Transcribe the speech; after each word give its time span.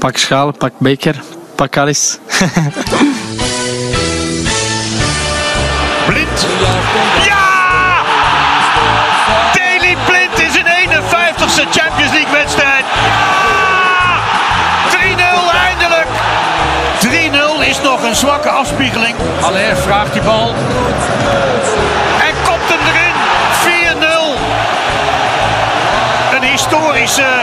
Pak 0.00 0.16
schaal, 0.16 0.52
pak 0.56 0.72
beker, 0.80 1.12
pak 1.54 1.76
alles. 1.76 2.16
Blind. 6.08 6.46
Ja! 7.28 7.48
Daley 9.52 9.96
Blind 10.06 10.38
is 10.38 10.54
een 10.56 10.66
51ste 10.88 11.64
Champions 11.70 12.12
League 12.12 12.32
wedstrijd. 12.32 12.84
Ja! 13.04 14.20
3-0 14.90 14.96
eindelijk. 15.68 16.08
3-0 17.64 17.68
is 17.68 17.80
nog 17.80 18.02
een 18.02 18.16
zwakke 18.16 18.48
afspiegeling. 18.48 19.14
Allaire 19.40 19.76
vraagt 19.76 20.12
die 20.12 20.22
bal. 20.22 20.54
En 22.28 22.34
kopt 22.44 22.68
hem 22.68 22.80
erin. 22.90 23.14
4-0. 26.32 26.36
Een 26.36 26.42
historische. 26.50 27.39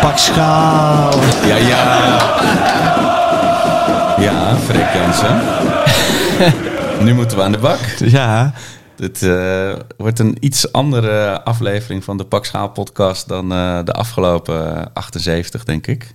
Pak 0.00 0.18
schaal. 0.18 1.12
Ja, 1.46 1.56
ja. 1.56 1.82
Ja, 4.20 4.56
Freek 4.56 4.92
Jansen. 4.94 5.40
nu 7.04 7.14
moeten 7.14 7.36
we 7.36 7.42
aan 7.42 7.52
de 7.52 7.58
bak. 7.58 7.78
Ja, 7.98 8.52
Dit 8.96 9.22
eh, 9.22 9.72
wordt 9.96 10.18
een 10.18 10.36
iets 10.40 10.72
andere 10.72 11.42
aflevering 11.44 12.04
van 12.04 12.16
de 12.16 12.24
Pak 12.24 12.44
Schaal 12.44 12.68
podcast 12.68 13.28
dan 13.28 13.52
eh, 13.52 13.78
de 13.84 13.92
afgelopen 13.92 14.90
78, 14.94 15.64
denk 15.64 15.86
ik. 15.86 16.14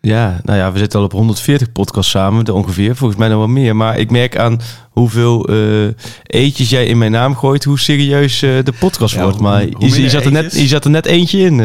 ja, 0.00 0.40
nou 0.42 0.58
ja, 0.58 0.72
we 0.72 0.78
zitten 0.78 0.98
al 0.98 1.04
op 1.04 1.12
140 1.12 1.72
podcasts 1.72 2.10
samen, 2.10 2.44
de 2.44 2.52
ongeveer. 2.52 2.96
Volgens 2.96 3.18
mij 3.18 3.28
nog 3.28 3.38
wel 3.38 3.48
meer. 3.48 3.76
Maar 3.76 3.98
ik 3.98 4.10
merk 4.10 4.38
aan 4.38 4.60
hoeveel 4.90 5.44
eh 5.48 5.88
eetjes 6.22 6.70
jij 6.70 6.86
in 6.86 6.98
mijn 6.98 7.12
naam 7.12 7.36
gooit, 7.36 7.64
hoe 7.64 7.78
serieus 7.78 8.38
de 8.38 8.72
podcast 8.78 9.14
Ja, 9.14 9.22
wordt. 9.22 9.40
Maar 9.40 9.66
hoe 9.72 10.02
je, 10.02 10.10
zat 10.10 10.24
er 10.24 10.32
net, 10.32 10.52
je 10.60 10.66
zat 10.66 10.84
er 10.84 10.90
net 10.90 11.06
eentje 11.06 11.38
in. 11.38 11.60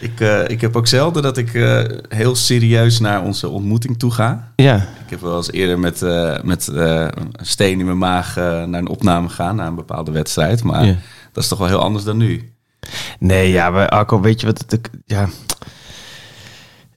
Ik, 0.00 0.20
eh, 0.20 0.48
ik 0.48 0.60
heb 0.60 0.76
ook 0.76 0.86
zelden 0.86 1.22
dat 1.22 1.36
ik 1.36 1.54
eh, 1.54 1.82
heel 2.08 2.34
serieus 2.34 3.00
naar 3.00 3.22
onze 3.22 3.48
ontmoeting 3.48 3.98
toe 3.98 4.10
ga. 4.10 4.52
ja, 4.56 4.76
Ik 4.76 5.10
heb 5.10 5.20
wel 5.20 5.36
eens 5.36 5.52
eerder 5.52 5.78
met, 5.78 6.02
eh, 6.02 6.40
met 6.42 6.66
een 6.66 7.10
steen 7.40 7.78
in 7.78 7.84
mijn 7.84 7.98
maag 7.98 8.36
naar 8.36 8.74
een 8.74 8.88
opname 8.88 9.28
gegaan, 9.28 9.56
naar 9.56 9.66
een 9.66 9.74
bepaalde 9.74 10.10
wedstrijd. 10.10 10.62
Maar 10.62 10.84
Ja. 10.84 10.96
dat 11.32 11.42
is 11.42 11.48
toch 11.48 11.58
wel 11.58 11.68
heel 11.68 11.82
anders 11.82 12.04
dan 12.04 12.16
nu. 12.16 12.52
Nee, 13.18 13.50
ja, 13.52 13.70
maar 13.70 13.88
Arco, 13.88 14.20
weet 14.20 14.40
je 14.40 14.46
wat 14.46 14.64
het... 14.68 14.90
Ja. 15.06 15.28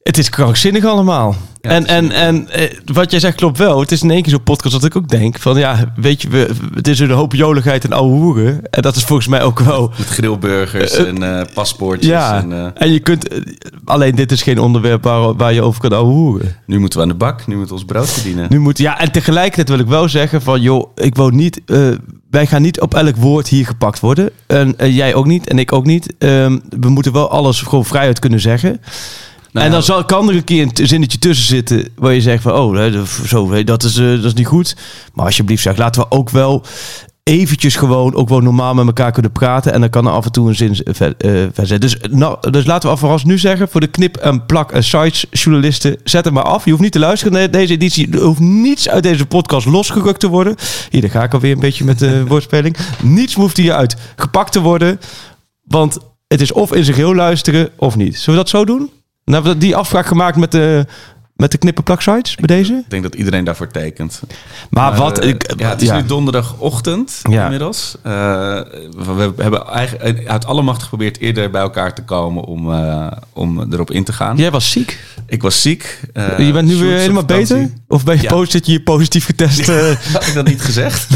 Het 0.03 0.17
is 0.17 0.29
krankzinnig 0.29 0.85
allemaal. 0.85 1.35
Ja, 1.61 1.69
en 1.69 1.85
en, 1.85 2.11
en 2.11 2.49
eh, 2.49 2.77
wat 2.93 3.11
jij 3.11 3.19
zegt 3.19 3.35
klopt 3.35 3.57
wel. 3.57 3.79
Het 3.79 3.91
is 3.91 4.01
in 4.01 4.11
één 4.11 4.21
keer 4.21 4.31
zo'n 4.31 4.43
podcast 4.43 4.73
dat 4.73 4.83
ik 4.83 4.95
ook 4.95 5.07
denk 5.07 5.39
van... 5.39 5.57
Ja, 5.57 5.93
weet 5.95 6.21
je, 6.21 6.29
we, 6.29 6.49
het 6.73 6.87
is 6.87 6.99
een 6.99 7.09
hoop 7.09 7.33
joligheid 7.33 7.83
en 7.83 7.91
ouwe 7.93 8.11
hoeren. 8.11 8.61
En 8.69 8.81
dat 8.81 8.95
is 8.95 9.03
volgens 9.03 9.27
mij 9.27 9.43
ook 9.43 9.59
wel... 9.59 9.91
Met 9.97 10.07
grillburgers 10.07 10.91
Eh, 10.91 11.07
en 11.07 11.39
eh, 11.39 11.53
paspoortjes. 11.53 12.09
Ja, 12.09 12.37
En, 12.37 12.75
en 12.75 12.91
je 12.91 12.99
kunt... 12.99 13.27
Alleen 13.85 14.15
dit 14.15 14.31
is 14.31 14.41
geen 14.41 14.59
onderwerp 14.59 15.03
waar, 15.03 15.35
waar 15.35 15.53
je 15.53 15.61
over 15.61 15.81
kan 15.81 15.93
ouwe 15.93 16.11
hoeren. 16.11 16.55
nu 16.65 16.79
moeten 16.79 16.99
we 16.99 17.05
aan 17.05 17.11
de 17.11 17.17
bak, 17.17 17.47
nu 17.47 17.55
moeten 17.55 17.75
we 17.75 17.81
ons 17.81 17.91
brood 17.91 18.09
verdienen. 18.09 18.45
Nu 18.49 18.59
moet, 18.59 18.77
ja, 18.77 18.99
en 18.99 19.11
tegelijkertijd 19.11 19.69
wil 19.69 19.79
ik 19.79 19.87
wel 19.87 20.09
zeggen 20.09 20.41
van... 20.41 20.61
joh, 20.61 20.91
ik 20.95 21.15
wou 21.15 21.35
niet... 21.35 21.61
wij 22.29 22.45
gaan 22.47 22.61
niet 22.61 22.81
op 22.81 22.93
elk 22.93 23.15
woord 23.15 23.47
hier 23.47 23.65
gepakt 23.65 23.99
worden. 23.99 24.29
En 24.47 24.75
jij 24.77 25.13
ook 25.13 25.25
niet 25.25 25.47
en 25.47 25.59
ik 25.59 25.73
ook 25.73 25.85
niet. 25.85 26.13
Ehm, 26.17 26.59
we 26.79 26.89
moeten 26.89 27.13
wel 27.13 27.29
alles 27.29 27.61
gewoon 27.61 27.85
vrijuit 27.85 28.19
kunnen 28.19 28.39
zeggen. 28.39 28.81
Nou 29.53 29.65
en 29.65 29.71
dan 29.71 29.83
zal, 29.83 30.05
kan 30.05 30.29
er 30.29 30.35
een 30.35 30.43
keer 30.43 30.61
een 30.61 30.87
zinnetje 30.87 31.17
tussen 31.17 31.45
zitten... 31.45 31.87
waar 31.95 32.13
je 32.13 32.21
zegt 32.21 32.43
van, 32.43 32.53
oh, 32.53 32.75
hè, 32.75 33.05
zo, 33.25 33.63
dat, 33.63 33.83
is, 33.83 33.97
eh, 33.97 34.05
dat 34.07 34.23
is 34.23 34.33
niet 34.33 34.47
goed. 34.47 34.75
Maar 35.13 35.25
alsjeblieft 35.25 35.61
zeg, 35.61 35.77
laten 35.77 36.01
we 36.01 36.11
ook 36.11 36.29
wel 36.29 36.65
eventjes 37.23 37.75
gewoon... 37.75 38.15
ook 38.15 38.29
wel 38.29 38.39
normaal 38.39 38.73
met 38.73 38.85
elkaar 38.85 39.11
kunnen 39.11 39.31
praten... 39.31 39.73
en 39.73 39.79
dan 39.79 39.89
kan 39.89 40.05
er 40.05 40.11
af 40.11 40.25
en 40.25 40.31
toe 40.31 40.47
een 40.47 40.55
zin 40.55 40.77
ver, 40.83 41.13
eh, 41.17 41.31
verzetten. 41.53 41.79
Dus, 41.79 41.97
nou, 42.11 42.51
dus 42.51 42.65
laten 42.65 42.89
we 42.89 42.95
alvast 42.95 43.25
nu 43.25 43.37
zeggen... 43.37 43.69
voor 43.69 43.81
de 43.81 43.87
knip- 43.87 44.17
en 44.17 44.45
plak- 44.45 44.71
en 44.71 44.83
sites 44.83 45.25
journalisten... 45.31 45.97
zet 46.03 46.25
hem 46.25 46.33
maar 46.33 46.43
af. 46.43 46.65
Je 46.65 46.69
hoeft 46.69 46.83
niet 46.83 46.91
te 46.91 46.99
luisteren 46.99 47.33
naar 47.33 47.51
deze 47.51 47.73
editie. 47.73 48.11
Er 48.11 48.21
hoeft 48.21 48.39
niets 48.39 48.89
uit 48.89 49.03
deze 49.03 49.25
podcast 49.25 49.65
losgerukt 49.65 50.19
te 50.19 50.27
worden. 50.27 50.55
Hier, 50.89 51.01
daar 51.01 51.09
ga 51.09 51.23
ik 51.23 51.33
alweer 51.33 51.53
een 51.53 51.59
beetje 51.59 51.85
met 51.85 51.99
de 51.99 52.25
woordspeling. 52.27 52.77
Niets 53.01 53.33
hoeft 53.33 53.57
hieruit 53.57 53.95
gepakt 54.15 54.51
te 54.51 54.61
worden... 54.61 54.99
Want 55.63 55.97
het 56.27 56.41
is 56.41 56.51
of 56.51 56.73
in 56.73 56.83
zijn 56.83 56.95
geheel 56.95 57.15
luisteren 57.15 57.69
of 57.77 57.95
niet. 57.95 58.19
Zullen 58.19 58.39
we 58.39 58.45
dat 58.45 58.49
zo 58.49 58.65
doen? 58.65 58.89
We 59.23 59.57
die 59.57 59.75
afspraak 59.75 60.05
gemaakt 60.05 60.37
met 60.37 60.51
de, 60.51 60.85
met 61.35 61.51
de 61.51 61.57
knippenplak 61.57 62.01
sites 62.01 62.35
bij 62.35 62.47
deze. 62.57 62.73
Ik 62.73 62.89
denk 62.89 63.03
dat 63.03 63.15
iedereen 63.15 63.43
daarvoor 63.43 63.67
tekent. 63.67 64.21
Maar, 64.69 64.89
Maar, 64.91 64.99
wat... 64.99 65.19
eh, 65.19 65.29
ik, 65.29 65.53
ja, 65.59 65.69
het 65.69 65.81
is 65.81 65.87
ja. 65.87 65.95
nu 65.95 66.05
donderdagochtend 66.05 67.19
Ja. 67.29 67.43
inmiddels. 67.43 67.95
Eh, 68.03 68.11
we 69.05 69.33
hebben 69.37 69.65
eigenlijk 69.67 70.27
uit 70.27 70.45
alle 70.45 70.61
macht 70.61 70.83
geprobeerd 70.83 71.19
eerder 71.19 71.49
bij 71.49 71.61
elkaar 71.61 71.93
te 71.95 72.03
komen 72.03 72.43
om, 72.43 72.73
eh, 72.73 73.07
om 73.33 73.73
erop 73.73 73.91
in 73.91 74.03
te 74.03 74.13
gaan. 74.13 74.37
Jij 74.37 74.51
was 74.51 74.71
ziek. 74.71 74.99
Ik 75.27 75.41
was 75.41 75.61
ziek. 75.61 75.99
eh, 76.13 76.37
je 76.39 76.51
bent 76.51 76.67
nu 76.67 76.75
weer 76.75 76.97
helemaal 76.97 77.25
beter? 77.25 77.69
Of 77.87 78.03
ben 78.03 78.15
je 78.15 78.21
Ja. 78.21 78.45
zit 78.45 78.65
je 78.65 78.71
hier 78.71 78.81
positief 78.81 79.25
getest? 79.25 79.69
eh? 79.69 79.95
Had 80.13 80.27
ik 80.27 80.33
dat 80.33 80.47
niet 80.47 80.61
gezegd? 80.61 81.07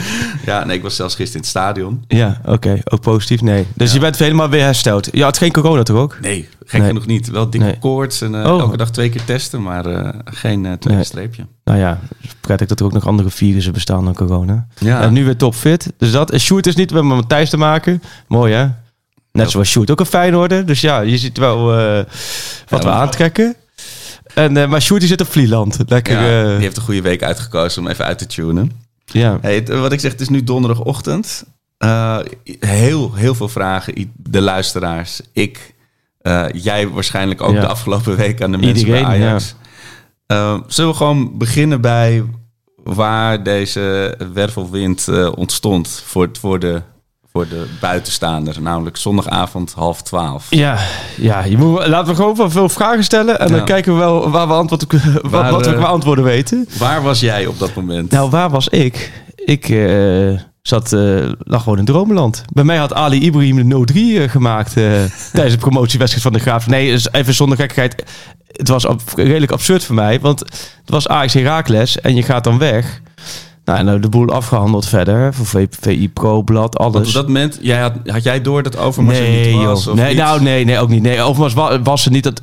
ja, 0.46 0.64
nee, 0.64 0.76
ik 0.76 0.82
was 0.82 0.96
zelfs 0.96 1.14
gisteren 1.14 1.42
in 1.44 1.48
het 1.48 1.48
stadion. 1.50 2.04
ja, 2.08 2.40
oké. 2.44 2.80
Ook 2.84 3.00
positief? 3.00 3.40
Nee. 3.40 3.66
Dus 3.74 3.92
je 3.92 3.98
bent 3.98 4.18
helemaal 4.18 4.48
weer 4.48 4.62
hersteld. 4.62 5.08
Je 5.12 5.22
had 5.22 5.38
geen 5.38 5.52
corona 5.52 5.82
toch 5.82 5.96
ook? 5.96 6.16
Nee, 6.20 6.48
gek 6.64 6.78
Nee. 6.80 6.88
genoeg 6.88 7.06
niet. 7.06 7.30
Wel 7.30 7.50
dikke 7.50 7.66
Nee. 7.66 7.78
koorts 7.78 8.20
en 8.20 8.34
eh, 8.42 8.52
Oh. 8.54 8.60
elke 8.60 8.76
dag 8.76 8.90
twee 8.90 9.08
keer 9.08 9.24
testen, 9.24 9.62
maar 9.66 9.86
eh, 9.86 10.08
geen 10.24 10.66
eh, 10.66 10.72
tweede 10.72 10.94
Nee. 10.94 11.04
streepje. 11.04 11.46
Nou 11.64 11.78
ja, 11.78 11.98
prettig 12.40 12.68
dat 12.68 12.80
er 12.80 12.86
ook 12.86 12.92
nog 12.92 13.06
andere 13.06 13.30
virussen 13.30 13.72
bestaan 13.72 14.04
dan 14.04 14.14
corona. 14.14 14.66
Ja. 14.78 15.00
En 15.02 15.12
nu 15.12 15.24
weer 15.24 15.36
topfit. 15.36 15.92
Dus 15.98 16.12
dat. 16.12 16.30
En 16.30 16.40
Sjoerd 16.40 16.66
is 16.66 16.74
niet, 16.76 16.92
met 16.92 17.02
Matthijs 17.02 17.50
te 17.50 17.56
maken. 17.56 18.02
Mooi 18.28 18.52
hè? 18.54 18.66
Net 19.32 19.50
zoals 19.50 19.68
Sjoerd 19.70 19.90
ook 19.90 20.00
een 20.00 20.06
fijn 20.06 20.36
orde. 20.36 20.64
Dus 20.64 20.80
ja, 20.80 21.00
je 21.00 21.18
ziet 21.18 21.38
wel 21.38 21.78
eh, 21.78 22.04
wat 22.68 22.82
Ja, 22.82 22.88
we 22.88 22.94
aantrekken. 22.94 23.54
En, 24.34 24.52
maar 24.68 24.82
Sjoerd 24.82 25.00
die 25.00 25.08
zit 25.10 25.20
op 25.20 25.30
Vlieland. 25.30 25.78
Lekker. 25.86 26.20
Ja, 26.22 26.42
die 26.52 26.60
heeft 26.60 26.76
een 26.76 26.82
goede 26.82 27.02
week 27.02 27.22
uitgekozen 27.22 27.82
om 27.82 27.88
even 27.88 28.04
uit 28.04 28.18
te 28.18 28.26
tunen. 28.26 28.70
ja. 29.04 29.38
Hey, 29.40 29.54
het- 29.54 29.68
wat 29.68 29.92
ik 29.92 30.00
zeg, 30.00 30.12
het 30.12 30.20
is 30.20 30.28
nu 30.28 30.44
donderdagochtend. 30.44 31.44
Heel, 32.60 33.14
heel 33.14 33.34
veel 33.34 33.48
vragen. 33.48 34.12
De 34.16 34.40
luisteraars, 34.40 35.20
ik, 35.32 35.74
eh, 36.26 36.44
jij 36.52 36.88
waarschijnlijk 36.88 37.42
ook 37.42 37.54
Ja. 37.54 37.60
de 37.60 37.66
afgelopen 37.66 38.16
week 38.16 38.42
aan 38.42 38.50
de 38.50 38.58
mensen 38.58 38.86
Iedereen, 38.86 39.04
bij 39.04 39.12
Ajax. 39.28 39.54
Eh, 40.26 40.58
zullen 40.66 40.90
we 40.90 40.96
gewoon 40.96 41.38
beginnen 41.38 41.80
bij 41.80 42.24
waar 42.84 43.42
deze 43.42 44.14
wervelwind 44.32 45.08
eh, 45.08 45.32
ontstond 45.34 46.02
voor, 46.06 46.28
voor, 46.40 46.58
de, 46.58 46.82
voor 47.32 47.48
de 47.48 47.66
buitenstaander? 47.80 48.60
Namelijk 48.62 48.96
zondagavond 48.96 49.72
half 49.72 50.02
twaalf. 50.02 50.46
Ja, 50.50 50.78
ja 51.16 51.44
je 51.44 51.56
moet, 51.56 51.86
laten 51.86 52.08
we 52.10 52.14
gewoon 52.16 52.36
wel 52.36 52.50
veel 52.50 52.68
vragen 52.68 53.04
stellen. 53.04 53.38
En 53.38 53.48
Ja. 53.48 53.56
dan 53.56 53.64
kijken 53.64 53.92
we 53.92 53.98
wel 53.98 54.30
waar 54.30 54.46
we 54.48 54.54
antwoord, 54.54 54.84
wat, 55.22 55.30
Waar, 55.30 55.50
wat 55.50 55.66
we 55.66 55.72
eh, 55.72 55.78
qua 55.78 55.86
antwoorden 55.86 56.24
weten. 56.24 56.68
Waar 56.78 57.02
was 57.02 57.20
jij 57.20 57.46
op 57.46 57.58
dat 57.58 57.74
moment? 57.74 58.10
Nou, 58.10 58.30
waar 58.30 58.50
was 58.50 58.68
ik? 58.68 59.12
Ik 59.34 59.68
zat, 60.66 60.92
eh 60.92 61.30
lag 61.38 61.62
gewoon 61.62 61.78
in 61.78 61.84
dromenland. 61.84 62.42
Bij 62.52 62.64
mij 62.64 62.76
had 62.76 62.94
Ali 62.94 63.20
Ibrahim 63.22 63.68
de 63.68 63.86
0-3 63.92 64.22
eh, 64.22 64.28
gemaakt 64.30 64.76
eh, 64.76 64.82
tijdens 65.32 65.54
de 65.54 65.60
promotiewedstrijd 65.60 66.22
van 66.22 66.32
de 66.32 66.38
Graaf. 66.38 66.66
Nee, 66.66 66.90
dus 66.90 67.12
even 67.12 67.34
zonder 67.34 67.58
gekkigheid. 67.58 68.04
Het 68.46 68.68
was 68.68 68.86
ab- 68.86 69.00
redelijk 69.16 69.52
absurd 69.52 69.84
voor 69.84 69.94
mij, 69.94 70.20
want 70.20 70.40
het 70.40 70.90
was 70.90 71.08
Ajax 71.08 71.32
Heracles 71.34 72.00
en 72.00 72.14
je 72.14 72.22
gaat 72.22 72.44
dan 72.44 72.58
weg. 72.58 73.00
Nou, 73.64 73.78
en 73.78 73.84
nou 73.84 74.00
de 74.00 74.08
boel 74.08 74.28
afgehandeld 74.28 74.86
verder 74.86 75.34
voor 75.34 75.66
VI 75.80 76.08
Pro, 76.08 76.42
Blad, 76.42 76.74
Want 76.78 76.94
alles. 76.94 77.08
op 77.08 77.14
dat 77.14 77.26
moment, 77.26 77.58
jij 77.62 77.80
had, 77.80 77.92
had 78.04 78.22
jij 78.22 78.42
door 78.42 78.62
dat 78.62 78.76
Overmars 78.76 79.18
er 79.18 79.22
Nee, 79.24 79.54
niet 79.56 79.64
was? 79.64 79.84
joh. 79.84 79.94
Nee, 79.94 80.14
nou, 80.14 80.42
nee, 80.42 80.64
nee, 80.64 80.78
ook 80.78 80.88
niet. 80.88 81.02
Nee, 81.02 81.20
Overmars 81.20 81.54
wa- 81.54 81.82
was 81.82 82.04
er 82.04 82.10
niet. 82.10 82.24
Dat 82.24 82.40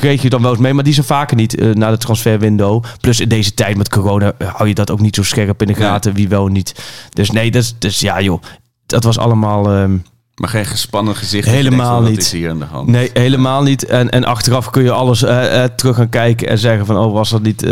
kreeg 0.00 0.22
je 0.22 0.28
dan 0.30 0.42
wel 0.42 0.50
eens 0.50 0.60
mee, 0.60 0.74
maar 0.74 0.84
die 0.84 0.92
zijn 0.94 1.06
vaker 1.06 1.36
niet 1.36 1.58
eh, 1.58 1.70
na 1.70 1.90
de 1.90 1.96
transferwindow. 1.96 2.84
Plus 3.00 3.20
in 3.20 3.28
deze 3.28 3.54
tijd 3.54 3.76
met 3.76 3.88
corona 3.88 4.32
eh, 4.38 4.48
hou 4.54 4.68
je 4.68 4.74
dat 4.74 4.90
ook 4.90 5.00
niet 5.00 5.14
zo 5.14 5.22
scherp 5.22 5.60
in 5.60 5.66
de 5.66 5.74
gaten, 5.74 6.14
wie 6.14 6.28
wel 6.28 6.46
niet. 6.46 6.74
Dus 7.12 7.30
nee, 7.30 7.50
dat 7.50 7.62
is, 7.62 7.74
dus 7.78 8.00
ja, 8.00 8.20
joh. 8.20 8.42
Dat 8.86 9.04
was 9.04 9.18
allemaal. 9.18 9.70
ehm, 9.72 9.96
Maar 10.34 10.48
geen 10.48 10.64
gespannen 10.66 11.16
gezicht. 11.16 11.48
Helemaal 11.48 12.00
denkt, 12.00 12.16
niet. 12.18 12.30
Hier 12.30 12.50
aan 12.50 12.58
de 12.58 12.64
hand? 12.64 12.88
nee, 12.88 13.10
helemaal 13.12 13.62
niet. 13.62 13.84
En, 13.84 14.10
en 14.10 14.24
achteraf 14.24 14.70
kun 14.70 14.82
je 14.82 14.90
alles 14.90 15.22
eh, 15.22 15.64
terug 15.64 15.96
gaan 15.96 16.08
kijken 16.08 16.48
en 16.48 16.58
zeggen 16.58 16.86
van, 16.86 16.96
oh, 16.96 17.12
was 17.12 17.30
dat 17.30 17.42
niet 17.42 17.66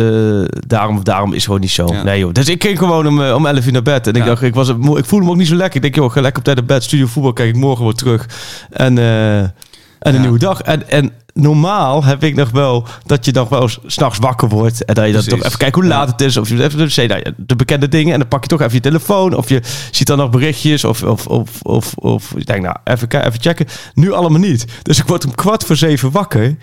daarom 0.67 0.97
of 0.97 1.03
daarom 1.03 1.33
is 1.33 1.45
gewoon 1.45 1.61
niet 1.61 1.71
zo. 1.71 1.87
Ja. 1.93 2.03
Nee, 2.03 2.19
joh. 2.19 2.33
Dus 2.33 2.49
ik 2.49 2.63
ging 2.63 2.79
gewoon 2.79 3.07
om, 3.07 3.23
om 3.23 3.47
11 3.47 3.67
uur 3.67 3.73
naar 3.73 3.83
bed. 3.83 4.07
En 4.07 4.15
ik 4.15 4.25
dacht, 4.25 4.43
ik, 4.43 4.55
was, 4.55 4.69
ik 4.69 5.05
voelde 5.05 5.25
me 5.25 5.31
ook 5.31 5.37
niet 5.37 5.49
zo 5.49 5.55
lekker. 5.57 5.77
Ik 5.77 5.83
denk, 5.83 5.95
joh, 5.95 6.13
ga 6.13 6.21
lekker 6.21 6.39
op 6.39 6.45
tijd 6.45 6.57
naar 6.57 6.67
bed. 6.67 6.83
Studio 6.83 7.07
voetbal 7.07 7.33
kijk 7.33 7.49
ik 7.49 7.57
morgen 7.57 7.85
weer 7.85 7.95
terug. 7.95 8.29
En, 8.71 8.99
en 8.99 10.15
een 10.15 10.21
nieuwe 10.21 10.39
dag. 10.39 10.61
En, 10.63 10.89
en 10.91 11.13
normaal 11.35 12.05
heb 12.05 12.25
ik 12.25 12.35
nog 12.35 12.51
wel 12.51 12.87
dat 13.07 13.25
je 13.25 13.33
nog 13.33 13.49
wel 13.49 13.63
eens 13.63 13.79
's 13.87 13.97
nachts 13.97 14.19
wakker 14.19 14.49
wordt. 14.49 14.85
En 14.85 14.95
dat 14.95 15.07
je 15.07 15.13
dan 15.13 15.21
Precies. 15.23 15.39
toch 15.39 15.47
even 15.47 15.59
kijkt 15.59 15.75
hoe 15.75 15.85
laat 15.85 16.09
het 16.11 16.21
is. 16.21 16.37
Of 16.37 16.49
je 16.49 16.63
even 16.63 16.79
de, 16.89 17.07
nou 17.07 17.23
de 17.37 17.57
bekende 17.57 17.89
dingen. 17.89 18.13
En 18.13 18.19
dan 18.19 18.29
pak 18.29 18.43
je 18.43 18.49
toch 18.49 18.61
even 18.61 18.75
je 18.75 18.81
telefoon. 18.81 19.35
Of 19.35 19.49
je 19.49 19.61
ziet 19.91 20.07
dan 20.07 20.19
nog 20.19 20.31
berichtjes. 20.31 20.85
Of, 20.85 21.03
of, 21.03 21.27
of, 21.27 21.51
of, 21.63 21.95
of 21.95 22.33
je 22.37 22.45
denkt, 22.45 22.63
nou, 22.63 22.77
even, 22.85 23.27
even 23.27 23.41
checken. 23.41 23.67
Nu 23.95 24.13
allemaal 24.13 24.41
niet. 24.41 24.65
Dus 24.83 24.99
ik 24.99 25.07
word 25.07 25.25
om 25.25 25.35
kwart 25.35 25.65
voor 25.65 25.77
zeven 25.77 26.11
wakker. 26.11 26.57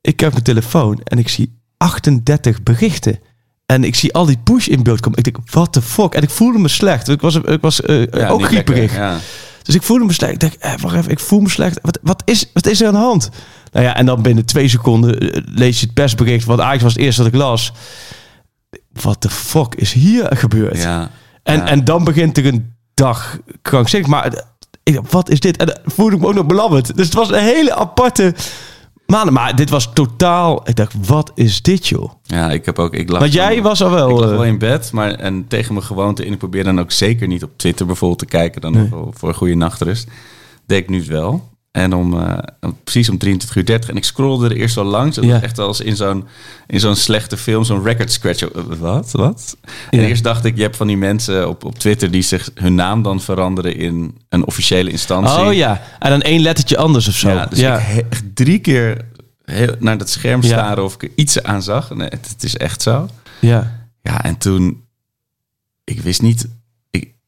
Ik 0.00 0.20
heb 0.20 0.32
mijn 0.32 0.44
telefoon 0.44 1.00
en 1.04 1.18
ik 1.18 1.28
zie 1.28 1.58
38 1.76 2.62
berichten. 2.62 3.18
En 3.66 3.84
ik 3.84 3.94
zie 3.94 4.14
al 4.14 4.26
die 4.26 4.38
push 4.44 4.66
in 4.66 4.82
beeld 4.82 5.00
komen. 5.00 5.18
Ik 5.18 5.24
denk, 5.24 5.36
what 5.50 5.72
the 5.72 5.82
fuck? 5.82 6.14
En 6.14 6.22
ik 6.22 6.30
voelde 6.30 6.58
me 6.58 6.68
slecht. 6.68 7.08
Ik 7.08 7.20
was, 7.20 7.34
ik 7.34 7.60
was 7.60 7.80
eh, 7.82 8.06
Ja, 8.10 8.28
ook 8.28 8.44
grieperig. 8.44 8.80
lekker, 8.80 8.98
Ja. 8.98 9.18
Dus 9.62 9.74
ik 9.74 9.82
voelde 9.82 10.04
me 10.04 10.12
slecht. 10.12 10.32
Ik 10.32 10.40
denk, 10.40 10.52
eh, 10.52 10.72
wacht 10.80 10.96
even, 10.96 11.10
ik 11.10 11.20
voel 11.20 11.40
me 11.40 11.48
slecht. 11.48 11.78
Wat, 11.82 11.98
wat, 12.02 12.22
is, 12.24 12.50
wat 12.52 12.66
is 12.66 12.80
er 12.80 12.86
aan 12.86 12.92
de 12.92 12.98
hand? 12.98 13.30
Nou 13.70 13.84
ja, 13.86 13.96
en 13.96 14.06
dan 14.06 14.22
binnen 14.22 14.44
twee 14.46 14.68
seconden 14.68 15.18
eh, 15.18 15.42
lees 15.54 15.80
je 15.80 15.84
het 15.86 15.94
persbericht. 15.94 16.44
Want 16.44 16.60
Ajax 16.60 16.82
was 16.82 16.92
het 16.92 17.02
eerste 17.02 17.22
dat 17.22 17.32
ik 17.32 17.38
las. 17.38 17.72
Wat 19.02 19.22
de 19.22 19.30
fuck 19.30 19.74
is 19.74 19.92
hier 19.92 20.26
gebeurd? 20.36 20.82
Ja. 20.82 21.10
En, 21.42 21.56
Ja. 21.56 21.66
en 21.66 21.84
dan 21.84 22.04
begint 22.04 22.36
er 22.38 22.46
een 22.46 22.72
dag 22.94 23.38
krankzinnig. 23.62 24.08
Maar 24.10 24.24
eh, 24.26 24.42
ik 24.82 24.94
dacht, 24.94 25.12
wat 25.12 25.28
is 25.30 25.40
dit? 25.40 25.56
En 25.56 25.80
voelde 25.84 26.14
ik 26.14 26.20
me 26.20 26.26
ook 26.26 26.34
nog 26.34 26.46
belabberd. 26.46 26.96
Dus 26.96 27.04
het 27.06 27.14
was 27.14 27.30
een 27.30 27.42
hele 27.42 27.74
aparte 27.74 28.34
maand. 29.06 29.30
Maar 29.30 29.56
dit 29.56 29.70
was 29.70 29.90
totaal... 29.94 30.68
Ik 30.68 30.76
dacht, 30.76 30.94
wat 31.06 31.30
is 31.34 31.62
dit, 31.62 31.86
joh? 31.88 32.12
Ja, 32.22 32.50
ik 32.50 32.64
heb 32.66 32.78
ook. 32.78 32.94
Ik 32.94 33.10
lag 33.10 33.20
Want 33.20 33.32
jij 33.32 33.62
was 33.62 33.82
al 33.82 33.90
wel... 33.90 34.08
Ik 34.10 34.14
lag 34.16 34.24
eh, 34.24 34.30
wel 34.30 34.44
in 34.44 34.58
bed, 34.58 34.92
maar 34.92 35.10
en 35.14 35.46
tegen 35.48 35.74
mijn 35.74 35.86
gewoonte 35.86 36.24
in. 36.26 36.32
Ik 36.32 36.38
probeer 36.38 36.64
dan 36.64 36.80
ook 36.80 36.90
zeker 36.92 37.26
niet 37.26 37.42
op 37.42 37.50
Twitter 37.56 37.86
bijvoorbeeld 37.86 38.18
te 38.20 38.26
kijken. 38.26 38.60
Dan 38.60 38.72
Nee. 38.72 38.88
voor 39.10 39.28
een 39.28 39.34
goede 39.34 39.54
nachtrust. 39.54 40.08
Deed 40.66 40.78
ik 40.82 40.88
nu 40.88 41.04
wel. 41.04 41.48
En 41.70 41.94
om, 41.94 42.20
eh, 42.20 42.38
precies 42.84 43.08
om 43.08 43.18
23 43.18 43.56
uur 43.56 43.64
30. 43.64 43.90
En 43.90 43.96
ik 43.96 44.04
scrollde 44.04 44.48
er 44.48 44.56
eerst 44.56 44.74
wel 44.74 44.84
langs. 44.84 45.16
Het 45.16 45.24
Ja. 45.24 45.32
was 45.32 45.42
echt 45.42 45.58
als 45.58 45.80
in 45.80 45.96
zo'n, 45.96 46.24
in 46.66 46.80
zo'n 46.80 46.96
slechte 46.96 47.36
film, 47.36 47.64
zo'n 47.64 47.82
record 47.82 48.12
scratch. 48.12 48.42
Eh, 48.42 48.62
Wat? 48.78 49.10
Wat? 49.12 49.56
En 49.90 49.98
eerst 50.00 50.22
dacht 50.24 50.44
ik, 50.44 50.56
je 50.56 50.62
hebt 50.62 50.76
van 50.76 50.86
die 50.86 50.96
mensen 50.96 51.48
op, 51.48 51.64
op 51.64 51.78
Twitter 51.78 52.10
die 52.10 52.22
zich 52.22 52.50
hun 52.54 52.74
naam 52.74 53.02
dan 53.02 53.20
veranderen 53.20 53.76
in 53.76 54.18
een 54.28 54.46
officiële 54.46 54.90
instantie. 54.90 55.44
Oh 55.46 55.52
ja, 55.52 55.82
en 55.98 56.10
dan 56.10 56.22
één 56.22 56.40
lettertje 56.40 56.76
anders 56.76 57.08
of 57.08 57.14
zo. 57.14 57.28
Ja, 57.28 57.46
dus 57.46 57.58
ja. 57.58 57.78
ik 57.78 58.04
echt 58.10 58.24
drie 58.34 58.58
keer 58.58 59.04
heel 59.44 59.74
naar 59.78 59.98
dat 59.98 60.10
scherm 60.10 60.42
staren 60.42 60.84
of 60.84 60.94
ik 60.94 61.02
er 61.02 61.10
iets 61.14 61.42
aan 61.42 61.62
zag. 61.62 61.94
Nee, 61.94 62.08
het, 62.08 62.28
het 62.28 62.42
is 62.42 62.56
echt 62.56 62.82
zo. 62.82 63.08
ja. 63.40 63.78
Ja, 64.02 64.24
en 64.24 64.38
toen... 64.38 64.84
Ik 65.84 66.00
wist 66.00 66.22
niet... 66.22 66.48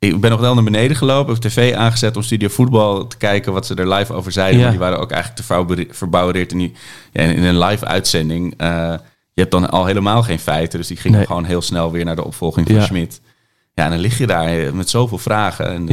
Ik, 0.09 0.21
ben 0.21 0.31
nog 0.31 0.41
wel 0.41 0.55
naar 0.55 0.65
beneden 0.65 0.97
gelopen, 0.97 1.33
heb 1.35 1.43
tv 1.43 1.75
aangezet 1.75 2.17
om 2.17 2.23
Studio 2.23 2.49
Voetbal 2.49 3.07
te 3.07 3.17
kijken 3.17 3.53
wat 3.53 3.67
ze 3.67 3.75
er 3.75 3.89
live 3.89 4.13
over 4.13 4.33
zeiden. 4.33 4.57
Ja. 4.57 4.63
Maar 4.63 4.71
die 4.71 4.81
waren 4.81 4.99
ook 4.99 5.11
eigenlijk 5.11 5.41
te 5.41 5.47
verbouwere- 5.47 5.95
verbouwereerd 5.95 6.53
in, 6.53 6.59
die, 6.59 6.73
ja, 7.13 7.23
in 7.23 7.43
een 7.43 7.59
live 7.59 7.85
uitzending. 7.87 8.55
eh, 8.57 8.95
je 9.35 9.41
hebt 9.41 9.51
dan 9.53 9.71
al 9.71 9.87
helemaal 9.87 10.23
geen 10.23 10.39
feiten, 10.39 10.79
dus 10.79 10.89
die 10.89 10.97
gingen 10.97 11.17
Nee. 11.19 11.27
gewoon 11.27 11.45
heel 11.45 11.63
snel 11.63 11.91
weer 11.93 12.05
naar 12.05 12.17
de 12.17 12.25
opvolging 12.25 12.67
van 12.67 12.77
Ja. 12.77 12.83
Schmid. 12.85 13.21
Ja, 13.75 13.85
en 13.85 13.91
dan 13.91 13.99
lig 13.99 14.19
je 14.19 14.27
daar 14.27 14.47
eh, 14.47 14.71
met 14.73 14.91
zoveel 14.91 15.19
vragen. 15.19 15.67
En 15.67 15.89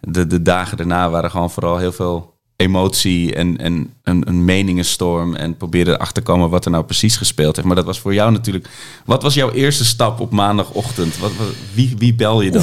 de, 0.00 0.26
de 0.26 0.42
dagen 0.42 0.76
daarna 0.76 1.10
waren 1.10 1.30
gewoon 1.30 1.50
vooral 1.50 1.78
heel 1.78 1.92
veel 1.92 2.35
emotie 2.56 3.34
en, 3.34 3.58
en 3.58 3.90
een, 4.02 4.28
een 4.28 4.44
meningenstorm. 4.44 5.34
En 5.34 5.56
proberen 5.56 5.94
erachter 5.94 6.14
te 6.14 6.30
komen 6.30 6.50
wat 6.50 6.64
er 6.64 6.70
nou 6.70 6.84
precies 6.84 7.16
gespeeld 7.16 7.54
heeft. 7.56 7.66
Maar 7.68 7.76
dat 7.76 7.84
was 7.84 8.00
voor 8.00 8.14
jou 8.14 8.32
natuurlijk... 8.32 8.68
Wat 9.04 9.22
was 9.22 9.34
jouw 9.34 9.50
eerste 9.50 9.84
stap 9.84 10.20
op 10.20 10.30
maandagochtend? 10.30 11.18
Wat, 11.18 11.32
wie, 11.74 11.94
wie 11.98 12.14
bel 12.14 12.40
je 12.40 12.50
dan? 12.50 12.62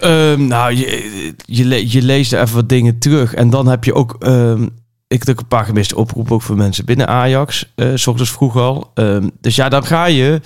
Ehm, 0.00 0.46
nou, 0.46 0.74
je, 0.74 1.34
je, 1.44 1.64
le- 1.64 1.84
je 1.88 2.02
leest 2.02 2.32
er 2.32 2.42
even 2.42 2.54
wat 2.54 2.68
dingen 2.68 2.98
terug. 2.98 3.34
En 3.34 3.50
dan 3.50 3.66
heb 3.66 3.84
je 3.84 3.94
ook... 3.94 4.16
ehm, 4.18 4.68
ik 5.08 5.22
heb 5.26 5.38
een 5.38 5.46
paar 5.48 5.64
gemiste 5.64 5.96
oproepen 5.96 6.32
ook 6.34 6.42
voor 6.42 6.56
mensen 6.56 6.84
binnen 6.84 7.08
Ajax. 7.08 7.72
eh, 7.74 7.88
s 7.94 8.06
ochtends 8.06 8.30
vroeg 8.30 8.56
al. 8.56 8.90
Ehm, 8.94 9.28
dus 9.40 9.56
ja, 9.56 9.68
dan 9.68 9.84
ga 9.84 10.04
je... 10.06 10.40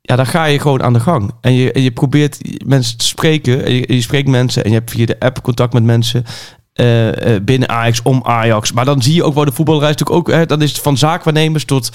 Ja, 0.00 0.16
dan 0.16 0.26
ga 0.26 0.44
je 0.44 0.58
gewoon 0.58 0.82
aan 0.82 0.92
de 0.92 1.00
gang. 1.00 1.30
En 1.40 1.52
je, 1.52 1.72
en 1.72 1.82
je 1.82 1.90
probeert 1.90 2.38
mensen 2.66 2.98
te 2.98 3.04
spreken. 3.04 3.64
En 3.64 3.72
je 3.74 4.00
spreekt 4.00 4.28
mensen. 4.28 4.64
En 4.64 4.70
je 4.70 4.76
hebt 4.76 4.90
via 4.90 5.06
de 5.06 5.20
app 5.20 5.42
contact 5.42 5.72
met 5.72 5.84
mensen. 5.84 6.24
Eh, 6.72 7.34
eh, 7.34 7.42
binnen 7.42 7.68
Ajax, 7.68 8.02
om 8.02 8.20
Ajax. 8.24 8.72
Maar 8.72 8.84
dan 8.84 9.02
zie 9.02 9.14
je 9.14 9.24
ook 9.24 9.34
wel 9.34 9.44
de 9.44 9.52
voetbalreis 9.52 9.96
natuurlijk 9.96 10.18
ook. 10.28 10.34
Hè, 10.34 10.46
dan 10.46 10.62
is 10.62 10.70
het 10.70 10.80
van 10.80 10.96
zaakwaarnemers 10.96 11.64
tot 11.64 11.90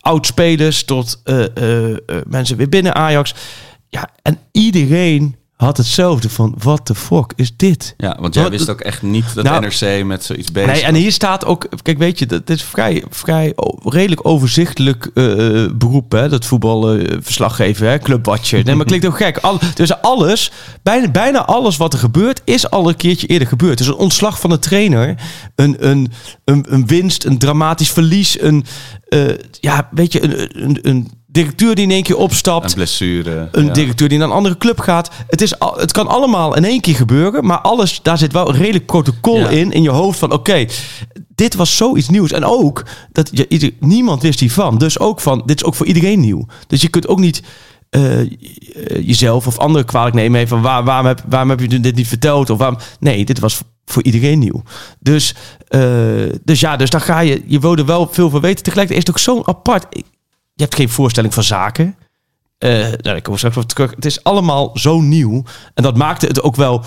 oud-spelers. 0.00 0.84
Tot 0.84 1.20
eh, 1.24 1.44
mensen 2.26 2.56
weer 2.56 2.68
binnen 2.68 2.94
Ajax. 2.94 3.34
Ja, 3.88 4.08
en 4.22 4.38
iedereen 4.52 5.36
had 5.62 5.76
hetzelfde 5.76 6.30
van, 6.30 6.54
what 6.58 6.84
the 6.84 6.94
fuck 6.94 7.32
is 7.36 7.56
dit? 7.56 7.94
Ja, 7.96 8.16
want 8.20 8.34
jij 8.34 8.42
Wat- 8.42 8.52
wist 8.52 8.70
ook 8.70 8.80
echt 8.80 9.02
niet 9.02 9.34
dat 9.34 9.44
Nou, 9.44 9.60
NRC 9.60 10.04
met 10.04 10.24
zoiets 10.24 10.52
bezig 10.52 10.72
Nee, 10.72 10.82
en 10.82 10.94
hier 10.94 11.12
staat 11.12 11.44
ook, 11.44 11.68
kijk, 11.82 11.98
weet 11.98 12.18
je, 12.18 12.26
dat 12.26 12.50
is 12.50 12.62
vrij, 12.62 13.04
vrij 13.10 13.52
redelijk 13.84 14.26
overzichtelijk 14.26 15.10
eh, 15.14 15.24
beroep, 15.74 16.12
hè, 16.12 16.28
dat 16.28 16.44
voetbalverslaggever, 16.44 17.88
hè, 17.88 17.98
clubwatcher. 17.98 18.64
Nee, 18.64 18.74
maar 18.74 18.86
klinkt 18.86 19.06
ook 19.06 19.16
gek. 19.16 19.38
Al, 19.38 19.58
dus 19.74 20.00
alles, 20.00 20.52
bijna, 20.82 21.10
bijna 21.10 21.44
alles 21.44 21.76
wat 21.76 21.92
er 21.92 21.98
gebeurt, 21.98 22.40
is 22.44 22.70
al 22.70 22.88
een 22.88 22.96
keertje 22.96 23.26
eerder 23.26 23.48
gebeurd. 23.48 23.78
Dus 23.78 23.86
een 23.86 23.94
ontslag 23.94 24.40
van 24.40 24.50
de 24.50 24.58
trainer, 24.58 25.14
een, 25.54 25.76
een, 25.88 26.12
een, 26.44 26.66
een 26.68 26.86
winst, 26.86 27.24
een 27.24 27.38
dramatisch 27.38 27.90
verlies, 27.90 28.40
een, 28.40 28.64
eh, 29.08 29.20
ja, 29.60 29.88
weet 29.90 30.12
je, 30.12 30.22
een, 30.22 30.62
een, 30.64 30.78
een 30.82 31.10
directeur 31.32 31.74
die 31.74 31.84
in 31.84 31.90
één 31.90 32.02
keer 32.02 32.16
opstapt. 32.16 32.68
Een 32.68 32.74
blessure. 32.74 33.48
Een 33.52 33.64
ja. 33.66 33.72
directeur 33.72 34.08
die 34.08 34.18
naar 34.18 34.28
een 34.28 34.34
andere 34.34 34.56
club 34.58 34.80
gaat. 34.80 35.10
Het, 35.28 35.40
is, 35.42 35.58
al- 35.58 35.76
het 35.78 35.92
kan 35.92 36.06
allemaal 36.08 36.56
in 36.56 36.64
één 36.64 36.80
keer 36.80 36.94
gebeuren. 36.94 37.46
Maar 37.46 37.60
alles, 37.60 38.00
daar 38.02 38.18
zit 38.18 38.32
wel 38.32 38.48
een 38.48 38.54
redelijk 38.56 38.86
protocol 38.86 39.38
Ja. 39.38 39.48
in. 39.48 39.72
In 39.72 39.82
je 39.82 39.90
hoofd 39.90 40.18
van 40.18 40.32
oké, 40.32 40.66
dit 41.34 41.54
was 41.54 41.76
zoiets 41.76 42.08
nieuws. 42.08 42.32
En 42.32 42.44
ook, 42.44 42.84
dat 43.12 43.30
je, 43.32 43.48
ieder- 43.48 43.72
niemand 43.80 44.22
wist 44.22 44.40
hiervan. 44.40 44.78
Dus 44.78 44.98
ook 44.98 45.20
van, 45.20 45.42
dit 45.46 45.56
is 45.56 45.64
ook 45.64 45.74
voor 45.74 45.86
iedereen 45.86 46.20
nieuw. 46.20 46.46
Dus 46.66 46.80
je 46.82 46.88
kunt 46.88 47.08
ook 47.08 47.18
niet 47.20 47.42
eh, 47.90 48.30
jezelf 49.06 49.46
of 49.46 49.58
anderen 49.58 49.86
kwalijk 49.86 50.14
nemen. 50.14 50.48
Van 50.48 50.62
waar, 50.62 50.84
waarom, 50.84 51.06
heb, 51.06 51.22
waarom 51.28 51.48
heb 51.50 51.60
je 51.60 51.80
dit 51.80 51.94
niet 51.94 52.08
verteld? 52.08 52.50
Of 52.50 52.58
waarom, 52.58 52.78
nee, 53.00 53.24
dit 53.24 53.38
was 53.38 53.60
voor 53.84 54.02
iedereen 54.02 54.38
nieuw. 54.38 54.62
Dus, 55.00 55.34
eh, 55.68 55.80
dus 56.44 56.60
ja, 56.60 56.76
dus 56.76 56.90
dan 56.90 57.00
ga 57.00 57.20
je, 57.20 57.42
je 57.46 57.58
wil 57.58 57.76
er 57.76 57.84
wel 57.86 58.08
veel 58.10 58.30
van 58.30 58.40
weten. 58.40 58.64
Tegelijkertijd 58.64 59.08
is 59.08 59.14
het 59.14 59.30
ook 59.30 59.44
zo 59.44 59.50
apart. 59.52 59.86
Je 60.54 60.62
hebt 60.62 60.74
geen 60.74 60.88
voorstelling 60.88 61.34
van 61.34 61.42
zaken. 61.42 61.96
Eh 62.58 62.88
nou, 63.00 63.16
ik 63.16 63.28
straks 63.34 63.66
terug. 63.66 63.90
Het 63.90 64.04
is 64.04 64.24
allemaal 64.24 64.70
zo 64.78 65.00
nieuw. 65.00 65.44
En 65.74 65.82
dat 65.82 65.96
maakte 65.96 66.26
het 66.26 66.42
ook 66.42 66.56
wel 66.56 66.84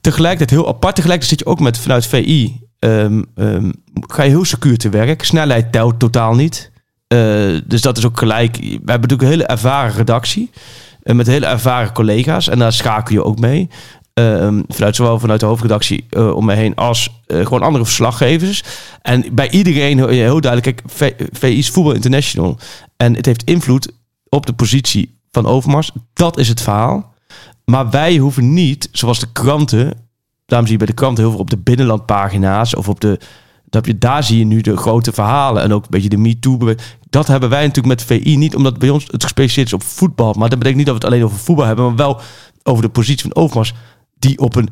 tegelijkertijd 0.00 0.50
heel 0.50 0.68
apart. 0.68 0.94
Tegelijkertijd 0.94 1.38
zit 1.38 1.48
je 1.48 1.54
ook 1.54 1.60
met 1.60 1.78
vanuit 1.78 2.06
VI. 2.06 2.62
ehm, 2.78 3.22
ehm, 3.34 3.72
ga 3.94 4.22
je 4.22 4.28
heel 4.30 4.44
secuur 4.44 4.76
te 4.78 4.88
werk. 4.88 5.24
Snelheid 5.24 5.72
telt 5.72 5.98
totaal 5.98 6.34
niet. 6.34 6.70
Eh, 7.06 7.18
dus 7.66 7.80
dat 7.82 7.98
is 7.98 8.04
ook 8.06 8.18
gelijk. 8.18 8.56
We 8.56 8.68
hebben 8.68 8.84
natuurlijk 8.86 9.22
een 9.22 9.28
hele 9.28 9.46
ervaren 9.46 9.94
redactie. 9.94 10.50
eh, 11.02 11.14
met 11.14 11.26
hele 11.26 11.46
ervaren 11.46 11.92
collega's. 11.92 12.48
En 12.48 12.58
daar 12.58 12.72
schakel 12.72 13.14
je 13.14 13.24
ook 13.24 13.38
mee. 13.38 13.68
Ehm, 14.14 14.62
vanuit 14.68 14.96
zowel 14.96 15.18
vanuit 15.18 15.40
de 15.40 15.46
hoofdredactie 15.46 16.06
eh, 16.10 16.36
om 16.36 16.44
me 16.44 16.54
heen 16.54 16.74
als 16.74 17.22
eh, 17.26 17.38
gewoon 17.38 17.62
andere 17.62 17.84
verslaggevers. 17.84 18.62
En 19.02 19.24
bij 19.32 19.50
iedereen 19.50 19.98
heel, 19.98 20.08
heel 20.08 20.40
duidelijk. 20.40 20.82
Kijk, 20.96 21.12
VI 21.32 21.58
is 21.58 21.70
Voetbal 21.70 21.92
International. 21.92 22.58
En 22.96 23.14
het 23.14 23.26
heeft 23.26 23.44
invloed 23.44 23.92
op 24.28 24.46
de 24.46 24.52
positie 24.52 25.18
van 25.30 25.46
Overmars. 25.46 25.90
Dat 26.12 26.38
is 26.38 26.48
het 26.48 26.60
verhaal. 26.60 27.14
Maar 27.64 27.90
wij 27.90 28.16
hoeven 28.16 28.52
niet, 28.52 28.88
zoals 28.92 29.18
de 29.18 29.32
kranten... 29.32 30.02
Daarom 30.46 30.68
zie 30.68 30.78
je 30.78 30.84
bij 30.84 30.94
de 30.94 31.00
kranten 31.00 31.22
heel 31.22 31.32
veel 31.32 31.42
op 31.42 31.50
de 31.50 31.58
binnenlandpagina's... 31.58 32.74
of 32.74 32.88
op 32.88 33.00
de... 33.00 33.18
Dat 33.64 33.86
je, 33.86 33.98
daar 33.98 34.24
zie 34.24 34.38
je 34.38 34.44
nu 34.44 34.60
de 34.60 34.76
grote 34.76 35.12
verhalen. 35.12 35.62
En 35.62 35.72
ook 35.72 35.82
een 35.82 35.90
beetje 35.90 36.08
de 36.08 36.16
MeToo. 36.16 36.74
Dat 37.10 37.26
hebben 37.26 37.48
wij 37.48 37.66
natuurlijk 37.66 38.00
met 38.00 38.20
VI 38.22 38.36
niet. 38.36 38.56
Omdat 38.56 38.78
bij 38.78 38.90
ons 38.90 39.04
het 39.04 39.22
gespecialiseerd 39.22 39.66
is 39.66 39.72
op 39.72 39.82
voetbal. 39.82 40.32
Maar 40.32 40.48
dat 40.48 40.58
betekent 40.58 40.76
niet 40.76 40.86
dat 40.86 40.94
we 40.94 41.04
het 41.04 41.14
alleen 41.14 41.24
over 41.24 41.38
voetbal 41.38 41.66
hebben. 41.66 41.84
Maar 41.84 41.96
wel 41.96 42.20
over 42.62 42.82
de 42.82 42.88
positie 42.88 43.30
van 43.32 43.42
Overmars. 43.42 43.74
Die 44.18 44.38
op 44.38 44.56
een 44.56 44.68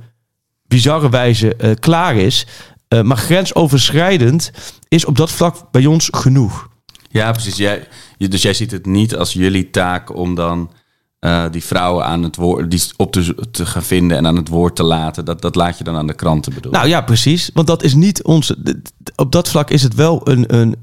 bizarre 0.67 1.09
wijze 1.11 1.57
eh, 1.57 1.71
klaar 1.81 2.17
is. 2.17 2.47
Eh, 2.89 3.03
maar 3.03 3.17
grensoverschrijdend 3.17 4.51
is 4.89 5.05
op 5.05 5.17
dat 5.17 5.31
vlak 5.31 5.57
bij 5.71 5.87
ons 5.87 6.09
genoeg. 6.13 6.69
Ja, 7.09 7.33
precies. 7.33 7.57
Jij, 7.57 7.89
dus 8.19 8.43
jij 8.43 8.55
ziet 8.55 8.71
het 8.71 8.87
niet 8.87 9.17
als 9.17 9.33
jullie 9.33 9.71
taak 9.71 10.17
om 10.17 10.35
dan 10.35 10.73
eh, 11.19 11.45
die 11.51 11.65
vrouwen 11.65 12.05
aan 12.05 12.23
het 12.23 12.37
woord 12.37 12.71
die 12.71 12.83
op 12.97 13.13
te, 13.13 13.35
te 13.51 13.67
gaan 13.67 13.83
vinden 13.83 14.17
en 14.17 14.27
aan 14.27 14.37
het 14.37 14.49
woord 14.49 14.77
te 14.77 14.83
laten. 14.83 15.25
Dat, 15.25 15.43
dat 15.43 15.55
laat 15.55 15.79
je 15.79 15.85
dan 15.85 15.97
aan 15.97 16.07
de 16.07 16.15
kranten 16.15 16.55
bedoelen. 16.55 16.81
Nou 16.81 16.93
ja, 16.93 17.01
precies. 17.01 17.51
Want 17.55 17.67
dat 17.67 17.83
is 17.83 17.95
niet 17.95 18.23
onze. 18.23 18.63
d- 18.63 19.13
Op 19.17 19.33
dat 19.33 19.49
vlak 19.49 19.71
is 19.71 19.83
het 19.83 19.95
wel 19.95 20.29
een, 20.29 20.57
een 20.57 20.77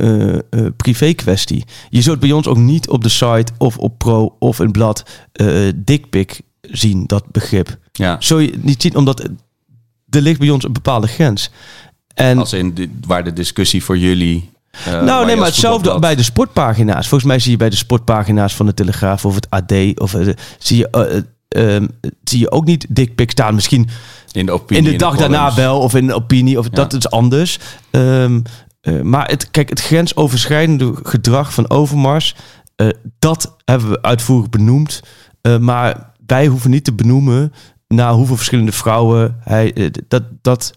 eh, 0.49 0.65
privé 0.77 1.13
kwestie. 1.13 1.63
Je 1.89 2.01
zult 2.01 2.19
bij 2.19 2.31
ons 2.31 2.47
ook 2.47 2.57
niet 2.57 2.89
op 2.89 3.03
de 3.03 3.09
site 3.09 3.51
of 3.57 3.77
op 3.77 3.97
Pro 3.97 4.35
of 4.39 4.59
in 4.59 4.71
blad 4.71 5.03
eh 5.31 5.71
dikpik 5.75 6.41
zien, 6.71 7.03
dat 7.05 7.31
begrip. 7.31 7.77
ja, 7.91 8.15
Zul 8.19 8.39
je 8.39 8.53
niet 8.61 8.81
zien, 8.81 8.95
omdat 8.95 9.19
er 10.09 10.21
ligt 10.21 10.39
bij 10.39 10.49
ons 10.49 10.63
een 10.63 10.73
bepaalde 10.73 11.07
grens. 11.07 11.49
En 12.13 12.37
als 12.37 12.53
in 12.53 12.73
de, 12.73 12.89
waar 13.07 13.23
de 13.23 13.33
discussie 13.33 13.83
voor 13.83 13.97
jullie. 13.97 14.49
eh, 14.85 15.01
nou, 15.01 15.25
nee, 15.25 15.35
maar 15.35 15.45
hetzelfde 15.45 15.99
bij 15.99 16.15
de 16.15 16.23
sportpagina's. 16.23 17.07
Volgens 17.07 17.29
mij 17.29 17.39
zie 17.39 17.51
je 17.51 17.57
bij 17.57 17.69
de 17.69 17.75
sportpagina's 17.75 18.55
van 18.55 18.65
de 18.65 18.73
Telegraaf 18.73 19.25
of 19.25 19.35
het 19.35 19.49
AD 19.49 19.73
of 19.95 20.13
eh, 20.13 20.27
zie 20.59 20.77
je. 20.77 20.89
eh, 20.89 21.17
eh, 21.17 21.75
ehm, 21.75 21.87
zie 22.23 22.39
je 22.39 22.51
ook 22.51 22.65
niet 22.65 22.85
dikpik 22.89 23.31
staan. 23.31 23.55
Misschien 23.55 23.89
in 24.31 24.45
de 24.45 24.51
opinie. 24.51 24.83
in 24.83 24.91
de 24.91 24.97
dag 24.97 25.15
daarna 25.15 25.53
wel, 25.55 25.79
of 25.79 25.95
in 25.95 26.07
de 26.07 26.13
opinie, 26.13 26.59
of 26.59 26.69
dat 26.69 26.93
is 26.93 27.09
anders. 27.09 27.59
Ehm, 27.91 28.41
eh, 28.81 29.01
maar 29.01 29.27
het, 29.27 29.51
kijk, 29.51 29.69
het 29.69 29.81
grensoverschrijdende 29.81 30.93
gedrag 31.03 31.53
van 31.53 31.69
Overmars, 31.69 32.35
dat 33.19 33.55
hebben 33.65 33.89
we 33.89 34.01
uitvoerig 34.01 34.49
benoemd. 34.49 35.01
Maar 35.59 36.08
wij 36.29 36.47
hoeven 36.47 36.69
niet 36.69 36.83
te 36.83 36.93
benoemen 36.93 37.53
naar 37.87 38.11
hoeveel 38.13 38.35
verschillende 38.35 38.71
vrouwen 38.71 39.37
hij. 39.43 39.73
eh, 39.73 39.89
dat, 40.07 40.23
dat, 40.41 40.73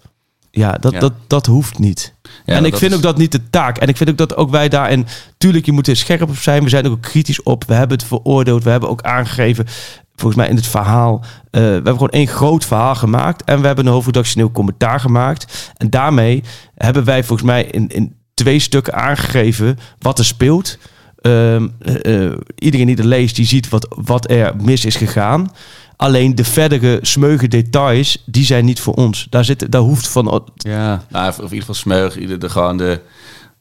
ja, 0.51 0.73
dat, 0.73 0.93
Ja. 0.93 0.99
Dat, 1.01 1.13
dat 1.27 1.47
hoeft 1.47 1.79
niet. 1.79 2.15
Ja, 2.45 2.55
en 2.57 2.65
ik 2.65 2.77
vind 2.77 2.91
is- 2.91 2.97
ook 2.97 3.03
dat 3.03 3.17
niet 3.19 3.33
de 3.33 3.51
taak. 3.51 3.79
En 3.79 3.89
ik 3.89 3.97
vind 3.97 4.11
ook 4.11 4.17
dat 4.17 4.37
ook 4.37 4.51
wij 4.51 4.69
daarin... 4.69 5.07
Tuurlijk, 5.39 5.67
je 5.67 5.73
moet 5.73 5.87
er 5.89 5.97
scherp 5.97 6.23
op 6.29 6.37
zijn. 6.37 6.63
We 6.63 6.69
zijn 6.69 6.87
ook 6.89 7.01
kritisch 7.01 7.43
op. 7.43 7.65
We 7.67 7.75
hebben 7.75 7.97
het 7.99 8.07
veroordeeld. 8.07 8.65
We 8.65 8.71
hebben 8.71 8.89
ook 8.89 9.03
aangegeven... 9.03 9.67
Volgens 10.15 10.43
mij 10.43 10.51
in 10.51 10.57
het 10.57 10.67
verhaal... 10.67 11.25
eh, 11.51 11.61
we 11.61 11.67
hebben 11.69 11.93
gewoon 11.93 12.09
één 12.09 12.27
groot 12.29 12.65
verhaal 12.65 12.95
gemaakt. 12.95 13.45
En 13.45 13.61
we 13.61 13.67
hebben 13.67 13.87
een 13.87 13.93
hoofdredactioneel 13.93 14.51
commentaar 14.53 15.01
gemaakt. 15.01 15.73
En 15.77 15.91
daarmee 15.91 16.43
hebben 16.75 17.05
wij 17.05 17.25
volgens 17.25 17.49
mij 17.49 17.65
in, 17.65 17.89
in 17.89 18.15
twee 18.35 18.59
stukken 18.59 18.95
aangegeven 18.95 19.79
wat 19.99 20.19
er 20.19 20.25
speelt. 20.25 20.79
Ehm, 21.23 21.69
eh, 21.79 22.25
eh, 22.25 22.33
iedereen 22.59 22.87
die 22.87 22.97
er 22.97 23.05
leest, 23.05 23.37
die 23.37 23.47
ziet 23.47 23.69
wat, 23.69 23.87
wat 23.89 24.31
er 24.31 24.57
mis 24.63 24.85
is 24.85 24.97
gegaan. 24.97 25.53
Alleen 25.97 26.35
de 26.35 26.45
verdere 26.45 26.99
smeugen 27.03 27.51
details, 27.51 28.23
die 28.27 28.45
zijn 28.45 28.65
niet 28.65 28.81
voor 28.81 28.95
ons. 28.95 29.27
Daar, 29.31 29.45
zit, 29.45 29.73
daar 29.73 29.81
hoeft 29.81 30.09
van... 30.09 30.45
Ja, 30.55 31.05
nou, 31.09 31.29
of 31.29 31.37
in 31.37 31.43
ieder 31.43 31.59
geval 31.59 31.75
smeug. 31.75 32.19
ieder 32.19 32.39
De, 32.39 32.49
gewoon 32.49 32.77
de, 32.77 33.01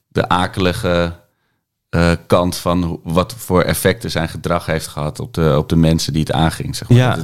de 0.08 0.30
akelige 0.30 1.14
eh, 1.90 2.12
kant 2.28 2.56
van 2.56 3.00
wat 3.04 3.34
voor 3.38 3.62
effecten 3.62 4.12
zijn 4.12 4.30
gedrag 4.30 4.66
heeft 4.66 4.88
gehad 4.88 5.20
op 5.20 5.34
de, 5.34 5.56
op 5.58 5.70
de 5.70 5.76
mensen 5.76 6.14
die 6.14 6.22
het 6.22 6.32
aanging. 6.32 6.76
Zeg 6.76 6.90
maar. 6.90 6.98
Ja. 6.98 7.18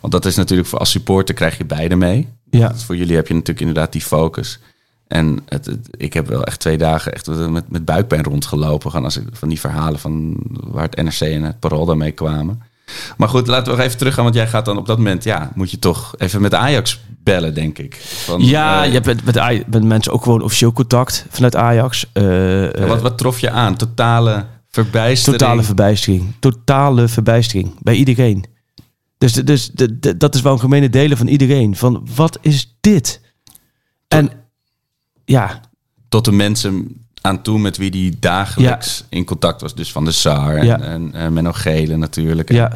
Want 0.00 0.12
dat 0.12 0.24
is 0.24 0.36
natuurlijk 0.36 0.68
voor 0.68 0.78
als 0.78 0.90
supporter 0.90 1.34
krijg 1.34 1.58
je 1.58 1.64
beide 1.64 1.96
mee. 1.96 2.28
Ja. 2.50 2.74
Voor 2.74 2.96
jullie 2.96 3.16
heb 3.16 3.28
je 3.28 3.34
natuurlijk 3.34 3.66
inderdaad 3.66 3.92
die 3.92 4.02
focus. 4.02 4.60
En 5.14 5.38
het, 5.48 5.66
het- 5.66 5.88
ik 5.90 6.12
heb 6.12 6.28
wel 6.28 6.44
echt 6.44 6.60
twee 6.60 6.78
dagen 6.78 7.12
echt 7.12 7.26
met, 7.26 7.70
met 7.70 7.84
buikpijn 7.84 8.22
rondgelopen. 8.22 8.90
Gewoon 8.90 9.04
als 9.04 9.16
ik, 9.16 9.24
van 9.32 9.48
die 9.48 9.60
verhalen 9.60 9.98
van 9.98 10.36
waar 10.48 10.82
het 10.90 10.96
NRC 11.02 11.20
en 11.20 11.42
het 11.42 11.60
Parool 11.60 11.86
daarmee 11.86 12.10
kwamen. 12.12 12.62
Maar 13.16 13.28
goed, 13.28 13.46
laten 13.46 13.64
we 13.72 13.76
nog 13.78 13.86
even 13.86 13.98
teruggaan. 13.98 14.24
Want 14.24 14.36
jij 14.36 14.48
gaat 14.48 14.64
dan 14.64 14.76
op 14.76 14.86
dat 14.86 14.96
moment, 14.98 15.24
ja, 15.24 15.50
moet 15.54 15.70
je 15.70 15.78
toch 15.78 16.14
even 16.18 16.40
met 16.40 16.54
Ajax 16.54 17.00
bellen, 17.22 17.54
denk 17.54 17.78
ik. 17.78 17.94
Van, 17.94 18.40
Ja, 18.40 18.80
eh, 18.82 18.86
je 18.86 18.92
hebt 19.00 19.06
met, 19.06 19.24
met, 19.70 19.84
mensen 19.84 20.12
ook 20.12 20.22
gewoon 20.22 20.42
officieel 20.42 20.72
contact 20.72 21.26
vanuit 21.30 21.56
Ajax. 21.56 22.06
Eh, 22.12 22.82
eh, 22.82 22.88
wat, 22.88 23.02
wat 23.02 23.18
trof 23.18 23.38
je 23.38 23.50
aan? 23.50 23.76
Totale 23.76 24.46
verbijstering? 24.68 25.40
Totale 25.40 25.62
verbijstering. 25.62 26.32
Totale 26.38 27.08
verbijstering. 27.08 27.74
Bij 27.82 27.94
iedereen. 27.94 28.44
Dus, 29.18 29.32
dus 29.32 29.70
dat 30.16 30.34
is 30.34 30.40
wel 30.42 30.52
een 30.52 30.58
gemene 30.60 30.88
delen 30.90 31.16
van 31.16 31.26
iedereen. 31.26 31.76
Van 31.76 32.08
wat 32.14 32.38
is 32.40 32.76
dit? 32.80 33.20
En 34.08 34.30
ja, 35.24 35.60
Tot 36.08 36.24
de 36.24 36.32
mensen 36.32 37.02
aan 37.20 37.42
toe 37.42 37.58
met 37.58 37.76
wie 37.76 37.90
die 37.90 38.16
dagelijks 38.18 39.04
in 39.08 39.24
contact 39.24 39.60
was. 39.60 39.74
Dus 39.74 39.92
van 39.92 40.04
de 40.04 40.12
Saar 40.12 40.56
en, 40.56 40.66
Ja. 40.66 40.80
en, 40.80 41.14
en 41.14 41.32
Menno 41.32 41.52
Gele 41.52 41.96
natuurlijk. 41.96 42.52
ja. 42.52 42.72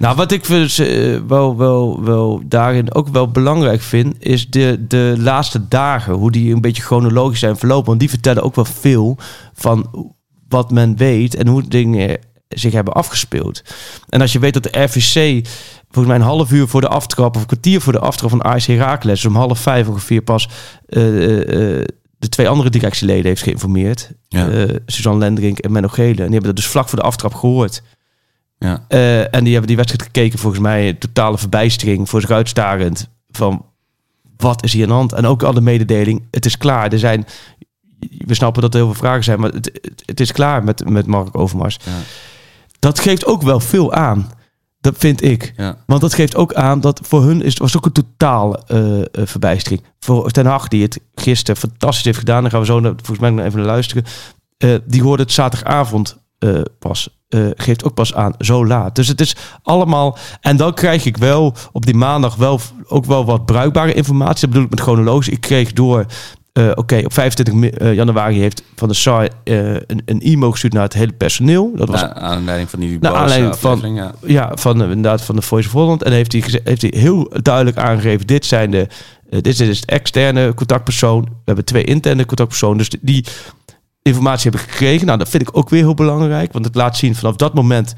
Nou, 0.00 0.16
wat 0.16 0.32
ik 0.32 0.46
dus, 0.46 0.78
eh, 0.78 1.20
wel, 1.28 1.56
wel, 1.56 2.04
wel 2.04 2.42
daarin 2.46 2.94
ook 2.94 3.08
wel 3.08 3.30
belangrijk 3.30 3.80
vind, 3.80 4.14
is 4.18 4.50
de, 4.50 4.84
de 4.88 5.14
laatste 5.18 5.68
dagen, 5.68 6.12
hoe 6.14 6.30
die 6.30 6.54
een 6.54 6.60
beetje 6.60 6.82
chronologisch 6.82 7.38
zijn 7.38 7.56
verlopen. 7.56 7.86
Want 7.86 8.00
die 8.00 8.08
vertellen 8.08 8.42
ook 8.42 8.54
wel 8.54 8.64
veel 8.64 9.18
van 9.54 10.12
wat 10.48 10.70
men 10.70 10.96
weet 10.96 11.34
en 11.34 11.46
hoe 11.46 11.68
dingen 11.68 12.18
zich 12.48 12.72
hebben 12.72 12.94
afgespeeld. 12.94 13.62
En 14.08 14.20
als 14.20 14.32
je 14.32 14.38
weet 14.38 14.54
dat 14.54 14.62
de 14.62 14.82
RVC 14.82 15.46
volgens 15.90 16.06
mij 16.06 16.16
een 16.16 16.32
half 16.32 16.52
uur 16.52 16.68
voor 16.68 16.80
de 16.80 16.88
aftrap 16.88 17.34
of 17.34 17.40
een 17.40 17.46
kwartier 17.46 17.80
voor 17.80 17.92
de 17.92 17.98
aftrap 17.98 18.30
van 18.30 18.42
AS 18.42 18.66
Heracles, 18.66 19.20
dus 19.20 19.30
om 19.30 19.36
half 19.36 19.58
vijf 19.58 19.88
ongeveer 19.88 20.22
pas 20.22 20.48
eh, 20.86 21.24
eh, 21.24 21.78
eh, 21.80 21.84
de 22.18 22.28
twee 22.28 22.48
andere 22.48 22.70
directieleden 22.70 23.24
heeft 23.24 23.42
geïnformeerd. 23.42 24.10
Ja. 24.28 24.48
Eh, 24.48 24.74
Suzanne 24.86 25.18
Lendrink 25.18 25.58
en 25.58 25.72
Menno 25.72 25.88
Gele. 25.88 26.08
En 26.08 26.14
die 26.14 26.22
hebben 26.22 26.42
dat 26.42 26.56
dus 26.56 26.66
vlak 26.66 26.88
voor 26.88 26.98
de 26.98 27.04
aftrap 27.04 27.34
gehoord. 27.34 27.82
Ja. 28.58 28.84
En 29.30 29.44
die 29.44 29.52
hebben 29.52 29.66
die 29.66 29.76
wedstrijd 29.76 30.02
gekeken, 30.02 30.38
volgens 30.38 30.62
mij, 30.62 30.92
totale 30.92 31.38
verbijstering, 31.38 32.08
voor 32.08 32.20
zich 32.20 32.30
uitstarend. 32.30 33.08
Van 33.30 33.64
wat 34.36 34.64
is 34.64 34.72
hier 34.72 34.82
aan 34.82 34.88
de 34.88 34.94
hand? 34.94 35.12
En 35.12 35.26
ook 35.26 35.42
al 35.42 35.52
de 35.52 35.60
mededeling: 35.60 36.22
het 36.30 36.46
is 36.46 36.58
klaar. 36.58 36.92
Er 36.92 36.98
zijn, 36.98 37.26
we 38.18 38.34
snappen 38.34 38.62
dat 38.62 38.74
er 38.74 38.80
heel 38.80 38.88
veel 38.88 39.00
vragen 39.00 39.24
zijn, 39.24 39.40
maar 39.40 39.50
het, 39.50 39.70
het, 39.82 40.02
het 40.04 40.20
is 40.20 40.32
klaar 40.32 40.64
met, 40.64 40.88
met 40.88 41.06
Mark 41.06 41.36
Overmars. 41.38 41.78
Ja. 41.84 41.92
Dat 42.78 43.00
geeft 43.00 43.26
ook 43.26 43.42
wel 43.42 43.60
veel 43.60 43.92
aan. 43.92 44.30
Dat 44.88 44.98
vind 44.98 45.22
ik. 45.22 45.52
Ja. 45.56 45.76
Want 45.86 46.00
dat 46.00 46.14
geeft 46.14 46.36
ook 46.36 46.54
aan 46.54 46.80
dat 46.80 47.00
voor 47.02 47.22
hun 47.22 47.42
is, 47.42 47.56
was 47.56 47.76
ook 47.76 47.86
een 47.86 47.92
totale 47.92 48.62
eh, 48.66 49.00
eh, 49.00 49.04
verbijstering. 49.12 49.82
Voor 50.00 50.30
Ten 50.30 50.46
Hag, 50.46 50.68
die 50.68 50.82
het 50.82 51.00
gisteren 51.14 51.60
fantastisch 51.60 52.04
heeft 52.04 52.18
gedaan, 52.18 52.42
daar 52.42 52.50
gaan 52.50 52.60
we 52.60 52.66
zo 52.66 52.80
naar, 52.80 52.92
volgens 52.96 53.18
mij 53.18 53.30
nog 53.30 53.44
even 53.44 53.58
naar 53.58 53.68
luisteren. 53.68 54.04
Eh, 54.56 54.74
die 54.86 55.02
hoorde 55.02 55.22
het 55.22 55.32
zaterdagavond 55.32 56.18
eh, 56.38 56.60
pas. 56.78 57.16
geeft 57.54 57.84
ook 57.84 57.94
pas 57.94 58.14
aan, 58.14 58.34
zo 58.38 58.66
laat. 58.66 58.94
Dus 58.94 59.08
het 59.08 59.20
is 59.20 59.36
allemaal. 59.62 60.18
En 60.40 60.56
dan 60.56 60.74
krijg 60.74 61.04
ik 61.04 61.16
wel 61.16 61.54
op 61.72 61.86
die 61.86 61.94
maandag 61.94 62.34
wel 62.34 62.60
ook 62.86 63.04
wel 63.04 63.24
wat 63.24 63.46
bruikbare 63.46 63.94
informatie. 63.94 64.40
Dat 64.40 64.50
bedoel 64.50 64.64
ik 64.64 64.70
met 64.70 64.80
chronologisch. 64.80 65.28
Ik 65.28 65.40
kreeg 65.40 65.72
door. 65.72 66.06
Eh, 66.58 66.70
Oké, 66.74 67.00
op 67.04 67.12
25 67.12 67.54
mi- 67.54 67.68
eh, 67.68 67.94
januari 67.94 68.40
heeft 68.40 68.62
Van 68.76 68.88
der 68.88 68.96
Sar 68.96 69.28
eh, 69.44 69.74
een, 69.74 70.02
een 70.04 70.20
e-mail 70.20 70.50
gestuurd 70.50 70.72
naar 70.72 70.82
het 70.82 70.92
hele 70.92 71.12
personeel. 71.12 71.72
Dat 71.76 71.88
was 71.88 72.00
Naar 72.00 72.12
aanleiding 72.12 72.70
van 72.70 72.80
die 72.80 72.98
Naar 73.00 73.14
aanleiding 73.14 73.56
van- 73.56 73.94
ja. 73.94 74.14
ja, 74.26 74.50
van 74.54 74.82
inderdaad 74.82 75.22
van 75.22 75.36
de 75.36 75.42
Voice 75.42 75.68
of 75.68 75.74
Holland. 75.74 76.02
En 76.02 76.12
heeft 76.12 76.32
hij, 76.32 76.60
heeft 76.64 76.82
hij 76.82 76.92
heel 76.96 77.30
duidelijk 77.42 77.76
aangegeven: 77.76 78.26
dit 78.26 78.46
zijn 78.46 78.70
de. 78.70 78.86
dit 79.28 79.46
is 79.60 79.78
het 79.78 79.84
externe 79.84 80.54
contactpersoon. 80.54 81.22
We 81.22 81.28
hebben 81.44 81.64
twee 81.64 81.84
interne 81.84 82.26
contactpersonen. 82.26 82.78
Dus 82.78 82.90
die 83.00 83.24
informatie 84.02 84.50
heb 84.50 84.60
ik 84.60 84.66
gekregen. 84.70 85.06
Nou, 85.06 85.18
dat 85.18 85.28
vind 85.28 85.42
ik 85.48 85.56
ook 85.56 85.68
weer 85.68 85.82
heel 85.82 85.94
belangrijk. 85.94 86.52
Want 86.52 86.64
het 86.64 86.74
laat 86.74 86.96
zien 86.96 87.14
vanaf 87.14 87.36
dat 87.36 87.54
moment 87.54 87.94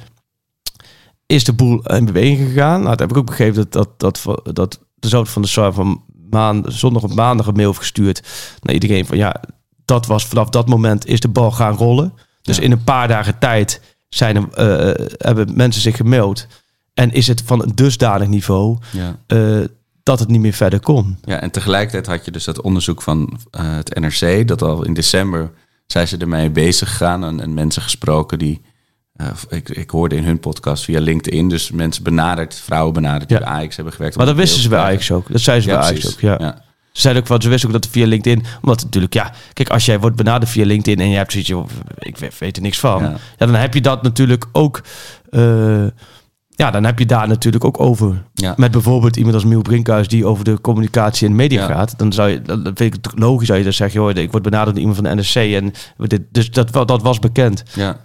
is 1.26 1.44
de 1.44 1.52
boel 1.52 1.86
in 1.86 2.04
beweging 2.04 2.38
gegaan. 2.38 2.76
Nou, 2.78 2.90
dat 2.90 2.98
heb 2.98 3.10
ik 3.10 3.16
ook 3.16 3.26
begrepen 3.26 3.66
dat, 3.70 3.72
dat, 4.00 4.22
dat, 4.22 4.40
dat 4.54 4.80
de 4.94 5.24
van 5.26 5.42
de 5.42 5.48
Sar 5.48 5.72
van 5.72 6.02
maand, 6.30 6.66
zondag 6.68 7.02
op 7.02 7.14
maandag 7.14 7.46
een 7.46 7.54
mail 7.54 7.72
gestuurd 7.74 8.22
naar 8.60 8.74
iedereen 8.74 9.06
van 9.06 9.16
ja, 9.16 9.40
dat 9.84 10.06
was 10.06 10.26
vanaf 10.26 10.48
dat 10.48 10.68
moment 10.68 11.06
is 11.06 11.20
de 11.20 11.28
bal 11.28 11.50
gaan 11.50 11.74
rollen. 11.76 12.12
Dus 12.42 12.56
Ja. 12.56 12.62
in 12.62 12.72
een 12.72 12.84
paar 12.84 13.08
dagen 13.08 13.38
tijd 13.38 13.80
zijn 14.08 14.36
er, 14.36 14.48
eh, 14.52 15.06
hebben 15.18 15.56
mensen 15.56 15.82
zich 15.82 15.96
gemaild. 15.96 16.46
En 16.94 17.12
is 17.12 17.26
het 17.26 17.42
van 17.44 17.62
een 17.62 17.72
dusdanig 17.74 18.28
niveau 18.28 18.78
Ja. 18.92 19.16
eh, 19.26 19.58
dat 20.02 20.18
het 20.18 20.28
niet 20.28 20.40
meer 20.40 20.52
verder 20.52 20.80
kon. 20.80 21.18
ja, 21.24 21.40
en 21.40 21.50
tegelijkertijd 21.50 22.06
had 22.06 22.24
je 22.24 22.30
dus 22.30 22.44
dat 22.44 22.60
onderzoek 22.60 23.02
van 23.02 23.38
eh, 23.50 23.74
het 23.74 23.94
NRC. 24.00 24.48
Dat 24.48 24.62
al 24.62 24.84
in 24.84 24.94
december 24.94 25.50
zijn 25.86 26.08
ze 26.08 26.16
ermee 26.16 26.50
bezig 26.50 26.88
gegaan. 26.90 27.24
En, 27.24 27.40
en 27.40 27.54
mensen 27.54 27.82
gesproken 27.82 28.38
die... 28.38 28.60
eh, 29.20 29.58
ik, 29.58 29.68
ik 29.68 29.90
hoorde 29.90 30.16
in 30.16 30.24
hun 30.24 30.40
podcast 30.40 30.84
via 30.84 31.00
LinkedIn. 31.00 31.48
Dus 31.48 31.70
mensen 31.70 32.02
benaderd, 32.02 32.54
vrouwen 32.54 32.92
benaderd 32.94 33.28
die 33.28 33.38
Ja. 33.38 33.44
bij 33.44 33.52
Ajax 33.52 33.74
hebben 33.76 33.94
gewerkt. 33.94 34.16
Maar 34.16 34.26
dat 34.26 34.36
wisten 34.36 34.62
ze 34.62 34.68
bij 34.68 34.78
Ajax 34.78 35.10
ook. 35.10 35.32
Dat 35.32 35.40
zei 35.40 35.60
ze 35.60 35.68
krijgen. 35.68 35.92
bij 35.94 35.98
Ja, 35.98 36.00
Ajax 36.00 36.14
ook. 36.14 36.20
Ja. 36.20 36.46
Ja. 36.46 36.68
Ze 36.92 37.00
zeiden 37.00 37.22
ook 37.22 37.28
van, 37.28 37.42
ze 37.42 37.48
wisten 37.48 37.68
ook 37.68 37.74
dat 37.82 37.86
via 37.90 38.06
LinkedIn. 38.06 38.44
Omdat 38.62 38.82
natuurlijk, 38.84 39.14
ja, 39.14 39.32
kijk, 39.52 39.68
als 39.70 39.84
jij 39.84 40.00
wordt 40.00 40.16
benaderd 40.16 40.50
via 40.50 40.64
LinkedIn 40.64 41.00
en 41.04 41.10
je 41.10 41.16
hebt 41.16 41.32
zoiets, 41.32 41.52
ik 41.98 42.16
weet, 42.38 42.56
er 42.56 42.62
niks 42.62 42.78
van. 42.78 43.02
Ja. 43.02 43.08
Ja. 43.38 43.46
dan 43.46 43.54
heb 43.54 43.74
je 43.74 43.80
dat 43.80 44.02
natuurlijk 44.02 44.46
ook. 44.52 44.80
eh, 45.30 45.84
ja, 46.48 46.70
dan 46.70 46.84
heb 46.84 46.98
je 46.98 47.06
daar 47.06 47.28
natuurlijk 47.28 47.64
ook 47.64 47.80
over. 47.80 48.22
Ja. 48.34 48.54
Met 48.56 48.70
bijvoorbeeld 48.70 49.16
iemand 49.16 49.34
als 49.34 49.44
Miel 49.44 49.62
Brinkhuis 49.62 50.08
die 50.08 50.26
over 50.26 50.44
de 50.44 50.60
communicatie 50.60 51.28
en 51.28 51.34
media 51.34 51.60
Ja. 51.60 51.66
gaat. 51.74 51.98
Dan 51.98 52.12
zou 52.12 52.28
je, 52.28 52.42
dan 52.42 52.62
vind 52.62 52.80
ik 52.80 52.94
het 53.02 53.18
logisch 53.18 53.48
dat 53.48 53.56
je 53.56 53.62
dan 53.62 53.72
zegt, 53.72 53.92
joh, 53.92 54.10
ik 54.14 54.30
word 54.30 54.42
benaderd 54.42 54.70
door 54.76 54.84
iemand 54.84 54.96
van 55.06 55.16
de 55.16 55.22
NSC. 55.22 55.36
En 55.36 55.72
dit, 55.96 56.22
dus 56.30 56.50
dat, 56.50 56.72
dat 56.72 57.02
was 57.02 57.18
bekend. 57.18 57.62
Ja. 57.74 57.96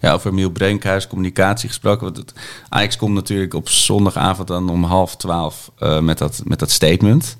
Ja, 0.00 0.12
over 0.12 0.34
Miel 0.34 0.50
Brenkhuis, 0.50 1.06
communicatie 1.06 1.68
gesproken. 1.68 2.04
Want 2.04 2.16
het, 2.16 2.32
Ajax 2.68 2.96
komt 2.96 3.14
natuurlijk 3.14 3.54
op 3.54 3.68
zondagavond 3.68 4.48
dan 4.48 4.70
om 4.70 4.84
half 4.84 5.16
twaalf 5.16 5.70
eh, 5.78 6.00
met, 6.00 6.18
dat, 6.18 6.40
met 6.44 6.58
dat 6.58 6.70
statement. 6.70 7.36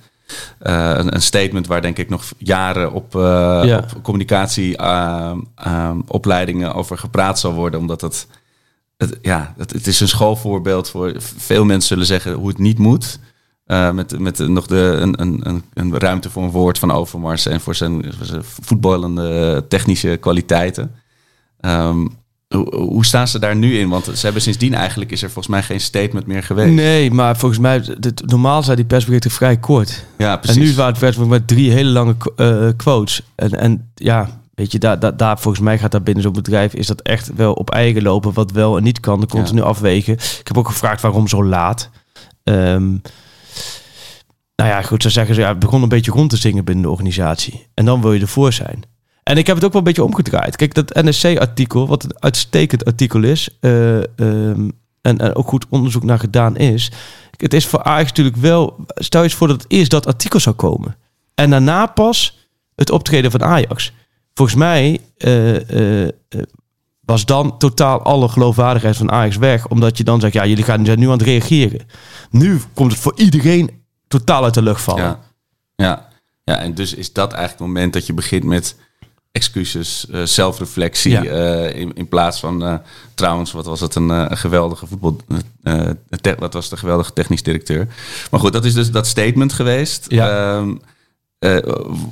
Eh, 0.59 0.93
een, 0.97 1.15
een 1.15 1.23
statement 1.23 1.67
waar 1.67 1.83
denk 1.83 1.99
ik 1.99 2.09
nog 2.09 2.25
jaren 2.39 2.93
op, 2.93 3.17
eh, 3.17 3.61
Ja. 3.65 3.79
op 3.79 4.03
communicatieopleidingen 4.03 6.75
over 6.75 6.99
gepraat 6.99 7.39
zal 7.39 7.53
worden. 7.53 7.81
Omdat 7.81 8.01
het, 8.01 8.27
het, 8.97 9.19
ja, 9.23 9.55
het, 9.57 9.73
het 9.73 9.87
is 9.87 10.01
een 10.01 10.09
schoolvoorbeeld 10.09 10.91
voor 10.91 11.15
veel 11.37 11.65
mensen 11.65 11.89
zullen 11.89 12.07
zeggen 12.07 12.33
hoe 12.33 12.49
het 12.49 12.59
niet 12.59 12.79
moet. 12.79 13.19
Met 13.93 14.19
met 14.19 14.39
nog 14.39 14.67
de, 14.67 14.77
een, 14.77 15.21
een, 15.21 15.63
een, 15.75 15.99
ruimte 15.99 16.31
voor 16.31 16.43
een 16.43 16.51
woord 16.51 16.79
van 16.79 16.91
Overmars 16.91 17.47
en 17.47 17.61
voor 17.61 17.75
zijn, 17.75 18.13
voor 18.17 18.27
zijn 18.27 18.45
voetballende 18.45 19.65
technische 19.69 20.17
kwaliteiten. 20.21 20.95
Ehm, 21.61 22.07
hoe, 22.49 23.05
staan 23.05 23.29
ze 23.29 23.39
daar 23.39 23.57
nu 23.57 23.79
in? 23.79 23.89
Want 23.89 24.05
ze 24.05 24.25
hebben 24.25 24.43
sindsdien 24.43 24.75
eigenlijk 24.75 25.11
is 25.11 25.23
er 25.23 25.31
volgens 25.31 25.55
mij 25.55 25.63
geen 25.63 25.81
statement 25.81 26.27
meer 26.27 26.43
geweest. 26.43 26.73
Nee, 26.73 27.11
maar 27.11 27.37
volgens 27.37 27.61
mij, 27.61 27.97
dit, 27.99 28.23
normaal 28.27 28.63
zijn 28.63 28.77
die 28.77 28.87
persberichten 28.87 29.31
vrij 29.31 29.57
kort. 29.57 30.05
Ja, 30.19 30.37
precies. 30.37 30.57
En 30.57 30.63
nu 30.63 30.75
waren 30.75 30.93
het 30.93 31.01
werd 31.01 31.29
met 31.29 31.49
drie 31.49 31.71
hele 31.71 31.91
lange 31.91 32.17
eh, 32.37 32.69
quotes. 32.77 33.23
En, 33.35 33.51
en 33.51 33.91
ja, 33.95 34.41
weet 34.55 34.73
je, 34.73 34.79
daar, 34.79 34.99
daar, 34.99 35.17
daar 35.17 35.39
volgens 35.39 35.65
mij 35.65 35.79
gaat 35.79 35.93
dat 35.93 36.05
binnen 36.05 36.23
zo'n 36.23 36.33
bedrijf... 36.33 36.75
is 36.75 36.87
dat 36.87 37.01
echt 37.01 37.35
wel 37.35 37.53
op 37.53 37.71
eigen 37.71 38.03
lopen, 38.03 38.33
wat 38.33 38.51
wel 38.51 38.77
en 38.77 38.83
niet 38.83 39.01
kan. 39.01 39.21
De 39.21 39.27
continu 39.27 39.63
afwegen. 39.63 40.13
Ik 40.13 40.47
heb 40.47 40.59
ook 40.59 40.69
gevraagd 40.69 41.03
waarom 41.03 41.29
zo 41.29 41.45
laat. 41.45 41.91
Ehm, 42.45 42.89
nou 44.57 44.71
ja, 44.71 44.83
goed, 44.83 45.03
ze 45.03 45.11
zeggen 45.11 45.35
ze, 45.35 45.41
ja, 45.41 45.49
het 45.49 45.59
begon 45.59 45.83
een 45.83 45.89
beetje 45.89 46.11
rond 46.11 46.31
te 46.31 46.37
zingen 46.37 46.65
binnen 46.65 46.85
de 46.85 46.91
organisatie. 46.91 47.67
En 47.75 47.85
dan 47.85 48.01
wil 48.01 48.13
je 48.13 48.21
ervoor 48.21 48.53
zijn. 48.53 48.83
En 49.29 49.37
ik 49.37 49.47
heb 49.47 49.57
het 49.57 49.65
ook 49.65 49.73
wel 49.73 49.81
een 49.81 49.87
beetje 49.87 50.05
omgedraaid. 50.05 50.57
Kijk, 50.57 50.75
dat 50.75 50.95
NSC-artikel, 50.95 51.87
wat 51.87 52.05
een 52.05 52.17
uitstekend 52.19 52.85
artikel 52.85 53.23
is... 53.23 53.49
eh, 53.61 53.97
ehm, 53.99 54.71
en, 55.01 55.19
en 55.19 55.35
ook 55.35 55.49
goed 55.49 55.67
onderzoek 55.69 56.03
naar 56.03 56.19
gedaan 56.19 56.57
is... 56.57 56.91
Het 57.37 57.55
is 57.55 57.67
voor 57.67 57.83
Ajax 57.83 58.09
natuurlijk 58.09 58.37
wel... 58.37 58.85
Stel 58.95 59.21
je 59.21 59.27
eens 59.27 59.37
voor 59.37 59.49
dat 59.49 59.63
het 59.63 59.73
eerst 59.73 59.91
dat 59.91 60.07
artikel 60.07 60.41
zou 60.41 60.57
komen. 60.57 60.97
En 61.35 61.51
daarna 61.51 61.87
pas 61.87 62.49
het 62.75 62.91
optreden 62.91 63.31
van 63.31 63.43
Ajax. 63.43 63.93
Volgens 64.35 64.59
mij 64.59 65.01
eh, 65.17 66.05
eh, 66.05 66.13
was 67.01 67.25
dan 67.25 67.59
totaal 67.59 68.03
alle 68.03 68.29
geloofwaardigheid 68.29 68.97
van 68.97 69.11
Ajax 69.11 69.37
weg. 69.37 69.69
Omdat 69.69 69.99
je 69.99 70.05
dan 70.05 70.21
zegt, 70.21 70.33
ja, 70.33 70.47
jullie 70.47 70.65
gaan 70.65 70.83
nu 70.83 71.07
aan 71.07 71.13
het 71.13 71.23
reageren. 71.23 71.87
Nu 72.31 72.61
komt 72.75 72.93
het 72.93 73.01
voor 73.01 73.15
iedereen 73.17 73.71
totaal 74.07 74.45
uit 74.45 74.55
de 74.55 74.63
lucht 74.63 74.83
vallen. 74.83 75.05
Ja. 75.05 75.21
Ja. 75.77 76.09
ja, 76.45 76.59
en 76.59 76.75
dus 76.75 76.95
is 76.95 77.13
dat 77.13 77.33
eigenlijk 77.33 77.59
het 77.59 77.69
moment 77.69 77.93
dat 77.93 78.07
je 78.07 78.13
begint 78.13 78.45
met 78.45 78.77
excuses, 79.33 80.07
eh, 80.11 80.23
zelfreflectie. 80.23 81.11
Ja. 81.11 81.25
eh, 81.25 81.81
in, 81.81 81.95
in 81.95 82.09
plaats 82.09 82.41
van, 82.41 82.65
eh, 82.65 82.75
trouwens, 83.15 83.53
wat 83.53 83.67
was 83.67 83.81
het, 83.81 83.95
een, 83.95 84.37
geweldige 84.37 84.87
voetbal... 84.87 85.17
te- 86.21 86.37
wat 86.39 86.53
was 86.53 86.69
de 86.69 86.77
geweldige 86.77 87.13
technisch 87.13 87.43
directeur. 87.43 87.89
Maar 88.31 88.41
goed, 88.41 88.53
dat 88.53 88.65
is 88.65 88.75
dus 88.75 88.91
dat 88.91 89.07
statement 89.07 89.53
geweest. 89.53 90.05
Ja. 90.09 90.57
Ehm, 90.57 90.75
eh, 91.39 91.57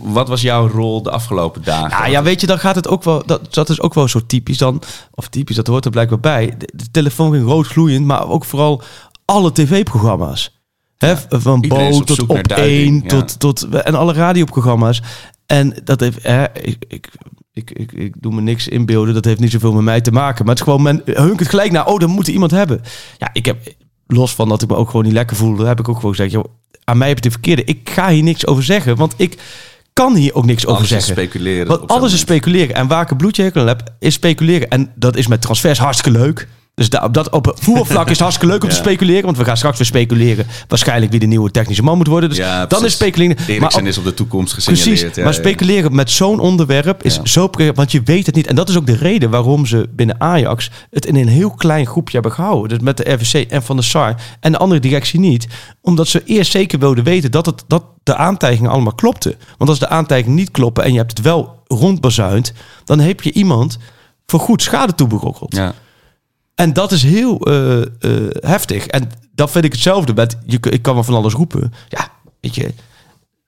wat 0.00 0.28
was 0.28 0.40
jouw 0.40 0.68
rol 0.68 1.02
de 1.02 1.10
afgelopen 1.10 1.62
dagen? 1.64 1.90
Nou 1.90 2.10
ja, 2.10 2.22
weet 2.22 2.40
je, 2.40 2.46
dan 2.46 2.58
gaat 2.58 2.74
het 2.74 2.88
ook 2.88 3.04
wel. 3.04 3.22
Dat, 3.26 3.54
dat 3.54 3.68
is 3.68 3.80
ook 3.80 3.94
wel 3.94 4.08
zo 4.08 4.20
typisch 4.26 4.58
dan. 4.58 4.82
Of 5.14 5.28
typisch, 5.28 5.56
dat 5.56 5.66
hoort 5.66 5.84
er 5.84 5.90
blijkbaar 5.90 6.20
bij. 6.20 6.54
De, 6.58 6.68
de 6.74 6.90
telefoon 6.90 7.32
ging 7.32 7.46
rood 7.46 7.66
gloeiend, 7.66 8.06
maar 8.06 8.28
ook 8.28 8.44
vooral 8.44 8.82
alle 9.24 9.52
tv-programma's. 9.52 10.54
Van 11.28 11.60
Bo 11.60 12.00
tot 12.00 12.26
op 12.26 12.36
één, 12.38 12.94
ja. 12.94 13.08
tot, 13.08 13.38
tot 13.40 13.68
en 13.68 13.94
alle 13.94 14.12
radioprogramma's. 14.12 15.02
En 15.46 15.76
dat 15.84 16.00
heeft, 16.00 16.22
hè, 16.22 16.44
ik, 16.52 16.84
ik, 16.88 17.08
ik, 17.52 17.70
ik, 17.70 17.92
ik 17.92 18.14
doe 18.18 18.34
me 18.34 18.40
niks 18.40 18.68
inbeelden, 18.68 19.14
dat 19.14 19.24
heeft 19.24 19.40
niet 19.40 19.50
zoveel 19.50 19.72
met 19.72 19.84
mij 19.84 20.00
te 20.00 20.12
maken. 20.12 20.44
Maar 20.44 20.54
het 20.54 20.64
is 20.66 20.72
gewoon, 20.72 20.82
men 20.82 21.02
hunkert 21.04 21.48
gelijk 21.48 21.72
naar, 21.72 21.86
oh, 21.86 21.98
dan 21.98 22.10
moet 22.10 22.28
iemand 22.28 22.50
hebben. 22.50 22.80
Ja, 23.18 23.30
ik 23.32 23.46
heb, 23.46 23.74
los 24.06 24.34
van 24.34 24.48
dat 24.48 24.62
ik 24.62 24.68
me 24.68 24.74
ook 24.76 24.90
gewoon 24.90 25.04
niet 25.04 25.12
lekker 25.12 25.36
voelde, 25.36 25.66
heb 25.66 25.78
ik 25.80 25.88
ook 25.88 25.96
gewoon 25.96 26.14
gezegd, 26.14 26.30
joh, 26.32 26.44
aan 26.84 26.98
mij 26.98 27.08
heb 27.08 27.16
je 27.16 27.22
de 27.22 27.30
verkeerde. 27.30 27.64
Ik 27.64 27.90
ga 27.90 28.08
hier 28.08 28.22
niks 28.22 28.46
over 28.46 28.62
zeggen, 28.62 28.96
want 28.96 29.14
ik 29.16 29.38
kan 29.92 30.14
hier 30.14 30.34
ook 30.34 30.44
niks 30.44 30.66
over 30.66 30.78
Alles 30.78 30.92
is 30.92 31.04
zeggen. 31.06 31.24
speculeren. 31.24 31.66
Want 31.66 31.88
alles 31.88 32.12
is 32.12 32.20
speculeren. 32.20 32.74
En 32.74 32.86
waar 32.86 33.02
ik 33.02 33.10
een 33.10 33.16
bloedje 33.16 33.42
hekel 33.42 33.66
heb, 33.66 33.94
is 33.98 34.14
speculeren. 34.14 34.68
En 34.68 34.92
dat 34.94 35.16
is 35.16 35.26
met 35.26 35.42
transfers 35.42 35.78
hartstikke 35.78 36.18
leuk. 36.18 36.48
Dus 36.76 36.88
da- 36.90 37.04
op, 37.04 37.14
dat, 37.14 37.30
op 37.30 37.52
voetbalvlak 37.58 38.04
is 38.04 38.10
het 38.10 38.18
hartstikke 38.20 38.52
leuk 38.52 38.62
om 38.62 38.68
te 38.68 38.74
speculeren. 38.74 39.24
Want 39.24 39.36
we 39.36 39.44
gaan 39.44 39.56
straks 39.56 39.78
weer 39.78 39.86
speculeren. 39.86 40.46
Waarschijnlijk 40.68 41.10
wie 41.10 41.20
de 41.20 41.26
nieuwe 41.26 41.50
technische 41.50 41.82
man 41.82 41.96
moet 41.96 42.06
worden. 42.06 42.28
Dus 42.28 42.38
Ja, 42.38 42.66
dan 42.66 42.84
is 42.84 42.92
speculeren. 42.92 43.36
Maar 43.36 43.48
Eriksen 43.48 43.80
op- 43.80 43.86
is 43.86 43.98
op 43.98 44.04
de 44.04 44.14
toekomst 44.14 44.52
gesignaleerd. 44.52 44.98
Precies, 44.98 45.16
ja, 45.16 45.24
maar 45.24 45.34
speculeren 45.34 45.94
met 45.94 46.10
zo'n 46.10 46.40
onderwerp 46.40 47.02
is 47.02 47.20
zo... 47.22 47.50
Want 47.74 47.92
je 47.92 48.02
weet 48.04 48.26
het 48.26 48.34
niet. 48.34 48.46
En 48.46 48.54
dat 48.54 48.68
is 48.68 48.76
ook 48.76 48.86
de 48.86 48.96
reden 48.96 49.30
waarom 49.30 49.66
ze 49.66 49.88
binnen 49.90 50.20
Ajax... 50.20 50.70
het 50.90 51.06
in 51.06 51.16
een 51.16 51.28
heel 51.28 51.50
klein 51.50 51.86
groepje 51.86 52.12
hebben 52.14 52.32
gehouden. 52.32 52.68
Dus 52.68 52.78
met 52.80 52.96
de 52.96 53.12
RVC 53.12 53.50
en 53.50 53.62
Van 53.62 53.76
der 53.76 53.84
Sar. 53.84 54.14
En 54.40 54.52
de 54.52 54.58
andere 54.58 54.80
directie 54.80 55.20
niet. 55.20 55.46
Omdat 55.80 56.08
ze 56.08 56.22
eerst 56.24 56.50
zeker 56.50 56.78
wilden 56.78 57.04
weten 57.04 57.30
dat, 57.30 57.46
het, 57.46 57.64
dat 57.66 57.84
de 58.02 58.16
aantijgingen 58.16 58.70
allemaal 58.70 58.94
klopten. 58.94 59.34
Want 59.58 59.70
als 59.70 59.78
de 59.78 59.88
aantijgingen 59.88 60.36
niet 60.36 60.50
kloppen... 60.50 60.84
en 60.84 60.92
je 60.92 60.98
hebt 60.98 61.16
het 61.16 61.26
wel 61.26 61.62
rondbazuind... 61.66 62.52
dan 62.84 63.00
heb 63.00 63.22
je 63.22 63.32
iemand 63.32 63.78
voor 64.26 64.40
goed 64.40 64.62
schade 64.62 64.94
toeberokkeld. 64.94 65.54
Ja. 65.56 65.74
En 66.56 66.72
dat 66.72 66.92
is 66.92 67.02
heel 67.02 67.40
eh, 67.40 67.80
eh, 67.82 67.86
heftig. 68.40 68.86
En 68.86 69.10
dat 69.34 69.50
vind 69.50 69.64
ik 69.64 69.72
hetzelfde 69.72 70.14
met, 70.14 70.38
je, 70.46 70.58
ik 70.70 70.82
kan 70.82 70.94
wel 70.94 71.04
van 71.04 71.14
alles 71.14 71.32
roepen. 71.32 71.72
Ja, 71.88 72.08
weet 72.40 72.54
je, 72.54 72.72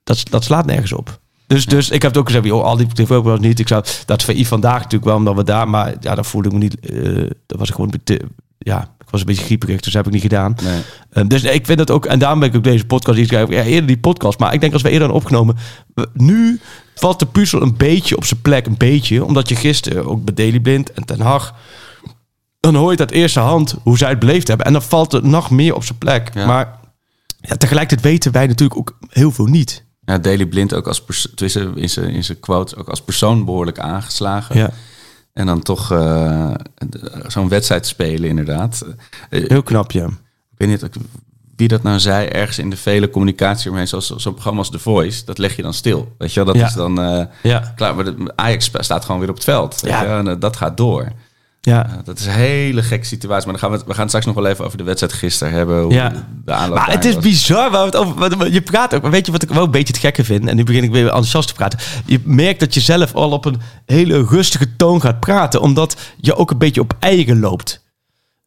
dat, 0.03 0.23
dat 0.29 0.43
slaat 0.43 0.65
nergens 0.65 0.93
op. 0.93 1.19
Dus, 1.47 1.65
dus 1.65 1.89
ik 1.89 2.01
heb 2.01 2.11
het 2.11 2.19
ook 2.19 2.27
gezegd, 2.27 2.45
joh, 2.45 2.63
al 2.63 2.77
die 2.77 2.87
tv-programma's 2.87 3.39
niet. 3.39 3.59
Ik 3.59 3.67
zou, 3.67 3.83
dat 4.05 4.23
VI 4.23 4.45
vandaag 4.45 4.77
natuurlijk 4.77 5.03
wel, 5.05 5.15
omdat 5.15 5.35
we 5.35 5.43
daar, 5.43 5.69
maar 5.69 5.93
ja, 5.99 6.15
dat 6.15 6.27
voelde 6.27 6.47
ik 6.47 6.53
me 6.53 6.59
niet, 6.59 6.79
eh, 6.79 7.29
dat 7.45 7.59
was 7.59 7.69
ik 7.69 7.75
gewoon, 7.75 7.93
te- 8.03 8.21
ja, 8.57 8.81
ik 8.99 9.09
was 9.09 9.19
een 9.19 9.25
beetje 9.25 9.45
grieperig, 9.45 9.75
dus 9.81 9.93
dat 9.93 9.93
heb 9.93 10.05
ik 10.05 10.11
niet 10.11 10.31
gedaan. 10.31 10.55
Nee. 10.63 10.81
Eh, 11.09 11.23
dus 11.27 11.41
nee, 11.41 11.53
ik 11.53 11.65
vind 11.65 11.79
het 11.79 11.91
ook, 11.91 12.05
en 12.05 12.19
daarom 12.19 12.39
ben 12.39 12.49
ik 12.49 12.55
ook 12.55 12.63
deze 12.63 12.85
podcast 12.85 13.17
iets 13.19 13.27
schrijven. 13.29 13.55
Ja, 13.55 13.63
eerder 13.63 13.87
die 13.87 13.97
podcast, 13.97 14.39
maar 14.39 14.53
ik 14.53 14.61
denk 14.61 14.73
als 14.73 14.81
we 14.81 14.89
eerder 14.89 15.07
hadden 15.07 15.23
opgenomen, 15.23 15.57
nu 16.13 16.59
valt 16.95 17.19
de 17.19 17.25
puzzel 17.25 17.61
een 17.61 17.77
beetje 17.77 18.17
op 18.17 18.25
zijn 18.25 18.41
plek, 18.41 18.65
een 18.65 18.77
beetje, 18.77 19.25
omdat 19.25 19.49
je 19.49 19.55
gisteren 19.55 20.05
ook 20.05 20.23
bij 20.23 20.33
Daily 20.33 20.59
Blind 20.59 20.91
en 20.93 21.05
Ten 21.05 21.19
Hag, 21.21 21.55
dan 22.59 22.75
hoor 22.75 22.85
je 22.85 22.91
het 22.91 22.99
uit 22.99 23.11
eerste 23.11 23.39
hand 23.39 23.75
hoe 23.83 23.97
zij 23.97 24.09
het 24.09 24.19
beleefd 24.19 24.47
hebben. 24.47 24.65
En 24.65 24.73
dan 24.73 24.81
valt 24.81 25.11
het 25.11 25.23
nog 25.23 25.49
meer 25.49 25.75
op 25.75 25.83
zijn 25.83 25.97
plek. 25.97 26.29
Ja. 26.33 26.45
Maar 26.45 26.79
ja, 27.41 27.55
tegelijkertijd 27.55 28.01
weten 28.11 28.31
wij 28.31 28.47
natuurlijk 28.47 28.79
ook 28.79 28.97
heel 29.09 29.31
veel 29.31 29.45
niet. 29.45 29.85
Ja, 30.05 30.17
Daily 30.17 30.45
Blind 30.45 30.73
ook 30.73 30.87
als 30.87 31.03
tussen 31.35 31.77
in 31.77 31.89
zijn 31.89 32.09
in 32.09 32.23
zijn 32.23 32.39
quotes 32.39 32.75
ook 32.75 32.89
als 32.89 33.01
persoon 33.01 33.45
behoorlijk 33.45 33.79
aangeslagen. 33.79 34.57
Ja, 34.57 34.69
En 35.33 35.45
dan 35.45 35.61
toch 35.61 35.91
eh, 35.91 36.51
zo'n 37.27 37.49
wedstrijd 37.49 37.87
spelen, 37.87 38.29
inderdaad. 38.29 38.85
Eh, 39.29 39.49
heel 39.49 39.63
knap, 39.63 39.91
ja. 39.91 40.05
ik 40.05 40.57
weet 40.57 40.69
niet 40.69 40.89
wie 41.55 41.67
dat 41.67 41.83
nou 41.83 41.99
zei, 41.99 42.27
ergens 42.27 42.59
in 42.59 42.69
de 42.69 42.77
vele 42.77 43.09
communicatie 43.09 43.71
omheen, 43.71 43.87
zoals 43.87 44.15
zo'n 44.15 44.33
programma 44.33 44.59
als 44.59 44.69
The 44.71 44.79
Voice, 44.79 45.25
dat 45.25 45.37
leg 45.37 45.55
je 45.55 45.61
dan 45.61 45.73
stil. 45.73 46.15
Weet 46.17 46.33
je 46.33 46.43
wel, 46.43 46.53
dat 46.53 46.61
Ja. 46.61 46.67
is 46.67 46.73
dan 46.73 47.01
eh, 47.01 47.25
Ja, 47.43 47.73
klaar. 47.75 47.95
Maar 47.95 48.05
Ajax 48.35 48.71
staat 48.79 49.05
gewoon 49.05 49.19
weer 49.19 49.29
op 49.29 49.35
het 49.35 49.43
veld. 49.43 49.81
Weet 49.81 49.91
Ja. 49.91 50.17
en 50.25 50.39
dat 50.39 50.57
gaat 50.57 50.77
door. 50.77 51.11
Ja. 51.69 51.85
Ja, 51.89 52.01
dat 52.03 52.19
is 52.19 52.25
een 52.25 52.31
hele 52.31 52.83
gekke 52.83 53.05
situatie. 53.05 53.43
Maar 53.51 53.59
dan 53.59 53.61
gaan 53.61 53.71
we, 53.71 53.77
het- 53.77 53.85
we 53.85 53.91
gaan 53.91 53.99
het 54.01 54.09
straks 54.09 54.25
nog 54.25 54.35
wel 54.35 54.45
even 54.45 54.65
over 54.65 54.77
de 54.77 54.83
wedstrijd 54.83 55.13
gisteren 55.13 55.53
hebben. 55.53 55.81
Hoe 55.83 55.93
Ja. 55.93 56.11
de 56.45 56.51
aanloop 56.53 56.77
Maar 56.77 56.91
het 56.91 57.05
is 57.05 57.13
was. 57.13 57.23
bizar 57.23 57.71
waar 57.71 57.79
we 57.79 57.85
het 57.85 57.95
over. 57.95 58.51
Je 58.53 58.61
praat 58.61 58.95
ook. 58.95 59.01
maar 59.01 59.11
Weet 59.11 59.25
je 59.25 59.31
wat 59.31 59.43
ik 59.43 59.49
wel 59.49 59.63
een 59.63 59.71
beetje 59.71 59.93
het 59.93 60.01
gekke 60.01 60.23
vind? 60.23 60.47
En 60.47 60.55
nu 60.55 60.63
begin 60.63 60.83
ik 60.83 60.91
weer 60.91 61.05
enthousiast 61.05 61.47
te 61.47 61.53
praten. 61.53 61.79
Je 62.05 62.19
merkt 62.23 62.59
dat 62.59 62.73
je 62.73 62.79
zelf 62.79 63.13
al 63.15 63.31
op 63.31 63.45
een 63.45 63.61
hele 63.85 64.25
rustige 64.29 64.75
toon 64.75 65.01
gaat 65.01 65.19
praten, 65.19 65.61
omdat 65.61 65.97
je 66.17 66.35
ook 66.35 66.51
een 66.51 66.57
beetje 66.57 66.81
op 66.81 66.93
eigen 66.99 67.39
loopt. 67.39 67.83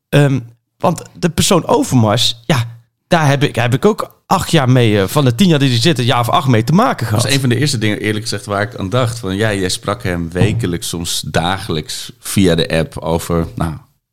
Ehm, 0.09 0.41
want 0.79 1.03
de 1.19 1.31
persoon 1.31 1.67
Overmars, 1.67 2.43
ja, 2.47 2.72
daar 3.13 3.29
heb 3.29 3.43
ik, 3.43 3.55
heb 3.55 3.75
ik 3.75 3.85
ook 3.85 4.23
acht 4.27 4.51
jaar 4.51 4.71
mee, 4.71 5.01
eh, 5.01 5.07
van 5.09 5.25
de 5.25 5.35
tien 5.35 5.49
jaar 5.49 5.59
die 5.59 5.71
er 5.71 5.81
zitten, 5.81 6.05
een 6.05 6.11
jaar 6.11 6.21
of 6.21 6.29
acht 6.29 6.49
mee 6.49 6.65
te 6.65 6.73
maken 6.73 7.07
gehad. 7.07 7.23
Dat 7.23 7.31
is 7.31 7.37
een 7.37 7.41
van 7.43 7.51
de 7.51 7.57
eerste 7.59 7.79
dingen, 7.79 7.99
eerlijk 8.01 8.23
gezegd, 8.23 8.47
waar 8.47 8.63
ik 8.63 8.77
aan 8.77 8.89
dacht. 8.89 9.19
Van, 9.19 9.37
ja, 9.37 9.53
jij 9.55 9.69
sprak 9.69 10.03
hem 10.03 10.31
wekelijks, 10.31 10.89
soms 10.89 11.21
dagelijks 11.27 12.13
via 12.19 12.55
de 12.55 12.69
app 12.69 12.99
over, 12.99 13.47
nou, 13.55 13.73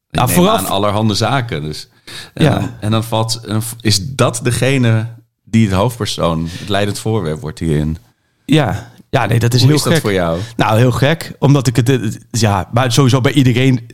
neem 0.09 0.29
vooraf- 0.29 0.57
aan 0.59 0.65
allerhande 0.67 1.13
zaken. 1.13 1.61
Dus, 1.61 1.87
en, 2.33 2.43
Ja. 2.45 2.77
en 2.79 2.91
dan 2.91 3.03
valt, 3.03 3.41
is 3.81 4.05
dat 4.15 4.39
degene 4.43 5.07
die 5.43 5.65
het 5.67 5.75
hoofdpersoon, 5.75 6.47
het 6.51 6.69
leidend 6.69 6.99
voorwerp 6.99 7.39
wordt 7.41 7.59
hierin. 7.59 7.97
Ja, 8.45 8.91
ja 9.09 9.25
nee, 9.25 9.39
dat 9.39 9.53
is 9.53 9.59
Hoe 9.59 9.67
heel 9.69 9.77
is 9.77 9.83
dat 9.83 9.93
gek. 9.93 10.01
voor 10.01 10.13
jou? 10.13 10.39
Nou, 10.55 10.77
heel 10.77 10.91
gek. 10.91 11.31
Omdat 11.39 11.67
ik 11.67 11.75
het... 11.75 11.89
eh, 11.89 11.97
Ja, 12.31 12.69
maar 12.73 12.91
sowieso 12.91 13.21
bij 13.21 13.31
iedereen... 13.33 13.87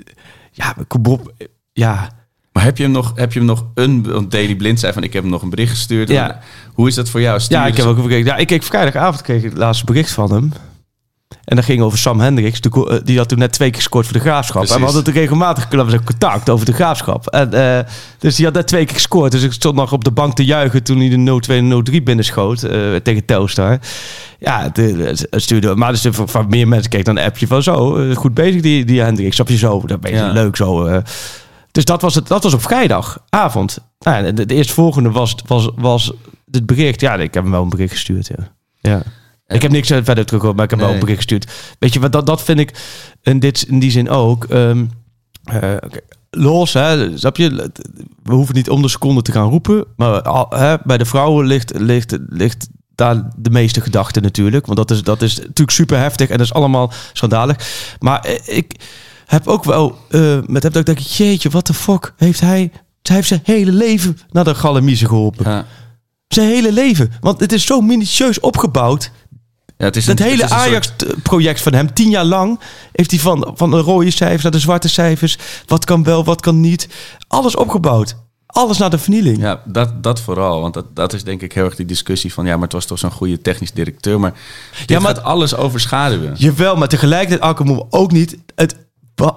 Ja, 0.51 0.75
op. 1.03 1.33
Ja, 1.73 2.09
Maar 2.55 2.63
heb 2.63 2.77
je 2.77 2.83
hem 2.83 2.91
nog, 2.91 3.11
heb 3.15 3.33
je 3.33 3.39
hem 3.39 3.47
nog 3.47 3.65
een, 3.73 4.03
want 4.11 4.31
Daily 4.31 4.55
Blind 4.55 4.79
zei 4.79 4.93
van, 4.93 5.03
ik 5.03 5.13
heb 5.13 5.21
hem 5.21 5.31
nog 5.31 5.41
een 5.41 5.49
bericht 5.49 5.71
gestuurd. 5.71 6.09
Ja. 6.09 6.39
Hoe 6.73 6.87
is 6.87 6.95
dat 6.95 7.09
voor 7.09 7.21
jou? 7.21 7.39
Stuur 7.39 7.57
ja 7.57 7.65
ik 7.65 7.75
heb 7.77 7.85
dus- 7.85 7.95
ook 7.95 8.01
gekeken. 8.01 8.25
Ja, 8.25 8.35
ik 8.35 8.47
keek 8.47 8.63
vrijdagavond 8.63 9.21
kreeg 9.21 9.43
ik 9.43 9.49
het 9.49 9.57
laatste 9.57 9.85
bericht 9.85 10.11
van 10.11 10.31
hem. 10.31 10.51
En 11.45 11.55
dat 11.55 11.65
ging 11.65 11.81
over 11.81 11.97
Sam 11.97 12.19
Hendricks. 12.19 12.59
eh, 12.59 12.95
Die 13.03 13.17
had 13.17 13.29
toen 13.29 13.37
net 13.37 13.51
twee 13.53 13.69
keer 13.69 13.77
gescoord 13.77 14.05
voor 14.05 14.13
de 14.13 14.19
Graafschap. 14.19 14.55
Precies. 14.55 14.73
En 14.75 14.79
we 14.79 14.85
hadden 14.85 15.05
het 15.05 15.13
regelmatig 15.15 15.67
contact 16.03 16.49
over 16.49 16.65
de 16.65 16.73
Graafschap. 16.73 17.27
En, 17.27 17.53
eh, 17.53 17.85
dus 18.19 18.35
die 18.35 18.45
had 18.45 18.53
net 18.53 18.67
twee 18.67 18.85
keer 18.85 18.93
gescoord. 18.95 19.31
Dus 19.31 19.43
ik 19.43 19.51
stond 19.53 19.75
nog 19.75 19.91
op 19.91 20.03
de 20.03 20.11
bank 20.11 20.35
te 20.35 20.45
juichen 20.45 20.83
toen 20.83 20.97
hij 20.99 21.09
de 21.09 21.17
0-2 21.17 21.57
en 21.57 21.67
0-3 21.67 22.03
binnenschoot 22.03 22.63
eh, 22.63 22.95
tegen 23.03 23.25
Telstar. 23.25 23.79
Ja, 24.39 24.71
het, 24.73 25.27
stuurde, 25.31 25.75
maar 25.75 25.91
dus 25.91 26.07
van, 26.11 26.45
meer 26.49 26.67
mensen 26.67 26.89
keek 26.91 27.05
dan 27.05 27.17
een 27.17 27.23
appje 27.25 27.47
van 27.47 27.63
zo. 27.63 28.05
goed 28.13 28.33
bezig 28.33 28.61
die, 28.61 28.85
die 28.85 29.01
Hendricks. 29.01 29.35
Snap 29.35 29.47
je 29.49 29.57
zo? 29.57 29.81
Dat 29.85 30.01
ben 30.01 30.11
je 30.11 30.17
Ja. 30.17 30.31
leuk 30.31 30.55
zo. 30.55 31.01
Dus 31.75 31.85
dat 31.85 32.01
was, 32.01 32.15
het, 32.15 32.27
dat 32.27 32.43
was 32.43 32.53
op 32.53 32.61
vrijdagavond. 32.61 33.77
Nou, 33.99 34.33
de, 34.33 34.45
de 34.45 34.55
eerstvolgende 34.55 35.11
was, 35.11 35.35
was, 35.45 35.69
was 35.75 36.11
het 36.51 36.65
bericht. 36.65 37.01
Ja, 37.01 37.15
ik 37.15 37.33
heb 37.33 37.43
hem 37.43 37.51
wel 37.51 37.61
een 37.61 37.69
bericht 37.69 37.91
gestuurd. 37.91 38.27
Ja. 38.27 38.51
ja. 38.81 39.03
Ik 39.47 39.61
heb 39.61 39.71
niks 39.71 39.87
verder 39.87 40.25
teruggehoord, 40.25 40.55
maar 40.55 40.65
ik 40.65 40.71
heb 40.71 40.79
wel 40.79 40.93
een 40.93 40.99
bericht 40.99 41.17
gestuurd. 41.17 41.75
Weet 41.79 41.93
je, 41.93 41.99
wat 41.99 42.11
dat, 42.11 42.25
dat 42.25 42.43
vind 42.43 42.59
ik 42.59 42.73
in, 43.21 43.39
dit, 43.39 43.61
in 43.61 43.79
die 43.79 43.91
zin 43.91 44.09
ook. 44.09 44.43
oké, 44.43 45.99
los, 46.29 46.73
hè, 46.73 47.17
snap 47.17 47.37
je? 47.37 47.71
We 48.23 48.33
hoeven 48.33 48.55
niet 48.55 48.69
om 48.69 48.81
de 48.81 48.89
seconde 48.89 49.21
te 49.21 49.31
gaan 49.31 49.49
roepen. 49.49 49.85
Maar 49.95 50.23
hè, 50.49 50.75
bij 50.83 50.97
de 50.97 51.05
vrouwen 51.05 51.45
ligt, 51.45 51.79
ligt, 51.79 52.17
ligt 52.29 52.67
daar 52.95 53.29
de 53.37 53.49
meeste 53.49 53.81
gedachten 53.81 54.21
natuurlijk. 54.21 54.65
Want 54.65 54.77
dat 54.77 54.91
is, 54.91 55.03
dat 55.03 55.21
is 55.21 55.37
natuurlijk 55.37 55.71
super 55.71 55.97
heftig 55.97 56.29
en 56.29 56.37
dat 56.37 56.45
is 56.45 56.53
allemaal 56.53 56.91
schandalig. 57.13 57.57
Maar 57.99 58.19
eh, 58.19 58.57
ik 58.57 58.75
heb 59.25 59.47
ook 59.47 59.63
wel 59.63 59.97
eh, 60.09 60.37
met 60.45 60.63
hem 60.63 60.71
dat 60.71 60.75
ik 60.75 60.85
denk, 60.85 60.99
jeetje, 60.99 61.49
wat 61.49 61.67
de 61.67 61.73
fuck 61.73 62.13
heeft 62.17 62.39
hij... 62.39 62.71
Hij 63.01 63.15
heeft 63.15 63.27
zijn 63.27 63.41
hele 63.43 63.71
leven 63.71 64.17
naar 64.31 64.43
de 64.43 64.55
galamiezen 64.55 65.07
geholpen. 65.07 65.51
Ja. 65.51 65.65
Zijn 66.27 66.47
hele 66.47 66.71
leven. 66.71 67.11
Want 67.19 67.39
het 67.39 67.51
is 67.53 67.65
zo 67.65 67.81
minutieus 67.81 68.39
opgebouwd. 68.39 69.11
Ja, 69.77 69.85
het 69.85 69.95
is 69.95 70.05
Dat 70.05 70.19
een- 70.19 70.25
hele 70.25 70.49
Ajax-project 70.49 71.61
van 71.61 71.73
hem, 71.73 71.93
tien 71.93 72.09
jaar 72.09 72.23
lang, 72.25 72.59
heeft 72.91 73.11
hij 73.11 73.19
van, 73.19 73.51
van 73.55 73.71
de 73.71 73.77
rode 73.77 74.11
cijfers 74.11 74.43
naar 74.43 74.51
de 74.51 74.59
zwarte 74.59 74.87
cijfers. 74.89 75.37
Wat 75.65 75.85
kan 75.85 76.03
wel, 76.03 76.23
wat 76.23 76.41
kan 76.41 76.59
niet. 76.59 76.87
Alles 77.27 77.55
opgebouwd. 77.55 78.15
Alles 78.45 78.77
naar 78.77 78.89
de 78.89 78.97
vernieling. 78.97 79.37
Ja, 79.37 79.61
dat, 79.65 80.03
dat 80.03 80.19
vooral. 80.21 80.61
Want 80.61 80.73
dat, 80.73 80.95
dat 80.95 81.13
is 81.13 81.23
denk 81.23 81.41
ik 81.41 81.53
heel 81.53 81.65
erg 81.65 81.75
die 81.75 81.85
discussie 81.85 82.33
van... 82.33 82.45
ja, 82.45 82.53
maar 82.53 82.63
het 82.63 82.73
was 82.73 82.85
toch 82.85 82.99
zo'n 82.99 83.11
goede 83.11 83.41
technisch 83.41 83.71
directeur. 83.71 84.19
Maar 84.19 84.33
Ja, 84.85 84.99
maar- 84.99 85.15
gaat 85.15 85.23
alles 85.23 85.55
overschaduwen. 85.55 86.33
Jawel, 86.37 86.75
maar 86.75 86.87
tegelijkertijd, 86.87 87.41
Alke 87.41 87.63
moet 87.63 87.83
ook 87.89 88.11
niet. 88.11 88.37
Het, 88.55 88.75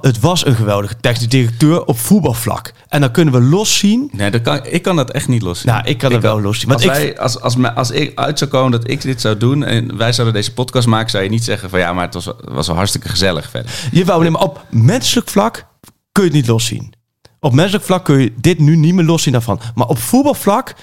het 0.00 0.20
was 0.20 0.46
een 0.46 0.54
geweldige 0.54 0.96
technisch 1.00 1.28
directeur 1.28 1.84
op 1.84 1.98
voetbalvlak. 1.98 2.72
En 2.88 3.00
dan 3.00 3.10
kunnen 3.10 3.34
we 3.34 3.40
loszien. 3.40 4.08
Nee, 4.12 4.30
dat 4.30 4.42
kan, 4.42 4.66
ik 4.66 4.82
kan 4.82 4.96
dat 4.96 5.10
echt 5.10 5.28
niet 5.28 5.42
loszien. 5.42 5.72
Nou, 5.72 5.86
ik 5.86 5.98
kan 5.98 6.12
het 6.12 6.22
wel 6.22 6.40
loszien. 6.40 6.68
Want 6.68 6.88
Als, 6.88 6.98
ik, 6.98 7.02
wij, 7.02 7.18
als, 7.18 7.40
als, 7.40 7.56
als 7.74 7.90
ik 7.90 8.18
uit 8.18 8.38
zou 8.38 8.50
komen 8.50 8.70
dat 8.70 8.90
ik 8.90 9.02
dit 9.02 9.20
zou 9.20 9.36
doen... 9.36 9.64
en 9.64 9.96
wij 9.96 10.12
zouden 10.12 10.34
deze 10.34 10.52
podcast 10.52 10.86
maken... 10.86 11.10
zou 11.10 11.24
je 11.24 11.30
niet 11.30 11.44
zeggen 11.44 11.70
van... 11.70 11.78
ja, 11.78 11.92
maar 11.92 12.04
het 12.04 12.14
was, 12.14 12.30
was 12.44 12.66
wel 12.66 12.76
hartstikke 12.76 13.08
gezellig 13.08 13.50
verder. 13.50 13.72
Jawel, 13.92 14.20
nee, 14.20 14.30
maar 14.30 14.42
op 14.42 14.64
menselijk 14.70 15.28
vlak 15.28 15.66
kun 16.12 16.22
je 16.22 16.28
het 16.28 16.38
niet 16.38 16.46
loszien. 16.46 16.92
Op 17.40 17.52
menselijk 17.52 17.84
vlak 17.84 18.04
kun 18.04 18.20
je 18.20 18.32
dit 18.36 18.58
nu 18.58 18.76
niet 18.76 18.94
meer 18.94 19.04
loszien 19.04 19.32
daarvan. 19.32 19.60
Maar 19.74 19.86
op 19.86 19.98
voetbalvlak 19.98 20.74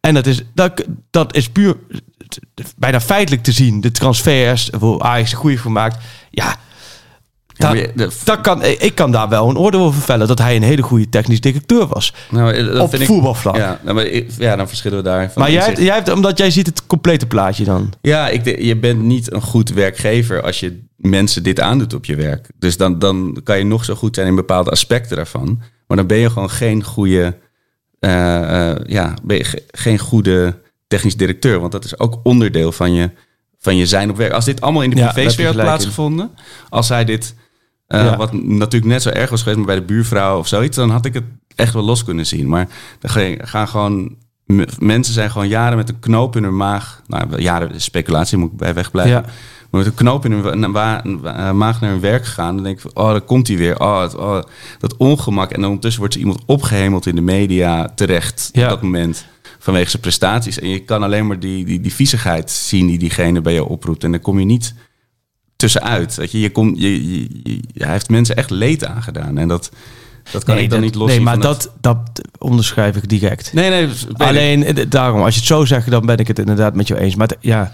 En 0.00 0.14
dat 0.14 0.26
is, 0.26 0.42
dat, 0.54 0.84
dat 1.10 1.34
is 1.34 1.48
puur 1.48 1.76
bijna 2.76 3.00
feitelijk 3.00 3.42
te 3.42 3.52
zien. 3.52 3.80
De 3.80 3.90
transfers, 3.90 4.70
waar 4.78 5.00
Ajax 5.00 5.32
een 5.32 5.38
goede 5.38 5.58
voor 5.58 5.72
maakt. 5.72 6.04
Ja, 6.30 6.56
Ja, 7.58 7.74
dat, 7.94 8.22
de- 8.24 8.40
kan, 8.40 8.62
ik 8.64 8.94
kan 8.94 9.10
daar 9.12 9.28
wel 9.28 9.48
een 9.50 9.58
oordeel 9.58 9.80
over 9.80 10.00
vellen. 10.02 10.28
Dat 10.28 10.38
hij 10.38 10.56
een 10.56 10.62
hele 10.62 10.82
goede 10.82 11.08
technisch 11.08 11.40
directeur 11.40 11.86
was. 11.86 12.12
Nou, 12.30 12.52
eh, 12.52 12.66
dat 12.66 12.80
Op 12.80 12.88
vind 12.90 13.02
ik- 13.02 13.08
voetbalvlak. 13.08 13.56
Ja, 13.56 13.80
nou, 13.82 13.94
maar 13.94 14.04
ik- 14.06 14.30
ja, 14.38 14.56
dan 14.56 14.68
verschillen 14.68 14.98
we 14.98 15.04
daar. 15.04 15.32
van 15.32 15.42
maar 15.42 15.50
jij, 15.52 15.64
hebt- 15.64 15.78
jij 15.78 15.94
hebt, 15.94 16.12
omdat 16.12 16.38
jij 16.38 16.50
ziet 16.50 16.66
het 16.66 16.86
complete 16.86 17.26
plaatje 17.26 17.64
dan. 17.64 17.92
Ja, 18.00 18.28
ik, 18.28 18.60
je 18.62 18.76
bent 18.76 19.02
niet 19.02 19.32
een 19.32 19.42
goed 19.42 19.70
werkgever 19.70 20.42
als 20.42 20.60
je 20.60 20.84
mensen 20.96 21.42
dit 21.42 21.60
aandoet 21.60 21.94
op 21.94 22.04
je 22.04 22.16
werk. 22.16 22.48
Dus 22.58 22.76
dan, 22.76 22.98
dan 22.98 23.40
kan 23.44 23.58
je 23.58 23.64
nog 23.64 23.84
zo 23.84 23.94
goed 23.94 24.14
zijn 24.14 24.26
in 24.26 24.34
bepaalde 24.34 24.70
aspecten 24.70 25.16
daarvan. 25.16 25.60
Maar 25.86 25.96
dan 25.96 26.06
ben 26.06 26.18
je 26.18 26.30
gewoon 26.30 26.50
geen 26.50 26.84
goede, 26.84 27.36
eh, 28.00 28.70
eh, 28.70 28.76
ja, 28.86 29.14
ben 29.24 29.36
je 29.36 29.44
ge- 29.44 29.64
geen 29.70 29.98
goede 29.98 30.58
technisch 30.86 31.16
directeur. 31.16 31.60
Want 31.60 31.72
dat 31.72 31.84
is 31.84 31.98
ook 31.98 32.20
onderdeel 32.22 32.72
van 32.72 32.92
je, 32.94 33.10
van 33.58 33.76
je 33.76 33.86
zijn 33.86 34.10
op 34.10 34.16
werk. 34.16 34.32
Als 34.32 34.44
dit 34.44 34.60
allemaal 34.60 34.82
in 34.82 34.90
de 34.90 34.96
Ja, 34.96 35.12
privésfeer 35.12 35.44
had 35.46 35.54
gelijk 35.54 35.70
in. 35.70 35.76
plaatsgevonden. 35.76 36.30
Als 36.68 36.88
hij 36.88 37.04
dit, 37.04 37.34
eh, 37.86 38.04
Ja. 38.04 38.16
wat 38.16 38.32
natuurlijk 38.32 38.84
net 38.92 39.02
zo 39.02 39.08
erg 39.08 39.30
was 39.30 39.38
geweest, 39.40 39.56
maar 39.58 39.66
bij 39.66 39.76
de 39.76 39.82
buurvrouw 39.92 40.38
of 40.38 40.48
zoiets. 40.48 40.76
Dan 40.76 40.90
had 40.90 41.04
ik 41.04 41.14
het 41.14 41.24
echt 41.54 41.72
wel 41.72 41.82
los 41.84 42.04
kunnen 42.04 42.26
zien. 42.26 42.48
Maar 42.48 42.68
dan 43.00 43.10
gaan 43.46 43.68
gewoon... 43.68 44.16
Mensen 44.78 45.14
zijn 45.14 45.30
gewoon 45.30 45.48
jaren 45.48 45.76
met 45.76 45.88
een 45.88 45.98
knoop 45.98 46.36
in 46.36 46.42
hun 46.42 46.56
maag. 46.56 47.02
Nou, 47.06 47.40
jaren 47.40 47.80
speculatie 47.80 48.38
moet 48.38 48.50
ik 48.52 48.56
bij 48.56 48.74
wegblijven. 48.74 49.12
Ja. 49.14 49.20
Maar 49.70 49.80
met 49.80 49.86
een 49.86 49.94
knoop 49.94 50.24
in 50.24 50.32
hun 50.32 50.72
wa- 50.72 51.52
maag 51.52 51.80
naar 51.80 51.90
hun 51.90 52.00
werk 52.00 52.24
gegaan. 52.24 52.54
Dan 52.54 52.64
denk 52.64 52.76
ik 52.76 52.82
van, 52.82 52.90
oh, 53.04 53.10
daar 53.10 53.20
komt 53.20 53.48
hij 53.48 53.56
weer. 53.56 53.80
Oh, 53.80 54.00
het- 54.00 54.14
oh, 54.16 54.42
dat 54.78 54.96
ongemak. 54.96 55.50
En 55.50 55.56
dan 55.56 55.64
ondertussen 55.64 56.00
wordt 56.00 56.14
er 56.14 56.20
iemand 56.20 56.42
opgehemeld 56.46 57.06
in 57.06 57.14
de 57.14 57.20
media 57.20 57.88
terecht 57.94 58.48
Ja. 58.52 58.62
op 58.64 58.68
dat 58.70 58.82
moment. 58.82 59.26
Vanwege 59.58 59.90
zijn 59.90 60.02
prestaties. 60.02 60.58
En 60.58 60.68
je 60.68 60.78
kan 60.84 61.02
alleen 61.02 61.26
maar 61.26 61.38
die, 61.38 61.64
die, 61.64 61.80
die 61.80 61.94
viezigheid 61.94 62.50
zien 62.50 62.86
die 62.86 62.98
diegene 62.98 63.40
bij 63.40 63.52
je 63.52 63.64
oproept. 63.64 64.04
En 64.04 64.10
dan 64.10 64.20
kom 64.20 64.38
je 64.38 64.44
niet 64.44 64.74
tussenuit. 65.56 66.14
Weet 66.14 66.30
je, 66.30 66.40
je 66.40 66.50
komt, 66.50 66.80
je, 66.80 67.12
je, 67.12 67.28
je- 67.42 67.60
hij 67.74 67.92
heeft 67.92 68.08
mensen 68.08 68.36
echt 68.36 68.50
leed 68.50 68.84
aangedaan. 68.84 69.38
En 69.38 69.48
dat, 69.48 69.70
dat 70.30 70.44
kan 70.44 70.54
ik 70.58 70.60
dan 70.70 70.80
dat- 70.80 70.80
niet 70.88 70.94
los 70.94 71.08
Nee, 71.08 71.20
maar 71.20 71.40
dat, 71.40 71.70
dat 71.80 71.98
onderschrijf 72.38 72.96
ik 72.96 73.08
direct. 73.08 73.52
Nee, 73.52 73.70
nee. 73.70 73.86
ik. 73.86 73.92
Alleen 74.16 74.64
eh, 74.64 74.84
daarom, 74.88 75.22
als 75.22 75.34
je 75.34 75.40
het 75.40 75.48
zo 75.48 75.64
zegt, 75.64 75.90
dan 75.90 76.06
ben 76.06 76.16
ik 76.18 76.26
het 76.28 76.38
inderdaad 76.38 76.74
met 76.74 76.88
jou 76.88 77.00
eens. 77.00 77.14
Maar 77.14 77.30
ja, 77.40 77.72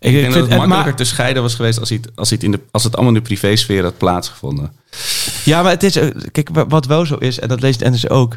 ik, 0.00 0.12
denk 0.12 0.24
dat 0.32 0.34
het 0.42 0.48
het 0.50 0.58
makkelijker 0.58 0.94
te 0.94 1.04
scheiden 1.04 1.42
was 1.42 1.54
geweest 1.54 1.80
als, 1.80 1.88
het, 1.88 2.08
als, 2.14 2.30
het 2.30 2.42
in 2.42 2.50
de, 2.50 2.60
als 2.70 2.84
het 2.84 2.92
allemaal 2.94 3.14
in 3.14 3.18
de 3.20 3.26
privésfeer 3.26 3.82
had 3.82 3.98
plaatsgevonden. 3.98 4.72
ja, 5.44 5.62
maar 5.62 5.70
het 5.70 5.82
is, 5.82 5.96
eh, 5.96 6.08
kijk, 6.32 6.48
wa- 6.52 6.66
wat 6.66 6.86
wel 6.86 7.06
zo 7.06 7.14
is, 7.14 7.38
en 7.38 7.48
dat 7.48 7.60
leest 7.60 7.82
Ennis 7.82 8.08
ook. 8.08 8.34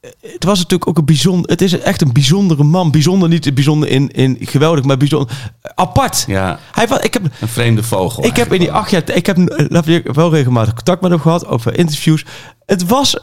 eh, 0.00 0.10
Het 0.32 0.44
was 0.44 0.58
natuurlijk 0.58 0.88
ook 0.88 0.98
een 0.98 1.04
bijzonder, 1.04 1.50
het 1.50 1.62
is 1.62 1.78
echt 1.78 2.00
een 2.02 2.12
bijzondere 2.12 2.62
man. 2.62 2.90
Bijzonder 2.90 3.28
niet 3.28 3.54
bijzonder 3.54 3.88
in, 3.88 4.08
in 4.10 4.36
geweldig, 4.40 4.84
maar 4.84 4.96
bijzonder 4.96 5.52
apart. 5.74 6.24
Ja, 6.26 6.58
Hij 6.72 6.88
was, 6.88 6.98
ik 7.00 7.12
heb, 7.14 7.24
een 7.40 7.48
vreemde 7.48 7.82
vogel. 7.82 8.24
ik 8.24 8.36
heb 8.36 8.52
in 8.52 8.60
die 8.60 8.72
acht 8.72 8.90
jaar, 8.90 9.10
ik 9.14 9.26
heb 9.26 9.38
eh, 9.38 9.98
wel 10.12 10.30
regelmatig 10.30 10.74
contact 10.74 11.00
met 11.02 11.10
hem 11.10 11.20
gehad 11.20 11.46
over 11.46 11.78
interviews. 11.78 12.24
Het 12.66 12.86
was, 12.86 13.16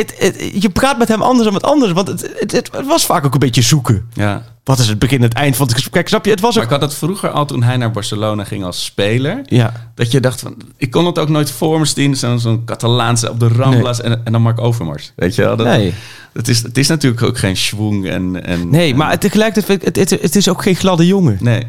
het, 0.00 0.14
het, 0.18 0.62
je 0.62 0.70
praat 0.70 0.98
met 0.98 1.08
hem 1.08 1.22
anders 1.22 1.44
dan 1.44 1.52
met 1.52 1.62
anderen, 1.62 1.94
want 1.94 2.08
het, 2.08 2.30
het, 2.38 2.52
het 2.52 2.70
was 2.86 3.06
vaak 3.06 3.24
ook 3.26 3.32
een 3.32 3.38
beetje 3.38 3.62
zoeken. 3.62 4.08
Ja. 4.14 4.42
Wat 4.64 4.78
is 4.78 4.88
het 4.88 4.98
begin 4.98 5.16
en 5.18 5.22
het 5.24 5.32
eind 5.34 5.56
van 5.56 5.66
het 5.66 5.74
gesprek? 5.74 6.08
Snap 6.08 6.24
je? 6.24 6.30
Het 6.30 6.40
was 6.40 6.54
Maar 6.54 6.64
ook. 6.64 6.70
ik 6.70 6.80
had 6.80 6.88
het 6.90 6.98
vroeger 6.98 7.30
al 7.30 7.46
toen 7.46 7.62
hij 7.62 7.76
naar 7.76 7.90
Barcelona 7.90 8.44
ging 8.44 8.64
als 8.64 8.84
speler. 8.84 9.40
Ja. 9.44 9.90
Dat 9.94 10.10
je 10.10 10.20
dacht 10.20 10.40
van, 10.40 10.54
ik 10.76 10.90
kon 10.90 11.06
het 11.06 11.18
ook 11.18 11.28
nooit 11.28 11.50
voor 11.50 11.78
me 11.78 11.84
zien. 11.84 12.16
Zo'n 12.16 12.62
Catalaanse 12.64 13.30
op 13.30 13.40
de 13.40 13.48
Ramblas 13.48 14.00
en, 14.00 14.24
en 14.24 14.32
dan 14.32 14.42
Mark 14.42 14.60
Overmars. 14.60 15.12
Weet 15.16 15.34
je 15.34 15.42
wel? 15.42 15.56
Dat, 15.56 15.66
Nee. 15.66 15.94
Het, 16.32 16.48
is, 16.48 16.62
het 16.62 16.78
is 16.78 16.88
natuurlijk 16.88 17.22
ook 17.22 17.38
geen 17.38 17.56
schwung 17.56 18.08
en... 18.08 18.44
en 18.44 18.68
Nee, 18.70 18.90
en- 18.90 18.96
maar 18.96 19.18
tegelijkertijd 19.18 19.66
vind 19.66 19.80
ik, 19.96 19.96
het, 19.96 20.10
het, 20.10 20.22
het 20.22 20.36
is 20.36 20.48
ook 20.48 20.62
geen 20.62 20.76
gladde 20.76 21.06
jongen. 21.06 21.36
Nee. 21.40 21.62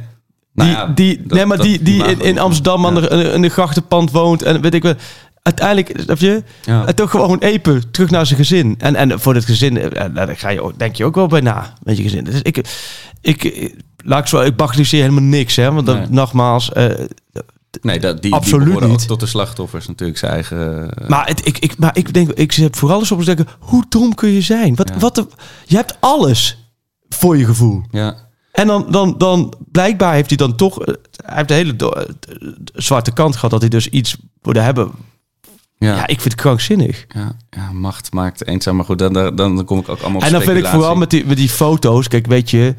Nou 0.53 0.69
Die, 0.69 0.77
ja, 0.77 0.85
die, 0.87 1.21
dat- 1.27 1.37
nee, 1.37 1.45
maar 1.45 1.57
dat 1.57 1.65
die, 1.65 1.81
die 1.83 2.03
in. 2.17 2.39
Amsterdam 2.39 2.85
aan 2.85 2.93
Ja. 2.95 3.01
de, 3.01 3.31
in 3.33 3.41
de 3.41 3.49
grachtenpand 3.49 4.11
woont 4.11 4.41
en 4.43 4.61
weet 4.61 4.73
ik 4.73 4.83
wel. 4.83 4.93
Uiteindelijk, 5.43 5.99
snap 5.99 6.17
je? 6.17 6.43
Ja. 6.65 6.85
En 6.85 6.95
toch 6.95 7.09
gewoon 7.11 7.39
epen, 7.39 7.91
terug 7.91 8.09
naar 8.09 8.25
zijn 8.25 8.39
gezin. 8.39 8.75
En, 8.77 8.95
en 8.95 9.19
voor 9.19 9.35
het 9.35 9.45
gezin, 9.45 9.77
eh, 9.77 10.05
daar 10.13 10.37
ga 10.37 10.49
je, 10.49 10.61
ook- 10.61 10.79
denk 10.79 10.95
je 10.95 11.05
ook 11.05 11.15
wel 11.15 11.27
bij 11.27 11.41
na, 11.41 11.73
met 11.83 11.97
je 11.97 12.03
gezin. 12.03 12.23
Dus 12.23 12.41
ik, 12.41 12.57
ik, 13.21 13.43
ik 13.43 13.75
laat 13.97 14.19
ik 14.19 14.27
zo, 14.27 14.41
ik 14.41 14.55
bagatelliseer 14.55 15.01
helemaal 15.01 15.23
niks, 15.23 15.55
hè. 15.55 15.71
Want 15.71 15.85
dat, 15.85 15.97
Nee. 15.97 16.07
nogmaals, 16.09 16.71
eh, 16.71 17.05
Nee, 17.81 17.99
dat, 17.99 18.21
die, 18.21 18.33
Absoluut 18.33 18.79
die 18.79 18.87
niet. 18.87 19.07
tot 19.07 19.19
de 19.19 19.25
slachtoffers 19.25 19.87
natuurlijk 19.87 20.19
zijn 20.19 20.31
eigen... 20.31 20.89
eh, 20.97 21.07
maar, 21.07 21.27
het, 21.27 21.47
ik, 21.47 21.57
ik, 21.57 21.77
maar 21.77 21.97
ik 21.97 22.13
denk, 22.13 22.31
ik 22.31 22.51
zit 22.51 22.77
vooral 22.77 22.99
eens 22.99 23.11
op 23.11 23.19
te 23.19 23.25
denken, 23.25 23.47
hoe 23.59 23.85
dom 23.89 24.15
kun 24.15 24.29
je 24.29 24.41
zijn? 24.41 24.75
Wat, 24.75 24.89
Ja. 24.89 24.97
wat 24.99 25.15
de, 25.15 25.27
je 25.65 25.75
hebt 25.75 25.97
alles 25.99 26.57
voor 27.09 27.37
je 27.37 27.45
gevoel. 27.45 27.83
ja. 27.91 28.15
En 28.51 28.67
dan, 28.67 28.85
dan, 28.91 29.17
dan 29.17 29.53
blijkbaar 29.71 30.13
heeft 30.13 30.27
hij 30.29 30.37
dan 30.37 30.55
toch. 30.55 30.75
Hij 30.85 30.95
heeft 31.35 31.47
de 31.47 31.53
hele 31.53 31.75
do- 31.75 32.05
zwarte 32.73 33.11
kant 33.13 33.35
gehad 33.35 33.49
dat 33.51 33.61
hij 33.61 33.69
dus 33.69 33.87
iets 33.87 34.15
wilde 34.41 34.59
hebben. 34.59 34.91
Ja. 35.83 35.95
Ja, 35.95 36.01
ik 36.01 36.21
vind 36.21 36.33
het 36.33 36.41
krankzinnig. 36.41 37.05
Ja, 37.07 37.35
ja, 37.49 37.71
macht 37.71 38.13
maakt 38.13 38.47
eenzaam. 38.47 38.75
Maar 38.75 38.85
goed, 38.85 38.99
dan, 38.99 39.13
dan, 39.13 39.35
dan 39.35 39.65
kom 39.65 39.79
ik 39.79 39.89
ook 39.89 39.99
allemaal 39.99 40.19
op 40.19 40.25
en 40.25 40.31
dan 40.31 40.41
vind 40.41 40.57
ik 40.57 40.65
vooral 40.65 40.95
met 40.95 41.09
die, 41.09 41.25
met 41.25 41.37
die 41.37 41.49
foto's. 41.49 42.07
Kijk, 42.07 42.27
weet 42.27 42.49
je, 42.49 42.75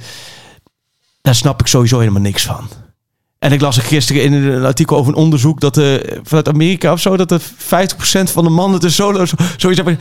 daar 1.20 1.34
snap 1.34 1.60
ik 1.60 1.66
sowieso 1.66 1.98
helemaal 1.98 2.22
niks 2.22 2.44
van. 2.44 2.68
En 3.38 3.52
ik 3.52 3.60
las 3.60 3.76
er 3.76 3.82
gisteren 3.82 4.22
in 4.22 4.32
een 4.32 4.64
artikel 4.64 4.96
over 4.96 5.12
een 5.12 5.18
onderzoek 5.18 5.60
dat 5.60 5.78
uh, 5.78 5.96
vanuit 6.22 6.48
Amerika 6.48 6.92
of 6.92 7.00
zo, 7.00 7.16
dat 7.16 7.30
er 7.30 7.40
50% 7.40 7.44
van 8.24 8.44
de 8.44 8.50
mannen 8.50 8.80
de 8.80 8.90
solo 8.90 9.24
zo, 9.24 9.36
zoiets 9.56 9.80
hebben. 9.80 10.00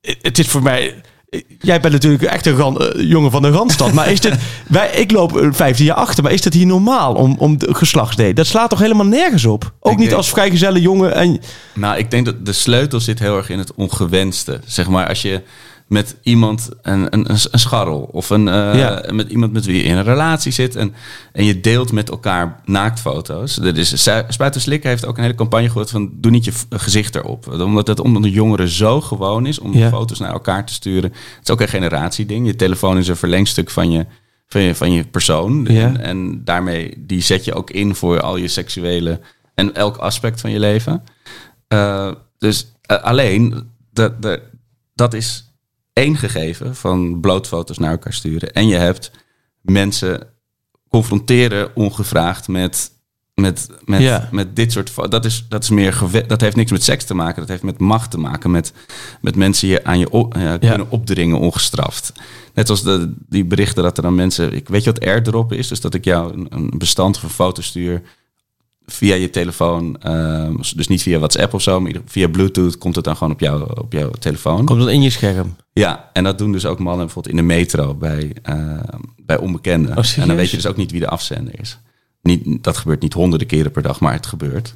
Het 0.00 0.38
is 0.38 0.48
voor 0.48 0.62
mij. 0.62 0.94
Jij 1.60 1.80
bent 1.80 1.92
natuurlijk 1.92 2.22
echt 2.22 2.46
een 2.46 2.56
ran, 2.56 2.82
uh, 2.82 3.10
jongen 3.10 3.30
van 3.30 3.42
de 3.42 3.48
Randstad. 3.50 3.92
Maar 3.92 4.10
is 4.10 4.20
dit. 4.20 4.34
Wij, 4.68 4.90
ik 4.90 5.10
loop 5.10 5.48
15 5.50 5.84
jaar 5.84 5.96
achter. 5.96 6.22
Maar 6.22 6.32
is 6.32 6.42
dat 6.42 6.52
hier 6.52 6.66
normaal 6.66 7.14
om, 7.14 7.36
om 7.38 7.58
de 7.58 7.74
geslachtsdate? 7.74 8.32
Dat 8.32 8.46
slaat 8.46 8.70
toch 8.70 8.78
helemaal 8.78 9.06
nergens 9.06 9.44
op? 9.44 9.72
Ook 9.80 9.92
Ik 9.92 9.98
niet 9.98 10.06
denk- 10.06 10.18
als 10.18 10.28
vrijgezelle 10.30 10.80
jongen. 10.80 11.14
En, 11.14 11.40
Nou, 11.74 11.96
ik 11.98 12.10
denk 12.10 12.24
dat 12.24 12.46
de 12.46 12.52
sleutel 12.52 13.00
zit 13.00 13.18
heel 13.18 13.36
erg 13.36 13.48
in 13.50 13.58
het 13.58 13.74
ongewenste. 13.74 14.60
Zeg 14.66 14.88
maar, 14.88 15.08
als 15.08 15.22
je 15.22 15.42
met 15.86 16.16
iemand, 16.22 16.68
een, 16.82 17.12
een, 17.12 17.30
een, 17.30 17.38
scharrel 17.58 18.00
of 18.12 18.30
een, 18.30 18.46
uh, 18.46 18.74
Ja. 18.74 19.04
met 19.12 19.30
iemand 19.30 19.52
met 19.52 19.64
wie 19.64 19.76
je 19.76 19.82
in 19.82 19.96
een 19.96 20.04
relatie 20.04 20.52
zit 20.52 20.76
en, 20.76 20.94
en 21.32 21.44
je 21.44 21.60
deelt 21.60 21.92
met 21.92 22.10
elkaar 22.10 22.60
naaktfoto's. 22.64 23.54
Dat 23.54 23.76
is, 23.76 24.08
Spuiten 24.28 24.60
Slikken 24.60 24.90
heeft 24.90 25.06
ook 25.06 25.16
een 25.16 25.22
hele 25.22 25.34
campagne 25.34 25.66
gehoord 25.68 25.90
van 25.90 26.10
doe 26.14 26.30
niet 26.30 26.44
je 26.44 26.52
gezicht 26.70 27.14
erop. 27.14 27.48
Omdat 27.48 27.86
het 27.86 28.00
onder 28.00 28.22
de 28.22 28.30
jongeren 28.30 28.68
zo 28.68 29.00
gewoon 29.00 29.46
is 29.46 29.58
om 29.58 29.76
Ja. 29.76 29.88
foto's 29.88 30.18
naar 30.18 30.32
elkaar 30.32 30.66
te 30.66 30.72
sturen. 30.72 31.10
Het 31.12 31.40
is 31.42 31.50
ook 31.50 31.60
een 31.60 31.68
generatieding. 31.68 32.46
Je 32.46 32.56
telefoon 32.56 32.98
is 32.98 33.08
een 33.08 33.16
verlengstuk 33.16 33.70
van 33.70 33.90
je, 33.90 34.06
van 34.46 34.60
je, 34.60 34.74
van 34.74 34.92
je 34.92 35.04
persoon. 35.04 35.66
Ja. 35.68 35.80
En, 35.80 36.00
en 36.00 36.44
daarmee 36.44 36.94
die 37.06 37.20
zet 37.20 37.44
je 37.44 37.54
ook 37.54 37.70
in 37.70 37.94
voor 37.94 38.20
al 38.20 38.36
je 38.36 38.48
seksuele 38.48 39.20
en 39.54 39.74
elk 39.74 39.96
aspect 39.96 40.40
van 40.40 40.50
je 40.50 40.58
leven. 40.58 41.02
Uh, 41.68 42.12
dus 42.38 42.74
uh, 42.90 43.02
alleen, 43.02 43.70
dat, 43.92 44.22
dat, 44.22 44.40
dat 44.94 45.14
is 45.14 45.52
één 45.94 46.16
gegeven 46.16 46.76
van 46.76 47.20
blootfoto's 47.20 47.78
naar 47.78 47.90
elkaar 47.90 48.12
sturen. 48.12 48.52
En 48.52 48.66
je 48.66 48.76
hebt 48.76 49.10
mensen 49.60 50.26
confronteren 50.88 51.76
ongevraagd 51.76 52.48
met, 52.48 52.90
met, 53.34 53.68
met, 53.84 54.00
Ja. 54.00 54.28
met 54.32 54.56
dit 54.56 54.72
soort... 54.72 55.10
Dat, 55.10 55.24
is, 55.24 55.46
dat, 55.48 55.62
is 55.62 55.70
meer 55.70 55.98
dat 56.26 56.40
heeft 56.40 56.56
niks 56.56 56.70
met 56.70 56.82
seks 56.82 57.04
te 57.04 57.14
maken. 57.14 57.40
Dat 57.40 57.48
heeft 57.48 57.62
met 57.62 57.78
macht 57.78 58.10
te 58.10 58.18
maken. 58.18 58.50
Met, 58.50 58.72
met 59.20 59.36
mensen 59.36 59.68
je 59.68 59.84
aan 59.84 59.98
je 59.98 60.10
op, 60.10 60.34
ja, 60.34 60.58
kunnen 60.58 60.90
opdringen 60.90 61.38
ongestraft. 61.38 62.12
Net 62.54 62.70
als 62.70 62.82
de, 62.82 63.14
die 63.28 63.44
berichten 63.44 63.82
dat 63.82 63.96
er 63.96 64.02
dan 64.02 64.14
mensen... 64.14 64.52
Ik 64.52 64.68
weet 64.68 64.84
je 64.84 64.92
wat 64.92 65.04
airdrop 65.04 65.52
is? 65.52 65.68
Dus 65.68 65.80
dat 65.80 65.94
ik 65.94 66.04
jou 66.04 66.32
een, 66.32 66.46
een 66.50 66.70
bestand 66.78 67.18
van 67.18 67.30
foto's 67.30 67.66
stuur 67.66 68.02
via 68.86 69.14
je 69.14 69.30
telefoon. 69.30 69.96
ehm, 70.00 70.56
dus 70.76 70.88
niet 70.88 71.02
via 71.02 71.18
WhatsApp 71.18 71.54
of 71.54 71.62
zo, 71.62 71.80
maar 71.80 71.92
via 72.06 72.28
Bluetooth 72.28 72.78
komt 72.78 72.94
het 72.96 73.04
dan 73.04 73.16
gewoon 73.16 73.32
op, 73.32 73.40
jou, 73.40 73.80
op 73.80 73.92
jouw 73.92 74.10
telefoon. 74.10 74.64
komt 74.64 74.80
dat 74.80 74.88
in 74.88 75.02
je 75.02 75.10
scherm? 75.10 75.56
Ja, 75.72 76.10
en 76.12 76.24
dat 76.24 76.38
doen 76.38 76.52
dus 76.52 76.66
ook 76.66 76.78
mannen 76.78 77.04
bijvoorbeeld 77.06 77.34
in 77.34 77.40
de 77.40 77.54
metro 77.54 77.94
bij, 77.94 78.32
uh, 78.50 78.78
bij 79.16 79.38
onbekenden. 79.38 79.96
Oh, 79.98 80.04
en 80.18 80.26
dan 80.26 80.36
weet 80.36 80.50
je 80.50 80.56
dus 80.56 80.66
ook 80.66 80.76
niet 80.76 80.90
wie 80.90 81.00
de 81.00 81.08
afzender 81.08 81.60
is. 81.60 81.78
Niet, 82.22 82.64
dat 82.64 82.76
gebeurt 82.76 83.02
niet 83.02 83.12
honderden 83.12 83.46
keren 83.46 83.70
per 83.70 83.82
dag, 83.82 84.00
maar 84.00 84.12
het 84.12 84.26
gebeurt. 84.26 84.74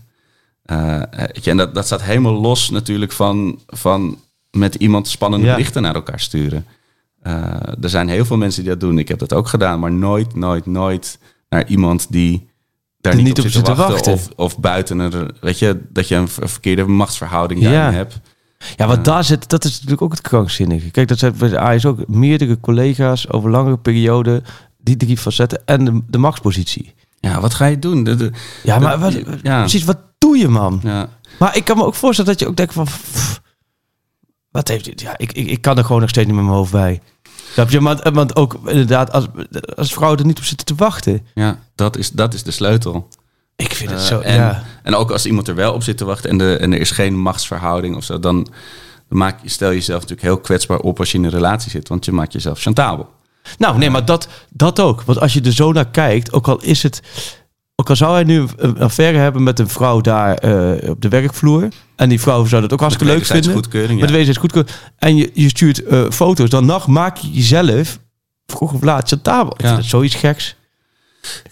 Uh, 0.66 1.02
weet 1.12 1.44
je, 1.44 1.50
en 1.50 1.56
dat, 1.56 1.74
dat 1.74 1.86
staat 1.86 2.02
helemaal 2.02 2.40
los 2.40 2.70
natuurlijk 2.70 3.12
van, 3.12 3.60
van 3.66 4.18
met 4.50 4.74
iemand 4.74 5.08
spannende 5.08 5.46
Ja. 5.46 5.52
berichten 5.54 5.82
naar 5.82 5.94
elkaar 5.94 6.20
sturen. 6.20 6.66
Uh, 7.26 7.32
er 7.80 7.88
zijn 7.88 8.08
heel 8.08 8.24
veel 8.24 8.36
mensen 8.36 8.62
die 8.62 8.70
dat 8.70 8.80
doen. 8.80 8.98
Ik 8.98 9.08
heb 9.08 9.18
dat 9.18 9.32
ook 9.32 9.48
gedaan, 9.48 9.80
maar 9.80 9.92
nooit, 9.92 10.34
nooit, 10.34 10.66
nooit 10.66 11.18
naar 11.48 11.68
iemand 11.68 12.06
die 12.12 12.47
daar 13.00 13.14
niet, 13.14 13.24
niet 13.24 13.38
op 13.38 13.44
op 13.44 13.50
zit 13.50 13.52
te 13.52 13.56
zit 13.58 13.64
te 13.64 13.74
wachten. 13.82 14.12
wachten. 14.12 14.12
Of, 14.12 14.52
of 14.54 14.58
buiten 14.58 14.98
een, 14.98 15.30
weet 15.40 15.58
je, 15.58 15.80
dat 15.92 16.08
je 16.08 16.14
een 16.14 16.28
ver- 16.28 16.48
verkeerde 16.48 16.84
machtsverhouding 16.86 17.60
Ja. 17.60 17.70
daarin 17.70 17.94
hebt. 17.94 18.20
Ja, 18.76 18.86
want 18.86 19.04
daar 19.04 19.24
zit, 19.24 19.48
dat 19.48 19.64
is 19.64 19.72
natuurlijk 19.72 20.02
ook 20.02 20.10
het 20.10 20.20
krankzinnige. 20.20 20.90
Kijk, 20.90 21.08
dat 21.08 21.18
zijn 21.18 21.34
bij 21.38 21.48
de 21.48 21.58
AIS 21.58 21.86
ook 21.86 22.08
meerdere 22.08 22.60
collega's 22.60 23.30
over 23.30 23.50
langere 23.50 23.78
perioden. 23.78 24.44
Die 24.78 24.96
drie 24.96 25.16
facetten 25.18 25.62
en 25.64 25.84
de, 25.84 26.00
de 26.06 26.18
machtspositie. 26.18 26.94
Ja, 27.20 27.40
wat 27.40 27.54
ga 27.54 27.66
je 27.66 27.78
doen? 27.78 28.04
De, 28.04 28.14
de- 28.16 28.32
Ja, 28.62 28.78
maar 28.78 28.98
wat, 28.98 29.12
Ja. 29.42 29.58
precies, 29.58 29.84
wat 29.84 29.98
doe 30.18 30.36
je, 30.38 30.48
man? 30.48 30.80
ja. 30.82 31.08
Maar 31.38 31.56
ik 31.56 31.64
kan 31.64 31.76
me 31.76 31.84
ook 31.84 31.94
voorstellen 31.94 32.30
dat 32.30 32.40
je 32.40 32.46
ook 32.48 32.56
denkt 32.56 32.72
van... 32.72 32.84
pff, 32.84 33.40
wat 34.50 34.68
heeft 34.68 34.84
dit? 34.84 35.00
Ja, 35.00 35.14
ik, 35.18 35.32
ik, 35.32 35.46
ik 35.46 35.60
kan 35.60 35.78
er 35.78 35.84
gewoon 35.84 36.00
nog 36.00 36.10
steeds 36.10 36.26
niet 36.26 36.36
met 36.36 36.44
mijn 36.44 36.56
hoofd 36.56 36.72
bij. 36.72 37.00
Snap 37.58 37.70
je? 37.70 37.80
Want, 37.80 38.00
want 38.12 38.36
ook 38.36 38.58
inderdaad, 38.66 39.12
als, 39.12 39.26
als 39.76 39.92
vrouwen 39.92 40.18
er 40.18 40.26
niet 40.26 40.38
op 40.38 40.44
zitten 40.44 40.66
te 40.66 40.74
wachten. 40.74 41.26
Ja, 41.34 41.58
dat 41.74 41.96
is, 41.96 42.10
dat 42.10 42.34
is 42.34 42.42
de 42.42 42.50
sleutel. 42.50 43.08
Ik 43.56 43.72
vind 43.74 43.90
het 43.90 44.00
Eh, 44.00 44.06
zo, 44.06 44.20
en, 44.20 44.34
ja. 44.34 44.64
en 44.82 44.94
ook 44.94 45.10
als 45.10 45.26
iemand 45.26 45.48
er 45.48 45.54
wel 45.54 45.72
op 45.72 45.82
zit 45.82 45.96
te 45.96 46.04
wachten 46.04 46.30
en, 46.30 46.38
de, 46.38 46.56
en 46.56 46.72
er 46.72 46.80
is 46.80 46.90
geen 46.90 47.18
machtsverhouding 47.18 47.96
of 47.96 48.04
zo, 48.04 48.18
dan, 48.18 48.46
maak, 49.08 49.38
je- 49.42 49.48
stel 49.50 49.68
je 49.68 49.74
jezelf 49.74 50.00
natuurlijk 50.00 50.28
heel 50.28 50.38
kwetsbaar 50.40 50.78
op 50.78 50.98
als 50.98 51.12
je 51.12 51.18
in 51.18 51.24
een 51.24 51.30
relatie 51.30 51.70
zit, 51.70 51.88
want 51.88 52.04
je 52.04 52.12
maakt 52.12 52.32
jezelf 52.32 52.60
chantabel. 52.60 53.08
Nou, 53.58 53.78
nee, 53.78 53.90
maar 53.90 54.04
dat, 54.04 54.28
dat 54.50 54.80
ook. 54.80 55.02
Want 55.02 55.20
als 55.20 55.32
je 55.32 55.40
er 55.40 55.52
zo 55.52 55.72
naar 55.72 55.88
kijkt, 55.90 56.32
ook 56.32 56.48
al 56.48 56.62
is 56.62 56.82
het... 56.82 57.00
Ook 57.80 57.88
al 57.90 57.96
zou 57.96 58.12
hij 58.14 58.24
nu 58.24 58.44
een- 58.56 58.78
affaire 58.78 59.18
hebben 59.18 59.42
met 59.42 59.58
een 59.58 59.68
vrouw 59.68 60.00
daar 60.00 60.34
eh, 60.34 60.90
op 60.90 61.00
de 61.02 61.08
werkvloer... 61.08 61.68
en 61.96 62.08
die 62.08 62.20
vrouw 62.20 62.44
zou 62.44 62.62
dat 62.62 62.72
ook 62.72 62.80
hartstikke 62.80 63.12
leuk 63.14 63.24
vinden... 63.24 63.52
goedkeuring, 63.52 64.00
Met 64.00 64.08
ja. 64.08 64.14
wederzijds 64.16 64.38
goedkeuring. 64.38 64.74
En 64.98 65.16
je, 65.16 65.30
je 65.34 65.48
stuurt 65.48 65.84
eh, 65.84 66.10
foto's, 66.10 66.50
dan 66.50 66.66
nog 66.66 66.86
maak 66.86 67.16
je 67.16 67.30
jezelf 67.30 67.98
vroeg 68.46 68.72
of 68.72 68.82
laat. 68.82 69.12
Ik 69.12 69.18
Ja. 69.26 69.76
het 69.76 69.84
zoiets 69.84 70.14
geks. 70.14 70.56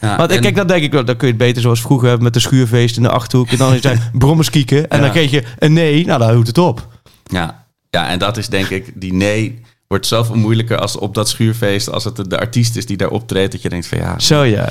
Ja, 0.01 0.17
Want 0.17 0.31
en- 0.31 0.41
kijk, 0.41 0.55
dan 0.57 0.67
denk 0.67 0.83
ik, 0.83 0.93
wel, 0.93 1.05
dan 1.05 1.17
kun 1.17 1.27
je 1.27 1.33
het 1.33 1.43
beter 1.43 1.63
zoals 1.63 1.81
vroeger 1.81 2.07
hebben 2.07 2.25
met 2.25 2.35
de 2.35 2.41
schuurfeest 2.41 2.97
in 2.97 3.03
de 3.03 3.09
Achterhoek. 3.11 3.49
En 3.49 3.57
dan 3.59 3.79
zijn 3.81 4.01
brommers 4.19 4.51
kieken. 4.51 4.89
En 4.89 4.97
Ja. 4.97 5.03
dan 5.03 5.13
kreeg 5.13 5.31
je 5.31 5.43
een 5.59 5.73
nee, 5.73 6.07
nou 6.07 6.19
dan 6.19 6.29
houdt 6.29 6.47
het 6.47 6.59
op. 6.59 6.89
Ja. 7.25 7.67
ja, 7.91 8.09
en 8.09 8.19
dat 8.19 8.37
is 8.37 8.49
denk 8.49 8.69
ik, 8.69 8.93
die 8.95 9.13
nee 9.15 9.61
wordt 9.89 10.07
zoveel 10.07 10.35
moeilijker 10.37 10.79
als 10.79 10.97
op 10.97 11.15
dat 11.15 11.29
schuurfeest, 11.29 11.91
als 11.91 12.05
het 12.05 12.17
de, 12.17 12.29
de 12.29 12.39
artiest 12.39 12.77
is 12.77 12.87
die 12.87 12.97
daar 12.97 13.11
optreedt, 13.11 13.53
dat 13.53 13.63
je 13.63 13.69
denkt 13.69 13.87
van 13.87 13.99
ja, 13.99 14.19
Zo 14.19 14.43
ja. 14.43 14.69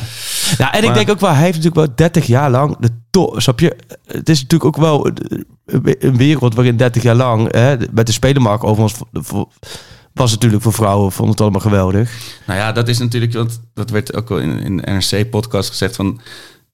Nou, 0.57 0.71
en 0.75 0.83
ik 0.83 0.93
denk 0.93 1.09
ook 1.09 1.19
wel, 1.19 1.29
hij 1.33 1.43
heeft 1.43 1.57
natuurlijk 1.63 1.87
wel 1.87 1.95
30 1.95 2.25
jaar 2.25 2.49
lang 2.51 2.77
de 2.79 2.89
top. 3.09 3.41
Snap 3.41 3.59
je? 3.59 3.75
Het 4.05 4.29
is 4.29 4.41
natuurlijk 4.41 4.65
ook 4.77 4.83
wel 4.83 5.07
een- 5.07 6.17
wereld 6.17 6.55
waarin 6.55 6.77
30 6.77 7.03
jaar 7.03 7.15
lang, 7.15 7.51
hè, 7.53 7.75
met 7.91 8.05
de 8.05 8.11
spelenmarkt 8.11 8.63
overigens, 8.63 9.01
voor- 9.13 9.47
was 10.13 10.31
natuurlijk 10.31 10.63
voor 10.63 10.73
vrouwen, 10.73 11.11
vond 11.11 11.29
het 11.29 11.41
allemaal 11.41 11.61
geweldig. 11.61 12.11
Nou 12.47 12.59
ja, 12.59 12.71
dat 12.71 12.87
is 12.87 12.97
natuurlijk, 12.97 13.33
want 13.33 13.59
dat 13.73 13.89
werd 13.89 14.15
ook 14.15 14.31
al 14.31 14.37
in, 14.39 14.59
in 14.59 14.77
de 14.77 14.91
NRC-podcast 14.91 15.69
gezegd 15.69 15.95
van 15.95 16.19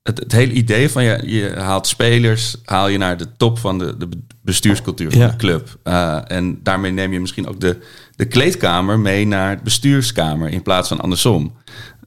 het, 0.04 0.20
het 0.20 0.32
hele 0.32 0.52
idee 0.52 0.90
van 0.90 1.04
je, 1.04 1.22
je 1.26 1.54
haalt 1.58 1.88
spelers, 1.88 2.56
haal 2.66 2.88
je 2.88 2.98
naar 2.98 3.18
de 3.18 3.28
top 3.38 3.60
van 3.60 3.78
de, 3.78 3.98
de 3.98 4.10
bestuurscultuur 4.42 5.12
van 5.12 5.20
Ja. 5.20 5.28
de 5.28 5.36
club. 5.36 5.78
Eh, 5.84 6.18
en 6.28 6.60
daarmee 6.64 6.92
neem 6.92 7.14
je 7.14 7.20
misschien 7.20 7.48
ook 7.48 7.60
de, 7.60 7.78
de 8.22 8.28
kleedkamer 8.28 9.00
mee 9.00 9.28
naar 9.28 9.50
het 9.50 9.64
bestuurskamer 9.64 10.50
in 10.50 10.62
plaats 10.62 10.88
van 10.88 11.00
andersom. 11.02 11.54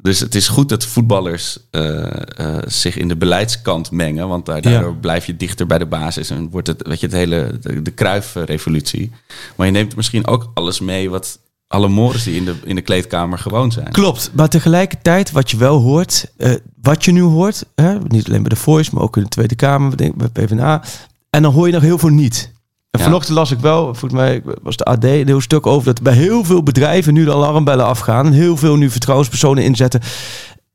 Dus 0.03 0.21
het 0.21 0.35
is 0.35 0.49
goed 0.49 0.69
dat 0.69 0.85
voetballers 0.85 1.59
eh, 1.71 2.05
eh, 2.37 2.63
zich 2.67 2.97
in 2.97 3.09
de 3.09 3.17
beleidskant 3.17 3.91
mengen, 3.91 4.29
want 4.29 4.47
daar- 4.47 4.63
daardoor 4.63 4.95
blijf 4.97 5.27
je 5.27 5.37
dichter 5.37 5.67
bij 5.67 5.79
de 5.79 5.87
basis 5.87 6.31
en 6.31 6.51
wordt 6.51 6.67
het, 6.67 6.87
weet 6.87 7.01
je, 7.01 7.07
het 7.07 7.15
hele 7.15 7.59
de, 7.61 7.83
de 7.83 7.91
Kruif-revolutie. 7.91 9.11
Maar 9.57 9.67
je 9.67 9.73
neemt 9.73 9.97
misschien 9.97 10.27
ook 10.27 10.51
alles 10.55 10.81
mee 10.81 11.11
wat 11.11 11.39
alle 11.69 11.89
mores 11.89 12.23
die 12.23 12.37
in 12.37 12.45
de, 12.45 12.55
in 12.65 12.75
de 12.75 12.83
kleedkamer 12.83 13.39
gewoon 13.39 13.73
zijn. 13.73 13.91
Klopt, 13.93 14.31
maar 14.35 14.49
tegelijkertijd 14.49 15.31
wat 15.33 15.51
je 15.51 15.57
wel 15.57 15.81
hoort, 15.81 16.31
eh, 16.37 16.55
wat 16.83 17.05
je 17.05 17.13
nu 17.13 17.23
hoort, 17.23 17.65
hè, 17.75 17.99
niet 18.09 18.27
alleen 18.27 18.41
bij 18.43 18.49
de 18.51 18.57
Voice, 18.57 18.91
maar 18.95 19.03
ook 19.03 19.17
in 19.17 19.23
de 19.23 19.29
Tweede 19.29 19.55
Kamer, 19.55 19.95
bij 20.17 20.29
PvdA. 20.33 20.83
En 21.31 21.43
dan 21.43 21.53
hoor 21.53 21.67
je 21.67 21.73
nog 21.73 21.83
heel 21.83 21.99
veel 21.99 22.09
niet. 22.09 22.53
En 22.95 23.01
Ja. 23.01 23.07
vanochtend 23.07 23.37
las 23.37 23.51
ik 23.51 23.59
wel, 23.59 23.85
volgens 23.85 24.13
mij 24.13 24.43
was 24.63 24.77
de 24.77 24.85
AD 24.85 25.05
een 25.05 25.27
heel 25.27 25.41
stuk 25.41 25.67
over 25.67 25.85
dat 25.95 26.03
bij 26.03 26.13
heel 26.15 26.45
veel 26.45 26.63
bedrijven 26.63 27.15
nu 27.15 27.25
de 27.25 27.33
alarmbellen 27.33 27.85
afgaan. 27.87 28.27
En 28.27 28.33
heel 28.33 28.57
veel 28.57 28.77
nu 28.77 28.91
vertrouwenspersonen 28.91 29.65
inzetten. 29.65 30.01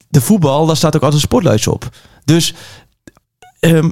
De 0.07 0.21
voetbal, 0.21 0.65
daar 0.65 0.75
staat 0.77 0.95
ook 0.95 1.01
altijd 1.03 1.21
spotlights 1.21 1.67
op. 1.67 1.89
Dus 2.25 2.53
ehm, 3.59 3.89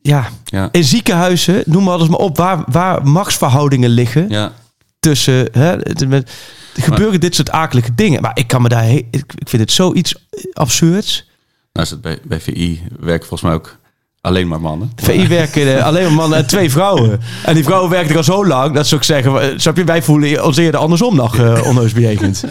ja, 0.00 0.28
Ja. 0.44 0.68
in 0.72 0.84
ziekenhuizen, 0.84 1.62
noem 1.66 1.84
maar 1.84 1.94
alles 1.94 2.08
maar 2.08 2.18
op, 2.18 2.36
waar, 2.36 2.64
waar 2.66 3.06
machtsverhoudingen 3.06 3.90
liggen 3.90 4.28
Ja, 4.28 4.52
tussen. 5.00 5.48
Hè, 5.52 5.76
het- 5.76 6.08
met, 6.08 6.30
gebeuren 6.74 7.20
dit 7.20 7.34
soort 7.34 7.50
akelige 7.50 7.94
dingen. 7.94 8.22
Maar 8.22 8.30
ik 8.38 8.46
kan 8.46 8.62
me 8.62 8.68
daar. 8.68 8.90
Ik, 8.90 9.06
ik 9.10 9.48
vind 9.48 9.62
het 9.62 9.72
zoiets 9.72 10.14
absurds. 10.52 11.28
nou 11.72 11.86
is 11.86 11.90
het 11.92 12.00
bij, 12.00 12.18
bij 12.24 12.40
VI 12.40 12.82
werken 13.00 13.26
volgens 13.28 13.42
mij 13.50 13.52
ook 13.58 13.76
alleen 14.24 14.48
maar 14.48 14.60
mannen. 14.60 14.92
VI 14.96 15.28
werken 15.38 15.76
eh, 15.76 15.84
alleen 15.84 16.02
maar 16.04 16.12
mannen 16.12 16.38
en 16.38 16.46
twee 16.46 16.70
vrouwen. 16.70 17.20
En 17.44 17.54
die 17.54 17.64
vrouwen 17.64 17.90
werken 17.90 18.10
er 18.10 18.16
al 18.16 18.24
zo 18.24 18.46
lang 18.46 18.74
dat 18.74 18.86
ze 18.86 18.94
ook 18.94 19.04
zeggen: 19.04 19.40
eh, 19.42 19.58
Snap 19.58 19.76
je, 19.76 19.84
wij 19.84 20.02
voelen 20.02 20.44
ons 20.44 20.56
eerder 20.56 20.80
andersom 20.80 21.16
nog 21.16 21.36
uh, 21.40 21.60
onheus 21.66 21.92
bejegend. 21.92 22.44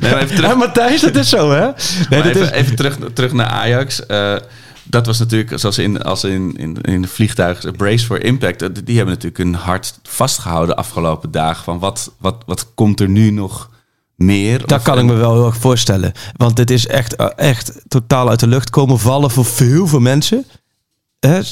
Nee, 0.00 0.10
maar 0.12 0.22
even 0.22 0.34
terug, 0.36 0.50
Ja, 0.50 0.56
Matthijs, 0.56 1.00
dat 1.00 1.16
is 1.16 1.28
zo, 1.28 1.50
hè? 1.50 1.68
Nee, 2.10 2.22
even, 2.22 2.40
is, 2.40 2.50
even 2.50 2.76
terug, 2.76 2.98
terug 3.14 3.32
naar 3.32 3.46
Ajax. 3.46 4.06
Eh, 4.06 4.34
dat 4.84 5.06
was 5.06 5.18
natuurlijk, 5.18 5.52
zoals 5.58 5.78
in, 5.78 6.02
als 6.02 6.24
in, 6.24 6.54
in, 6.56 6.76
in 6.82 7.02
de 7.02 7.08
vliegtuigen, 7.08 7.76
Brace 7.76 8.06
for 8.06 8.24
Impact. 8.24 8.62
eh, 8.62 8.68
Die 8.84 8.96
hebben 8.96 9.14
natuurlijk 9.14 9.42
hun 9.42 9.54
hart 9.54 9.98
vastgehouden 10.02 10.68
de 10.74 10.80
afgelopen 10.80 11.30
dagen. 11.30 11.64
Van 11.64 11.78
wat, 11.78 12.12
wat, 12.18 12.36
wat 12.46 12.66
komt 12.74 13.00
er 13.00 13.08
nu 13.08 13.30
nog 13.30 13.70
meer? 14.16 14.58
dat 14.66 14.78
Of- 14.78 14.84
kan 14.84 14.98
ik 14.98 15.04
me 15.04 15.12
wel 15.14 15.32
heel 15.34 15.46
erg 15.46 15.56
voorstellen. 15.56 16.12
Want 16.36 16.56
dit 16.56 16.70
is 16.70 16.86
echt, 16.86 17.16
eh, 17.16 17.26
echt 17.36 17.72
totaal 17.88 18.28
uit 18.28 18.40
de 18.40 18.46
lucht 18.46 18.70
komen 18.70 18.98
vallen 18.98 19.30
voor 19.30 19.46
heel 19.56 19.86
veel 19.86 20.00
mensen. 20.00 20.44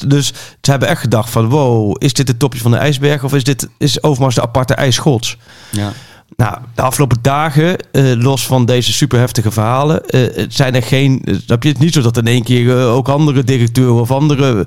Dus 0.06 0.26
ze 0.61 0.70
hebben 0.70 0.88
echt 0.88 1.00
gedacht 1.00 1.30
van... 1.30 1.48
wow, 1.48 1.94
is 1.98 2.12
dit 2.12 2.28
het 2.28 2.38
topje 2.38 2.61
van 2.61 2.70
de 2.70 2.76
ijsberg... 2.76 3.24
of 3.24 3.35
is 3.35 3.44
dit 3.44 3.68
is 3.78 4.02
Overmars 4.02 4.35
de 4.35 4.42
aparte 4.42 4.74
ijsgods? 4.74 5.37
Ja. 5.70 5.92
Nou, 6.37 6.59
de 6.74 6.83
afgelopen 6.83 7.18
dagen, 7.22 7.76
eh, 7.92 8.12
los 8.16 8.46
van 8.46 8.64
deze 8.66 8.92
super 8.92 9.18
heftige 9.18 9.50
verhalen, 9.50 10.06
eh, 10.09 10.44
zijn 10.48 10.74
er 10.74 10.83
geen. 10.83 11.22
eh, 11.24 11.35
Snap 11.44 11.62
je 11.62 11.68
het 11.68 11.78
niet 11.78 11.92
zo 11.92 12.00
dat 12.00 12.16
in 12.16 12.26
één 12.26 12.42
keer 12.42 12.76
ook 12.76 13.09
andere 13.09 13.44
directeuren 13.44 14.00
of 14.00 14.11
andere. 14.11 14.66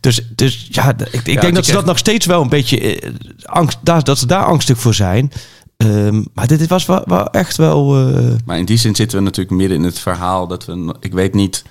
Dus, 0.00 0.20
dus 0.34 0.68
ja, 0.70 0.94
ik, 0.98 1.26
ik 1.26 1.40
denk 1.40 1.54
dat 1.54 1.64
ze 1.64 1.70
echt- 1.70 1.78
dat 1.80 1.84
nog 1.84 1.98
steeds 1.98 2.26
wel 2.26 2.42
een 2.42 2.48
beetje 2.48 3.02
angst, 3.44 3.78
daar, 3.82 4.04
dat 4.04 4.18
ze 4.18 4.26
daar 4.26 4.44
angstig 4.44 4.78
voor 4.78 4.94
zijn. 4.94 5.32
Ehm, 5.76 6.22
maar 6.34 6.46
dit, 6.46 6.66
was 6.66 6.86
wel, 6.86 7.02
wel 7.06 7.30
echt 7.30 7.56
wel. 7.56 7.92
Maar 8.44 8.58
in 8.58 8.64
die 8.64 8.76
zin 8.78 8.94
zitten 8.96 9.18
we 9.18 9.24
natuurlijk 9.24 9.56
midden 9.56 9.76
in 9.76 9.84
het 9.84 9.98
verhaal. 9.98 10.46
Dat 10.46 10.64
we, 10.64 10.94
ik 11.00 11.12
weet 11.12 11.34
niet 11.34 11.64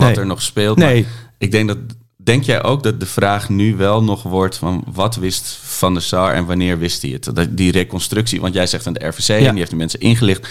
wat 0.00 0.04
Nee. 0.08 0.16
er 0.16 0.26
nog 0.26 0.42
speelt. 0.42 0.76
Nee. 0.78 1.02
Maar 1.02 1.12
ik 1.38 1.50
denk 1.50 1.68
dat. 1.68 1.78
Denk 2.16 2.42
jij 2.44 2.62
ook 2.62 2.82
dat 2.82 3.00
de 3.00 3.06
vraag 3.06 3.48
nu 3.48 3.76
wel 3.76 4.02
nog 4.02 4.22
wordt 4.22 4.56
van 4.56 4.84
wat 4.92 5.16
wist 5.16 5.58
Van 5.62 5.92
der 5.92 6.02
Sar 6.02 6.32
en 6.32 6.44
wanneer 6.46 6.78
wist 6.78 7.02
hij 7.02 7.10
het? 7.10 7.34
Dat, 7.34 7.56
die 7.56 7.72
reconstructie, 7.72 8.40
want 8.40 8.54
jij 8.54 8.66
zegt 8.66 8.86
aan 8.86 8.92
de 8.92 9.06
RVC 9.06 9.28
en 9.28 9.48
die 9.48 9.58
heeft 9.58 9.70
de 9.70 9.76
mensen 9.76 10.00
ingelicht. 10.00 10.48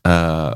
Eh, 0.00 0.50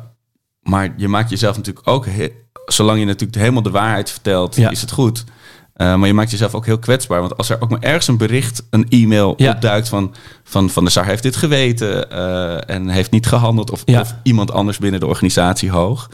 maar 0.63 0.95
je 0.97 1.09
maakt 1.09 1.31
jezelf 1.31 1.57
natuurlijk 1.57 1.89
ook, 1.89 2.07
he- 2.07 2.33
zolang 2.67 2.99
je 2.99 3.05
natuurlijk 3.05 3.39
helemaal 3.39 3.63
de 3.63 3.71
waarheid 3.71 4.11
vertelt, 4.11 4.57
Ja. 4.57 4.71
is 4.71 4.81
het 4.81 4.91
goed. 4.91 5.25
Eh, 5.73 5.95
maar 5.95 6.07
je 6.07 6.15
maakt 6.15 6.31
jezelf 6.31 6.55
ook 6.55 6.67
heel 6.67 6.79
kwetsbaar. 6.79 7.21
Want 7.21 7.37
als 7.37 7.49
er 7.51 7.61
ook 7.63 7.71
maar 7.71 7.81
ergens 7.83 8.09
een 8.09 8.17
bericht, 8.17 8.63
een 8.71 8.87
e-mail 8.89 9.35
Ja. 9.37 9.51
opduikt 9.53 9.89
van, 9.89 10.15
van 10.45 10.71
Van 10.71 10.83
der 10.83 10.93
Sar 10.93 11.07
heeft 11.07 11.23
dit 11.23 11.37
geweten 11.37 12.11
eh, 12.11 12.75
en 12.77 12.89
heeft 12.89 13.11
niet 13.11 13.27
gehandeld. 13.27 13.71
Of, 13.71 13.83
Ja. 13.85 14.01
of 14.01 14.15
iemand 14.23 14.51
anders 14.53 14.79
binnen 14.79 15.01
de 15.01 15.07
organisatie 15.07 15.71
hoog. 15.71 16.09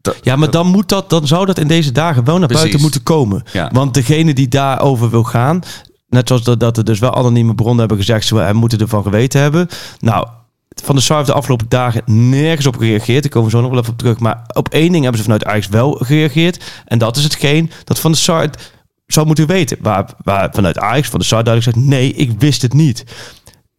Dat- 0.00 0.16
ja, 0.22 0.36
maar 0.36 0.50
dan, 0.50 0.66
moet 0.66 0.88
dat, 0.88 1.10
dan 1.10 1.26
zou 1.26 1.46
dat 1.46 1.58
in 1.58 1.68
deze 1.68 1.92
dagen 1.92 2.24
wel 2.24 2.38
naar 2.38 2.46
Precies. 2.46 2.62
buiten 2.62 2.82
moeten 2.82 3.02
komen. 3.02 3.42
Ja. 3.52 3.70
Want 3.72 3.94
degene 3.94 4.34
die 4.34 4.48
daarover 4.48 5.10
wil 5.10 5.24
gaan, 5.24 5.60
net 6.08 6.28
zoals 6.28 6.42
dat, 6.42 6.60
dat 6.60 6.76
er 6.76 6.84
dus 6.84 6.98
wel 6.98 7.14
anonieme 7.14 7.54
bronnen 7.54 7.78
hebben 7.78 7.96
gezegd, 7.96 8.26
ze 8.26 8.34
we 8.34 8.52
moeten 8.52 8.78
ervan 8.78 9.02
geweten 9.02 9.40
hebben. 9.40 9.68
Nou, 9.98 10.26
Van 10.84 10.94
der 10.94 11.04
Sar 11.04 11.16
heeft 11.16 11.28
de 11.28 11.34
afgelopen 11.34 11.66
dagen 11.68 12.02
nergens 12.28 12.66
op 12.66 12.76
gereageerd. 12.76 13.24
Ik 13.24 13.30
kom 13.30 13.44
er 13.44 13.50
zo 13.50 13.60
nog 13.60 13.70
wel 13.70 13.78
even 13.78 13.92
op 13.92 13.98
terug. 13.98 14.18
Maar 14.18 14.42
op 14.52 14.68
één 14.68 14.90
ding 14.92 15.02
hebben 15.02 15.16
ze 15.16 15.22
vanuit 15.22 15.44
Ajax 15.44 15.68
wel 15.68 15.92
gereageerd. 15.92 16.64
En 16.84 16.98
dat 16.98 17.16
is 17.16 17.22
hetgeen 17.24 17.70
dat 17.84 17.98
Van 18.00 18.10
der 18.12 18.20
Sar 18.20 18.48
zou 19.06 19.26
moeten 19.26 19.46
weten. 19.46 19.76
Waar, 19.80 20.10
waar 20.24 20.48
vanuit 20.52 20.78
Ajax 20.78 21.08
Van 21.08 21.18
der 21.18 21.28
Sar 21.28 21.44
duidelijk 21.44 21.74
zegt, 21.76 21.86
nee, 21.88 22.12
ik 22.12 22.32
wist 22.40 22.62
het 22.62 22.72
niet. 22.72 23.04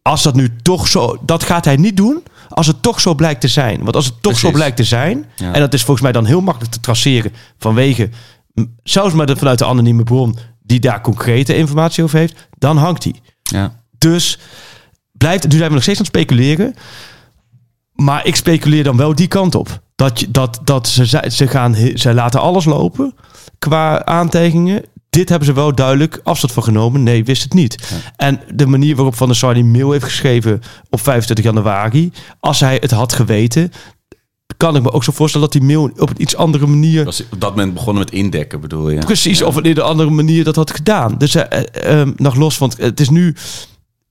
Als 0.02 0.22
dat 0.22 0.34
nu 0.34 0.56
toch 0.62 0.88
zo... 0.88 1.16
Dat 1.22 1.42
gaat 1.42 1.64
hij 1.64 1.76
niet 1.76 1.96
doen 1.96 2.22
als 2.50 2.66
het 2.66 2.82
toch 2.82 3.00
zo 3.00 3.14
blijkt 3.14 3.40
te 3.40 3.48
zijn. 3.48 3.82
Want 3.82 3.96
als 3.96 4.06
het 4.06 4.22
toch 4.22 4.38
zo 4.38 4.50
blijkt 4.50 4.76
te 4.76 4.84
zijn... 4.84 5.26
Ja. 5.36 5.52
en 5.52 5.60
dat 5.60 5.74
is 5.74 5.80
volgens 5.80 6.00
mij 6.00 6.12
dan 6.12 6.24
heel 6.24 6.40
makkelijk 6.40 6.72
te 6.72 6.80
traceren... 6.80 7.32
vanwege, 7.58 8.08
zelfs 8.82 9.14
maar 9.14 9.36
vanuit 9.36 9.58
de 9.58 9.66
anonieme 9.66 10.02
bron... 10.02 10.36
die 10.62 10.80
daar 10.80 11.00
concrete 11.00 11.56
informatie 11.56 12.04
over 12.04 12.18
heeft... 12.18 12.48
dan 12.58 12.76
hangt 12.76 13.04
hij. 13.04 13.14
Ja. 13.42 13.82
Dus 13.98 14.38
blijft, 15.12 15.48
nu 15.48 15.56
zijn 15.56 15.68
we 15.68 15.74
nog 15.74 15.82
steeds 15.82 15.98
aan 15.98 16.04
het 16.04 16.16
speculeren. 16.16 16.74
Maar 17.92 18.26
ik 18.26 18.36
speculeer 18.36 18.84
dan 18.84 18.96
wel 18.96 19.14
die 19.14 19.28
kant 19.28 19.54
op. 19.54 19.80
Dat, 19.94 20.24
dat, 20.28 20.60
dat 20.64 20.88
ze, 20.88 21.26
ze, 21.28 21.48
gaan, 21.48 21.74
ze 21.94 22.14
laten 22.14 22.40
alles 22.40 22.64
lopen 22.64 23.14
qua 23.58 24.04
aantijgingen. 24.04 24.84
Dit 25.10 25.28
hebben 25.28 25.46
ze 25.46 25.54
wel 25.54 25.74
duidelijk 25.74 26.20
afstand 26.22 26.52
van 26.52 26.62
genomen. 26.62 27.02
Nee, 27.02 27.24
wist 27.24 27.42
het 27.42 27.52
niet. 27.52 28.02
En 28.16 28.40
de 28.54 28.66
manier 28.66 28.96
waarop 28.96 29.16
Van 29.16 29.26
der 29.26 29.36
Sar 29.36 29.54
die 29.54 29.64
mail 29.64 29.90
heeft 29.90 30.04
geschreven 30.04 30.60
op 30.90 31.00
25 31.00 31.44
januari. 31.44 32.12
Als 32.40 32.60
hij 32.60 32.76
het 32.80 32.90
had 32.90 33.12
geweten, 33.12 33.72
kan 34.56 34.76
ik 34.76 34.82
me 34.82 34.92
ook 34.92 35.04
zo 35.04 35.12
voorstellen 35.12 35.50
dat 35.50 35.60
die 35.60 35.68
mail 35.68 35.90
op 35.96 36.10
een 36.10 36.22
iets 36.22 36.36
andere 36.36 36.66
manier 36.66 37.04
Was 37.04 37.22
op 37.30 37.40
dat 37.40 37.50
moment 37.50 37.74
begonnen 37.74 38.02
met 38.02 38.12
indekken, 38.12 38.60
bedoel 38.60 38.90
je? 38.90 38.98
Precies, 38.98 39.42
of 39.42 39.60
in 39.60 39.70
een 39.70 39.82
andere 39.82 40.10
manier 40.10 40.44
dat 40.44 40.56
had 40.56 40.70
gedaan. 40.70 41.14
Dus 41.18 41.34
eh, 41.34 42.02
nog 42.16 42.34
los, 42.34 42.58
want 42.58 42.76
het 42.76 43.00
is 43.00 43.08
nu... 43.08 43.34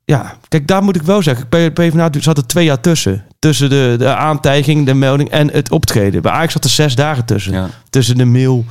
Ja, 0.06 0.38
kijk, 0.48 0.68
daar 0.68 0.84
moet 0.84 0.96
ik 0.96 1.02
wel 1.02 1.22
zeggen. 1.22 1.46
Bij 1.50 1.72
PvdA 1.72 2.10
zat 2.20 2.38
er 2.38 2.48
twee 2.48 2.66
jaar 2.66 2.80
tussen. 2.80 3.26
Tussen 3.40 3.70
de, 3.70 3.96
de 3.98 4.16
aantijging, 4.16 4.86
de 4.86 4.94
melding 4.94 5.30
en 5.30 5.52
het 5.52 5.72
optreden. 5.72 6.22
Bij 6.22 6.32
Ajax 6.32 6.54
zat 6.54 6.64
er 6.64 6.70
zes 6.70 6.96
dagen 6.96 7.26
tussen. 7.26 7.54
Ja. 7.54 7.70
Tussen 7.90 8.18
de 8.18 8.26
mail, 8.26 8.66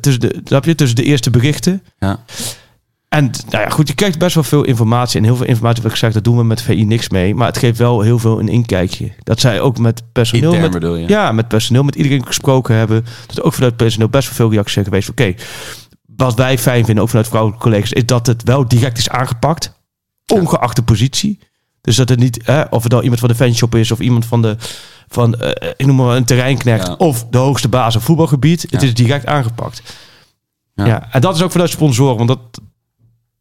tussen, 0.00 0.20
de, 0.20 0.40
snap 0.44 0.64
je? 0.64 0.74
tussen 0.74 0.96
de 0.96 1.02
eerste 1.02 1.30
berichten. 1.30 1.82
Ja. 1.98 2.24
En 3.08 3.30
nou 3.50 3.64
ja, 3.64 3.68
goed, 3.68 3.88
je 3.88 3.94
krijgt 3.94 4.18
best 4.18 4.34
wel 4.34 4.44
veel 4.44 4.64
informatie. 4.64 5.18
En 5.18 5.24
heel 5.24 5.36
veel 5.36 5.46
informatie, 5.46 5.82
wat 5.82 5.92
ik 5.92 5.98
zeg, 5.98 6.12
dat 6.12 6.24
doen 6.24 6.36
we 6.36 6.44
met 6.44 6.62
VI 6.62 6.84
niks 6.84 7.08
mee. 7.08 7.34
Maar 7.34 7.46
het 7.46 7.58
geeft 7.58 7.78
wel 7.78 8.00
heel 8.00 8.18
veel 8.18 8.40
een 8.40 8.48
inkijkje. 8.48 9.12
Dat 9.22 9.40
zij 9.40 9.60
ook 9.60 9.78
met 9.78 10.02
personeel... 10.12 10.52
Intern 10.52 10.62
met, 10.62 10.80
bedoel 10.80 10.96
je? 10.96 11.08
Ja, 11.08 11.32
met 11.32 11.48
personeel, 11.48 11.82
met 11.82 11.94
iedereen 11.94 12.26
gesproken 12.26 12.74
hebben. 12.74 13.04
Dat 13.26 13.42
ook 13.42 13.52
vanuit 13.52 13.76
personeel 13.76 14.08
best 14.08 14.26
wel 14.26 14.36
veel 14.36 14.50
reacties 14.50 14.72
zijn 14.72 14.84
geweest. 14.84 15.10
Oké, 15.10 15.34
wat 16.16 16.34
wij 16.34 16.58
fijn 16.58 16.84
vinden, 16.84 17.02
ook 17.02 17.08
vanuit 17.08 17.28
vrouwelijke 17.28 17.64
collega's, 17.64 17.92
is 17.92 18.06
dat 18.06 18.26
het 18.26 18.42
wel 18.42 18.68
direct 18.68 18.98
is 18.98 19.08
aangepakt. 19.08 19.72
Ongeacht 20.26 20.76
de 20.76 20.82
positie. 20.82 21.38
Dus 21.80 21.96
dat 21.96 22.08
het 22.08 22.18
niet, 22.18 22.40
hè, 22.44 22.62
of 22.62 22.82
het 22.82 22.92
nou 22.92 23.02
iemand 23.02 23.20
van 23.20 23.28
de 23.28 23.34
fanshop 23.34 23.74
is 23.74 23.90
of 23.90 23.98
iemand 23.98 24.26
van 24.26 24.42
de, 24.42 24.56
van, 25.12 25.34
eh, 25.40 25.70
ik 25.76 25.86
noem 25.86 25.96
maar 25.96 26.16
een 26.16 26.24
terreinknecht 26.24 26.86
Ja. 26.86 26.94
of 26.94 27.26
de 27.30 27.38
hoogste 27.38 27.68
baas 27.68 27.96
op 27.96 28.02
voetbalgebied. 28.02 28.66
Het 28.70 28.82
is 28.82 28.94
direct 28.94 29.26
aangepakt. 29.26 29.82
Ja. 30.74 30.86
Ja. 30.86 31.08
en 31.10 31.20
dat 31.20 31.34
is 31.36 31.42
ook 31.42 31.50
vanuit 31.50 31.70
sponsoren, 31.70 32.16
want 32.16 32.28
dat, 32.28 32.60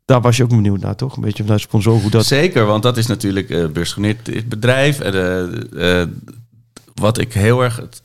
daar 0.05 0.21
was 0.21 0.37
je 0.37 0.43
ook 0.43 0.49
benieuwd 0.49 0.79
naar, 0.81 0.95
toch? 0.95 1.15
Een 1.15 1.21
beetje 1.21 1.43
vanuit 1.43 1.61
sponsoren 1.61 2.01
hoe 2.01 2.11
dat... 2.11 2.25
Zeker, 2.25 2.65
want 2.65 2.83
dat 2.83 2.97
is 2.97 3.05
natuurlijk 3.07 3.49
eh 3.49 3.67
beursgenoteerd 3.67 4.49
bedrijf. 4.49 4.99
En, 4.99 5.13
eh, 5.13 6.01
eh, 6.01 6.07
wat 6.95 7.17
ik 7.17 7.33
heel 7.33 7.63
erg 7.63 7.75
het 7.75 8.01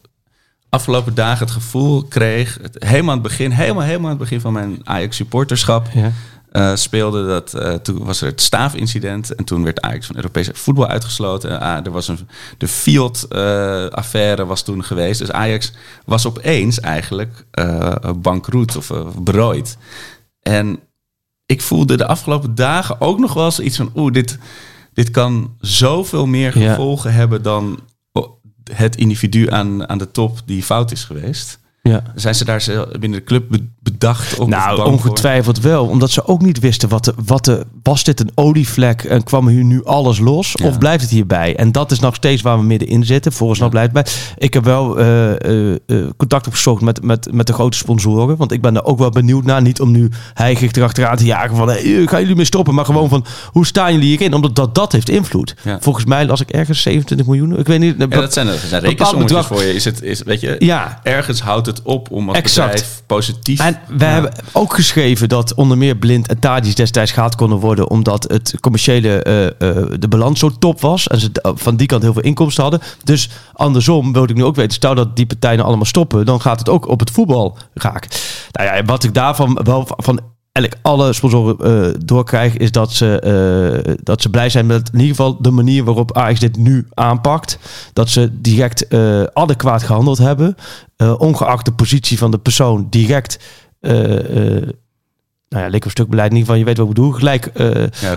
afgelopen 0.68 1.14
dagen 1.14 1.44
het 1.44 1.55
gevoel 1.55 2.03
kreeg, 2.03 2.59
het, 2.62 2.77
helemaal 2.79 3.11
aan 3.14 3.18
het 3.18 3.29
begin, 3.29 3.50
helemaal, 3.50 3.83
helemaal 3.83 4.05
aan 4.11 4.16
het 4.16 4.22
begin 4.22 4.40
van 4.40 4.53
mijn 4.53 4.81
Ajax 4.85 5.16
supporterschap, 5.16 5.88
Ja. 5.94 6.12
Eh, 6.55 6.75
speelde 6.75 7.27
dat. 7.27 7.55
eh, 7.55 7.75
toen 7.75 8.05
was 8.05 8.21
er 8.21 8.27
het 8.27 8.40
staafincident 8.40 9.35
en 9.35 9.45
toen 9.45 9.64
werd 9.64 9.81
Ajax 9.81 10.07
van 10.07 10.17
Europese 10.17 10.51
voetbal 10.55 10.87
uitgesloten. 10.87 11.61
Ah, 11.61 11.87
er 11.87 11.90
was 11.90 12.09
een 12.09 12.29
de 12.59 12.69
Fiat-affaire 12.69 14.47
was 14.47 14.62
toen 14.62 14.85
geweest. 14.85 15.19
Dus 15.19 15.31
Ajax 15.31 15.73
was 16.05 16.27
opeens 16.27 16.81
eigenlijk 16.81 17.47
eh 17.51 17.95
bankroet 18.17 18.77
of 18.77 18.90
eh, 18.90 19.07
berooid. 19.19 19.77
En 20.43 20.81
ik 21.47 21.61
voelde 21.62 21.97
de 21.97 22.07
afgelopen 22.07 22.55
dagen 22.55 23.01
ook 23.01 23.19
nog 23.19 23.35
wel 23.35 23.45
eens 23.45 23.61
iets 23.61 23.77
van... 23.77 23.90
oeh, 23.95 24.12
dit, 24.12 24.38
dit 24.93 25.11
kan 25.11 25.57
zoveel 25.61 26.27
meer 26.27 26.59
Ja. 26.59 26.71
gevolgen 26.71 27.12
hebben 27.12 27.43
dan 27.43 27.81
het 28.73 28.97
individu 28.97 29.51
aan, 29.51 29.88
aan 29.88 29.99
de 29.99 30.11
top 30.11 30.38
die 30.45 30.62
fout 30.62 30.93
is 30.93 31.05
geweest. 31.05 31.59
Ja. 31.88 32.03
Zijn 32.14 32.35
ze 32.35 32.44
daar 32.44 32.64
binnen 33.01 33.18
de 33.18 33.25
club 33.25 33.44
be- 33.51 33.66
bedacht? 33.83 34.38
Of 34.38 34.49
Nou, 34.49 34.77
voor? 34.77 34.85
ongetwijfeld 34.85 35.61
wel. 35.61 35.87
Omdat 35.87 36.11
ze 36.11 36.27
ook 36.27 36.42
niet 36.42 36.59
wisten, 36.59 36.88
wat 36.88 37.05
de, 37.05 37.14
wat 37.25 37.44
de, 37.44 37.66
was 37.83 38.05
dit 38.05 38.20
een 38.20 38.31
olievlek 38.35 39.03
en 39.03 39.25
kwam 39.25 39.49
hier 39.49 39.64
nu 39.64 39.85
alles 39.85 40.18
los? 40.18 40.53
Ja. 40.55 40.66
Of 40.66 40.79
blijft 40.79 41.01
het 41.03 41.11
hierbij? 41.11 41.57
En 41.57 41.73
dat 41.73 41.90
is 41.90 42.01
nog 42.01 42.14
steeds 42.14 42.42
waar 42.42 42.59
we 42.59 42.64
middenin 42.64 43.05
zitten. 43.05 43.33
Volgens 43.33 43.61
mij 43.61 43.68
blijft 43.68 43.92
bij. 43.92 44.07
Ik 44.38 44.55
heb 44.55 44.64
wel 44.64 44.99
eh, 44.99 45.31
eh, 45.44 45.75
eh, 45.87 46.07
contact 46.16 46.47
opgezocht 46.47 46.83
met, 46.83 47.03
met, 47.03 47.29
met 47.33 47.47
de 47.47 47.53
grote 47.53 47.77
sponsoren. 47.77 48.37
Want 48.37 48.53
ik 48.53 48.61
ben 48.62 48.77
er 48.77 48.85
ook 48.85 48.99
wel 48.99 49.11
benieuwd 49.11 49.44
naar. 49.44 49.62
Niet 49.62 49.81
om 49.81 49.90
nu 49.90 50.09
heigig 50.35 50.73
erachteraan 50.73 51.16
te 51.16 51.25
jagen 51.25 51.57
van... 51.57 51.68
Hey, 51.68 52.07
gaan 52.07 52.20
jullie 52.20 52.37
mee 52.37 52.44
stoppen? 52.44 52.75
Maar 52.75 52.85
gewoon 52.85 53.09
van, 53.09 53.25
hoe 53.51 53.66
staan 53.66 53.92
jullie 53.92 54.09
hierin? 54.09 54.35
Omdat 54.35 54.57
dat, 54.57 54.75
dat 54.75 54.92
heeft 54.92 55.09
invloed. 55.09 55.55
Volgens 55.81 56.05
mij 56.05 56.27
las 56.27 56.40
ik 56.40 56.51
ergens 56.51 56.83
27 56.83 57.27
miljoen. 57.27 57.59
Ik 57.59 57.66
weet 57.66 57.81
niet. 57.81 57.94
Ja, 57.99 58.07
dat 58.07 58.33
zijn, 58.33 58.47
dat 58.47 58.57
zijn 58.57 58.70
bepaald 58.70 58.85
rekensommetjes 58.85 59.38
bedrag- 59.40 59.47
voor 59.47 59.62
je. 59.62 59.75
Is 59.75 59.85
het, 59.85 60.03
is, 60.03 60.23
weet 60.23 60.40
je, 60.40 60.57
Ja, 60.59 61.01
ergens 61.03 61.40
houdt 61.42 61.66
het 61.66 61.74
op 61.83 62.11
om 62.11 62.29
als 62.29 62.37
Exact. 62.39 62.71
bedrijf 62.73 63.03
positief... 63.07 63.61
En 63.61 63.79
we 63.89 64.05
Ja. 64.05 64.11
hebben 64.11 64.33
ook 64.53 64.75
geschreven 64.75 65.29
dat 65.29 65.55
onder 65.55 65.79
meer 65.79 65.97
Blind 65.97 66.29
en 66.29 66.39
Tadis 66.39 66.75
destijds 66.75 67.11
gehaald 67.13 67.35
konden 67.35 67.59
worden 67.59 67.91
omdat 67.91 68.25
het 68.29 68.55
commerciële 68.61 69.23
eh, 69.23 69.45
eh, 69.47 69.53
de 69.99 70.09
balans 70.09 70.39
zo 70.41 70.51
top 70.59 70.81
was 70.81 71.07
en 71.09 71.21
ze 71.21 71.33
d- 71.33 71.41
van 71.55 71.77
die 71.77 71.87
kant 71.87 72.03
heel 72.03 72.13
veel 72.13 72.23
inkomsten 72.23 72.63
hadden. 72.63 72.81
Dus 73.05 73.31
andersom 73.53 74.13
wilde 74.13 74.29
ik 74.33 74.37
nu 74.39 74.45
ook 74.45 74.57
weten, 74.57 74.73
stel 74.73 74.95
dat 74.95 75.17
die 75.17 75.27
partijen 75.27 75.57
nou 75.57 75.69
allemaal 75.69 75.87
stoppen, 75.87 76.27
dan 76.27 76.41
gaat 76.41 76.59
het 76.59 76.69
ook 76.69 76.89
op 76.89 77.01
het 77.01 77.11
voetbal 77.11 77.59
raken. 77.75 78.11
Nou 78.51 78.77
ja, 78.77 78.85
wat 78.85 79.05
ik 79.05 79.15
daarvan 79.15 79.61
wel 79.65 79.89
van 79.97 80.21
eigenlijk 80.55 80.87
alle 80.87 81.12
sponsoren 81.12 81.59
eh, 81.59 81.95
doorkrijg, 82.05 82.57
is 82.57 82.71
dat 82.71 82.93
ze, 82.93 83.21
eh, 83.21 83.95
dat 84.03 84.23
ze 84.23 84.31
blij 84.31 84.49
zijn 84.49 84.67
met 84.67 84.90
in 84.93 84.99
ieder 85.01 85.17
geval 85.17 85.43
de 85.43 85.51
manier 85.51 85.85
waarop 85.85 86.17
Ajax 86.17 86.40
dit 86.40 86.57
nu 86.57 86.87
aanpakt. 86.95 87.59
Dat 87.93 88.09
ze 88.09 88.40
direct 88.40 88.88
eh, 88.88 89.23
adequaat 89.23 89.83
gehandeld 89.83 90.19
hebben. 90.19 90.57
Ongeacht 91.19 91.64
de 91.64 91.73
positie 91.73 92.19
van 92.19 92.31
de 92.31 92.38
persoon 92.38 92.87
direct. 92.90 93.38
nou 93.81 94.73
ja, 95.49 95.69
lekker 95.69 95.85
een 95.85 95.90
stuk 95.90 96.09
beleid. 96.09 96.31
In 96.31 96.37
ieder 96.37 96.55
geval, 96.55 96.55
je 96.55 96.64
weet 96.64 96.77
wat 96.77 96.88
ik 96.88 96.95
bedoel. 96.95 97.12
Gelijk 97.12 97.51
Ja, 98.01 98.17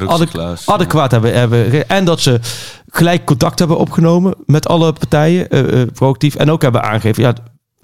adequaat 0.66 1.12
hebben, 1.12 1.34
hebben. 1.34 1.90
En 1.90 2.06
dat 2.06 2.20
ze 2.20 2.40
gelijk 2.88 3.26
contact 3.26 3.60
hebben 3.60 3.78
opgenomen 3.78 4.36
met 4.46 4.68
alle 4.68 4.94
partijen. 4.94 5.48
proactief. 5.92 6.36
En 6.36 6.52
ook 6.52 6.62
hebben 6.62 6.84
aangegeven. 6.84 7.24
Ja, 7.24 7.34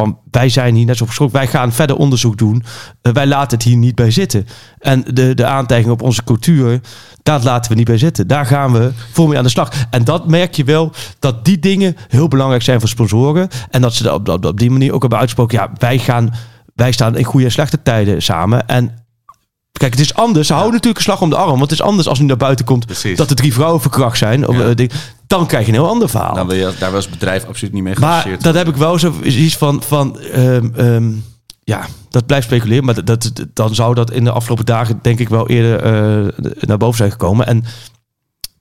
van, 0.06 0.18
wij 0.32 0.50
zijn 0.50 0.76
hier 0.76 0.86
net 0.86 0.98
zo 0.98 1.06
geschrokken. 1.06 1.38
Wij 1.40 1.48
gaan 1.48 1.72
verder 1.72 1.96
onderzoek 1.96 2.38
doen. 2.38 2.64
Eh, 3.02 3.14
wij 3.14 3.28
laten 3.28 3.58
het 3.58 3.68
hier 3.68 3.78
niet 3.78 3.96
bij 3.96 4.12
zitten. 4.12 4.48
En 4.80 5.04
de, 5.14 5.34
de 5.34 5.46
aantijging 5.46 5.92
op 5.92 6.02
onze 6.02 6.24
cultuur, 6.24 6.80
daar 7.24 7.44
laten 7.44 7.72
we 7.72 7.78
niet 7.78 7.86
bij 7.86 7.98
zitten. 7.98 8.28
Daar 8.28 8.46
gaan 8.46 8.72
we 8.72 8.92
voor 9.12 9.28
mee 9.28 9.38
aan 9.38 9.44
de 9.44 9.50
slag. 9.50 9.70
En 9.90 10.04
dat 10.04 10.28
merk 10.28 10.56
je 10.56 10.64
wel, 10.64 10.92
dat 11.20 11.46
die 11.46 11.60
dingen 11.60 11.96
heel 12.08 12.28
belangrijk 12.28 12.64
zijn 12.64 12.80
voor 12.80 12.90
sponsoren. 12.90 13.48
En 13.70 13.82
dat 13.82 13.94
ze 13.94 14.04
dat 14.04 14.14
op, 14.14 14.30
op, 14.30 14.46
op 14.46 14.60
die 14.60 14.72
manier 14.72 14.94
ook 14.94 15.02
hebben 15.02 15.20
uitgesproken. 15.20 15.58
Ja, 15.58 15.72
wij, 15.78 16.00
gaan, 16.00 16.34
wij 16.76 16.92
staan 16.92 17.18
in 17.18 17.24
goede 17.24 17.46
en 17.46 17.52
slechte 17.52 17.82
tijden 17.82 18.22
samen. 18.22 18.68
En 18.68 18.98
Kijk, 19.80 19.92
het 19.92 20.02
is 20.02 20.14
anders. 20.14 20.48
Ze 20.48 20.54
houden 20.54 20.74
natuurlijk 20.74 20.98
een 20.98 21.12
slag 21.12 21.22
om 21.22 21.30
de 21.30 21.36
arm. 21.36 21.50
Want 21.50 21.62
het 21.62 21.72
is 21.72 21.82
anders 21.82 22.08
als 22.08 22.20
nu 22.20 22.26
naar 22.26 22.38
buiten 22.38 22.66
komt 22.66 22.86
Precies. 22.86 23.18
dat 23.18 23.30
er 23.30 23.36
drie 23.36 23.54
vrouwen 23.54 23.82
verkracht 23.82 24.18
zijn. 24.18 24.48
Of, 24.48 24.58
Ja. 24.58 24.74
Dan 25.38 25.48
krijg 25.48 25.66
je 25.66 25.72
een 25.72 25.78
heel 25.78 25.90
ander 25.90 26.10
verhaal. 26.10 26.36
Dan 26.36 26.48
wil 26.48 26.58
je, 26.58 26.74
daar 26.80 26.92
was 26.92 27.04
het 27.06 27.14
bedrijf 27.14 27.46
absoluut 27.46 27.74
niet 27.74 27.84
mee 27.84 27.94
Maar 28.00 28.10
geassocieerd. 28.10 28.44
dat 28.44 28.56
heb 28.56 28.68
ik 28.68 28.76
wel 28.76 29.00
zo 29.00 29.14
iets 29.24 29.58
van, 29.58 29.84
van 29.84 30.20
ehm, 30.20 30.70
ehm, 30.76 31.12
ja, 31.64 31.86
dat 32.10 32.26
blijft 32.26 32.46
speculeren. 32.46 32.86
Maar 32.86 32.94
dat, 32.94 33.06
dat, 33.06 33.46
dan 33.54 33.76
zou 33.76 33.94
dat 33.94 34.12
in 34.12 34.24
de 34.24 34.32
afgelopen 34.32 34.66
dagen 34.66 35.00
denk 35.02 35.20
ik 35.20 35.30
wel 35.30 35.50
eerder 35.50 35.84
eh, 35.84 36.46
naar 36.60 36.78
boven 36.78 36.98
zijn 36.98 37.12
gekomen. 37.12 37.48
En 37.48 37.64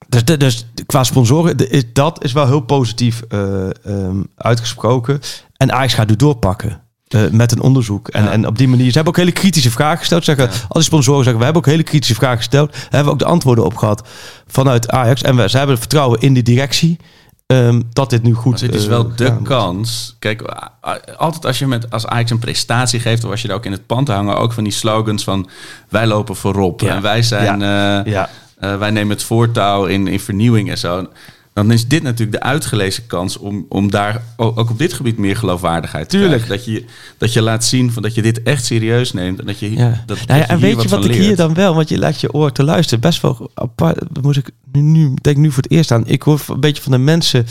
dus, 0.09 0.23
dus 0.23 0.65
qua 0.85 1.03
sponsoren, 1.03 1.57
dat 1.93 2.23
is 2.23 2.31
wel 2.31 2.47
heel 2.47 2.59
positief 2.59 3.21
eh, 3.21 3.69
ehm, 3.85 4.23
uitgesproken. 4.35 5.19
En 5.57 5.71
Ajax 5.71 5.93
gaat 5.93 6.07
nu 6.07 6.15
doorpakken. 6.15 6.82
Eh, 7.13 7.21
met 7.31 7.51
een 7.51 7.61
onderzoek. 7.61 8.07
En, 8.07 8.23
Ja. 8.23 8.31
en 8.31 8.47
op 8.47 8.57
die 8.57 8.67
manier. 8.67 8.87
Ze 8.87 8.91
hebben 8.95 9.13
ook 9.13 9.19
hele 9.19 9.31
kritische 9.31 9.71
vragen 9.71 9.97
gesteld. 9.97 10.23
Zeggen, 10.23 10.47
Al 10.49 10.53
die 10.69 10.83
sponsoren 10.83 11.19
zeggen, 11.21 11.37
we 11.39 11.43
hebben 11.43 11.61
ook 11.63 11.69
hele 11.69 11.83
kritische 11.83 12.15
vragen 12.15 12.37
gesteld. 12.37 12.71
Daar 12.71 12.81
hebben 12.81 13.05
we 13.05 13.11
ook 13.11 13.19
de 13.19 13.25
antwoorden 13.25 13.65
op 13.65 13.75
gehad 13.75 14.07
vanuit 14.47 14.89
Ajax. 14.89 15.21
En 15.21 15.35
we, 15.35 15.49
ze 15.49 15.57
hebben 15.57 15.77
vertrouwen 15.77 16.19
in 16.21 16.33
die 16.33 16.43
directie. 16.43 16.97
ehm, 17.47 17.81
dat 17.93 18.09
dit 18.09 18.23
nu 18.23 18.33
goed 18.33 18.51
Maar 18.51 18.59
dit 18.69 18.75
is 18.75 18.83
eh, 18.83 18.89
wel 18.89 19.15
de 19.15 19.41
kans. 19.43 20.15
Kijk, 20.19 20.41
altijd 21.17 21.45
als 21.45 21.59
je 21.59 21.67
met 21.67 21.89
als 21.91 22.05
Ajax 22.07 22.31
een 22.31 22.39
prestatie 22.39 22.99
geeft, 22.99 23.23
of 23.23 23.31
als 23.31 23.41
je 23.41 23.47
er 23.47 23.53
ook 23.55 23.65
in 23.65 23.71
het 23.71 23.85
pand 23.85 24.07
hangen, 24.07 24.37
ook 24.37 24.53
van 24.53 24.63
die 24.63 24.73
slogans 24.73 25.23
van 25.23 25.49
wij 25.89 26.07
lopen 26.07 26.35
voorop 26.35 26.81
Ja. 26.81 26.95
en 26.95 27.01
wij 27.01 27.21
zijn, 27.23 27.59
Ja. 27.59 28.29
eh, 28.59 28.77
wij 28.77 28.91
nemen 28.91 29.09
het 29.15 29.23
voortouw 29.23 29.85
in, 29.85 30.07
in 30.07 30.19
vernieuwing 30.19 30.69
en 30.69 30.77
zo. 30.77 31.07
Dan 31.53 31.71
is 31.71 31.87
dit 31.87 32.03
natuurlijk 32.03 32.31
de 32.41 32.43
uitgelezen 32.47 33.07
kans 33.07 33.37
om, 33.37 33.65
om 33.69 33.91
daar 33.91 34.21
ook, 34.37 34.69
op 34.69 34.77
dit 34.77 34.93
gebied 34.93 35.17
meer 35.17 35.37
geloofwaardigheid 35.37 36.09
te 36.09 36.17
Tuurlijk. 36.17 36.43
krijgen. 36.43 36.65
Dat 36.65 36.75
je, 36.75 36.85
dat 37.17 37.33
je 37.33 37.41
laat 37.41 37.65
zien 37.65 37.91
van 37.91 38.01
dat 38.01 38.15
je 38.15 38.21
dit 38.21 38.43
echt 38.43 38.65
serieus 38.65 39.13
neemt 39.13 39.39
en 39.39 39.45
dat 39.45 39.59
je, 39.59 39.71
Ja. 39.75 40.03
dat, 40.05 40.17
Nou 40.27 40.39
ja, 40.39 40.45
dat 40.45 40.49
en 40.55 40.59
weet 40.59 40.81
je 40.81 40.87
wat 40.89 41.05
ik 41.05 41.13
hier 41.13 41.35
dan 41.35 41.53
wel, 41.53 41.75
want 41.75 41.89
je 41.89 41.97
laat 41.97 42.21
je 42.21 42.33
oor 42.33 42.51
te 42.51 42.63
luisteren. 42.63 42.99
Best 42.99 43.21
wel 43.21 43.51
apart. 43.53 44.21
Moet 44.21 44.37
ik 44.37 44.49
nu, 44.71 44.81
nu 44.81 45.13
denk 45.21 45.37
nu 45.37 45.51
voor 45.51 45.63
het 45.63 45.71
eerst 45.71 45.91
aan. 45.91 46.07
Ik 46.07 46.21
hoor 46.21 46.41
een 46.47 46.59
beetje 46.59 46.81
van 46.81 46.91
de 46.91 46.97
mensen 46.97 47.45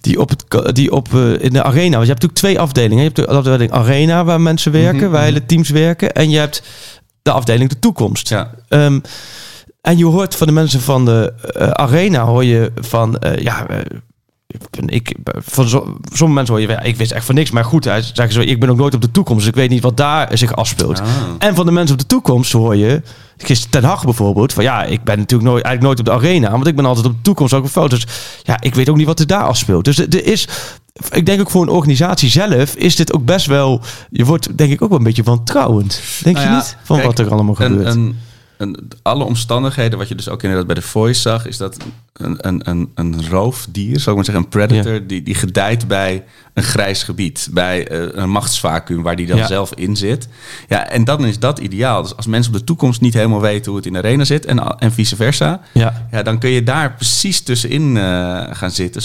die 0.00 0.20
op 0.20 0.28
het 0.28 0.74
die 0.74 0.92
op 0.92 1.14
eh, 1.14 1.42
in 1.42 1.52
de 1.52 1.62
arena. 1.62 1.96
Want 1.96 2.06
je 2.06 2.12
hebt 2.12 2.22
natuurlijk 2.22 2.34
twee 2.38 2.58
afdelingen. 2.58 2.96
Je 2.96 3.10
hebt 3.14 3.16
de 3.16 3.26
afdeling 3.26 3.70
arena 3.70 4.24
waar 4.24 4.40
mensen 4.40 4.72
werken, 4.72 5.00
Mhm, 5.02 5.10
waar 5.10 5.22
mhm. 5.24 5.32
hele 5.32 5.46
teams 5.46 5.68
werken, 5.68 6.12
en 6.12 6.30
je 6.30 6.38
hebt 6.38 6.62
de 7.22 7.30
afdeling 7.30 7.70
de 7.70 7.78
toekomst. 7.78 8.28
Ja, 8.28 8.50
Ehm, 8.68 8.98
en 9.88 9.98
je 9.98 10.04
hoort 10.04 10.34
van 10.34 10.46
de 10.46 10.52
mensen 10.52 10.80
van 10.80 11.04
de 11.04 11.32
eh, 11.54 11.70
arena 11.70 12.24
hoor 12.24 12.44
je 12.44 12.72
van 12.80 13.18
eh, 13.18 13.42
ja. 13.42 13.66
eh, 13.66 13.80
ik 14.86 15.16
van 15.36 15.68
zo, 15.68 15.96
sommige 16.12 16.32
mensen 16.38 16.54
hoor 16.54 16.62
je, 16.62 16.68
ja, 16.68 16.80
ik 16.80 16.96
wist 16.96 17.12
echt 17.12 17.26
van 17.26 17.34
niks. 17.34 17.50
Maar 17.50 17.64
goed, 17.64 17.84
hij 17.84 18.02
zeggen 18.02 18.32
zo, 18.32 18.40
ik 18.40 18.60
ben 18.60 18.70
ook 18.70 18.76
nooit 18.76 18.94
op 18.94 19.00
de 19.00 19.10
toekomst. 19.10 19.40
Dus 19.40 19.48
ik 19.48 19.54
weet 19.54 19.70
niet 19.70 19.82
wat 19.82 19.96
daar 19.96 20.38
zich 20.38 20.56
afspeelt. 20.56 21.00
Ah. 21.00 21.06
En 21.38 21.54
van 21.54 21.66
de 21.66 21.72
mensen 21.72 21.94
op 21.94 22.00
de 22.00 22.06
toekomst 22.06 22.52
hoor 22.52 22.76
je, 22.76 23.02
gisteren 23.36 23.70
Ten 23.70 23.90
Hag 23.90 24.04
bijvoorbeeld, 24.04 24.52
van 24.52 24.64
ja, 24.64 24.84
ik 24.84 25.04
ben 25.04 25.18
natuurlijk 25.18 25.50
nooit, 25.50 25.64
eigenlijk 25.64 25.82
nooit 25.82 25.98
op 25.98 26.04
de 26.20 26.26
arena, 26.26 26.50
want 26.50 26.66
ik 26.66 26.76
ben 26.76 26.84
altijd 26.84 27.06
op 27.06 27.12
de 27.12 27.22
toekomst 27.22 27.54
ook 27.54 27.64
op 27.64 27.70
foto's. 27.70 28.06
Ja, 28.42 28.56
ik 28.60 28.74
weet 28.74 28.88
ook 28.88 28.96
niet 28.96 29.06
wat 29.06 29.20
er 29.20 29.26
daar 29.26 29.44
afspeelt. 29.44 29.84
Dus 29.84 29.98
er 29.98 30.26
is, 30.26 30.48
ik 31.10 31.26
denk 31.26 31.40
ook 31.40 31.50
voor 31.50 31.62
een 31.62 31.68
organisatie 31.68 32.30
zelf, 32.30 32.74
is 32.74 32.96
dit 32.96 33.12
ook 33.12 33.24
best 33.24 33.46
wel, 33.46 33.80
je 34.10 34.24
wordt 34.24 34.58
denk 34.58 34.72
ik 34.72 34.82
ook 34.82 34.88
wel 34.88 34.98
een 34.98 35.04
beetje 35.04 35.22
wantrouwend. 35.22 36.00
Denk 36.22 36.36
Nou 36.36 36.48
je 36.48 36.54
niet? 36.54 36.76
Van 36.82 36.96
kijk, 36.96 37.08
wat 37.08 37.18
er 37.18 37.32
allemaal 37.32 37.54
gebeurt. 37.54 37.94
een- 37.94 38.00
een- 38.00 38.18
alle 39.02 39.24
omstandigheden, 39.24 39.98
wat 39.98 40.08
je 40.08 40.14
dus 40.14 40.28
ook 40.28 40.42
inderdaad 40.42 40.66
bij 40.66 40.74
de 40.74 40.82
Voice 40.82 41.20
zag, 41.20 41.46
is 41.46 41.56
dat 41.56 41.76
een, 42.12 42.46
een, 42.48 42.68
een, 42.68 42.90
een 42.94 43.28
roofdier, 43.28 44.00
zou 44.00 44.10
ik 44.10 44.14
maar 44.16 44.24
zeggen, 44.24 44.44
een 44.44 44.48
predator, 44.48 45.06
die, 45.06 45.22
die 45.22 45.34
gedijt 45.34 45.88
bij 45.88 46.24
een 46.54 46.62
grijs 46.62 47.02
gebied, 47.02 47.48
bij 47.52 47.88
eh, 47.88 48.06
een 48.22 48.30
machtsvacuum 48.30 49.02
waar 49.02 49.16
die 49.16 49.26
dan 49.26 49.36
Ja. 49.36 49.46
zelf 49.46 49.74
in 49.74 49.96
zit. 49.96 50.28
Ja, 50.68 50.88
en 50.88 51.04
dan 51.04 51.24
is 51.26 51.38
dat 51.38 51.58
ideaal. 51.58 52.02
Dus 52.02 52.16
als 52.16 52.26
mensen 52.26 52.52
op 52.52 52.58
de 52.58 52.64
toekomst 52.64 53.00
niet 53.00 53.14
helemaal 53.14 53.40
weten 53.40 53.66
hoe 53.66 53.76
het 53.76 53.86
in 53.86 53.92
de 53.92 53.98
arena 53.98 54.24
zit 54.24 54.44
en, 54.46 54.58
en 54.78 54.92
vice 54.92 55.16
versa, 55.16 55.60
ja. 55.74 56.06
ja, 56.10 56.22
dan 56.22 56.38
kun 56.38 56.50
je 56.50 56.62
daar 56.62 56.94
precies 56.94 57.40
tussenin 57.40 57.96
eh, 57.96 58.02
gaan 58.50 58.70
zitten. 58.70 59.02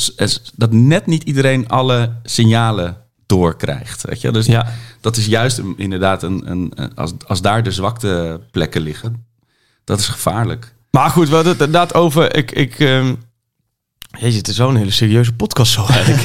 Dat 0.56 0.72
net 0.72 1.06
niet 1.06 1.24
iedereen 1.24 1.68
alle 1.68 2.12
signalen 2.24 2.98
doorkrijgt. 3.26 4.04
Weet 4.10 4.22
je? 4.22 4.32
Dus 4.32 4.46
Ja. 4.46 4.68
dat 5.02 5.18
is 5.18 5.26
juist 5.26 5.62
inderdaad 5.78 6.24
een, 6.24 6.52
een, 6.52 6.72
een- 6.76 6.96
als, 6.96 7.14
als 7.28 7.42
daar 7.42 7.64
de 7.64 7.72
zwakte 7.72 8.40
plekken 8.52 8.82
liggen, 8.82 9.26
dat 9.84 10.00
is 10.00 10.08
gevaarlijk. 10.08 10.74
Maar 10.92 11.10
goed, 11.10 11.30
we 11.30 11.36
hadden 11.36 11.54
het 11.54 11.62
inderdaad 11.62 11.94
over... 11.94 12.36
Ik, 12.36 12.52
ik, 12.52 12.80
ehm, 12.80 13.14
Jeetje, 14.20 14.38
het 14.38 14.48
is 14.48 14.56
zo'n 14.56 14.76
hele 14.76 14.92
serieuze 14.92 15.34
podcast 15.34 15.72
zo 15.72 15.86
eigenlijk. 15.86 16.24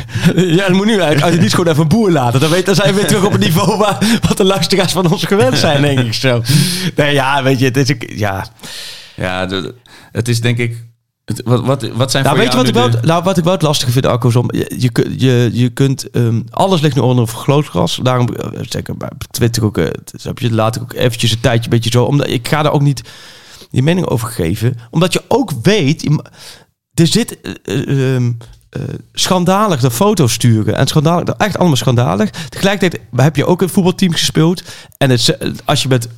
ja, 0.56 0.66
dat 0.68 0.72
moet 0.76 0.86
nu 0.86 0.92
eigenlijk 0.92 1.22
uit 1.22 1.32
het 1.32 1.42
niet 1.42 1.54
gewoon 1.54 1.70
even 1.70 1.82
een 1.82 1.88
boer 1.88 2.10
laten. 2.10 2.40
Dan, 2.40 2.50
weet, 2.50 2.66
dan 2.66 2.74
zijn 2.74 2.88
we 2.94 3.00
weer 3.00 3.06
terug 3.08 3.24
op 3.24 3.32
het 3.32 3.40
niveau 3.40 3.78
waar, 3.78 4.18
wat 4.28 4.36
de 4.36 4.44
luisteraars 4.44 4.92
van 4.92 5.10
ons 5.12 5.24
gewend 5.24 5.58
zijn, 5.58 5.82
denk 5.82 5.98
ik 5.98 6.14
zo. 6.14 6.42
Nee, 6.96 7.12
ja, 7.14 7.42
weet 7.42 7.58
je, 7.58 7.64
het 7.64 7.76
is... 7.76 7.94
Ja, 8.18 8.46
Ja, 9.16 9.46
de- 9.46 9.74
het 10.12 10.28
is 10.28 10.40
denk 10.40 10.58
ik... 10.58 10.84
het- 11.24 11.40
wat, 11.44 11.64
wat, 11.64 11.88
wat 11.88 12.10
zijn 12.10 12.24
Nou, 12.24 12.36
voor 12.36 12.44
weet 12.44 12.52
je 12.52 12.58
wat 12.58 12.68
ik, 12.68 12.74
wel, 12.74 12.90
de- 12.90 13.06
nou, 13.06 13.22
wat 13.22 13.38
ik 13.38 13.44
wel 13.44 13.52
het 13.52 13.62
lastige 13.62 13.92
vind, 13.92 14.06
Akko, 14.06 14.28
is 14.28 14.36
om, 14.36 14.50
je, 14.52 14.90
je, 15.16 15.50
je, 15.52 15.68
kunt, 15.68 16.10
ehm, 16.10 16.40
alles 16.50 16.80
ligt 16.80 16.94
nu 16.94 17.00
onder 17.02 17.18
een 17.24 17.28
vergrootglas. 17.30 18.00
Daarom, 18.02 18.28
eh, 18.28 18.60
zeker 18.68 18.96
bij 18.96 19.08
Twitter 19.30 19.64
ook, 19.64 19.78
eh, 19.78 19.86
dus 20.10 20.24
heb 20.24 20.38
je 20.38 20.52
later 20.54 20.82
ook 20.82 20.92
eventjes 20.92 21.30
een 21.32 21.40
tijdje 21.40 21.64
een 21.64 21.70
beetje 21.70 21.90
zo, 21.90 22.04
omdat 22.04 22.28
ik 22.28 22.48
ga 22.48 22.62
daar 22.62 22.72
ook 22.72 22.82
niet 22.82 23.02
je 23.70 23.82
mening 23.82 24.06
over 24.06 24.28
geven, 24.28 24.74
omdat 24.90 25.12
je 25.12 25.22
ook 25.28 25.50
weet, 25.62 26.02
je 26.02 26.22
er 26.94 27.06
zit 27.06 27.40
eh, 27.40 27.52
eh, 27.64 28.14
ehm, 28.14 28.32
eh, 28.70 28.82
schandalig 29.12 29.80
de 29.80 29.90
foto's 29.90 30.32
sturen 30.32 30.76
en 30.76 30.86
schandalig, 30.86 31.28
echt 31.28 31.58
allemaal 31.58 31.76
schandalig. 31.76 32.30
Tegelijkertijd 32.30 33.02
heb 33.16 33.36
je 33.36 33.46
ook 33.46 33.62
in 33.62 33.68
voetbalteams 33.68 34.16
gespeeld 34.18 34.62
en 34.98 35.10
het, 35.10 35.36
als 35.64 35.82
je 35.82 35.88
met 35.88 36.08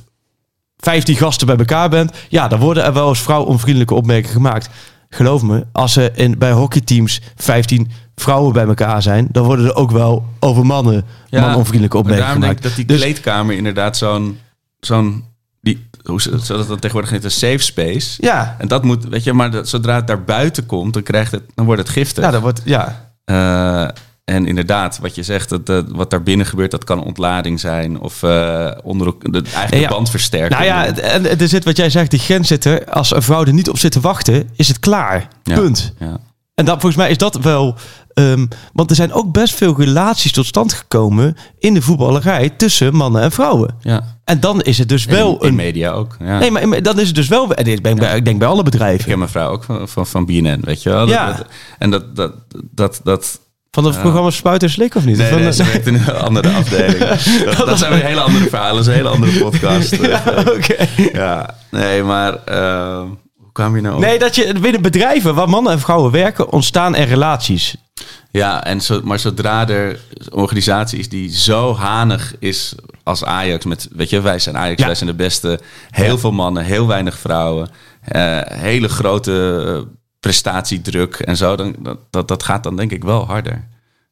15 0.77 1.15
gasten 1.15 1.47
bij 1.47 1.55
elkaar 1.57 1.89
bent, 1.89 2.11
ja, 2.29 2.47
dan 2.47 2.59
worden 2.59 2.83
er 2.83 2.93
wel 2.93 3.07
eens 3.09 3.21
vrouwonvriendelijke 3.21 3.93
opmerkingen 3.93 4.31
gemaakt. 4.35 4.69
Geloof 5.09 5.41
me, 5.43 5.65
als 5.71 5.95
er 5.95 6.17
in, 6.17 6.37
bij 6.37 6.51
hockeyteams 6.51 7.21
15 7.35 7.91
vrouwen 8.15 8.53
bij 8.53 8.65
elkaar 8.67 9.01
zijn, 9.01 9.27
dan 9.31 9.43
worden 9.45 9.65
er 9.65 9.75
ook 9.75 9.91
wel 9.91 10.25
over 10.39 10.65
mannen 10.65 11.05
Ja, 11.29 11.41
manonvriendelijke 11.41 11.97
opmerkingen 11.97 12.25
daarom 12.27 12.41
denk 12.43 12.57
ik 12.57 12.63
gemaakt. 12.63 12.77
dat 12.77 12.87
die 12.87 12.95
Dus- 12.97 13.05
kleedkamer 13.05 13.55
inderdaad 13.55 13.97
zo'n... 13.97 14.39
zo'n 14.79 15.23
die, 15.61 15.87
hoe 16.03 16.21
ze, 16.21 16.29
zoals 16.29 16.47
dat 16.47 16.67
dan 16.67 16.79
tegenwoordig 16.79 17.09
heet, 17.11 17.23
een 17.23 17.31
safe 17.31 17.57
space. 17.57 18.17
Ja, 18.21 18.55
En 18.59 18.67
dat 18.67 18.83
moet, 18.83 19.05
weet 19.07 19.23
je, 19.23 19.33
maar 19.33 19.51
dat, 19.51 19.69
zodra 19.69 19.95
het 19.95 20.07
daar 20.07 20.23
buiten 20.23 20.65
komt, 20.65 20.93
dan, 20.93 21.03
krijgt 21.03 21.31
het, 21.31 21.43
dan 21.55 21.65
wordt 21.65 21.81
het 21.81 21.89
giftig. 21.89 22.23
ja, 22.23 22.31
dat 22.31 22.41
wordt, 22.41 22.61
ja. 22.65 23.11
Eh, 23.25 23.87
en 24.27 24.45
inderdaad, 24.47 24.99
wat 25.01 25.15
je 25.15 25.23
zegt, 25.23 25.49
dat, 25.49 25.65
dat, 25.65 25.85
wat 25.89 26.09
daar 26.09 26.23
binnen 26.23 26.45
gebeurt, 26.45 26.71
dat 26.71 26.83
kan 26.83 27.03
ontlading 27.03 27.59
zijn. 27.59 27.99
Of 27.99 28.23
eh 28.23 28.71
onder 28.83 29.07
ook- 29.07 29.31
de, 29.33 29.41
eigenlijk 29.43 29.73
Ja, 29.83 29.87
de 29.87 29.93
band 29.93 30.09
versterken. 30.09 30.51
Nou 30.51 30.63
ja, 30.65 30.85
en 30.85 31.39
er 31.39 31.47
zit 31.47 31.63
wat 31.65 31.77
jij 31.77 31.89
zegt, 31.89 32.11
die 32.11 32.19
grens 32.19 32.47
zit 32.47 32.65
er. 32.65 32.85
Als 32.85 33.15
een 33.15 33.21
vrouw 33.21 33.43
er 33.45 33.53
niet 33.53 33.69
op 33.69 33.77
zit 33.77 33.91
te 33.91 33.99
wachten, 33.99 34.49
is 34.55 34.67
het 34.67 34.79
klaar. 34.79 35.27
Ja. 35.43 35.55
Punt. 35.55 35.93
Ja. 35.99 36.17
En 36.53 36.65
dat, 36.65 36.73
volgens 36.79 36.95
mij 36.95 37.09
is 37.09 37.17
dat 37.17 37.35
wel... 37.35 37.75
ehm, 38.13 38.45
want 38.73 38.89
er 38.89 38.95
zijn 38.95 39.13
ook 39.13 39.31
best 39.31 39.53
veel 39.55 39.75
relaties 39.77 40.31
tot 40.31 40.45
stand 40.45 40.73
gekomen 40.73 41.37
in 41.59 41.73
de 41.73 41.81
voetballerij 41.81 42.49
tussen 42.49 42.95
mannen 42.95 43.21
en 43.21 43.31
vrouwen. 43.31 43.75
ja. 43.81 44.15
En 44.23 44.39
dan 44.39 44.61
is 44.61 44.77
het 44.77 44.89
dus 44.89 45.05
wel 45.05 45.33
in, 45.33 45.41
in 45.41 45.47
een... 45.47 45.55
media 45.55 45.91
ook. 45.91 46.15
Ja. 46.19 46.39
Nee, 46.39 46.51
maar 46.51 46.81
dan 46.81 46.99
is 46.99 47.07
het 47.07 47.15
dus 47.15 47.27
wel... 47.27 47.53
En 47.53 47.63
dit 47.63 47.81
ben 47.81 47.91
ik, 47.91 47.97
bij, 47.99 48.15
ik 48.15 48.25
denk 48.25 48.39
bij 48.39 48.47
alle 48.47 48.57
Ik 48.59 48.63
bedrijven. 48.63 49.05
ken 49.05 49.17
mijn 49.17 49.29
vrouw 49.29 49.49
ook 49.51 49.63
van, 49.63 49.87
van, 49.87 50.07
van 50.07 50.25
BNN, 50.25 50.59
weet 50.63 50.83
je 50.83 50.89
wel. 50.89 51.07
Ja. 51.07 51.31
dat- 51.33 51.45
en 51.77 51.89
dat, 51.89 52.15
dat, 52.15 52.33
dat, 52.71 53.01
dat, 53.03 53.39
Van 53.77 53.85
het 53.85 54.01
programma 54.01 54.29
Spuit 54.29 54.63
en 54.63 54.69
Slik 54.69 54.95
of 54.95 55.05
niet? 55.05 55.17
Nee, 55.17 55.29
Van, 55.31 55.41
nee, 55.41 55.51
ze 55.53 55.63
werkt 55.63 55.87
in 55.87 55.93
een 55.95 56.13
andere 56.15 56.49
afdeling. 56.59 56.97
Dat, 57.55 57.67
dat 57.67 57.79
zijn 57.79 57.93
weer 57.93 58.03
hele 58.05 58.21
andere 58.21 58.49
verhalen. 58.49 58.75
Dat 58.75 58.81
is 58.81 58.87
een 58.87 58.93
hele 58.93 59.09
andere 59.09 59.39
podcast. 59.39 59.95
Ja, 60.07 60.23
oké. 60.55 60.87
Ja, 61.13 61.55
nee, 61.71 62.03
maar 62.03 62.43
eh, 62.45 62.99
hoe 63.37 63.51
kwam 63.51 63.75
je 63.75 63.81
nou 63.81 63.95
op? 63.95 64.01
Nee, 64.01 64.19
dat 64.19 64.35
je 64.35 64.53
binnen 64.61 64.81
bedrijven 64.81 65.35
waar 65.35 65.49
mannen 65.49 65.71
en 65.71 65.79
vrouwen 65.79 66.11
werken, 66.11 66.51
ontstaan 66.51 66.95
er 66.95 67.07
relaties. 67.07 67.75
Ja, 68.31 68.63
en 68.63 68.81
zo, 68.81 69.01
maar 69.03 69.19
zodra 69.19 69.67
er 69.67 69.89
een 69.89 70.33
organisatie 70.33 70.99
is 70.99 71.09
die 71.09 71.35
zo 71.37 71.75
hanig 71.75 72.35
is 72.39 72.75
als 73.03 73.23
Ajax, 73.23 73.65
met, 73.65 73.87
weet 73.91 74.09
je, 74.09 74.21
wij 74.21 74.39
zijn 74.39 74.57
Ajax, 74.57 74.79
Ja. 74.79 74.85
wij 74.85 74.95
zijn 74.95 75.09
de 75.09 75.15
beste. 75.15 75.59
Heel 75.91 76.17
veel 76.17 76.31
mannen, 76.31 76.63
heel 76.63 76.87
weinig 76.87 77.17
vrouwen. 77.19 77.69
eh, 78.01 78.39
hele 78.43 78.87
grote 78.89 79.63
eh, 79.67 79.93
prestatiedruk 80.27 81.15
en 81.15 81.37
zo. 81.37 81.55
Dan, 81.55 81.75
dat, 81.79 81.97
dat, 82.09 82.27
dat 82.27 82.43
gaat 82.43 82.63
dan 82.63 82.75
denk 82.75 82.91
ik 82.91 83.03
wel 83.03 83.25
harder. 83.25 83.67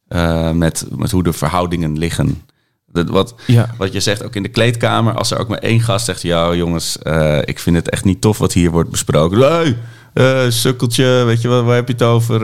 eh, 0.08 0.52
met, 0.52 0.86
met 0.98 1.12
hoe 1.12 1.24
de 1.24 1.34
verhoudingen 1.34 1.98
liggen. 1.98 2.42
Dat, 2.88 3.10
wat, 3.10 3.36
Ja. 3.48 3.70
wat 3.78 3.94
je 3.94 4.00
zegt 4.00 4.24
ook 4.24 4.36
in 4.36 4.44
de 4.44 4.50
kleedkamer, 4.50 5.14
als 5.14 5.32
er 5.32 5.38
ook 5.40 5.48
maar 5.48 5.58
één 5.58 5.82
gast 5.82 6.06
zegt: 6.06 6.22
Ja, 6.22 6.54
jongens, 6.54 6.98
eh, 7.00 7.38
ik 7.46 7.60
vind 7.60 7.76
het 7.76 7.90
echt 7.90 8.04
niet 8.04 8.22
tof 8.22 8.38
wat 8.38 8.54
hier 8.54 8.72
wordt 8.72 8.90
besproken. 8.90 9.40
Hey, 9.40 9.78
eh, 10.14 10.50
sukkeltje, 10.50 11.24
weet 11.26 11.42
je 11.42 11.48
wel, 11.48 11.64
waar 11.64 11.76
heb 11.76 11.88
je 11.88 11.94
het 11.94 12.02
over? 12.04 12.40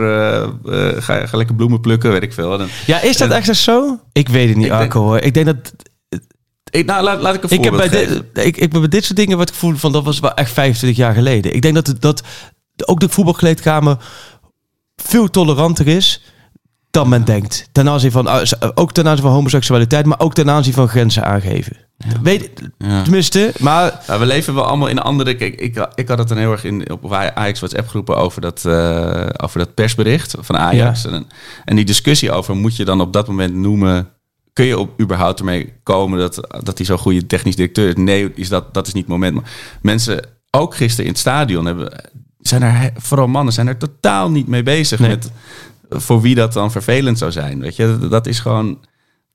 Ga, 1.02 1.26
ga 1.26 1.36
lekker 1.36 1.54
bloemen 1.54 1.80
plukken, 1.80 2.10
weet 2.12 2.22
ik 2.22 2.32
veel. 2.32 2.58
Dan, 2.58 2.68
Ja, 2.86 3.00
is 3.00 3.16
dat 3.16 3.30
En- 3.30 3.36
echt 3.36 3.56
zo? 3.56 4.00
Ik 4.12 4.28
weet 4.28 4.48
het 4.48 4.56
niet, 4.56 4.66
Ik 4.66 4.70
denk- 4.72 4.82
Arco. 4.82 5.00
hoor. 5.02 5.18
Ik 5.18 5.34
denk 5.34 5.46
dat... 5.46 5.72
ik, 6.70 6.86
nou, 6.86 7.02
laat, 7.04 7.20
laat 7.20 7.34
ik 7.34 7.42
een 7.42 7.50
Ik 7.50 7.64
heb 7.64 7.76
bij, 7.76 7.88
dit, 7.88 8.22
ik, 8.32 8.56
ik 8.56 8.70
ben 8.70 8.80
bij 8.80 8.88
dit 8.88 9.04
soort 9.04 9.16
dingen 9.16 9.38
wat 9.38 9.48
ik 9.48 9.54
voel 9.54 9.74
van 9.76 9.92
dat 9.92 10.04
was 10.04 10.20
wel 10.20 10.34
echt 10.34 10.50
25 10.52 10.98
jaar 10.98 11.14
geleden. 11.14 11.54
Ik 11.54 11.62
denk 11.62 11.74
dat, 11.74 11.86
het, 11.86 12.00
dat 12.02 12.22
ook 12.84 13.00
de 13.00 13.08
voetbalkleedkamer 13.08 13.96
veel 14.96 15.30
toleranter 15.30 15.88
is 15.88 16.22
dan 16.92 17.08
men 17.08 17.24
denkt. 17.24 17.68
Ten 17.72 17.88
aanzien 17.88 18.10
van, 18.10 18.26
uh, 18.26 18.42
ook 18.74 18.92
ten 18.92 19.08
aanzien 19.08 19.24
van 19.24 19.34
homoseksualiteit, 19.34 20.06
maar 20.06 20.20
ook 20.20 20.34
ten 20.34 20.50
aanzien 20.50 20.72
van 20.72 20.88
grenzen 20.88 21.24
aangeven. 21.24 21.76
Weet, 22.22 22.50
Ja. 22.78 23.02
Tenminste, 23.02 23.52
maar 23.58 24.00
Ja, 24.06 24.18
we 24.18 24.26
leven 24.26 24.54
wel 24.54 24.64
allemaal 24.64 24.88
in 24.88 24.98
andere. 24.98 25.34
Kijk, 25.34 25.60
ik, 25.60 25.88
ik 25.94 26.08
had 26.08 26.18
het 26.18 26.28
dan 26.28 26.36
heel 26.36 26.52
erg 26.52 26.64
in 26.64 26.90
op 26.90 27.12
Ajax 27.12 27.58
WhatsApp 27.58 27.88
groepen 27.88 28.16
over 28.16 28.40
dat, 28.40 28.64
eh, 28.64 29.26
over 29.36 29.58
dat 29.58 29.74
persbericht 29.74 30.34
van 30.38 30.56
Ajax. 30.56 31.06
En, 31.06 31.26
en 31.64 31.76
die 31.76 31.84
discussie 31.84 32.32
over 32.32 32.56
moet 32.56 32.76
je 32.76 32.84
dan 32.84 33.00
op 33.00 33.12
dat 33.12 33.28
moment 33.28 33.54
noemen. 33.54 34.08
Kun 34.52 34.64
je 34.64 34.78
op 34.78 35.00
überhaupt 35.00 35.38
ermee 35.38 35.72
komen 35.82 36.18
dat, 36.18 36.62
dat 36.64 36.76
hij 36.76 36.86
zo'n 36.86 36.98
goede 36.98 37.26
technisch 37.26 37.56
directeur 37.56 37.88
is? 37.88 37.94
Nee, 37.94 38.32
is 38.34 38.48
dat, 38.48 38.74
dat 38.74 38.86
is 38.86 38.92
niet 38.92 39.02
het 39.02 39.12
moment. 39.12 39.34
Maar 39.34 39.50
mensen, 39.82 40.26
ook 40.50 40.74
gisteren 40.74 41.04
in 41.04 41.10
het 41.10 41.20
stadion, 41.20 41.64
hebben, 41.66 42.10
zijn 42.42 42.62
er, 42.62 42.92
vooral 42.96 43.26
mannen, 43.28 43.52
zijn 43.52 43.66
er 43.66 43.76
totaal 43.76 44.30
niet 44.30 44.46
mee 44.46 44.62
bezig 44.62 44.98
Nee. 44.98 45.08
met 45.10 45.30
voor 45.90 46.20
wie 46.20 46.34
dat 46.34 46.52
dan 46.52 46.70
vervelend 46.70 47.18
zou 47.18 47.32
zijn. 47.32 47.60
Weet 47.60 47.76
je, 47.76 47.98
dat, 48.00 48.10
dat 48.10 48.26
is 48.26 48.38
gewoon 48.40 48.78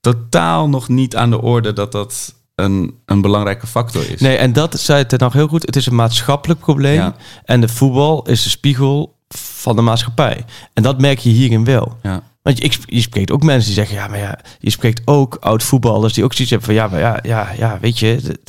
totaal 0.01 0.69
nog 0.69 0.87
niet 0.87 1.15
aan 1.15 1.29
de 1.29 1.41
orde 1.41 1.73
dat 1.73 1.91
dat 1.91 2.35
een, 2.55 2.93
een 3.05 3.21
belangrijke 3.21 3.67
factor 3.67 4.09
is. 4.11 4.21
nee, 4.21 4.37
en 4.37 4.53
dat 4.53 4.79
zei 4.79 5.03
het 5.07 5.19
nog 5.19 5.33
heel 5.33 5.47
goed. 5.47 5.65
Het 5.65 5.75
is 5.75 5.85
een 5.85 5.95
maatschappelijk 5.95 6.59
probleem. 6.59 6.95
Ja. 6.95 7.15
En 7.45 7.61
de 7.61 7.67
voetbal 7.67 8.27
is 8.29 8.43
de 8.43 8.49
spiegel 8.49 9.15
van 9.29 9.75
de 9.75 9.81
maatschappij. 9.81 10.45
En 10.73 10.83
dat 10.83 11.01
merk 11.01 11.19
je 11.19 11.29
hierin 11.29 11.63
wel. 11.63 11.97
Ja. 12.03 12.21
Want 12.41 12.57
je, 12.57 12.77
je 12.85 13.01
spreekt 13.01 13.31
ook 13.31 13.43
mensen 13.43 13.65
die 13.65 13.73
zeggen, 13.73 13.95
ja, 13.95 14.07
maar 14.07 14.19
ja, 14.19 14.39
je 14.59 14.69
spreekt 14.69 15.01
ook 15.05 15.35
oud 15.39 15.63
voetballers 15.63 16.13
die 16.13 16.23
ook 16.23 16.33
zoiets 16.33 16.49
hebben 16.51 16.67
van, 16.69 16.77
ja, 16.77 16.87
maar 16.87 16.99
ja, 16.99 17.19
ja, 17.23 17.51
ja, 17.57 17.77
weet 17.81 17.99
je, 17.99 18.39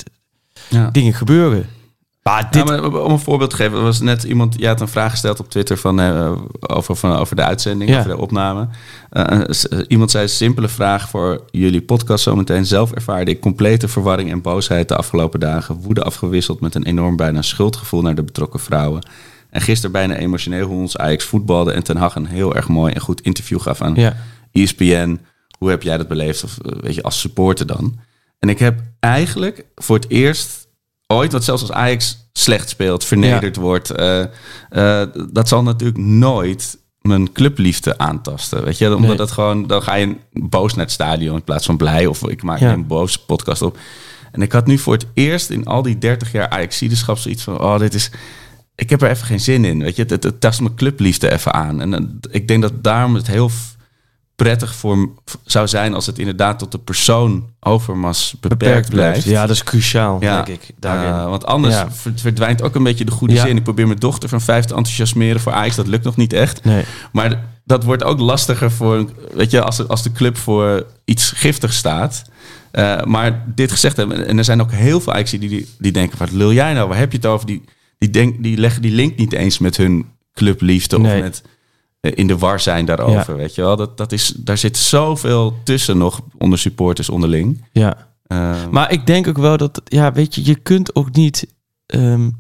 Ja. 0.68 0.90
dingen 0.90 1.14
gebeuren. 1.14 1.66
Maar 2.28 2.50
dit, 2.50 2.68
Ja, 2.68 2.80
maar 2.80 3.02
om 3.02 3.12
een 3.12 3.18
voorbeeld 3.18 3.50
te 3.50 3.56
geven, 3.56 3.76
er 3.76 3.82
was 3.82 4.00
net 4.00 4.22
iemand, 4.22 4.54
jij 4.58 4.68
had 4.68 4.80
een 4.80 4.88
vraag 4.88 5.10
gesteld 5.10 5.40
op 5.40 5.50
Twitter 5.50 5.76
van, 5.76 6.00
eh, 6.00 6.32
over, 6.60 6.96
van, 6.96 7.16
over 7.16 7.36
de 7.36 7.44
uitzending, 7.44 7.90
Ja. 7.90 7.98
over 7.98 8.10
de 8.10 8.16
opname. 8.18 8.68
Eh, 9.10 9.40
eh, 9.40 9.50
iemand 9.86 10.10
zei, 10.10 10.28
simpele 10.28 10.68
vraag 10.68 11.08
voor 11.08 11.44
jullie 11.50 11.82
podcast 11.82 12.22
zometeen. 12.22 12.66
Zelf 12.66 12.92
ervaarde 12.92 13.30
ik 13.30 13.40
complete 13.40 13.88
verwarring 13.88 14.30
en 14.30 14.42
boosheid 14.42 14.88
de 14.88 14.96
afgelopen 14.96 15.40
dagen. 15.40 15.74
Woede 15.74 16.02
afgewisseld 16.02 16.60
met 16.60 16.74
een 16.74 16.84
enorm 16.84 17.16
bijna 17.16 17.42
schuldgevoel 17.42 18.02
naar 18.02 18.14
de 18.14 18.24
betrokken 18.24 18.60
vrouwen. 18.60 19.06
En 19.50 19.60
gisteren 19.60 19.92
bijna 19.92 20.16
emotioneel 20.16 20.66
hoe 20.66 20.80
ons 20.80 20.96
Ajax 20.96 21.24
voetbalde 21.24 21.72
en 21.72 21.84
Ten 21.84 21.96
Hag 21.96 22.14
een 22.14 22.26
heel 22.26 22.54
erg 22.54 22.68
mooi 22.68 22.92
en 22.92 23.00
goed 23.00 23.20
interview 23.20 23.60
gaf 23.60 23.82
aan 23.82 23.94
ja, 23.94 24.16
ESPN. 24.52 25.20
Hoe 25.58 25.70
heb 25.70 25.82
jij 25.82 25.96
dat 25.96 26.08
beleefd? 26.08 26.44
Of 26.44 26.58
weet 26.62 26.94
je, 26.94 27.02
als 27.02 27.20
supporter 27.20 27.66
dan? 27.66 27.98
En 28.38 28.48
ik 28.48 28.58
heb 28.58 28.80
eigenlijk 29.00 29.64
voor 29.74 29.96
het 29.96 30.10
eerst 30.10 30.67
ooit, 31.12 31.32
wat 31.32 31.44
zelfs 31.44 31.62
als 31.62 31.72
Ajax 31.72 32.28
slecht 32.32 32.68
speelt, 32.68 33.04
vernederd 33.04 33.56
wordt, 33.56 33.90
eh, 33.90 34.20
eh, 34.70 35.08
dat 35.30 35.48
zal 35.48 35.62
natuurlijk 35.62 35.98
nooit 35.98 36.78
mijn 37.00 37.32
clubliefde 37.32 37.98
aantasten. 37.98 38.64
Weet 38.64 38.78
je, 38.78 38.86
omdat 38.94 39.08
Nee. 39.08 39.16
dat 39.16 39.30
gewoon, 39.30 39.66
dan 39.66 39.82
ga 39.82 39.94
je 39.94 40.16
boos 40.32 40.74
naar 40.74 40.84
het 40.84 40.94
stadion 40.94 41.34
in 41.34 41.44
plaats 41.44 41.66
van 41.66 41.76
blij. 41.76 42.06
Of 42.06 42.28
ik 42.28 42.42
maak 42.42 42.58
Ja. 42.60 42.72
een 42.72 42.86
boos 42.86 43.18
podcast 43.18 43.62
op. 43.62 43.78
En 44.32 44.42
ik 44.42 44.52
had 44.52 44.66
nu 44.66 44.78
voor 44.78 44.92
het 44.92 45.06
eerst 45.14 45.50
in 45.50 45.64
al 45.64 45.82
die 45.82 45.98
30 45.98 46.32
jaar 46.32 46.48
Ajax-ziederschap 46.48 47.18
zoiets 47.18 47.42
van, 47.42 47.60
oh, 47.60 47.78
dit 47.78 47.94
is 47.94 48.10
ik 48.74 48.90
heb 48.90 49.02
er 49.02 49.10
even 49.10 49.26
geen 49.26 49.40
zin 49.40 49.64
in. 49.64 49.82
Weet 49.82 49.96
je, 49.96 50.02
het, 50.02 50.10
het, 50.10 50.22
het 50.22 50.40
tast 50.40 50.60
mijn 50.60 50.74
clubliefde 50.74 51.32
even 51.32 51.52
aan. 51.54 51.80
En 51.80 51.94
eh, 51.94 52.00
ik 52.30 52.48
denk 52.48 52.62
dat 52.62 52.84
daarom 52.84 53.14
het 53.14 53.26
heel 53.26 53.50
prettig 54.44 54.74
voor 54.74 55.08
zou 55.44 55.68
zijn 55.68 55.94
als 55.94 56.06
het 56.06 56.18
inderdaad 56.18 56.58
tot 56.58 56.72
de 56.72 56.78
persoon 56.78 57.46
Overmars 57.60 58.34
beperkt, 58.40 58.90
blijft. 58.90 59.24
Ja, 59.24 59.40
dat 59.46 59.56
is 59.56 59.64
cruciaal, 59.64 60.16
Ja, 60.20 60.42
denk 60.42 60.58
ik. 60.62 60.70
Daarin. 60.80 61.12
Eh, 61.12 61.24
want 61.24 61.46
anders 61.46 61.74
Ja. 61.74 61.88
verdwijnt 62.14 62.62
ook 62.62 62.74
een 62.74 62.82
beetje 62.82 63.04
de 63.04 63.10
goede 63.10 63.34
Ja. 63.34 63.46
zin. 63.46 63.56
Ik 63.56 63.62
probeer 63.62 63.86
mijn 63.86 63.98
dochter 63.98 64.28
van 64.28 64.40
vijf 64.40 64.64
te 64.64 64.74
enthousiasmeren 64.74 65.40
voor 65.40 65.52
Ajax. 65.52 65.76
Dat 65.76 65.86
lukt 65.86 66.04
nog 66.04 66.16
niet 66.16 66.32
echt. 66.32 66.64
nee. 66.64 66.84
Maar 67.12 67.44
dat 67.64 67.84
wordt 67.84 68.04
ook 68.04 68.18
lastiger 68.20 68.70
voor, 68.70 69.10
weet 69.34 69.50
je, 69.50 69.62
als, 69.62 69.76
de- 69.76 69.86
als 69.86 70.02
de 70.02 70.12
club 70.12 70.36
voor 70.36 70.86
iets 71.04 71.30
giftigs 71.30 71.76
staat. 71.76 72.22
Eh, 72.70 73.02
maar 73.02 73.44
dit 73.54 73.70
gezegd 73.72 73.96
hebben, 73.96 74.26
en 74.26 74.38
er 74.38 74.44
zijn 74.44 74.60
ook 74.60 74.72
heel 74.72 75.00
veel 75.00 75.12
Ajax 75.12 75.30
die, 75.30 75.38
die, 75.48 75.68
die 75.78 75.92
denken, 75.92 76.18
wat 76.18 76.30
lul 76.32 76.52
jij 76.52 76.72
nou? 76.72 76.88
Waar 76.88 76.98
heb 76.98 77.10
je 77.10 77.16
het 77.16 77.26
over? 77.26 77.46
Die, 77.46 77.62
die, 77.98 78.10
denk, 78.10 78.42
die 78.42 78.56
leggen 78.56 78.82
die 78.82 78.92
link 78.92 79.16
niet 79.16 79.32
eens 79.32 79.58
met 79.58 79.76
hun 79.76 80.06
clubliefde 80.34 80.98
Nee. 80.98 81.16
of 81.16 81.22
met 81.22 81.42
in 82.00 82.26
de 82.26 82.38
war 82.38 82.60
zijn 82.60 82.84
daarover, 82.84 83.36
weet 83.36 83.54
je 83.54 83.62
wel. 83.62 83.76
Dat, 83.76 83.96
dat 83.96 84.12
is, 84.12 84.28
daar 84.36 84.58
zit 84.58 84.76
zoveel 84.76 85.54
tussen 85.64 85.98
nog 85.98 86.20
onder 86.38 86.58
supporters 86.58 87.08
onderling. 87.08 87.64
Ja. 87.72 88.06
Eh, 88.26 88.66
Maar 88.70 88.92
ik 88.92 89.06
denk 89.06 89.26
ook 89.28 89.38
wel 89.38 89.56
dat, 89.56 89.80
ja, 89.84 90.12
weet 90.12 90.34
je, 90.34 90.44
je 90.44 90.54
kunt 90.54 90.94
ook 90.94 91.12
niet 91.14 91.46
ehm, 91.86 92.30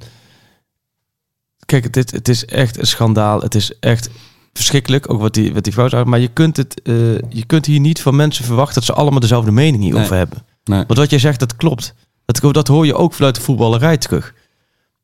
kijk, 1.66 1.84
het, 1.84 1.96
is- 1.96 2.10
het 2.12 2.28
is 2.28 2.44
echt 2.44 2.78
een 2.78 2.86
schandaal. 2.86 3.40
Het 3.40 3.54
is 3.54 3.78
echt 3.78 4.10
verschrikkelijk, 4.52 5.10
ook 5.12 5.20
wat 5.20 5.34
die, 5.34 5.54
wat 5.54 5.64
die 5.64 5.72
vrouw 5.72 5.88
zei. 5.88 6.04
Maar 6.04 6.18
je 6.20 6.28
kunt, 6.28 6.56
het, 6.56 6.82
eh, 6.82 6.94
je 7.18 7.44
kunt 7.46 7.66
hier 7.66 7.80
niet 7.80 8.00
van 8.02 8.16
mensen 8.16 8.44
verwachten 8.44 8.74
dat 8.74 8.84
ze 8.84 8.92
allemaal 8.92 9.20
dezelfde 9.20 9.50
mening 9.50 9.82
hierover 9.82 10.10
Nee. 10.10 10.18
hebben. 10.18 10.46
Nee. 10.64 10.84
Want 10.86 10.98
wat 10.98 11.10
jij 11.10 11.18
zegt, 11.18 11.38
dat 11.40 11.56
klopt. 11.56 11.94
Dat, 12.24 12.54
dat 12.54 12.68
hoor 12.68 12.86
je 12.86 12.94
ook 12.94 13.14
vanuit 13.14 13.34
de 13.34 13.40
voetballerij 13.40 13.96
terug. 13.96 14.34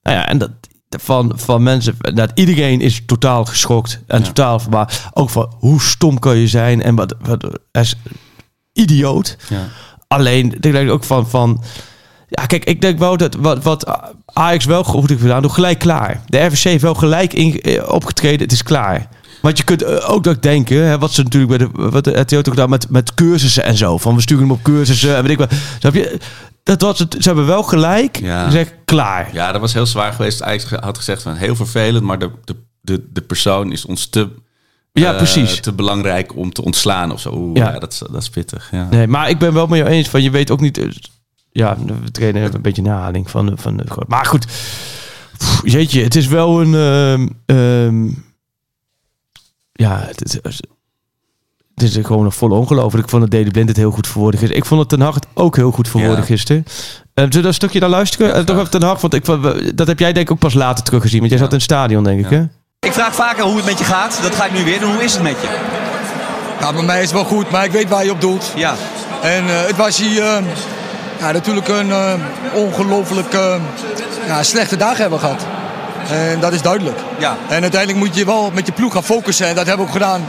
Nou 0.03 0.17
ja, 0.17 0.29
en 0.29 0.39
dat 0.39 0.51
van, 0.99 1.32
van 1.34 1.62
mensen, 1.62 1.97
dat 2.14 2.30
iedereen 2.34 2.80
is 2.80 3.03
totaal 3.07 3.45
geschokt 3.45 4.01
en 4.07 4.18
Ja. 4.18 4.24
totaal 4.26 4.59
verbaasd. 4.61 5.03
Ook 5.12 5.30
van 5.30 5.53
hoe 5.59 5.80
stom 5.82 6.18
kan 6.18 6.36
je 6.36 6.49
zijn 6.49 6.82
en 6.82 6.95
wat, 6.95 7.14
wat 7.20 7.59
is 7.72 7.95
idioot. 8.72 9.36
Ja. 9.49 9.68
Alleen, 10.09 10.53
ik 10.55 10.62
denk 10.62 10.90
ook 10.90 11.05
van, 11.05 11.28
van 11.28 11.62
ja, 12.28 12.47
kijk, 12.47 12.64
ik 12.64 12.80
denk 12.80 12.99
wel 12.99 13.16
dat 13.16 13.34
wat, 13.34 13.62
wat 13.62 14.01
Ajax 14.26 14.64
wel 14.64 14.84
goed 14.84 15.09
heeft 15.09 15.20
gedaan, 15.20 15.42
doe 15.42 15.51
gelijk 15.51 15.78
klaar. 15.78 16.22
De 16.26 16.38
RVC 16.38 16.62
heeft 16.62 16.82
wel 16.82 16.95
gelijk 16.95 17.32
in, 17.32 17.61
eh, 17.61 17.88
opgetreden, 17.88 18.40
het 18.40 18.53
is 18.53 18.62
klaar. 18.62 19.09
Want 19.42 19.59
je 19.59 19.64
kunt 19.64 19.82
eh, 19.82 20.11
ook 20.11 20.24
dat 20.24 20.42
denken, 20.42 20.86
hè, 20.86 20.99
wat 20.99 21.12
ze 21.12 21.22
natuurlijk 21.22 21.59
bij 21.59 21.66
de, 21.66 21.90
wat 21.90 22.05
de 22.05 22.20
RTO 22.20 22.40
toch 22.42 22.55
gedaan 22.55 22.70
met, 22.70 22.90
met 22.90 23.14
cursussen 23.14 23.64
en 23.64 23.76
zo. 23.76 23.99
Van 23.99 24.14
we 24.14 24.20
sturen 24.20 24.42
hem 24.42 24.53
op 24.53 24.62
cursussen 24.62 25.16
en 25.16 25.22
weet 25.22 25.30
ik 25.30 25.38
wat. 25.38 25.53
Snap 25.78 25.95
je? 25.95 26.18
Dat 26.65 26.81
was 26.81 26.99
het, 26.99 27.17
ze 27.19 27.23
hebben 27.29 27.47
wel 27.47 27.62
gelijk 27.62 28.21
Ja. 28.21 28.45
gezegd, 28.45 28.75
klaar. 28.85 29.29
ja, 29.33 29.53
dat 29.53 29.61
was 29.61 29.73
heel 29.73 29.87
zwaar 29.87 30.12
geweest. 30.12 30.43
Ajax 30.43 30.71
had 30.71 30.97
gezegd 30.99 31.23
van 31.23 31.35
heel 31.35 31.57
vervelend, 31.57 32.05
maar 32.05 32.19
de, 32.19 32.31
de, 32.45 32.57
de, 32.81 33.07
de 33.12 33.21
persoon 33.23 33.73
is 33.73 33.85
ons 33.85 34.07
te, 34.07 34.29
Ja, 34.93 35.11
eh, 35.11 35.17
precies. 35.17 35.61
te 35.61 35.73
belangrijk 35.73 36.37
om 36.37 36.53
te 36.53 36.62
ontslaan 36.65 37.12
of 37.12 37.21
zo. 37.21 37.33
Oeh, 37.35 37.57
Ja. 37.57 37.73
ja. 37.73 37.79
dat, 37.79 37.93
is, 37.93 37.99
dat 37.99 38.23
is 38.23 38.31
pittig. 38.31 38.69
Ja. 38.71 38.89
Nee, 38.91 39.07
maar 39.07 39.29
ik 39.29 39.39
ben 39.39 39.53
wel 39.55 39.67
met 39.67 39.79
jou 39.79 39.91
eens 39.91 40.09
van 40.09 40.23
je 40.23 40.31
weet 40.31 40.51
ook 40.51 40.61
niet. 40.61 40.79
eh, 40.79 40.89
Ja, 41.53 41.77
we 42.03 42.11
trainen 42.11 42.41
hebben 42.41 42.57
een 42.57 42.62
beetje 42.62 42.83
nahaling 42.83 43.31
van. 43.31 43.53
Van 43.57 43.81
maar 44.07 44.27
goed, 44.27 44.47
Pff, 45.39 45.61
jeetje, 45.65 46.03
het 46.03 46.15
is 46.17 46.27
wel 46.27 46.61
een. 46.61 46.75
ehm, 46.75 47.29
ehm, 47.47 48.07
ja, 49.73 49.99
het 50.07 50.25
is, 50.25 50.33
het 50.43 50.61
is 51.83 51.99
gewoon 52.03 52.25
een 52.25 52.33
volle 52.33 52.55
ongelooflijk. 52.55 53.05
Ik 53.05 53.11
vond 53.11 53.22
dat 53.22 53.31
Dede 53.31 53.51
Blind 53.51 53.68
het 53.68 53.77
heel 53.77 53.91
goed 53.91 54.07
verwoorden 54.07 54.39
gisteren. 54.41 54.62
Ik 54.62 54.68
vond 54.68 54.81
het 54.81 54.89
Ten 54.89 55.01
Hag 55.01 55.14
het 55.14 55.27
ook 55.35 55.57
heel 55.57 55.70
goed 55.70 55.89
verwoorden 55.89 56.18
Ja. 56.18 56.25
gisteren. 56.25 56.62
Eh, 56.66 56.72
zullen 57.14 57.31
we 57.31 57.37
daar 57.37 57.45
een 57.45 57.55
stukje 57.55 57.81
naar 57.81 57.89
luisteren? 57.89 58.35
Eh, 58.35 58.43
toch 58.43 58.57
even 58.57 58.70
Ten 58.70 58.83
Hag, 58.83 59.01
want 59.01 59.14
ik, 59.14 59.25
dat 59.77 59.87
heb 59.87 59.99
jij 59.99 60.12
denk 60.12 60.27
ik 60.27 60.33
ook 60.33 60.39
pas 60.39 60.55
later 60.55 60.85
teruggezien. 60.85 61.18
Want 61.18 61.31
jij 61.31 61.39
zat 61.41 61.49
in 61.49 61.55
het 61.55 61.64
stadion, 61.64 62.05
denk 62.05 62.25
ik, 62.25 62.31
hè? 62.31 62.43
Ik 62.87 62.93
vraag 62.93 63.14
vaker 63.14 63.45
hoe 63.45 63.57
het 63.57 63.64
met 63.64 63.79
je 63.79 63.85
gaat. 63.85 64.18
Dat 64.22 64.35
ga 64.35 64.45
ik 64.45 64.53
nu 64.53 64.64
weer 64.64 64.81
doen. 64.81 64.93
Hoe 64.93 65.05
is 65.05 65.12
het 65.12 65.22
met 65.22 65.37
je? 65.41 65.49
Ja, 66.61 66.72
bij 66.72 66.83
mij 66.83 66.97
is 66.97 67.03
het 67.03 67.12
wel 67.12 67.25
goed, 67.25 67.51
maar 67.51 67.64
ik 67.64 67.70
weet 67.72 67.89
waar 67.89 68.05
je 68.05 68.11
op 68.11 68.20
doelt. 68.20 68.53
Ja. 68.57 68.75
En 69.22 69.45
eh, 69.49 69.66
het 69.66 69.77
was 69.77 69.99
hier 70.01 70.22
eh, 70.22 70.45
ja, 71.18 71.33
natuurlijk 71.33 71.68
een 71.68 71.91
eh 71.91 72.12
ongelooflijk 72.55 73.33
ja, 74.27 74.43
slechte 74.43 74.77
dag 74.77 74.97
hebben 74.97 75.18
gehad. 75.18 75.47
En 76.11 76.41
dat 76.41 76.53
is 76.53 76.63
duidelijk. 76.63 76.99
Ja. 77.19 77.37
En 77.49 77.63
uiteindelijk 77.63 78.07
moet 78.07 78.17
je 78.17 78.25
wel 78.25 78.51
met 78.55 78.67
je 78.67 78.73
ploeg 78.73 78.93
gaan 78.93 79.05
focussen. 79.05 79.47
En 79.47 79.55
dat 79.55 79.67
hebben 79.67 79.87
we 79.87 79.93
ook 79.93 79.99
gedaan 79.99 80.25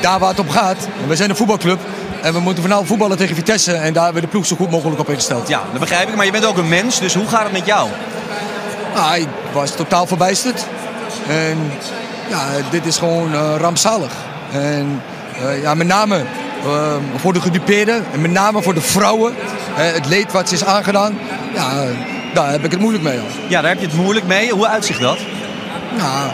daar 0.00 0.18
waar 0.18 0.28
het 0.28 0.38
om 0.38 0.50
gaat. 0.50 0.88
We 1.06 1.16
zijn 1.16 1.30
een 1.30 1.36
voetbalclub. 1.36 1.78
En 2.22 2.32
we 2.32 2.40
moeten 2.40 2.62
vanavond 2.62 2.88
voetballen 2.88 3.16
tegen 3.16 3.34
Vitesse. 3.34 3.72
En 3.72 3.92
daar 3.92 4.04
hebben 4.04 4.22
we 4.22 4.28
de 4.28 4.32
ploeg 4.32 4.46
zo 4.46 4.56
goed 4.56 4.70
mogelijk 4.70 5.00
op 5.00 5.08
ingesteld. 5.08 5.48
Ja, 5.48 5.62
dat 5.70 5.80
begrijp 5.80 6.08
ik. 6.08 6.14
Maar 6.14 6.24
je 6.24 6.32
bent 6.32 6.46
ook 6.46 6.56
een 6.56 6.68
mens. 6.68 7.00
Dus 7.00 7.14
hoe 7.14 7.28
gaat 7.28 7.42
het 7.42 7.52
met 7.52 7.66
jou? 7.66 7.88
Ah, 8.94 9.16
ik 9.16 9.28
was 9.52 9.70
totaal 9.70 10.06
verbijsterd. 10.06 10.66
En 11.28 11.72
ja, 12.28 12.46
dit 12.70 12.86
is 12.86 12.96
gewoon 12.96 13.34
eh, 13.34 13.54
rampzalig. 13.58 14.12
En 14.52 15.02
eh, 15.42 15.62
ja, 15.62 15.74
met 15.74 15.86
name 15.86 16.16
eh, 16.64 16.94
voor 17.16 17.32
de 17.32 17.40
gedupeerden 17.40 18.04
en 18.12 18.20
met 18.20 18.30
name 18.30 18.62
voor 18.62 18.74
de 18.74 18.80
vrouwen. 18.80 19.34
het 19.74 20.06
leed 20.06 20.32
wat 20.32 20.48
ze 20.48 20.54
is 20.54 20.64
aangedaan. 20.64 21.18
Ja, 21.54 21.84
daar 22.32 22.50
heb 22.50 22.64
ik 22.64 22.70
het 22.70 22.80
moeilijk 22.80 23.04
mee. 23.04 23.18
Ja, 23.48 23.60
daar 23.60 23.70
heb 23.70 23.80
je 23.80 23.86
het 23.86 23.96
moeilijk 23.96 24.26
mee. 24.26 24.50
Hoe 24.50 24.66
uitzicht 24.66 25.00
dat? 25.00 25.18
Nou, 25.96 26.30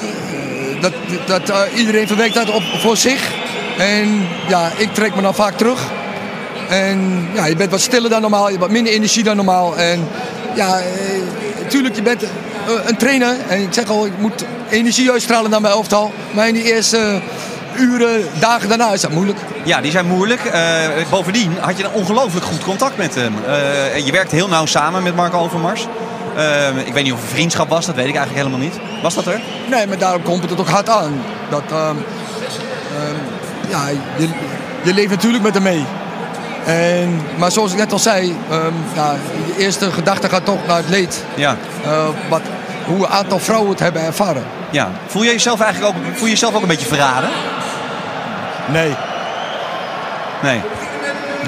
eh, 0.00 0.80
dat, 0.80 0.92
dat, 1.26 1.48
eh, 1.48 1.78
iedereen 1.78 2.06
verwerkt 2.06 2.34
dat 2.34 2.50
op, 2.50 2.62
voor 2.78 2.96
zich. 2.96 3.32
En 3.78 4.26
ja, 4.48 4.70
ik 4.76 4.94
trek 4.94 5.14
me 5.14 5.22
dan 5.22 5.34
vaak 5.34 5.56
terug. 5.56 5.80
En 6.68 7.28
ja, 7.34 7.46
je 7.46 7.56
bent 7.56 7.70
wat 7.70 7.80
stiller 7.80 8.10
dan 8.10 8.20
normaal, 8.20 8.44
je 8.44 8.48
hebt 8.48 8.60
wat 8.60 8.70
minder 8.70 8.92
energie 8.92 9.22
dan 9.22 9.36
normaal. 9.36 9.76
En 9.76 10.08
ja, 10.54 10.78
eh, 10.78 10.84
tuurlijk, 11.68 11.94
je 11.94 12.02
bent 12.02 12.24
een 12.86 12.96
trainer. 12.96 13.36
En 13.48 13.62
ik 13.62 13.72
zeg 13.72 13.88
al, 13.88 14.06
ik 14.06 14.18
moet 14.18 14.44
energie 14.68 15.10
uitstralen 15.10 15.50
naar 15.50 15.60
mijn 15.60 15.74
elftal. 15.74 16.12
Maar 16.30 16.48
in 16.48 16.54
die 16.54 16.74
eerste 16.74 17.20
uren, 17.76 18.24
dagen 18.38 18.68
daarna 18.68 18.92
is 18.92 19.00
dat 19.00 19.10
moeilijk. 19.10 19.38
Ja, 19.70 19.80
die 19.80 19.90
zijn 19.90 20.06
moeilijk. 20.06 20.44
Eh, 20.44 20.60
bovendien 21.10 21.56
had 21.60 21.78
je 21.78 21.84
een 21.84 21.90
ongelooflijk 21.92 22.46
goed 22.46 22.64
contact 22.64 22.96
met 22.96 23.14
hem. 23.14 23.34
Eh, 23.46 23.94
en 23.94 24.04
je 24.04 24.12
werkt 24.12 24.30
heel 24.30 24.48
nauw 24.48 24.66
samen 24.66 25.02
met 25.02 25.16
Marco 25.16 25.38
Overmars. 25.38 25.86
Eh, 26.36 26.86
ik 26.86 26.92
weet 26.92 27.04
niet 27.04 27.12
of 27.12 27.20
het 27.20 27.30
vriendschap 27.30 27.68
was, 27.68 27.86
dat 27.86 27.94
weet 27.94 28.08
ik 28.08 28.16
eigenlijk 28.16 28.46
helemaal 28.46 28.68
niet. 28.68 29.02
Was 29.02 29.14
dat 29.14 29.26
er? 29.26 29.40
Nee, 29.70 29.86
maar 29.86 29.98
daarom 29.98 30.22
komt 30.22 30.50
het 30.50 30.60
ook 30.60 30.68
hard 30.68 30.88
aan. 30.88 31.22
Dat, 31.50 31.62
ehm, 31.70 31.96
ehm, 32.96 33.16
ja, 33.68 33.88
je, 34.16 34.28
je 34.82 34.94
leeft 34.94 35.10
natuurlijk 35.10 35.42
met 35.42 35.54
hem 35.54 35.62
mee. 35.62 35.84
En, 36.66 37.20
maar 37.36 37.52
zoals 37.52 37.72
ik 37.72 37.78
net 37.78 37.92
al 37.92 37.98
zei, 37.98 38.36
ehm, 38.50 38.74
ja, 38.94 39.14
je 39.46 39.62
eerste 39.62 39.92
gedachte 39.92 40.28
gaat 40.28 40.44
toch 40.44 40.66
naar 40.66 40.76
het 40.76 40.88
leed. 40.88 41.24
Ja. 41.34 41.56
Eh, 41.84 42.08
wat, 42.28 42.42
hoe 42.86 42.98
een 42.98 43.12
aantal 43.12 43.38
vrouwen 43.38 43.70
het 43.70 43.80
hebben 43.80 44.02
ervaren. 44.02 44.44
ja. 44.70 44.90
Voel 45.06 45.22
je 45.22 45.30
jezelf 45.30 45.60
eigenlijk 45.60 45.96
ook, 45.96 46.02
voel 46.14 46.26
je 46.26 46.32
jezelf 46.32 46.54
ook 46.54 46.62
een 46.62 46.68
beetje 46.68 46.86
verraden? 46.86 47.30
Nee. 48.72 48.94
Nee. 50.42 50.60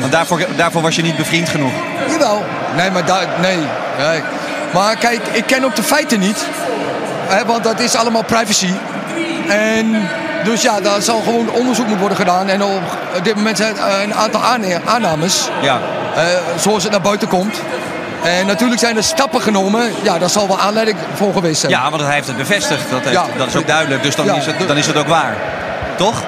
Want 0.01 0.13
daarvoor, 0.13 0.41
daarvoor 0.57 0.83
was 0.83 0.97
je 0.97 1.03
niet 1.03 1.17
bevriend 1.17 1.49
genoeg. 1.49 1.73
Jawel. 2.11 2.45
Nee, 2.77 2.91
maar 2.91 3.05
daar, 3.05 3.27
nee. 3.41 3.57
nee. 3.99 4.23
Maar 4.73 4.97
kijk, 4.97 5.21
ik 5.33 5.47
ken 5.47 5.65
ook 5.65 5.77
de 5.77 5.83
feiten 5.83 6.21
niet. 6.21 6.45
Hè, 7.27 7.45
want 7.45 7.65
dat 7.65 7.81
is 7.81 7.95
allemaal 7.95 8.23
privacy. 8.23 8.71
En 9.49 10.09
dus 10.45 10.63
ja, 10.63 10.81
daar 10.81 11.03
zal 11.03 11.21
gewoon 11.21 11.51
onderzoek 11.51 11.85
moeten 11.87 11.99
worden 11.99 12.17
gedaan. 12.19 12.49
En 12.49 12.63
op 12.63 12.81
dit 13.23 13.35
moment 13.35 13.57
zijn 13.57 13.77
er 13.77 14.03
een 14.03 14.15
aantal 14.15 14.41
aannames. 14.85 15.49
Ja. 15.63 15.79
zoals 16.59 16.83
het 16.83 16.93
naar 16.93 17.01
buiten 17.01 17.29
komt. 17.29 17.61
En 18.23 18.47
natuurlijk 18.47 18.81
zijn 18.81 18.97
er 18.97 19.03
stappen 19.05 19.41
genomen. 19.41 19.93
Ja, 20.03 20.19
daar 20.19 20.31
zal 20.31 20.49
wel 20.49 20.61
aanleiding 20.61 20.97
voor 21.15 21.33
geweest 21.33 21.61
zijn. 21.61 21.73
Ja, 21.73 21.91
want 21.91 22.03
hij 22.03 22.15
heeft 22.15 22.27
het 22.27 22.37
bevestigd. 22.37 22.91
Dat, 22.91 23.01
heeft, 23.01 23.13
Ja. 23.13 23.25
dat 23.37 23.47
is 23.47 23.57
ook 23.57 23.67
duidelijk. 23.67 24.03
Dus 24.03 24.15
dan, 24.17 24.25
Ja. 24.25 24.35
is 24.35 24.47
het, 24.47 24.69
dan 24.69 24.77
is 24.77 24.87
het 24.87 24.97
ook 24.97 25.07
waar. 25.09 25.37
Toch? 25.97 26.23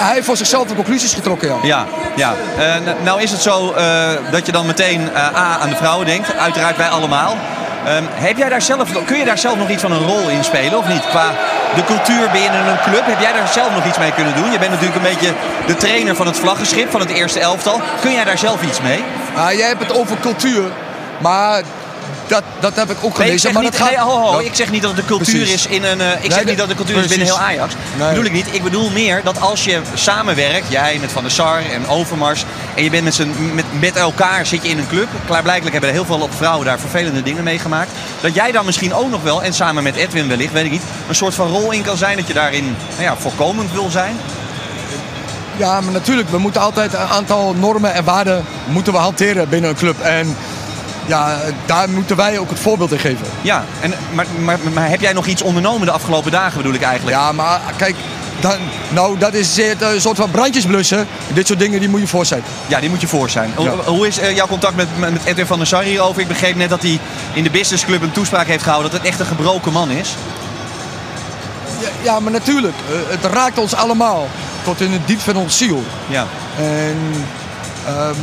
Hij 0.00 0.14
heeft 0.14 0.26
voor 0.26 0.36
zichzelf 0.36 0.66
de 0.66 0.74
conclusies 0.74 1.14
getrokken, 1.14 1.48
ja. 1.48 1.58
Ja, 1.62 1.86
ja. 2.16 2.34
Eh, 2.58 3.04
nou 3.04 3.22
is 3.22 3.30
het 3.30 3.40
zo 3.40 3.72
eh, 3.72 4.08
dat 4.30 4.46
je 4.46 4.52
dan 4.52 4.66
meteen 4.66 5.14
eh, 5.14 5.36
A 5.36 5.58
aan 5.60 5.68
de 5.68 5.76
vrouwen 5.76 6.06
denkt. 6.06 6.36
Uiteraard 6.36 6.76
wij 6.76 6.88
allemaal. 6.88 7.36
Ehm, 7.84 8.02
heb 8.08 8.36
jij 8.36 8.48
daar 8.48 8.62
zelf, 8.62 9.04
kun 9.04 9.18
je 9.18 9.24
daar 9.24 9.38
zelf 9.38 9.56
nog 9.56 9.68
iets 9.68 9.82
van 9.82 9.92
een 9.92 10.06
rol 10.06 10.28
in 10.28 10.44
spelen 10.44 10.78
of 10.78 10.88
niet? 10.88 11.06
Qua 11.08 11.30
de 11.74 11.84
cultuur 11.84 12.30
binnen 12.32 12.66
een 12.66 12.80
club, 12.82 13.06
heb 13.06 13.20
jij 13.20 13.32
daar 13.32 13.48
zelf 13.48 13.74
nog 13.74 13.86
iets 13.86 13.98
mee 13.98 14.12
kunnen 14.12 14.34
doen? 14.34 14.52
Je 14.52 14.58
bent 14.58 14.70
natuurlijk 14.70 14.96
een 14.96 15.10
beetje 15.12 15.32
de 15.66 15.76
trainer 15.76 16.16
van 16.16 16.26
het 16.26 16.38
vlaggenschip, 16.38 16.90
van 16.90 17.00
het 17.00 17.10
eerste 17.10 17.40
elftal. 17.40 17.80
Kun 18.00 18.12
jij 18.12 18.24
daar 18.24 18.38
zelf 18.38 18.62
iets 18.62 18.80
mee? 18.80 19.04
Ah, 19.36 19.52
jij 19.52 19.68
hebt 19.68 19.82
het 19.82 19.98
over 19.98 20.16
cultuur. 20.20 20.62
Maar 21.18 21.62
dat, 22.26 22.42
dat 22.60 22.76
heb 22.76 22.90
ik 22.90 22.96
ook 23.00 23.16
gelezen. 23.16 23.52
maar 23.52 23.62
niet, 23.62 23.72
dat 23.72 23.80
gaat... 23.80 23.90
nee, 23.90 23.98
ho, 23.98 24.20
ho, 24.20 24.32
dat- 24.32 24.40
ik 24.44 24.54
zeg 24.54 24.70
niet 24.70 24.82
dat 24.82 24.90
het 24.90 25.00
de 25.00 25.06
cultuur 25.06 25.36
Precies. 25.38 25.54
is 25.54 25.66
in 25.66 25.84
een. 25.84 26.00
eh, 26.00 26.12
ik 26.12 26.20
Nee, 26.20 26.30
zeg 26.32 26.44
niet 26.44 26.58
dat 26.58 26.68
de 26.68 26.74
cultuur 26.74 26.96
is 26.98 27.06
binnen 27.06 27.26
heel. 27.26 27.38
Ajax. 27.38 27.74
Nee. 27.98 28.08
bedoel 28.08 28.24
ik 28.24 28.32
niet. 28.32 28.46
Ik 28.50 28.62
bedoel 28.62 28.90
meer 28.90 29.20
dat 29.24 29.40
als 29.40 29.64
je 29.64 29.80
samenwerkt, 29.94 30.66
jij 30.68 30.98
met 31.00 31.12
Van 31.12 31.22
der 31.22 31.32
Sar 31.32 31.58
en 31.72 31.88
Overmars, 31.88 32.44
en 32.74 32.84
je 32.84 32.90
bent 32.90 33.04
met, 33.04 33.54
met, 33.54 33.64
met 33.80 33.96
elkaar 33.96 34.46
zit 34.46 34.62
je 34.62 34.68
in 34.68 34.78
een 34.78 34.88
club. 34.88 35.08
Klaarblijkelijk 35.26 35.72
hebben 35.72 35.90
er 35.90 35.96
heel 35.96 36.04
veel 36.04 36.28
vrouwen 36.36 36.66
daar 36.66 36.78
vervelende 36.78 37.22
dingen 37.22 37.42
meegemaakt. 37.44 37.90
Dat 38.20 38.34
jij 38.34 38.52
dan 38.52 38.64
misschien 38.64 38.94
ook 38.94 39.10
nog 39.10 39.22
wel, 39.22 39.42
en 39.42 39.52
samen 39.54 39.82
met 39.82 39.96
Edwin 39.96 40.28
wellicht, 40.28 40.52
weet 40.52 40.64
ik 40.64 40.70
niet, 40.70 40.82
een 41.08 41.14
soort 41.14 41.34
van 41.34 41.48
rol 41.48 41.70
in 41.72 41.82
kan 41.82 41.96
zijn 41.96 42.16
dat 42.16 42.26
je 42.26 42.32
daarin 42.34 42.64
nou 42.90 43.02
ja, 43.02 43.16
voorkomend 43.18 43.72
wil 43.72 43.90
zijn. 43.90 44.16
Ja, 45.56 45.80
maar 45.80 45.92
natuurlijk, 45.92 46.28
we 46.28 46.38
moeten 46.38 46.60
altijd 46.60 46.92
een 46.92 46.98
aantal 47.08 47.54
normen 47.58 47.92
en 47.94 48.04
waarden 48.04 48.44
moeten 48.66 48.92
we 48.92 48.98
hanteren 48.98 49.48
binnen 49.48 49.70
een 49.70 49.76
club. 49.76 50.00
En 50.00 50.36
ja, 51.10 51.36
daar 51.66 51.88
moeten 51.90 52.16
wij 52.16 52.38
ook 52.38 52.50
het 52.50 52.58
voorbeeld 52.58 52.92
in 52.92 52.98
geven. 52.98 53.26
Ja, 53.42 53.64
en, 53.80 53.94
maar, 54.12 54.26
maar, 54.44 54.58
maar 54.72 54.88
heb 54.88 55.00
jij 55.00 55.12
nog 55.12 55.26
iets 55.26 55.42
ondernomen 55.42 55.86
de 55.86 55.92
afgelopen 55.92 56.30
dagen, 56.30 56.56
bedoel 56.56 56.74
ik 56.74 56.82
eigenlijk? 56.82 57.16
Ja, 57.16 57.32
maar 57.32 57.60
kijk, 57.76 57.94
dan, 58.40 58.52
nou, 58.88 59.18
dat 59.18 59.34
is 59.34 59.56
het, 59.56 59.82
eh, 59.82 59.92
een 59.92 60.00
soort 60.00 60.16
van 60.16 60.30
brandjes 60.30 60.64
blussen. 60.66 61.06
Dit 61.32 61.46
soort 61.46 61.58
dingen, 61.58 61.80
die 61.80 61.88
moet 61.88 62.00
je 62.00 62.06
voor 62.06 62.26
zijn. 62.26 62.42
Ja, 62.66 62.80
die 62.80 62.90
moet 62.90 63.00
je 63.00 63.06
voor 63.08 63.30
zijn. 63.30 63.52
Hoe- 63.54 63.64
Ja. 63.64 63.72
Hoe 63.84 64.06
is 64.06 64.18
eh, 64.18 64.36
jouw 64.36 64.46
contact 64.46 64.76
met, 64.76 64.88
met 64.98 65.24
Edwin 65.24 65.46
van 65.46 65.58
der 65.58 65.66
Sar 65.66 65.82
hierover? 65.82 66.20
Ik 66.22 66.28
begreep 66.28 66.56
net 66.56 66.68
dat 66.68 66.82
hij 66.82 66.98
in 67.32 67.42
de 67.42 67.50
businessclub 67.50 68.02
een 68.02 68.12
toespraak 68.12 68.46
heeft 68.46 68.62
gehouden 68.62 68.90
dat 68.90 69.00
het 69.00 69.08
echt 69.08 69.20
een 69.20 69.26
gebroken 69.26 69.72
man 69.72 69.90
is. 69.90 70.14
Ja, 71.80 71.88
ja 72.02 72.20
maar 72.20 72.32
natuurlijk, 72.32 72.74
eh, 72.88 72.94
het 73.20 73.32
raakt 73.32 73.58
ons 73.58 73.74
allemaal. 73.74 74.28
Tot 74.64 74.80
in 74.80 74.92
het 74.92 75.06
diepst 75.06 75.24
van 75.24 75.36
ons 75.36 75.56
ziel. 75.58 75.82
Ja. 76.06 76.26
En 76.58 76.96
ehm, 77.86 78.14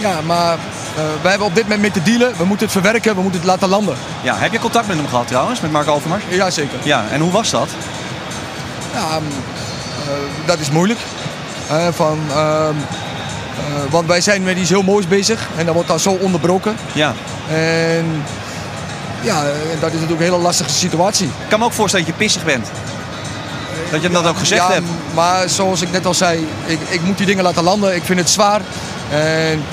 ja, 0.00 0.20
maar 0.26 0.52
eh, 0.52 0.58
wij 0.94 1.30
hebben 1.30 1.46
op 1.46 1.54
dit 1.54 1.62
moment 1.62 1.80
mee 1.80 1.90
te 1.90 2.02
dealen. 2.02 2.36
We 2.36 2.44
moeten 2.44 2.66
het 2.66 2.74
verwerken, 2.74 3.14
we 3.14 3.22
moeten 3.22 3.40
het 3.40 3.48
laten 3.48 3.68
landen. 3.68 3.96
ja. 4.22 4.36
Heb 4.36 4.52
je 4.52 4.58
contact 4.58 4.86
met 4.86 4.96
hem 4.96 5.08
gehad 5.08 5.26
trouwens, 5.26 5.60
met 5.60 5.72
Mark 5.72 5.88
Overmars? 5.88 6.22
Ja, 6.28 6.50
zeker. 6.50 6.78
Ja, 6.82 7.04
en 7.10 7.20
hoe 7.20 7.30
was 7.30 7.50
dat? 7.50 7.68
Ja, 8.92 9.00
ehm, 9.00 9.22
eh, 10.08 10.46
dat 10.46 10.58
is 10.58 10.70
moeilijk. 10.70 11.00
Eh, 11.68 11.86
van, 11.92 12.18
ehm, 12.30 12.74
eh, 13.56 13.90
want 13.90 14.06
wij 14.06 14.20
zijn 14.20 14.42
met 14.42 14.56
iets 14.56 14.70
heel 14.70 14.82
moois 14.82 15.08
bezig 15.08 15.48
en 15.56 15.64
dat 15.64 15.74
wordt 15.74 15.88
dan 15.88 16.00
zo 16.00 16.10
onderbroken. 16.10 16.76
Ja. 16.92 17.14
En 17.48 18.24
ja, 19.20 19.42
dat 19.80 19.92
is 19.92 20.00
natuurlijk 20.00 20.10
een 20.10 20.32
hele 20.32 20.36
lastige 20.36 20.70
situatie. 20.70 21.26
Ik 21.26 21.48
kan 21.48 21.58
me 21.58 21.64
ook 21.64 21.72
voorstellen 21.72 22.06
dat 22.06 22.14
je 22.14 22.22
pissig 22.24 22.44
bent. 22.44 22.66
Dat 23.90 24.00
je 24.00 24.06
hem 24.06 24.22
dat 24.22 24.26
ook 24.26 24.38
gezegd 24.38 24.68
ja, 24.68 24.72
hebt. 24.72 24.86
Maar 25.14 25.48
zoals 25.48 25.80
ik 25.80 25.90
net 25.90 26.06
al 26.06 26.14
zei, 26.14 26.46
ik, 26.64 26.78
ik 26.88 27.02
moet 27.02 27.16
die 27.16 27.26
dingen 27.26 27.44
laten 27.44 27.62
landen. 27.62 27.94
Ik 27.94 28.02
vind 28.04 28.18
het 28.18 28.30
zwaar. 28.30 28.60
En 29.10 29.64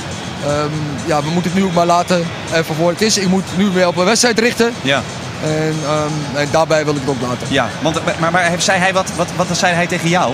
ehm, 0.46 0.70
ja, 1.06 1.24
we 1.24 1.30
moeten 1.30 1.52
het 1.52 1.60
nu 1.60 1.66
ook 1.66 1.74
maar 1.74 1.86
laten 1.86 2.26
even 2.54 2.76
voor 2.76 2.90
het 2.90 3.02
is. 3.02 3.18
Ik 3.18 3.28
moet 3.28 3.58
nu 3.58 3.66
weer 3.70 3.88
op 3.88 3.98
een 3.98 4.06
wedstrijd 4.06 4.40
richten. 4.40 4.74
Ja, 4.82 5.02
En, 5.44 5.76
ehm, 5.86 6.36
en 6.36 6.48
daarbij 6.52 6.86
wil 6.86 6.96
ik 6.96 7.02
het 7.02 7.10
ook 7.10 7.22
laten. 7.22 7.48
ja. 7.50 7.70
Want, 7.82 8.20
maar, 8.20 8.32
maar 8.32 8.62
zei 8.62 8.80
hij 8.80 8.94
wat, 8.94 9.16
wat, 9.16 9.28
wat 9.36 9.58
zei 9.58 9.74
hij 9.74 9.88
tegen 9.88 10.10
jou? 10.10 10.34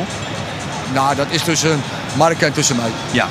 Nou, 0.93 1.15
dat 1.15 1.27
is 1.29 1.43
tussen 1.43 1.81
Mark 2.17 2.41
en 2.41 2.53
tussen 2.53 2.75
mij. 2.75 2.89
Ja. 3.11 3.27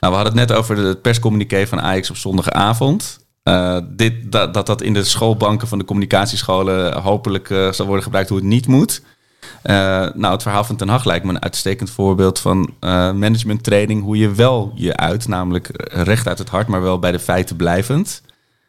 Nou, 0.00 0.12
we 0.16 0.20
hadden 0.22 0.38
het 0.38 0.48
net 0.48 0.58
over 0.58 0.76
het 0.76 1.02
perscommuniqué 1.02 1.66
van 1.66 1.80
Ajax 1.80 2.10
op 2.10 2.16
zondagavond. 2.16 3.18
Eh, 3.42 3.78
dit, 3.90 4.32
dat, 4.32 4.54
dat 4.54 4.66
dat 4.66 4.82
in 4.82 4.92
de 4.92 5.04
schoolbanken 5.04 5.68
van 5.68 5.78
de 5.78 5.84
communicatiescholen 5.84 7.00
hopelijk 7.00 7.50
eh, 7.50 7.72
zal 7.72 7.86
worden 7.86 8.04
gebruikt 8.04 8.28
hoe 8.28 8.38
het 8.38 8.46
niet 8.46 8.66
moet. 8.66 9.02
Eh, 9.62 9.74
nou, 10.14 10.32
het 10.32 10.42
verhaal 10.42 10.64
van 10.64 10.76
Ten 10.76 10.88
Hag 10.88 11.04
lijkt 11.04 11.24
me 11.24 11.30
een 11.30 11.42
uitstekend 11.42 11.90
voorbeeld 11.90 12.38
van 12.38 12.74
eh 12.80 12.90
managementtraining. 13.12 14.02
Hoe 14.02 14.16
je 14.16 14.32
wel 14.32 14.72
je 14.74 14.96
uit, 14.96 15.28
namelijk 15.28 15.70
recht 15.90 16.28
uit 16.28 16.38
het 16.38 16.48
hart, 16.48 16.66
maar 16.68 16.82
wel 16.82 16.98
bij 16.98 17.12
de 17.12 17.18
feiten 17.18 17.56
blijvend. 17.56 18.22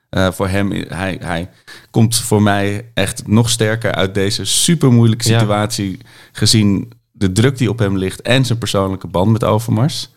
Eh, 0.09 0.31
voor 0.31 0.47
hem, 0.47 0.71
hij, 0.87 1.17
hij 1.21 1.49
komt 1.91 2.15
voor 2.15 2.41
mij 2.41 2.85
echt 2.93 3.27
nog 3.27 3.49
sterker 3.49 3.91
uit 3.95 4.13
deze 4.13 4.45
super 4.45 4.91
moeilijke 4.91 5.29
Ja. 5.29 5.39
situatie. 5.39 5.99
Gezien 6.31 6.91
de 7.11 7.31
druk 7.31 7.57
die 7.57 7.69
op 7.69 7.79
hem 7.79 7.97
ligt 7.97 8.21
en 8.21 8.45
zijn 8.45 8.57
persoonlijke 8.59 9.07
band 9.07 9.31
met 9.31 9.43
Overmars. 9.43 10.13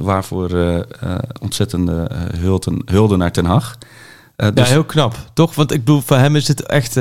Waarvoor 0.00 0.50
ontzettende 1.40 2.08
eh, 2.10 2.40
hulde, 2.86 3.16
naar 3.16 3.32
Ten 3.32 3.44
Hag. 3.44 3.78
Ja, 4.36 4.50
dus, 4.50 4.68
heel 4.68 4.84
knap, 4.84 5.16
toch? 5.34 5.54
Want 5.54 5.72
ik 5.72 5.78
bedoel, 5.78 6.00
voor 6.00 6.16
hem 6.16 6.36
is 6.36 6.48
het 6.48 6.66
echt... 6.66 6.96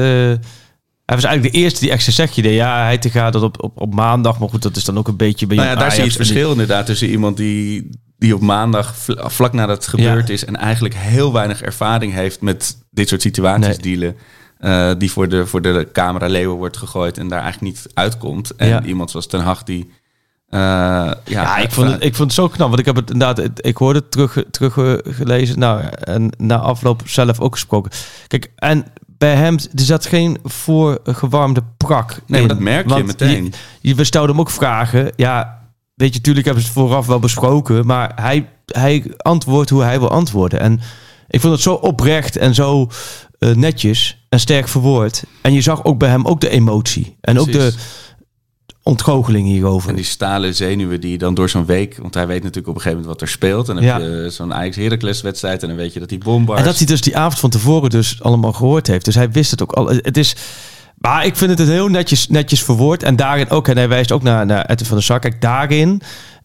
eh, 1.09 1.15
hij 1.15 1.15
was 1.15 1.23
eigenlijk 1.23 1.53
de 1.53 1.59
eerste 1.59 1.79
die 1.79 1.99
zijn 1.99 2.15
zegje 2.15 2.41
deed. 2.41 2.53
Ja, 2.53 2.83
hij 2.83 2.97
te 2.97 3.09
gaat 3.09 3.33
dat 3.33 3.41
op, 3.43 3.63
op, 3.63 3.81
op 3.81 3.93
maandag. 3.93 4.39
Maar 4.39 4.49
goed, 4.49 4.61
dat 4.61 4.75
is 4.75 4.83
dan 4.83 4.97
ook 4.97 5.07
een 5.07 5.15
beetje 5.17 5.47
bij 5.47 5.57
nou 5.57 5.69
ja, 5.69 5.75
daar 5.75 5.91
zie 5.91 5.99
je 6.03 6.07
het 6.09 6.17
die- 6.17 6.25
verschil 6.25 6.51
inderdaad 6.51 6.85
tussen 6.85 7.09
iemand 7.09 7.37
die, 7.37 7.89
die 8.17 8.35
op 8.35 8.41
maandag 8.41 8.95
vl- 8.97 9.27
vlak 9.27 9.53
nadat 9.53 9.75
het 9.77 9.87
gebeurd 9.87 10.27
Ja. 10.27 10.33
is 10.33 10.45
en 10.45 10.55
eigenlijk 10.55 10.95
heel 10.97 11.33
weinig 11.33 11.61
ervaring 11.61 12.13
heeft 12.13 12.41
met 12.41 12.77
dit 12.91 13.07
soort 13.09 13.21
situaties 13.21 13.67
Nee. 13.77 13.95
dealen. 13.97 14.15
eh, 14.59 14.91
die 14.97 15.11
voor 15.11 15.29
de, 15.29 15.45
voor 15.45 15.61
de 15.61 15.87
camera 15.93 16.27
leeuwen 16.27 16.57
wordt 16.57 16.77
gegooid 16.77 17.17
en 17.17 17.27
daar 17.27 17.41
eigenlijk 17.41 17.73
niet 17.73 17.85
uitkomt. 17.93 18.55
En 18.55 18.67
Ja. 18.67 18.83
iemand 18.83 19.11
zoals 19.11 19.27
Ten 19.27 19.39
Hag 19.41 19.63
die... 19.63 19.91
eh, 20.49 20.59
ja, 20.59 21.15
Ja, 21.25 21.57
ik 21.57 21.71
vond, 21.71 21.91
het, 21.91 22.03
ik 22.03 22.15
vond 22.15 22.31
het 22.31 22.39
zo 22.39 22.47
knap. 22.47 22.67
Want 22.67 22.79
ik 22.79 22.85
heb 22.85 22.95
het 22.95 23.11
inderdaad, 23.11 23.49
ik 23.65 23.77
hoorde 23.77 23.99
het 23.99 24.11
terug, 24.11 24.43
terug 24.51 24.77
eh, 24.77 24.93
gelezen. 25.13 25.59
Nou, 25.59 25.81
en 26.03 26.29
na 26.37 26.57
afloop 26.57 27.01
zelf 27.05 27.39
ook 27.39 27.53
gesproken. 27.53 27.91
Kijk, 28.27 28.51
en 28.55 28.85
bij 29.19 29.35
hem, 29.35 29.53
er 29.53 29.83
zat 29.83 30.05
geen 30.05 30.37
voorgewarmde 30.43 31.63
prak. 31.77 32.19
Nee, 32.25 32.39
maar 32.39 32.49
dat 32.49 32.59
merk 32.59 32.93
je 32.93 33.03
meteen. 33.03 33.53
Je, 33.81 33.95
we 33.95 34.03
stelden 34.03 34.29
hem 34.29 34.39
ook 34.39 34.49
vragen. 34.49 35.11
Ja, 35.15 35.61
weet 35.95 36.09
je, 36.09 36.17
natuurlijk 36.17 36.45
hebben 36.45 36.63
ze 36.63 36.69
het 36.69 36.79
vooraf 36.79 37.05
wel 37.05 37.19
besproken. 37.19 37.85
Maar 37.85 38.11
hij, 38.15 38.49
hij 38.65 39.11
antwoordt 39.17 39.69
hoe 39.69 39.83
hij 39.83 39.99
wil 39.99 40.09
antwoorden. 40.09 40.59
En 40.59 40.79
ik 41.27 41.41
vond 41.41 41.53
het 41.53 41.61
zo 41.61 41.73
oprecht 41.73 42.37
en 42.37 42.53
zo 42.53 42.89
eh, 43.39 43.55
netjes 43.55 44.25
en 44.29 44.39
sterk 44.39 44.67
verwoord. 44.67 45.23
En 45.41 45.53
je 45.53 45.61
zag 45.61 45.83
ook 45.83 45.99
bij 45.99 46.09
hem 46.09 46.25
ook 46.25 46.41
de 46.41 46.49
emotie. 46.49 47.17
En 47.21 47.39
ook 47.39 47.51
de. 47.51 47.73
Ontgoocheling 48.89 49.47
hierover. 49.47 49.89
En 49.89 49.95
die 49.95 50.05
stalen 50.05 50.55
zenuwen 50.55 51.01
die 51.01 51.17
dan 51.17 51.33
door 51.33 51.49
zo'n 51.49 51.65
week... 51.65 51.97
Want 52.01 52.13
hij 52.13 52.27
weet 52.27 52.43
natuurlijk 52.43 52.67
op 52.67 52.75
een 52.75 52.81
gegeven 52.81 53.01
moment 53.01 53.19
wat 53.19 53.29
er 53.29 53.33
speelt. 53.35 53.69
En 53.69 53.75
dan 53.75 53.83
Ja. 53.83 53.93
heb 53.93 54.01
je 54.01 54.29
zo'n 54.29 54.53
Ajax 54.53 54.75
Heracles 54.75 55.21
wedstrijd 55.21 55.61
en 55.61 55.67
dan 55.67 55.77
weet 55.77 55.93
je 55.93 55.99
dat 55.99 56.09
die 56.09 56.17
bombards... 56.17 56.61
En 56.61 56.67
dat 56.67 56.77
hij 56.77 56.85
dus 56.85 57.01
die 57.01 57.17
avond 57.17 57.39
van 57.39 57.49
tevoren 57.49 57.89
dus 57.89 58.23
allemaal 58.23 58.53
gehoord 58.53 58.87
heeft. 58.87 59.05
Dus 59.05 59.15
hij 59.15 59.31
wist 59.31 59.51
het 59.51 59.61
ook 59.61 59.71
al. 59.71 59.87
Het 59.87 60.17
is... 60.17 60.35
Maar 60.97 61.25
ik 61.25 61.35
vind 61.35 61.59
het 61.59 61.67
heel 61.67 61.87
netjes, 61.87 62.27
netjes 62.27 62.63
verwoord. 62.63 63.03
En 63.03 63.15
daarin 63.15 63.49
ook, 63.49 63.67
en 63.67 63.77
hij 63.77 63.87
wijst 63.89 64.11
ook 64.11 64.23
naar, 64.23 64.45
naar 64.45 64.65
Edwin 64.65 64.85
van 64.87 64.95
der 64.97 65.05
Sar. 65.05 65.19
Kijk, 65.19 65.41
daarin... 65.41 66.01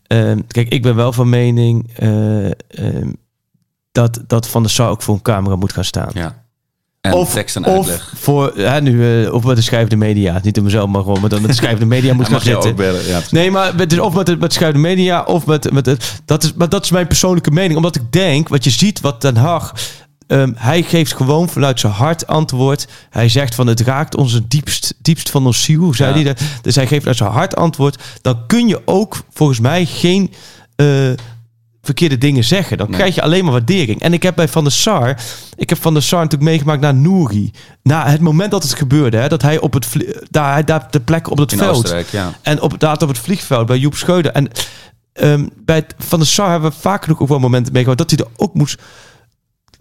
ehm, 0.06 0.38
kijk, 0.46 0.68
ik 0.68 0.82
ben 0.82 0.94
wel 0.96 1.12
van 1.12 1.28
mening... 1.28 1.90
eh, 1.96 2.46
ehm, 2.46 3.12
dat, 3.92 4.20
dat 4.26 4.48
Van 4.48 4.62
der 4.62 4.70
Sar 4.70 4.90
ook 4.90 5.02
voor 5.02 5.14
een 5.14 5.22
camera 5.22 5.56
moet 5.56 5.72
gaan 5.72 5.84
staan. 5.84 6.10
Ja. 6.14 6.43
En 7.04 7.12
of, 7.12 7.32
tekst 7.32 7.56
en 7.56 7.64
of 7.64 8.00
voor, 8.14 8.52
hè, 8.56 8.80
nu, 8.80 9.24
eh, 9.24 9.32
of 9.32 9.44
met 9.44 9.56
de 9.56 9.62
schrijvende 9.62 9.96
media. 9.96 10.40
Niet 10.42 10.58
om 10.58 10.64
mezelf, 10.64 10.88
maar 10.88 11.02
gewoon 11.02 11.20
met, 11.20 11.30
met 11.30 11.44
de 11.46 11.52
schrijvende 11.52 11.86
media 11.86 12.14
moet 12.14 12.28
gaan 12.28 12.40
zitten. 12.40 12.76
Ja, 13.06 13.20
Nee, 13.30 13.50
maar 13.50 13.72
het 13.76 13.92
is 13.92 13.98
of 13.98 14.14
met, 14.14 14.26
de- 14.26 14.36
met 14.36 14.52
schrijvende 14.52 14.88
media 14.88 15.22
of 15.22 15.46
met, 15.46 15.72
met 15.72 15.86
het. 15.86 16.20
Dat 16.24 16.42
is, 16.42 16.52
maar 16.54 16.68
dat 16.68 16.84
is 16.84 16.90
mijn 16.90 17.06
persoonlijke 17.06 17.50
mening. 17.50 17.76
Omdat 17.76 17.96
ik 17.96 18.12
denk, 18.12 18.48
wat 18.48 18.64
je 18.64 18.70
ziet, 18.70 19.00
wat 19.00 19.20
Den 19.20 19.36
Haag. 19.36 19.72
ehm, 20.26 20.52
hij 20.56 20.82
geeft 20.82 21.14
gewoon 21.14 21.48
vanuit 21.48 21.80
zijn 21.80 21.92
hart 21.92 22.26
antwoord. 22.26 22.86
Hij 23.10 23.28
zegt 23.28 23.54
van 23.54 23.66
het 23.66 23.80
raakt 23.80 24.16
onze 24.16 24.46
diepst, 24.48 24.94
diepst 25.02 25.30
van 25.30 25.46
ons 25.46 25.62
ziel. 25.62 25.94
Zei 25.94 26.08
Ja. 26.08 26.14
hij 26.14 26.24
dat. 26.24 26.40
Dus 26.62 26.74
hij 26.74 26.86
geeft 26.86 26.98
vanuit 27.00 27.18
zijn 27.18 27.30
hart 27.30 27.56
antwoord. 27.56 28.02
Dan 28.22 28.38
kun 28.46 28.68
je 28.68 28.82
ook 28.84 29.16
volgens 29.32 29.60
mij 29.60 29.84
geen 29.84 30.32
eh, 30.76 30.86
verkeerde 31.84 32.18
dingen 32.18 32.44
zeggen. 32.44 32.78
Dan 32.78 32.86
Nee. 32.88 32.96
krijg 32.98 33.14
je 33.14 33.22
alleen 33.22 33.44
maar 33.44 33.52
waardering. 33.52 34.00
En 34.00 34.12
ik 34.12 34.22
heb 34.22 34.34
bij 34.34 34.48
Van 34.48 34.64
der 34.64 34.72
Sar, 34.72 35.16
ik 35.56 35.68
heb 35.68 35.82
Van 35.82 35.92
der 35.94 36.02
Sar 36.02 36.18
natuurlijk 36.22 36.50
meegemaakt 36.50 36.80
na 36.80 36.92
Nouri. 36.92 37.50
Na 37.82 38.06
het 38.08 38.20
moment 38.20 38.50
dat 38.50 38.62
het 38.62 38.74
gebeurde, 38.74 39.16
hè, 39.16 39.28
dat 39.28 39.42
hij 39.42 39.58
op 39.60 39.72
het 39.72 39.86
daar, 40.30 40.64
daar 40.64 40.86
de 40.90 41.00
plek 41.00 41.30
op 41.30 41.38
het 41.38 41.52
In 41.52 41.58
veld. 41.58 41.94
Ja. 42.10 42.32
En 42.42 42.60
op, 42.60 42.78
daar 42.78 43.02
op 43.02 43.08
het 43.08 43.18
vliegveld 43.18 43.66
bij 43.66 43.78
Joep 43.78 43.94
Schreuder. 43.94 44.32
En 44.32 44.48
ehm, 45.12 45.46
bij 45.56 45.86
Van 45.98 46.18
der 46.18 46.28
Sar 46.28 46.50
hebben 46.50 46.70
we 46.70 46.76
vaak 46.80 47.02
genoeg 47.02 47.20
ook 47.20 47.28
wel 47.28 47.38
momenten 47.38 47.72
meegemaakt 47.72 48.00
dat 48.00 48.10
hij 48.10 48.18
er 48.26 48.32
ook 48.36 48.54
moest. 48.54 48.80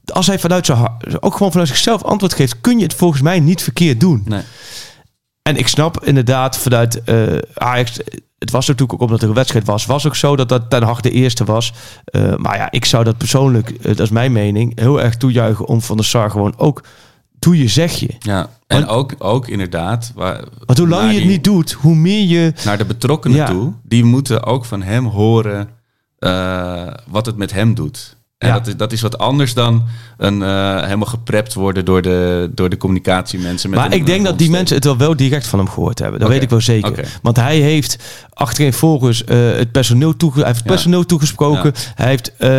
Als 0.05 0.27
hij 0.27 0.39
vanuit 0.39 0.65
zijn 0.65 0.77
hart, 0.77 1.21
ook 1.21 1.33
gewoon 1.33 1.51
vanuit 1.51 1.69
zichzelf 1.69 2.03
antwoord 2.03 2.33
geeft, 2.33 2.61
kun 2.61 2.77
je 2.77 2.83
het 2.83 2.93
volgens 2.93 3.21
mij 3.21 3.39
niet 3.39 3.61
verkeerd 3.63 3.99
doen. 3.99 4.21
Nee. 4.25 4.41
En 5.41 5.57
ik 5.57 5.67
snap 5.67 6.05
inderdaad 6.05 6.57
vanuit 6.57 7.03
eh, 7.03 7.17
Ajax. 7.53 7.99
Het 8.43 8.51
was 8.51 8.67
natuurlijk 8.67 8.93
ook 8.93 9.07
omdat 9.07 9.21
er 9.21 9.27
een 9.27 9.33
wedstrijd 9.35 9.65
was. 9.65 9.85
Was 9.85 10.07
ook 10.07 10.15
zo 10.15 10.35
dat 10.35 10.49
dat 10.49 10.69
Ten 10.69 10.83
Hag 10.83 11.01
de 11.01 11.11
eerste 11.11 11.43
was. 11.43 11.73
Eh, 12.05 12.35
maar 12.35 12.57
ja, 12.57 12.71
ik 12.71 12.85
zou 12.85 13.03
dat 13.03 13.17
persoonlijk, 13.17 13.69
eh, 13.69 13.83
dat 13.83 13.99
is 13.99 14.09
mijn 14.09 14.31
mening, 14.31 14.79
heel 14.79 15.01
erg 15.01 15.15
toejuichen 15.17 15.65
om 15.65 15.81
Van 15.81 15.95
der 15.97 16.05
Sar 16.05 16.31
gewoon 16.31 16.53
ook. 16.57 16.83
Doe 17.39 17.57
je 17.57 17.67
zeg 17.67 17.91
je. 17.93 18.09
Ja, 18.19 18.49
en 18.67 18.77
Want- 18.85 18.89
ook, 18.91 19.15
ook 19.17 19.47
inderdaad. 19.47 20.11
Waar, 20.15 20.43
Want 20.65 20.79
hoe 20.79 20.87
langer 20.87 21.05
naar 21.05 21.13
je 21.13 21.19
het 21.19 21.29
niet 21.29 21.43
doet, 21.43 21.71
hoe 21.71 21.95
meer 21.95 22.27
je. 22.27 22.53
Naar 22.65 22.77
de 22.77 22.85
betrokkenen 22.85 23.37
Ja. 23.37 23.45
toe, 23.45 23.73
die 23.83 24.03
moeten 24.03 24.43
ook 24.43 24.65
van 24.65 24.81
hem 24.81 25.05
horen 25.05 25.69
eh, 26.19 26.87
wat 27.07 27.25
het 27.25 27.37
met 27.37 27.53
hem 27.53 27.73
doet. 27.73 28.15
En 28.43 28.49
Ja. 28.49 28.53
dat, 28.57 28.67
is, 28.67 28.75
dat 28.75 28.91
is 28.91 29.01
wat 29.01 29.17
anders 29.17 29.53
dan 29.53 29.83
een, 30.17 30.41
eh, 30.43 30.81
helemaal 30.81 31.07
geprept 31.07 31.53
worden 31.53 31.85
door 31.85 32.01
de, 32.01 32.49
door 32.55 32.69
de 32.69 32.77
communicatiemensen. 32.77 33.69
Met 33.69 33.79
Maar 33.79 33.87
een- 33.91 33.97
ik 33.97 34.05
denk 34.05 34.25
dat 34.25 34.37
die 34.37 34.49
mensen 34.49 34.75
het 34.75 34.85
wel, 34.85 34.97
wel 34.97 35.15
direct 35.15 35.47
van 35.47 35.59
hem 35.59 35.69
gehoord 35.69 35.99
hebben. 35.99 36.19
Dat 36.19 36.29
weet 36.29 36.41
ik 36.41 36.49
wel 36.49 36.61
zeker. 36.61 37.07
Want 37.21 37.35
hij 37.37 37.57
heeft 37.59 37.97
achterin 38.33 38.73
volgens 38.73 39.23
eh, 39.23 39.37
het 39.37 39.71
personeel, 39.71 40.17
toege 40.17 40.37
hij 40.37 40.45
heeft 40.47 40.59
het 40.59 40.67
Ja. 40.67 40.73
personeel 40.75 41.05
toegesproken. 41.05 41.73
Hij, 41.95 42.07
heeft, 42.07 42.35
eh, 42.37 42.49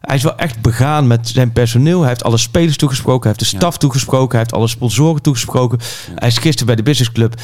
hij 0.00 0.16
is 0.16 0.22
wel 0.22 0.36
echt 0.36 0.60
begaan 0.60 1.06
met 1.06 1.28
zijn 1.28 1.52
personeel. 1.52 1.98
Hij 2.00 2.08
heeft 2.08 2.24
alle 2.24 2.36
spelers 2.38 2.76
toegesproken. 2.76 3.28
Hij 3.28 3.34
heeft 3.38 3.50
de 3.50 3.56
staf 3.56 3.78
toegesproken. 3.78 4.30
Hij 4.30 4.38
heeft 4.38 4.52
alle 4.54 4.68
sponsoren 4.68 5.22
toegesproken. 5.22 5.78
Hij 6.14 6.28
is 6.28 6.38
gisteren 6.38 6.66
bij 6.66 6.76
de 6.76 6.82
Business 6.82 7.12
Club 7.12 7.34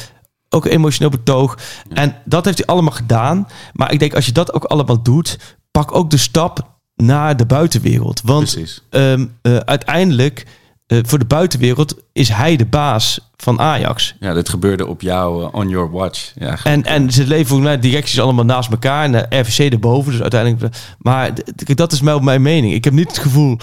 ook 0.49 0.65
emotioneel 0.65 1.09
betoog. 1.09 1.57
En 1.93 2.15
dat 2.25 2.45
heeft 2.45 2.57
hij 2.57 2.67
allemaal 2.67 2.91
gedaan. 2.93 3.47
Maar 3.73 3.91
ik 3.91 3.99
denk 3.99 4.13
als 4.13 4.25
je 4.25 4.31
dat 4.31 4.53
ook 4.53 4.63
allemaal 4.63 5.01
doet, 5.03 5.37
pak 5.71 5.95
ook 5.95 6.09
de 6.09 6.17
stap 6.17 6.71
naar 6.95 7.37
de 7.37 7.45
buitenwereld. 7.45 8.21
Want 8.23 8.57
ehm, 8.89 9.25
eh, 9.41 9.55
uiteindelijk, 9.57 10.45
eh, 10.87 10.97
voor 11.01 11.19
de 11.19 11.25
buitenwereld, 11.25 11.95
is 12.13 12.29
hij 12.29 12.55
de 12.55 12.65
baas 12.65 13.31
van 13.35 13.59
Ajax. 13.59 14.15
Ja, 14.19 14.33
dit 14.33 14.49
gebeurde 14.49 14.87
op 14.87 15.01
jou, 15.01 15.43
eh, 15.43 15.49
on 15.53 15.69
your 15.69 15.91
watch. 15.91 16.31
Ja, 16.35 16.57
En, 16.63 16.83
en 16.83 17.11
ze 17.11 17.27
leven 17.27 17.47
volgens 17.47 17.67
mij 17.69 17.79
directies 17.79 18.19
allemaal 18.19 18.45
naast 18.45 18.71
elkaar. 18.71 19.03
En 19.03 19.11
de 19.11 19.25
RVC 19.39 19.71
erboven. 19.73 20.11
Dus 20.11 20.21
uiteindelijk. 20.21 20.75
Maar 20.97 21.31
dat 21.55 21.91
is 21.91 21.99
wel 21.99 22.19
mijn 22.19 22.41
mening. 22.41 22.73
Ik 22.73 22.83
heb 22.83 22.93
niet 22.93 23.07
het 23.07 23.17
gevoel 23.19 23.57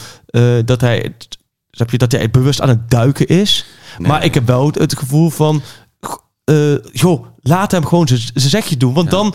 dat 0.64 0.80
hij. 0.80 1.14
Snap 1.70 1.90
je, 1.90 1.98
dat 1.98 2.12
hij 2.12 2.30
bewust 2.30 2.60
aan 2.60 2.68
het 2.68 2.90
duiken 2.90 3.26
is. 3.26 3.64
Nee. 3.98 4.08
Maar 4.08 4.24
ik 4.24 4.34
heb 4.34 4.46
wel 4.46 4.66
het, 4.66 4.78
het 4.78 4.98
gevoel 4.98 5.30
van. 5.30 5.62
joh, 6.92 7.26
laat 7.40 7.70
hem 7.70 7.86
gewoon 7.86 8.08
zijn 8.08 8.20
zijn 8.34 8.50
zegje 8.50 8.76
doen. 8.76 8.94
Want 8.94 9.10
Ja. 9.10 9.16
dan. 9.16 9.34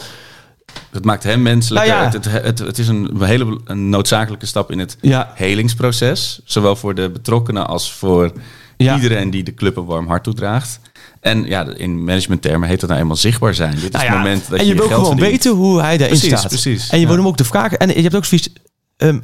Het 0.91 1.05
maakt 1.05 1.23
hem 1.23 1.41
menselijker. 1.41 1.91
Nou 1.91 2.03
ja. 2.03 2.11
het, 2.11 2.25
het, 2.25 2.43
het, 2.43 2.59
het 2.59 2.77
is 2.77 2.87
een 2.87 3.11
hele 3.23 3.59
een 3.65 3.89
noodzakelijke 3.89 4.45
stap 4.45 4.71
in 4.71 4.79
het 4.79 4.97
Ja, 5.01 5.31
helingsproces. 5.33 6.39
Zowel 6.43 6.75
voor 6.75 6.95
de 6.95 7.09
betrokkenen 7.09 7.67
als 7.67 7.93
voor 7.93 8.31
Ja. 8.77 8.95
iedereen 8.95 9.29
die 9.29 9.43
de 9.43 9.53
club 9.53 9.77
een 9.77 9.85
warm 9.85 10.07
hart 10.07 10.23
toedraagt. 10.23 10.79
En 11.19 11.45
ja, 11.45 11.65
in 11.75 12.03
managementtermen 12.03 12.69
heet 12.69 12.79
dat 12.79 12.89
nou 12.89 13.01
eenmaal 13.01 13.15
zichtbaar 13.15 13.53
zijn. 13.55 13.71
Dit 13.75 13.83
is 13.83 13.89
Nou 13.91 14.05
het 14.05 14.13
moment 14.17 14.49
dat 14.49 14.59
en 14.59 14.65
je, 14.65 14.71
je 14.73 14.77
wil 14.77 14.87
gewoon 14.87 15.05
verdient. 15.05 15.27
weten 15.29 15.51
hoe 15.51 15.81
hij 15.81 15.97
daarin 15.97 16.17
Precies, 16.19 16.37
staat. 16.39 16.47
precies. 16.49 16.89
En 16.89 16.99
je 16.99 17.07
wil 17.07 17.15
hem 17.15 17.27
ook 17.27 17.37
de 17.37 17.43
vragen. 17.43 17.77
En 17.79 17.87
je 17.89 18.01
hebt 18.01 18.15
ook 18.15 18.25
zoiets. 18.25 18.49
ehm, 18.97 19.19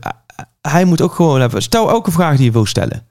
hij 0.62 0.86
moet 0.86 1.02
ook 1.02 1.14
gewoon 1.14 1.40
hebben. 1.40 1.62
Stel 1.62 1.90
elke 1.90 2.12
vraag 2.12 2.36
die 2.36 2.46
je 2.46 2.52
wil 2.52 2.66
stellen. 2.66 3.06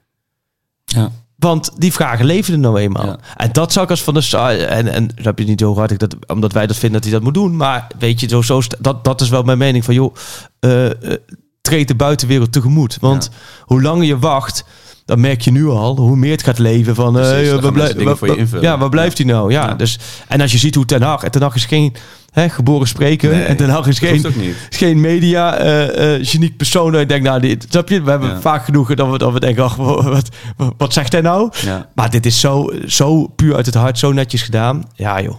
Ja. 0.85 1.11
Want 1.41 1.71
die 1.77 1.93
vragen 1.93 2.25
leven 2.25 2.53
er 2.53 2.59
nou 2.59 2.79
eenmaal. 2.79 3.05
Ja. 3.05 3.19
En 3.35 3.51
dat 3.51 3.71
zou 3.71 3.85
ik 3.85 3.91
als 3.91 4.03
van 4.03 4.13
de. 4.13 4.65
En, 4.65 4.87
en 4.87 5.09
snap 5.15 5.39
je 5.39 5.45
niet 5.45 5.59
heel 5.59 5.75
hard 5.75 5.99
dat, 5.99 6.15
omdat 6.27 6.53
wij 6.53 6.67
dat 6.67 6.77
vinden 6.77 7.01
dat 7.01 7.09
hij 7.09 7.19
dat 7.19 7.23
moet 7.23 7.33
doen. 7.33 7.55
Maar 7.55 7.87
weet 7.99 8.19
je, 8.19 8.27
zo, 8.27 8.41
zo, 8.41 8.61
dat, 8.79 9.03
dat 9.03 9.21
is 9.21 9.29
wel 9.29 9.43
mijn 9.43 9.57
mening 9.57 9.85
van 9.85 9.93
joh. 9.93 10.15
eh, 10.59 11.11
eh, 11.11 11.17
treed 11.61 11.87
de 11.87 11.95
buitenwereld 11.95 12.51
tegemoet. 12.51 12.97
Want 12.99 13.29
hoe 13.61 13.81
langer 13.81 14.05
je 14.05 14.19
wacht. 14.19 14.65
Dan 15.11 15.19
merk 15.19 15.41
je 15.41 15.51
nu 15.51 15.67
al 15.67 15.97
hoe 15.97 16.15
meer 16.15 16.31
het 16.31 16.43
gaat 16.43 16.59
leven 16.59 16.95
van... 16.95 17.13
Precies, 17.13 17.47
eh, 17.47 17.51
waar 17.51 17.59
blij- 17.59 17.71
mensen 17.71 17.97
dingen 17.97 18.17
waar- 18.19 18.47
waar-. 18.49 18.61
Ja, 18.61 18.77
waar 18.77 18.89
blijft 18.89 19.17
hij 19.17 19.27
nou? 19.27 19.51
Ja, 19.51 19.67
Ja. 19.67 19.73
Dus, 19.73 19.99
en 20.27 20.41
als 20.41 20.51
je 20.51 20.57
ziet 20.57 20.75
hoe 20.75 20.85
Ten 20.85 21.01
Hag... 21.01 21.23
En 21.23 21.31
Ten 21.31 21.41
Hag 21.41 21.55
is 21.55 21.65
geen 21.65 21.95
hè, 22.31 22.49
geboren 22.49 22.87
spreker. 22.87 23.31
Nee, 23.31 23.43
en 23.43 23.57
Ten 23.57 23.69
Hag 23.69 23.87
is 23.87 23.99
geen, 23.99 24.25
is 24.69 24.77
geen 24.77 24.99
media 25.01 25.55
eh 25.55 26.15
eh 26.15 26.25
geniek 26.27 26.57
persoon. 26.57 26.95
Ik 26.99 27.09
denk, 27.09 27.23
nou, 27.23 27.39
dit, 27.39 27.65
snap 27.69 27.89
je? 27.89 28.01
We 28.03 28.09
hebben 28.09 28.29
Ja. 28.29 28.41
vaak 28.41 28.65
genoeg 28.65 28.93
dat 28.93 29.09
we, 29.11 29.17
dat 29.17 29.33
we 29.33 29.39
denken... 29.39 29.63
ach, 29.63 29.75
wat, 29.75 30.03
wat, 30.03 30.29
wat 30.77 30.93
zegt 30.93 31.11
hij 31.11 31.21
nou? 31.21 31.49
Ja. 31.65 31.89
Maar 31.95 32.09
dit 32.09 32.25
is 32.25 32.39
zo, 32.39 32.71
zo 32.87 33.27
puur 33.27 33.55
uit 33.55 33.65
het 33.65 33.75
hart, 33.75 33.99
zo 33.99 34.11
netjes 34.11 34.41
gedaan. 34.41 34.83
Ja, 34.95 35.21
joh. 35.21 35.37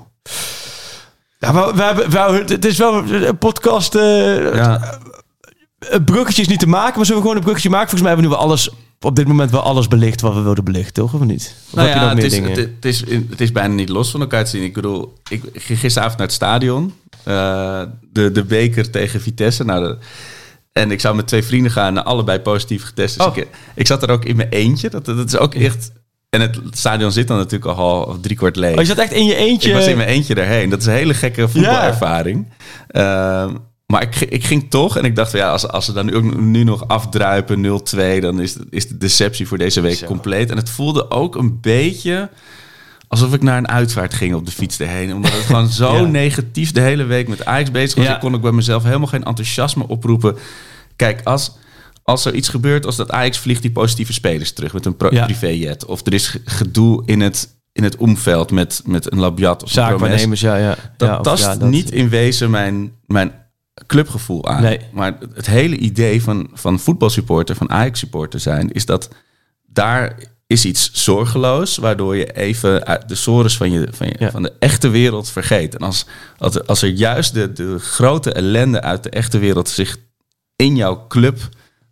Ja, 1.39 1.53
maar 1.53 1.75
we 1.75 1.83
hebben, 1.83 2.11
we, 2.11 2.43
het 2.53 2.65
is 2.65 2.79
wel 2.79 3.03
een 3.13 3.39
podcast. 3.39 3.95
eh 3.95 4.55
Ja. 4.55 4.99
een 5.79 6.05
bruggetje 6.05 6.43
is 6.43 6.49
niet 6.49 6.59
te 6.61 6.69
maken, 6.69 6.97
maar 6.97 7.05
zullen 7.07 7.21
we 7.23 7.27
gewoon 7.29 7.37
een 7.37 7.43
bruggetje 7.45 7.71
maken? 7.71 7.89
Volgens 7.89 8.09
mij 8.09 8.11
hebben 8.13 8.31
we 8.31 8.37
nu 8.37 8.43
wel 8.43 8.49
alles, 8.51 8.71
op 9.05 9.17
dit 9.17 9.27
moment 9.27 9.51
wel 9.51 9.61
alles 9.61 9.89
belicht 9.89 10.21
wat 10.21 10.35
we 10.35 10.41
wilden 10.41 10.65
belichten, 10.65 10.93
toch? 10.95 11.15
Of 11.15 11.21
niet? 11.21 11.55
Of 11.69 11.75
Nou 11.75 11.89
heb 11.89 11.97
je 11.97 12.03
ja, 12.03 12.13
nog 12.13 12.23
het 12.23 12.23
meer 12.23 12.25
is, 12.27 12.33
dingen? 12.33 12.51
het, 12.51 12.59
het 12.59 12.85
is, 12.85 13.01
het 13.31 13.41
is 13.41 13.53
bijna 13.53 13.75
niet 13.75 13.89
los 13.89 14.11
van 14.11 14.21
elkaar 14.21 14.45
te 14.45 14.51
zien. 14.51 14.63
Ik 14.63 14.73
bedoel, 14.75 15.13
ik 15.29 15.43
ging 15.55 15.79
gisteravond 15.79 16.19
naar 16.19 16.27
het 16.27 16.37
stadion. 16.37 16.93
Eh, 17.25 17.83
de, 18.13 18.33
de 18.33 18.45
beker 18.45 18.91
tegen 18.91 19.21
Vitesse. 19.21 19.65
Nou, 19.65 19.85
de- 19.85 19.99
en 20.73 20.91
ik 20.91 21.01
zou 21.01 21.17
met 21.17 21.27
twee 21.27 21.43
vrienden 21.43 21.73
gaan, 21.73 21.97
en 21.99 22.05
allebei 22.05 22.39
positief 22.39 22.85
getest. 22.85 23.19
Dus 23.19 23.27
Oh. 23.27 23.37
ik, 23.37 23.49
ik 23.75 23.87
zat 23.87 24.03
er 24.03 24.11
ook 24.11 24.25
in 24.25 24.37
mijn 24.37 24.49
eentje. 24.49 24.91
Dat, 24.91 25.05
dat 25.05 25.27
is 25.27 25.37
ook 25.37 25.55
echt... 25.55 25.93
En 26.31 26.41
het 26.41 26.59
stadion 26.71 27.13
zit 27.13 27.29
dan 27.29 27.37
natuurlijk 27.37 27.79
al 27.79 28.19
drie 28.21 28.37
kwart 28.37 28.57
leeg. 28.57 28.73
Oh, 28.75 28.81
je 28.81 28.85
zat 28.87 28.99
echt 28.99 29.13
in 29.13 29.25
je 29.25 29.35
eentje. 29.35 29.69
Ik 29.69 29.75
was 29.75 29.87
in 29.87 29.97
mijn 29.97 30.09
eentje 30.09 30.35
erheen. 30.35 30.71
Dat 30.71 30.81
is 30.81 30.87
een 30.87 30.93
hele 30.93 31.15
gekke 31.15 31.49
voetbalervaring. 31.49 32.47
Ehm, 32.89 33.55
maar 33.93 34.03
ik, 34.03 34.21
ik 34.21 34.45
ging 34.45 34.71
toch 34.71 34.97
en 34.97 35.05
ik 35.05 35.17
dacht, 35.17 35.33
ja, 35.33 35.51
als, 35.51 35.69
als 35.69 35.85
ze 35.85 35.93
dan 35.93 36.07
nu, 36.07 36.15
ook 36.17 36.37
nu 36.41 36.65
nog 36.65 36.89
afdruipen 36.89 37.81
0-2, 38.17 38.21
dan 38.21 38.41
is, 38.41 38.57
is 38.71 38.89
de 38.89 38.97
deceptie 38.99 39.47
voor 39.49 39.59
deze 39.59 39.81
week 39.81 39.97
Zo. 39.97 40.07
compleet. 40.07 40.51
En 40.51 40.57
het 40.57 40.71
voelde 40.71 41.11
ook 41.11 41.37
een 41.37 41.61
beetje 41.61 42.31
alsof 43.09 43.35
ik 43.35 43.43
naar 43.43 43.57
een 43.59 43.69
uitvaart 43.69 44.15
ging 44.15 44.35
op 44.35 44.47
de 44.47 44.53
fiets 44.53 44.79
erheen. 44.79 45.15
Omdat 45.15 45.33
het 45.33 45.45
gewoon 45.45 45.69
zo 45.83 45.95
Ja. 45.97 46.03
negatief 46.03 46.73
de 46.73 46.81
hele 46.81 47.05
week 47.05 47.29
met 47.29 47.45
Ajax 47.45 47.71
bezig 47.71 47.97
was. 47.97 48.07
Ja. 48.07 48.15
Ik 48.15 48.21
kon 48.21 48.35
ook 48.35 48.41
bij 48.43 48.53
mezelf 48.53 48.83
helemaal 48.83 49.07
geen 49.07 49.25
enthousiasme 49.25 49.89
oproepen. 49.89 50.37
Kijk, 50.97 51.21
als, 51.25 51.53
als 52.03 52.25
er 52.25 52.35
iets 52.35 52.49
gebeurt, 52.49 52.87
als 52.87 52.97
dat 52.97 53.11
Ajax 53.11 53.39
vliegt 53.39 53.63
die 53.63 53.73
positieve 53.73 54.13
spelers 54.13 54.53
terug 54.53 54.73
met 54.73 54.87
een 54.87 54.97
Ja. 55.11 55.25
privéjet. 55.25 55.85
Of 55.85 56.07
er 56.07 56.13
is 56.15 56.29
ge- 56.29 56.41
gedoe 56.45 57.03
in 57.07 57.21
het, 57.21 57.49
in 57.73 57.83
het 57.85 57.97
omveld 57.97 58.51
met, 58.51 58.83
met 58.87 59.13
een 59.13 59.19
Labiat 59.19 59.63
of. 59.63 59.71
Zaakwaarnemers, 59.71 60.41
ja, 60.41 60.57
ja. 60.57 60.77
Dat 60.97 61.09
ja, 61.09 61.21
tast 61.21 61.45
ja, 61.45 61.57
dat- 61.57 61.69
niet 61.71 61.91
in 61.91 62.09
wezen 62.09 62.51
mijn, 62.51 62.93
mijn 63.07 63.33
clubgevoel 63.87 64.49
aan. 64.49 64.63
Nee. 64.63 64.81
Maar 64.93 65.19
het 65.35 65.47
hele 65.47 65.77
idee 65.77 66.23
van, 66.23 66.51
van 66.53 66.79
voetbalsupporter, 66.81 67.57
van 67.57 67.71
Ajax-supporter 67.71 68.41
zijn, 68.41 68.73
is 68.73 68.87
dat 68.87 69.09
daar 69.67 70.19
is 70.47 70.65
iets 70.65 70.91
zorgeloos, 70.93 71.77
waardoor 71.77 72.17
je 72.17 72.33
even 72.33 73.01
de 73.07 73.15
sores 73.15 73.57
van, 73.57 73.71
je, 73.71 73.89
van, 73.91 74.07
je, 74.07 74.15
Ja. 74.19 74.31
van 74.31 74.43
de 74.43 74.53
echte 74.59 74.89
wereld 74.89 75.29
vergeet. 75.31 75.75
En 75.75 75.81
als, 75.87 76.07
als, 76.39 76.55
er- 76.55 76.65
als 76.65 76.83
er 76.83 76.89
juist 76.89 77.35
de, 77.35 77.53
de 77.53 77.79
grote 77.79 78.33
ellende 78.33 78.81
uit 78.83 79.03
de 79.03 79.11
echte 79.11 79.39
wereld 79.39 79.69
zich 79.69 79.97
in 80.57 80.77
jouw 80.77 81.07
club 81.07 81.49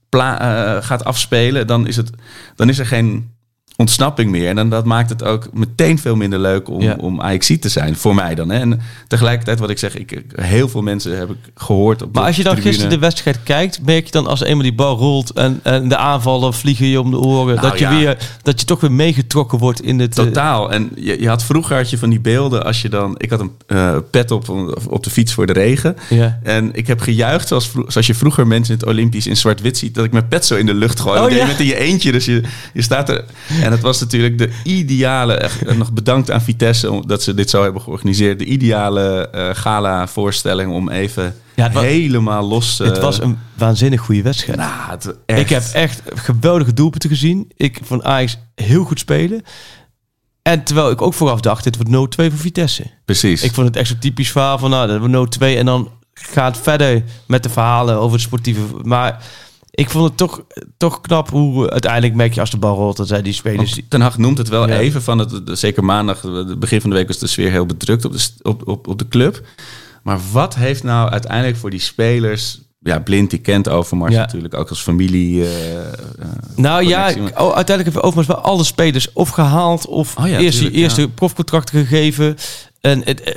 pla- 0.09 0.41
eh, 0.77 0.83
gaat 0.85 1.05
afspelen, 1.05 1.67
dan 1.67 1.87
is, 1.87 1.97
het, 1.97 2.11
dan 2.55 2.69
is 2.69 2.79
er 2.79 2.87
geen 2.87 3.35
ontsnapping 3.81 4.31
meer. 4.31 4.49
En 4.49 4.57
dan, 4.57 4.71
dat 4.71 4.85
maakt 4.85 5.11
het 5.11 5.25
ook 5.25 5.49
meteen 5.53 5.99
veel 5.99 6.17
minder 6.17 6.39
leuk 6.39 6.69
om, 6.69 6.83
Ja. 6.83 6.97
om 7.01 7.21
AXC 7.21 7.61
te 7.61 7.69
zijn. 7.69 7.97
Voor 7.97 8.15
mij 8.15 8.35
dan. 8.35 8.51
Hè. 8.51 8.59
En 8.59 8.81
tegelijkertijd 9.09 9.59
wat 9.59 9.71
ik 9.71 9.79
zeg, 9.79 9.97
ik, 9.97 10.23
heel 10.35 10.69
veel 10.69 10.83
mensen 10.83 11.19
heb 11.19 11.31
ik 11.31 11.37
gehoord 11.55 12.03
op 12.03 12.15
Maar 12.15 12.25
als 12.25 12.37
je 12.37 12.43
dan 12.43 12.53
tribune. 12.53 12.75
gisteren 12.75 12.99
de 13.01 13.07
wedstrijd 13.07 13.43
kijkt, 13.43 13.81
merk 13.85 14.05
je 14.05 14.11
dan 14.11 14.27
als 14.27 14.41
eenmaal 14.43 14.63
die 14.63 14.75
bal 14.75 14.97
rolt 14.97 15.31
en, 15.31 15.61
en 15.63 15.89
de 15.89 15.97
aanvallen 15.97 16.55
vliegen 16.55 16.87
je 16.87 17.01
om 17.01 17.11
de 17.11 17.19
oren, 17.19 17.55
Nou 17.57 17.69
dat, 17.69 17.79
je 17.79 17.85
ja. 17.85 17.97
weer, 17.99 18.17
dat 18.43 18.61
je 18.61 18.67
toch 18.67 18.81
weer 18.81 18.93
meegetrokken 18.93 19.59
wordt 19.59 19.83
in 19.83 19.99
het... 19.99 20.19
eh, 20.19 20.25
Totaal. 20.25 20.71
En 20.73 20.91
je, 20.95 21.21
je 21.21 21.29
had 21.29 21.45
vroeger 21.45 21.77
had 21.77 21.91
je 21.91 21.99
van 21.99 22.11
die 22.11 22.21
beelden 22.21 22.65
als 22.65 22.83
je 22.83 22.89
dan... 22.89 23.15
Ik 23.19 23.31
had 23.31 23.41
een 23.41 23.53
eh, 23.67 23.97
pet 24.11 24.31
op 24.31 24.49
op 24.89 25.05
de 25.05 25.11
fiets 25.11 25.33
voor 25.35 25.47
de 25.47 25.53
regen. 25.53 25.97
Ja. 26.09 26.39
En 26.43 26.71
ik 26.75 26.87
heb 26.87 27.01
gejuicht 27.01 27.49
zoals, 27.49 27.71
zoals 27.87 28.07
je 28.07 28.15
vroeger 28.15 28.47
mensen 28.47 28.75
in 28.75 28.81
het 28.81 28.89
Olympisch 28.89 29.27
in 29.27 29.37
zwart-wit 29.37 29.79
ziet. 29.79 29.95
Dat 29.95 30.05
ik 30.05 30.13
mijn 30.13 30.29
pet 30.29 30.47
zo 30.47 30.57
in 30.57 30.67
de 30.67 30.75
lucht 30.75 31.01
gooi. 31.01 31.21
Oh, 31.21 31.31
je 31.31 31.45
met 31.47 31.59
in 31.61 31.67
je 31.67 31.77
eentje. 31.79 32.13
Dus 32.13 32.25
je, 32.25 32.43
je 32.73 32.83
staat 32.83 33.09
er... 33.09 33.25
En 33.63 33.70
het 33.71 33.81
was 33.81 34.01
natuurlijk 34.01 34.39
de 34.39 34.51
ideale... 34.65 35.35
echt, 35.35 35.63
en 35.67 35.79
nog 35.79 35.93
bedankt 35.93 36.31
aan 36.31 36.41
Vitesse 36.43 37.03
dat 37.07 37.23
ze 37.23 37.35
dit 37.35 37.51
zo 37.51 37.63
hebben 37.63 37.83
georganiseerd. 37.83 38.39
De 38.39 38.45
ideale 38.45 39.29
eh, 39.31 39.49
gala-voorstelling 39.53 40.73
om 40.73 40.89
even 40.91 41.35
Ja, 41.55 41.63
het 41.65 41.73
wa- 41.73 41.81
helemaal 41.81 42.49
los... 42.49 42.81
eh, 42.81 42.87
het 42.87 42.99
was 42.99 43.21
een 43.21 43.39
waanzinnig 43.55 44.01
goede 44.01 44.23
wedstrijd. 44.23 44.59
nou, 44.59 44.91
het, 44.91 45.15
echt. 45.27 45.41
Ik 45.41 45.49
heb 45.49 45.63
echt 45.73 46.03
geweldige 46.15 46.73
doelpunten 46.73 47.11
gezien. 47.11 47.51
Ik 47.57 47.79
vond 47.83 48.03
Ajax 48.03 48.39
heel 48.55 48.85
goed 48.85 48.99
spelen. 48.99 49.43
En 50.43 50.63
terwijl 50.65 50.91
ik 50.91 51.03
ook 51.03 51.15
vooraf 51.15 51.41
dacht, 51.41 51.65
dit 51.65 51.77
wordt 51.77 52.15
0-2 52.21 52.25
voor 52.31 52.39
Vitesse. 52.39 52.91
Precies. 53.05 53.43
Ik 53.43 53.53
vond 53.55 53.67
het 53.67 53.77
echt 53.77 53.89
zo 53.89 53.95
typisch 54.01 54.31
verhaal 54.31 54.59
van, 54.59 54.71
nou, 54.71 54.89
dat 54.89 55.11
wordt 55.11 55.37
0-2 55.37 55.41
en 55.59 55.67
dan 55.67 55.91
gaat 56.13 56.55
het 56.55 56.65
verder 56.65 57.03
met 57.27 57.43
de 57.43 57.49
verhalen 57.49 57.97
over 57.97 58.13
het 58.13 58.21
sportieve. 58.27 58.61
Maar 58.83 59.25
ik 59.81 59.91
vond 59.91 60.05
het 60.05 60.17
toch, 60.17 60.43
toch 60.77 61.01
knap 61.01 61.31
hoe 61.31 61.71
uiteindelijk 61.71 62.15
merk 62.15 62.35
je 62.35 62.41
als 62.41 62.51
de 62.51 62.57
bal 62.57 62.77
rolt, 62.77 62.97
dat 62.97 63.09
zij 63.09 63.23
die 63.23 63.33
spelers... 63.33 63.75
Want 63.75 63.91
Ten 63.91 64.01
Hag 64.01 64.19
noemt 64.19 64.39
het 64.39 64.49
wel 64.49 64.69
Ja. 64.69 64.79
even 64.79 65.03
van 65.03 65.19
het, 65.19 65.41
zeker 65.45 65.85
maandag, 65.85 66.23
het 66.23 66.59
begin 66.59 66.81
van 66.81 66.91
de 66.91 66.97
week 66.97 67.07
was 67.07 67.19
de 67.19 67.27
sfeer 67.27 67.51
heel 67.51 67.67
bedrukt 67.67 68.05
op 68.05 68.13
de, 68.13 68.29
op, 68.43 68.69
op, 68.69 68.87
op 68.89 68.99
de 68.99 69.09
club. 69.09 69.43
Maar 70.03 70.19
wat 70.33 70.55
heeft 70.55 70.83
nou 70.83 71.11
uiteindelijk 71.11 71.57
voor 71.57 71.71
die 71.71 71.81
spelers, 71.81 72.61
ja, 72.83 72.99
Blind 72.99 73.31
die 73.31 73.39
kent 73.39 73.69
Overmars 73.69 74.15
Ja. 74.15 74.21
natuurlijk 74.21 74.55
ook 74.55 74.69
als 74.69 74.83
familie. 74.83 75.43
eh, 75.45 75.79
eh, 75.81 75.95
Nou 76.57 76.87
ja, 76.87 77.13
connectie, 77.13 77.23
oh, 77.39 77.55
uiteindelijk 77.55 77.67
hebben 77.85 77.93
we 77.93 78.03
overigens 78.03 78.37
wel 78.37 78.45
alle 78.53 78.65
spelers 78.65 79.13
of 79.13 79.29
gehaald 79.29 79.87
of 79.87 80.17
Oh 80.17 80.29
ja, 80.29 80.39
eerst 80.39 80.63
eerste 80.63 81.01
ja. 81.01 81.07
profcontracten 81.15 81.79
gegeven. 81.87 82.37
En 82.81 83.03
het, 83.05 83.21
eh, 83.21 83.35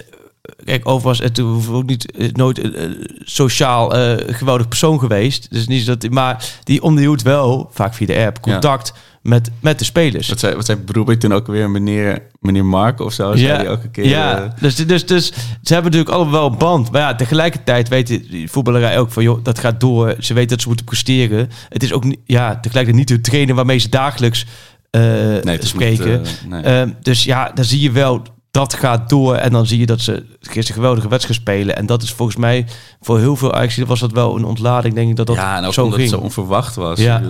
kijk, 0.63 0.87
overigens, 0.87 1.27
het 1.27 1.39
ook 1.69 1.85
niet 1.85 2.11
eh, 2.11 2.31
nooit 2.31 2.63
een 2.63 2.75
eh, 2.75 2.89
sociaal 3.19 3.95
eh, 3.95 4.35
geweldig 4.35 4.67
persoon 4.67 4.99
geweest. 4.99 5.47
Dus 5.51 5.67
niet 5.67 5.85
dat, 5.85 6.09
maar 6.09 6.45
die 6.63 6.81
onderhield 6.81 7.21
wel 7.21 7.69
vaak 7.71 7.93
via 7.93 8.07
de 8.07 8.25
app 8.25 8.41
contact 8.41 8.93
met, 9.23 9.51
met 9.59 9.79
de 9.79 9.85
spelers. 9.85 10.29
Wat 10.29 10.39
zei, 10.39 10.55
wat 10.55 10.65
zei 10.65 10.79
Broebik 10.79 11.19
toen 11.19 11.33
ook 11.33 11.47
weer, 11.47 11.69
meneer, 11.69 12.21
meneer 12.39 12.65
Mark 12.65 12.99
of 12.99 13.13
zo? 13.13 13.29
Ook 13.67 13.83
een 13.83 13.91
keer. 13.91 14.07
ja. 14.07 14.43
eh, 14.43 14.49
dus, 14.59 14.75
dus, 14.75 15.05
dus 15.05 15.25
ze 15.61 15.73
hebben 15.73 15.91
natuurlijk 15.91 16.17
allemaal 16.17 16.33
wel 16.33 16.51
een 16.51 16.57
band. 16.57 16.91
Maar 16.91 17.01
ja, 17.01 17.15
tegelijkertijd 17.15 17.89
weet 17.89 18.07
die 18.07 18.51
voetballerij 18.51 18.99
ook 18.99 19.11
van, 19.11 19.23
joh, 19.23 19.43
dat 19.43 19.59
gaat 19.59 19.79
door. 19.79 20.15
Ze 20.19 20.33
weten 20.33 20.49
dat 20.49 20.61
ze 20.61 20.67
moeten 20.67 20.85
presteren. 20.85 21.49
Het 21.69 21.83
is 21.83 21.93
ook 21.93 22.03
ja, 22.25 22.59
tegelijkertijd 22.59 23.09
niet 23.09 23.17
de 23.17 23.29
trainer 23.29 23.55
waarmee 23.55 23.77
ze 23.77 23.89
dagelijks 23.89 24.45
eh, 24.89 25.01
nee, 25.41 25.65
spreken. 25.65 26.21
niet, 26.21 26.39
eh, 26.43 26.49
nee. 26.49 26.61
Ehm, 26.61 26.89
dus 27.01 27.23
ja, 27.23 27.51
dan 27.53 27.65
zie 27.65 27.81
je 27.81 27.91
wel 27.91 28.21
dat 28.53 28.73
gaat 28.73 29.09
door. 29.09 29.35
En 29.35 29.51
dan 29.51 29.65
zie 29.67 29.79
je 29.79 29.85
dat 29.85 30.01
ze 30.01 30.23
gisteren 30.41 30.81
geweldige 30.81 31.07
wedstrijd 31.07 31.39
spelen. 31.39 31.75
En 31.77 31.85
dat 31.85 32.03
is 32.03 32.11
volgens 32.11 32.37
mij 32.37 32.65
voor 33.01 33.19
heel 33.19 33.35
veel 33.35 33.53
Ajax 33.53 33.77
was 33.77 33.99
dat 33.99 34.11
wel 34.11 34.35
een 34.35 34.43
ontlading. 34.43 34.93
Denk 34.93 35.09
ik 35.09 35.15
dat 35.15 35.27
dat 35.27 35.35
ja, 35.35 35.57
en 35.57 35.65
ook 35.65 35.73
zo 35.73 35.83
omdat 35.83 35.99
ging. 35.99 36.09
het 36.11 36.19
zo 36.19 36.25
onverwacht 36.25 36.75
was. 36.75 36.99
Ja. 36.99 37.21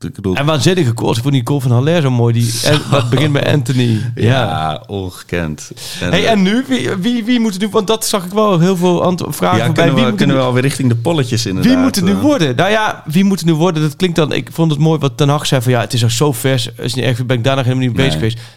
Ik 0.00 0.14
bedoel, 0.14 0.34
En 0.36 0.46
waanzinnige 0.46 0.92
goals. 0.94 1.16
Ik 1.16 1.22
vond 1.22 1.34
die 1.34 1.46
goal 1.46 1.60
van 1.60 1.70
Haller 1.70 2.02
zo 2.02 2.10
mooi. 2.10 2.32
Die, 2.32 2.60
en, 2.64 2.80
wat 2.90 3.10
begint 3.10 3.32
met 3.32 3.46
Anthony. 3.46 4.00
ja, 4.14 4.22
Ja. 4.44 4.82
ongekend. 4.86 5.70
En, 6.00 6.10
Hey, 6.10 6.24
eh, 6.24 6.30
en 6.30 6.42
nu? 6.42 6.64
Wie, 6.68 6.90
wie, 6.90 7.24
wie 7.24 7.40
moet 7.40 7.52
het 7.52 7.60
doen? 7.60 7.70
Want 7.70 7.86
dat 7.86 8.06
zag 8.06 8.24
ik 8.24 8.32
wel 8.32 8.58
heel 8.58 8.76
veel 8.76 9.14
vragen 9.18 9.58
ja, 9.58 9.72
kunnen, 9.72 9.94
Wie 9.94 10.04
we, 10.04 10.14
kunnen 10.14 10.36
we 10.36 10.42
nu- 10.42 10.48
alweer 10.48 10.62
richting 10.62 10.88
de 10.88 10.96
polletjes 10.96 11.46
inderdaad. 11.46 11.72
Wie 11.72 11.82
moet 11.82 11.94
het 11.94 12.04
nu 12.04 12.10
eh. 12.12 12.20
worden? 12.20 12.56
Nou 12.56 12.70
ja, 12.70 13.02
wie 13.06 13.24
moet 13.24 13.38
het 13.38 13.48
nu 13.48 13.54
worden? 13.54 13.82
Dat 13.82 13.96
klinkt 13.96 14.16
dan... 14.16 14.32
Ik 14.32 14.48
vond 14.52 14.70
het 14.70 14.80
mooi 14.80 14.98
wat 14.98 15.16
Ten 15.16 15.28
Hag 15.28 15.46
zei 15.46 15.62
van... 15.62 15.72
Ja, 15.72 15.80
het 15.80 15.92
is 15.92 16.02
nog 16.02 16.10
zo 16.10 16.32
vers. 16.32 16.68
Is 16.76 16.94
niet 16.94 17.04
echt, 17.04 17.26
ben 17.26 17.36
ik 17.36 17.44
daar 17.44 17.56
nog 17.56 17.64
helemaal 17.64 17.86
niet 17.86 17.96
mee 17.96 18.06
bezig 18.06 18.20
Nee. 18.20 18.30
geweest. 18.30 18.48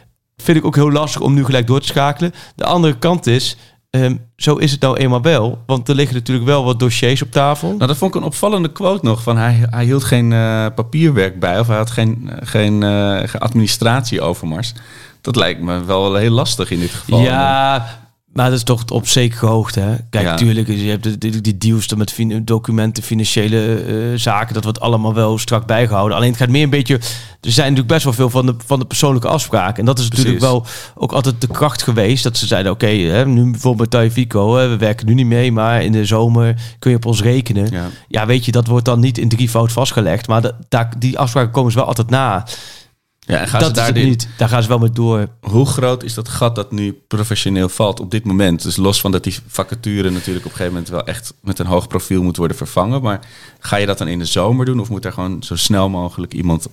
Vind 0.43 0.57
ik 0.57 0.65
ook 0.65 0.75
heel 0.75 0.91
lastig 0.91 1.21
om 1.21 1.33
nu 1.33 1.45
gelijk 1.45 1.67
door 1.67 1.79
te 1.79 1.87
schakelen. 1.87 2.33
De 2.55 2.65
andere 2.65 2.97
kant 2.97 3.27
is... 3.27 3.57
ehm, 3.89 4.15
zo 4.35 4.55
is 4.55 4.71
het 4.71 4.81
nou 4.81 4.97
eenmaal 4.97 5.21
wel. 5.21 5.63
Want 5.65 5.89
er 5.89 5.95
liggen 5.95 6.15
natuurlijk 6.15 6.47
wel 6.47 6.63
wat 6.63 6.79
dossiers 6.79 7.21
op 7.21 7.31
tafel. 7.31 7.67
Nou, 7.67 7.87
dat 7.87 7.97
vond 7.97 8.15
ik 8.15 8.21
een 8.21 8.27
opvallende 8.27 8.71
quote 8.71 9.05
nog. 9.05 9.23
Van 9.23 9.37
hij, 9.37 9.67
hij 9.69 9.85
hield 9.85 10.03
geen 10.03 10.33
eh, 10.33 10.65
papierwerk 10.75 11.39
bij. 11.39 11.59
Of 11.59 11.67
hij 11.67 11.77
had 11.77 11.91
geen, 11.91 12.29
eh, 12.29 12.47
geen, 12.47 12.83
eh, 12.83 13.17
geen 13.29 13.41
administratie 13.41 14.21
overmars. 14.21 14.73
Dat 15.21 15.35
lijkt 15.35 15.61
me 15.61 15.83
wel 15.83 16.15
heel 16.15 16.31
lastig 16.31 16.71
in 16.71 16.79
dit 16.79 16.91
geval. 16.91 17.19
Ja, 17.19 17.87
maar 18.37 18.49
dat 18.49 18.57
is 18.57 18.63
toch 18.63 18.83
op 18.91 19.07
zekere 19.07 19.45
hoogte. 19.45 19.79
Hè? 19.79 19.95
Kijk, 20.09 20.23
Ja. 20.25 20.31
natuurlijk, 20.31 20.67
je 20.67 20.89
hebt 20.89 21.03
die, 21.03 21.17
die, 21.17 21.41
die 21.41 21.57
deals 21.57 21.93
met 21.95 22.11
fin- 22.11 22.45
documenten, 22.45 23.03
financiële 23.03 23.75
eh, 23.75 23.95
zaken. 24.15 24.53
Dat 24.53 24.63
wordt 24.63 24.79
allemaal 24.79 25.13
wel 25.13 25.37
strak 25.37 25.65
bijgehouden. 25.65 26.17
Alleen 26.17 26.29
het 26.29 26.37
gaat 26.39 26.49
meer 26.49 26.63
een 26.63 26.69
beetje... 26.69 26.93
Er 27.41 27.51
zijn 27.53 27.67
natuurlijk 27.73 27.93
best 27.93 28.03
wel 28.03 28.13
veel 28.13 28.29
van 28.29 28.45
de, 28.45 28.55
van 28.65 28.79
de 28.79 28.85
persoonlijke 28.85 29.27
afspraken. 29.27 29.79
En 29.79 29.85
dat 29.85 29.99
is 29.99 30.09
natuurlijk 30.09 30.39
wel 30.39 30.65
ook 30.95 31.11
altijd 31.11 31.41
de 31.41 31.47
kracht 31.47 31.83
geweest. 31.83 32.23
Dat 32.23 32.37
ze 32.37 32.47
zeiden, 32.47 32.71
oké, 32.71 33.23
nu 33.25 33.51
bijvoorbeeld 33.51 33.89
bij 33.89 34.11
hè, 34.33 34.67
we 34.67 34.77
werken 34.77 35.05
nu 35.05 35.13
niet 35.13 35.25
mee. 35.25 35.51
Maar 35.51 35.83
in 35.83 35.91
de 35.91 36.05
zomer 36.05 36.55
kun 36.79 36.91
je 36.91 36.97
op 36.97 37.05
ons 37.05 37.21
rekenen. 37.21 37.67
Ja, 37.71 37.85
Ja. 38.07 38.25
weet 38.25 38.45
je, 38.45 38.51
dat 38.51 38.67
wordt 38.67 38.85
dan 38.85 38.99
niet 38.99 39.17
in 39.17 39.29
drievoud 39.29 39.71
vastgelegd. 39.71 40.27
Maar 40.27 40.41
dat, 40.41 40.53
daar, 40.69 40.89
die 40.99 41.19
afspraken 41.19 41.51
komen 41.51 41.71
ze 41.71 41.77
wel 41.77 41.87
altijd 41.87 42.09
na. 42.09 42.45
Ja, 43.27 43.37
en 43.39 43.47
gaan 43.47 43.59
dat 43.59 43.69
ze 43.69 43.75
daar 43.75 43.93
niet. 43.93 44.27
Daar 44.37 44.49
gaan 44.49 44.61
ze 44.61 44.67
wel 44.67 44.79
mee 44.79 44.89
door. 44.89 45.27
Hoe 45.41 45.65
groot 45.65 46.03
is 46.03 46.13
dat 46.13 46.29
gat 46.29 46.55
dat 46.55 46.71
nu 46.71 46.93
professioneel 47.07 47.69
valt 47.69 47.99
op 47.99 48.11
dit 48.11 48.25
moment? 48.25 48.63
Dus 48.63 48.75
los 48.75 49.01
van 49.01 49.11
dat 49.11 49.23
die 49.23 49.39
vacature 49.47 50.09
natuurlijk 50.09 50.45
op 50.45 50.51
een 50.51 50.57
gegeven 50.57 50.73
moment 50.73 50.89
wel 50.89 51.05
echt 51.05 51.33
met 51.41 51.59
een 51.59 51.65
hoog 51.65 51.87
profiel 51.87 52.23
moet 52.23 52.37
worden 52.37 52.57
vervangen. 52.57 53.01
Maar 53.01 53.19
ga 53.59 53.75
je 53.75 53.85
dat 53.85 53.97
dan 53.97 54.07
in 54.07 54.19
de 54.19 54.25
zomer 54.25 54.65
doen? 54.65 54.79
Of 54.79 54.89
moet 54.89 55.05
er 55.05 55.13
gewoon 55.13 55.43
zo 55.43 55.55
snel 55.55 55.89
mogelijk 55.89 56.33
iemand 56.33 56.67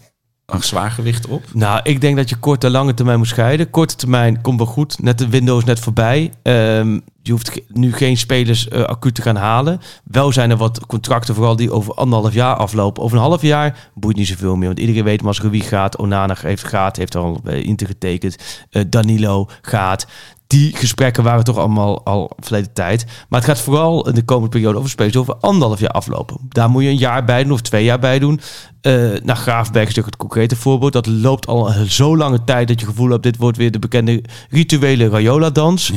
een 0.47 0.63
zwaargewicht 0.63 1.27
op? 1.27 1.45
Nou, 1.53 1.81
ik 1.83 2.01
denk 2.01 2.17
dat 2.17 2.29
je 2.29 2.37
korte 2.37 2.67
en 2.67 2.73
lange 2.73 2.95
termijn 2.95 3.19
moet 3.19 3.29
scheiden. 3.29 3.71
Korte 3.71 3.97
termijn 3.97 4.41
komt 4.41 4.59
wel 4.59 4.67
goed. 4.67 5.03
Net 5.03 5.19
de 5.19 5.29
window 5.29 5.59
is 5.59 5.65
net 5.65 5.81
voorbij. 5.81 6.33
Ehm, 6.43 6.99
je 7.23 7.33
hoeft 7.33 7.61
nu 7.69 7.93
geen 7.93 8.17
spelers 8.17 8.69
eh, 8.69 8.83
acuut 8.83 9.15
te 9.15 9.23
gaan 9.23 9.37
halen. 9.37 9.81
Wel 10.05 10.33
zijn 10.33 10.51
er 10.51 10.57
wat 10.57 10.87
contracten, 10.87 11.35
vooral 11.35 11.57
die 11.57 11.71
over 11.71 11.95
anderhalf 11.95 12.35
jaar 12.35 12.57
aflopen. 12.57 13.03
Over 13.03 13.17
een 13.17 13.23
half 13.23 13.43
jaar 13.43 13.91
boeit 13.95 14.17
niet 14.17 14.27
zoveel 14.27 14.57
meer. 14.57 14.67
Want 14.67 14.79
iedereen 14.79 15.05
weet, 15.05 15.23
Masrui 15.23 15.61
gaat, 15.61 15.99
Onana 15.99 16.37
heeft 16.41 16.65
gaat, 16.65 16.97
heeft 16.97 17.17
al 17.17 17.41
bij 17.43 17.63
Inter 17.63 17.87
getekend. 17.87 18.37
Eh, 18.71 18.83
Danilo 18.89 19.49
gaat. 19.63 20.07
Die 20.55 20.77
gesprekken 20.77 21.23
waren 21.23 21.45
toch 21.45 21.59
allemaal 21.59 22.05
al 22.05 22.31
verleden 22.39 22.73
tijd. 22.73 23.05
Maar 23.29 23.41
het 23.41 23.49
gaat 23.49 23.61
vooral 23.61 24.09
in 24.09 24.15
de 24.15 24.23
komende 24.25 24.49
periode 24.49 24.79
over 24.79 24.91
spelers 24.91 25.17
over 25.17 25.35
anderhalf 25.35 25.81
jaar 25.81 25.91
aflopen. 25.91 26.37
Daar 26.49 26.71
moet 26.71 26.83
je 26.83 26.89
een 26.89 26.97
jaar 26.97 27.25
bij 27.25 27.43
doen 27.43 27.53
of 27.53 27.61
twee 27.61 27.85
jaar 27.85 27.99
bij 27.99 28.19
doen. 28.19 28.41
Eh 28.81 29.11
naar 29.23 29.37
Graafberg 29.37 29.89
is 29.89 29.97
het 29.97 30.17
concrete 30.17 30.57
voorbeeld. 30.57 30.93
Dat 30.93 31.07
loopt 31.07 31.47
al 31.47 31.73
zo 31.87 32.17
lange 32.17 32.45
tijd 32.45 32.69
dat 32.69 32.81
je 32.81 32.87
gevoel 32.87 33.11
hebt... 33.11 33.23
dit 33.23 33.37
wordt 33.37 33.57
weer 33.57 33.71
de 33.71 33.79
bekende 33.79 34.25
rituele 34.51 35.09
Rayola-dans. 35.09 35.93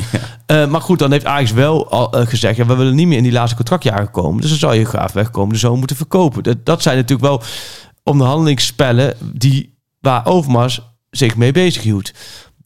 Eh, 0.46 0.66
maar 0.66 0.80
goed, 0.80 0.98
dan 0.98 1.12
heeft 1.12 1.24
Ajax 1.24 1.52
wel 1.52 1.90
al 1.90 2.12
eh, 2.12 2.26
gezegd... 2.26 2.56
Ja, 2.56 2.66
we 2.66 2.74
willen 2.74 2.94
niet 2.94 3.06
meer 3.06 3.16
in 3.16 3.22
die 3.22 3.32
laatste 3.32 3.56
contractjaren 3.56 4.10
komen. 4.10 4.40
Dus 4.40 4.50
dan 4.50 4.58
zou 4.58 4.74
je 4.74 4.84
Graafberg 4.84 5.30
komen 5.30 5.52
de 5.52 5.58
zo 5.58 5.76
moeten 5.76 5.96
verkopen. 5.96 6.42
Dat, 6.42 6.64
dat 6.64 6.82
zijn 6.82 6.96
natuurlijk 6.96 7.28
wel 7.28 7.42
onderhandelingsspellen... 8.02 9.14
Die, 9.32 9.78
waar 10.00 10.26
Overmars 10.26 10.80
zich 11.10 11.36
mee 11.36 11.52
bezighield. 11.52 12.12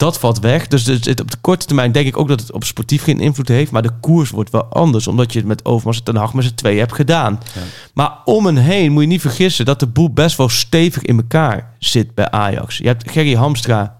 Dat 0.03 0.19
valt 0.19 0.39
weg. 0.41 0.67
Dus 0.69 0.87
het- 0.87 1.21
op 1.21 1.31
de 1.31 1.37
korte 1.41 1.67
termijn 1.67 1.93
denk 1.93 2.07
ik 2.07 2.17
ook 2.19 2.29
dat 2.29 2.41
het 2.41 2.53
op 2.53 2.65
sportief 2.65 3.03
geen 3.03 3.21
invloed 3.21 3.49
heeft. 3.49 3.71
Maar 3.71 3.83
de 3.83 3.91
koers 4.01 4.31
wordt 4.31 4.51
wel 4.51 4.65
anders. 4.65 5.07
Omdat 5.07 5.33
je 5.33 5.39
het 5.39 5.49
met 5.49 5.65
Overmars 5.65 5.99
en 5.99 6.05
Ten 6.05 6.17
Hag 6.17 6.35
met 6.35 6.45
z'n 6.45 6.55
twee 6.55 6.79
hebt 6.79 6.93
gedaan. 6.95 7.41
Maar 7.95 8.13
om 8.25 8.47
en 8.47 8.57
heen 8.57 8.93
moet 8.93 9.03
je 9.03 9.09
niet 9.09 9.21
vergissen 9.21 9.65
dat 9.65 9.81
de 9.81 9.87
boel 9.87 10.11
best 10.13 10.37
wel 10.37 10.49
stevig 10.49 11.03
in 11.03 11.17
elkaar 11.17 11.75
zit 11.79 12.15
bij 12.15 12.31
Ajax. 12.31 12.77
Je 12.79 12.87
hebt 12.87 13.11
Gerry 13.11 13.35
Hamstra, 13.35 13.99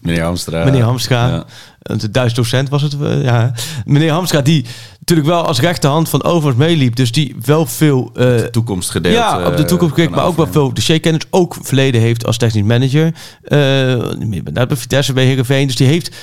Meneer 0.00 0.22
Hamstra. 0.22 0.64
meneer 0.64 0.82
Hamstra, 0.84 1.28
Ja. 1.28 1.44
een 1.78 2.00
Duits 2.12 2.34
docent 2.34 2.68
was 2.68 2.82
het. 2.82 3.00
eh, 3.00 3.22
Ja. 3.24 3.52
Meneer 3.84 4.12
Hamstra, 4.12 4.40
die 4.40 4.64
natuurlijk 5.08 5.36
wel 5.36 5.46
als 5.46 5.60
rechterhand 5.60 6.08
van 6.08 6.24
Overmars 6.24 6.56
meeliep. 6.56 6.96
Dus 6.96 7.12
die 7.12 7.36
wel 7.44 7.66
veel 7.66 8.10
eh, 8.14 8.34
Toekomstgedeelte. 8.36 9.18
ja, 9.18 9.46
op 9.46 9.56
de 9.56 9.64
toekomst 9.64 9.92
eh, 9.92 9.98
gekeken, 9.98 10.16
maar 10.16 10.26
ook 10.26 10.36
wel 10.36 10.46
veel 10.46 10.72
dossierkennis. 10.72 11.22
Ook 11.30 11.56
verleden 11.62 12.00
heeft 12.00 12.26
als 12.26 12.36
technisch 12.36 12.62
manager. 12.62 13.06
Uh, 13.06 14.42
bij 14.42 14.66
Vitesse 14.76 15.12
bij 15.12 15.24
Heerenveen. 15.24 15.66
Dus 15.66 15.76
die 15.76 15.86
heeft... 15.86 16.16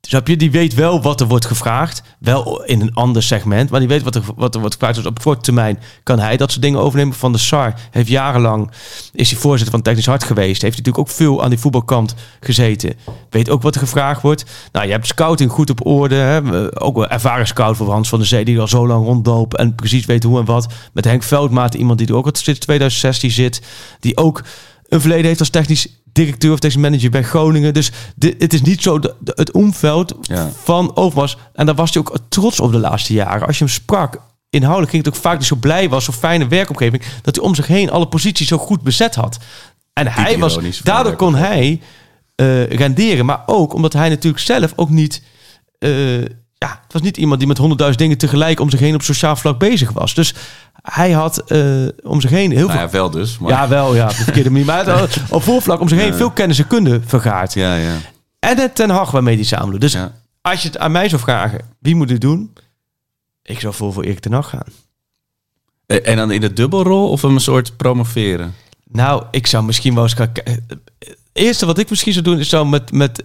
Snap 0.00 0.28
je? 0.28 0.36
Die 0.36 0.50
weet 0.50 0.74
wel 0.74 1.02
wat 1.02 1.20
er 1.20 1.26
wordt 1.26 1.46
gevraagd. 1.46 2.02
Wel 2.18 2.64
in 2.64 2.80
een 2.80 2.94
ander 2.94 3.22
segment. 3.22 3.70
Maar 3.70 3.80
die 3.80 3.88
weet 3.88 4.02
wat 4.02 4.14
er, 4.14 4.22
wat 4.36 4.54
er 4.54 4.60
wordt 4.60 4.74
gevraagd. 4.74 4.96
Dus 4.96 5.06
op 5.06 5.22
korte 5.22 5.40
termijn 5.40 5.78
kan 6.02 6.18
hij 6.18 6.36
dat 6.36 6.50
soort 6.50 6.62
dingen 6.62 6.80
overnemen. 6.80 7.14
Van 7.14 7.32
de 7.32 7.38
SAR 7.38 7.74
heeft 7.90 8.08
jarenlang... 8.08 8.70
Is 9.12 9.30
hij 9.30 9.40
voorzitter 9.40 9.70
van 9.70 9.82
Technisch 9.82 10.06
Hart 10.06 10.24
geweest. 10.24 10.62
Heeft 10.62 10.76
natuurlijk 10.76 11.08
ook 11.08 11.14
veel 11.14 11.42
aan 11.42 11.50
die 11.50 11.58
voetbalkant 11.58 12.14
gezeten. 12.40 12.94
Weet 13.30 13.50
ook 13.50 13.62
wat 13.62 13.74
er 13.74 13.80
gevraagd 13.80 14.22
wordt. 14.22 14.44
Nou, 14.72 14.86
je 14.86 14.92
hebt 14.92 15.06
scouting 15.06 15.50
goed 15.50 15.70
op 15.70 15.86
orde. 15.86 16.14
Hè? 16.14 16.40
Ook 16.82 16.96
wel 16.96 17.08
ervaren 17.08 17.46
scout 17.46 17.76
voor 17.76 17.90
Hans 17.90 18.08
van 18.08 18.18
der 18.18 18.28
Zee. 18.28 18.44
Die 18.44 18.60
al 18.60 18.68
zo 18.68 18.86
lang 18.86 19.04
rondlopen. 19.04 19.58
En 19.58 19.74
precies 19.74 20.06
weet 20.06 20.22
hoe 20.22 20.38
en 20.38 20.44
wat. 20.44 20.72
Met 20.92 21.04
Henk 21.04 21.22
Veldmaat. 21.22 21.74
Iemand 21.74 21.98
die 21.98 22.08
er 22.08 22.16
ook 22.16 22.26
al 22.26 22.34
sinds 22.34 22.60
2016 22.60 23.30
zit. 23.30 23.62
Die 24.00 24.16
ook 24.16 24.42
een 24.88 25.00
verleden 25.00 25.26
heeft 25.26 25.40
als 25.40 25.50
technisch 25.50 25.88
directeur 26.18 26.52
of 26.52 26.58
technisch 26.58 26.82
manager 26.82 27.10
bij 27.10 27.22
Groningen. 27.22 27.74
Dus 27.74 27.90
dit, 28.16 28.34
het 28.42 28.52
is 28.52 28.62
niet 28.62 28.82
zo 28.82 28.98
de, 28.98 29.14
de- 29.20 29.32
het 29.34 29.52
omveld 29.52 30.14
Ja. 30.20 30.50
van 30.62 30.96
Overmars. 30.96 31.36
En 31.52 31.66
daar 31.66 31.74
was 31.74 31.92
hij 31.94 32.02
ook 32.02 32.16
trots 32.28 32.60
op 32.60 32.72
de 32.72 32.78
laatste 32.78 33.12
jaren. 33.12 33.46
Als 33.46 33.58
je 33.58 33.64
hem 33.64 33.72
sprak, 33.72 34.20
inhoudelijk 34.50 34.90
ging 34.90 35.04
het 35.04 35.14
ook 35.14 35.20
vaak 35.20 35.32
dat 35.38 35.48
hij 35.48 35.56
zo 35.56 35.60
blij 35.60 35.88
was, 35.88 36.04
zo 36.04 36.12
fijne 36.12 36.46
werkomgeving, 36.48 37.02
dat 37.22 37.36
hij 37.36 37.44
om 37.44 37.54
zich 37.54 37.66
heen 37.66 37.90
alle 37.90 38.08
posities 38.08 38.48
zo 38.48 38.58
goed 38.58 38.82
bezet 38.82 39.14
had. 39.14 39.38
En 39.92 40.06
hij 40.06 40.38
was, 40.38 40.58
daardoor 40.82 41.16
kon 41.16 41.34
hij 41.34 41.80
eh, 42.34 42.66
renderen. 42.66 43.26
Maar 43.26 43.42
ook 43.46 43.74
omdat 43.74 43.92
hij 43.92 44.08
natuurlijk 44.08 44.42
zelf 44.42 44.72
ook 44.76 44.90
niet... 44.90 45.22
eh, 45.78 45.90
ja, 46.58 46.80
het 46.84 46.92
was 46.92 47.02
niet 47.02 47.16
iemand 47.16 47.38
die 47.38 47.48
met 47.48 47.58
honderdduizend 47.58 48.02
dingen 48.02 48.18
tegelijk 48.18 48.60
om 48.60 48.70
zich 48.70 48.80
heen 48.80 48.94
op 48.94 49.02
sociaal 49.02 49.36
vlak 49.36 49.58
bezig 49.58 49.92
was. 49.92 50.14
Dus 50.14 50.34
hij 50.82 51.10
had 51.10 51.38
eh, 51.38 51.86
om 52.02 52.20
zich 52.20 52.30
heen 52.30 52.50
heel 52.50 52.66
Nou 52.66 52.70
veel... 52.78 52.80
ja, 52.80 52.90
wel 52.92 53.10
dus. 53.10 53.38
Maar... 53.38 53.50
Ja, 53.50 53.68
wel, 53.68 53.94
ja, 53.94 54.04
op 54.04 54.16
de 54.16 54.22
verkeerde 54.24 54.50
manier. 54.50 54.66
Maar 54.66 55.08
op 55.30 55.42
voorvlak 55.42 55.80
om 55.80 55.88
zich 55.88 55.98
heen 55.98 56.14
veel 56.14 56.30
kennis 56.30 56.58
en 56.58 56.66
kunde 56.66 57.00
vergaard. 57.06 57.52
ja, 57.54 57.74
ja. 57.76 57.94
En 58.38 58.58
het 58.58 58.74
Ten 58.74 58.90
Hag 58.90 59.10
waarmee 59.10 59.34
hij 59.34 59.44
samen 59.44 59.70
doet. 59.70 59.80
Dus 59.80 59.92
Ja. 59.92 60.12
als 60.40 60.62
je 60.62 60.68
het 60.68 60.78
aan 60.78 60.92
mij 60.92 61.08
zou 61.08 61.20
vragen, 61.20 61.60
wie 61.78 61.94
moet 61.94 62.10
het 62.10 62.20
doen? 62.20 62.52
Ik 63.42 63.60
zou 63.60 63.74
vol 63.74 63.92
voor 63.92 64.02
Erik 64.04 64.18
Ten 64.20 64.32
Hag 64.32 64.48
gaan. 64.48 64.66
Eh, 65.86 66.08
En 66.08 66.16
dan 66.16 66.30
in 66.30 66.40
de 66.40 66.52
dubbelrol 66.52 67.08
of 67.10 67.22
een 67.22 67.40
soort 67.40 67.76
promoveren? 67.76 68.54
Nou, 68.90 69.22
ik 69.30 69.46
zou 69.46 69.64
misschien 69.64 69.94
wel 69.94 70.02
eens 70.02 70.12
gaan. 70.12 70.30
Het 70.98 71.18
eerste 71.32 71.66
wat 71.66 71.78
ik 71.78 71.90
misschien 71.90 72.12
zou 72.12 72.24
doen, 72.24 72.38
is 72.38 72.48
zo 72.48 72.64
met, 72.64 72.92
met... 72.92 73.24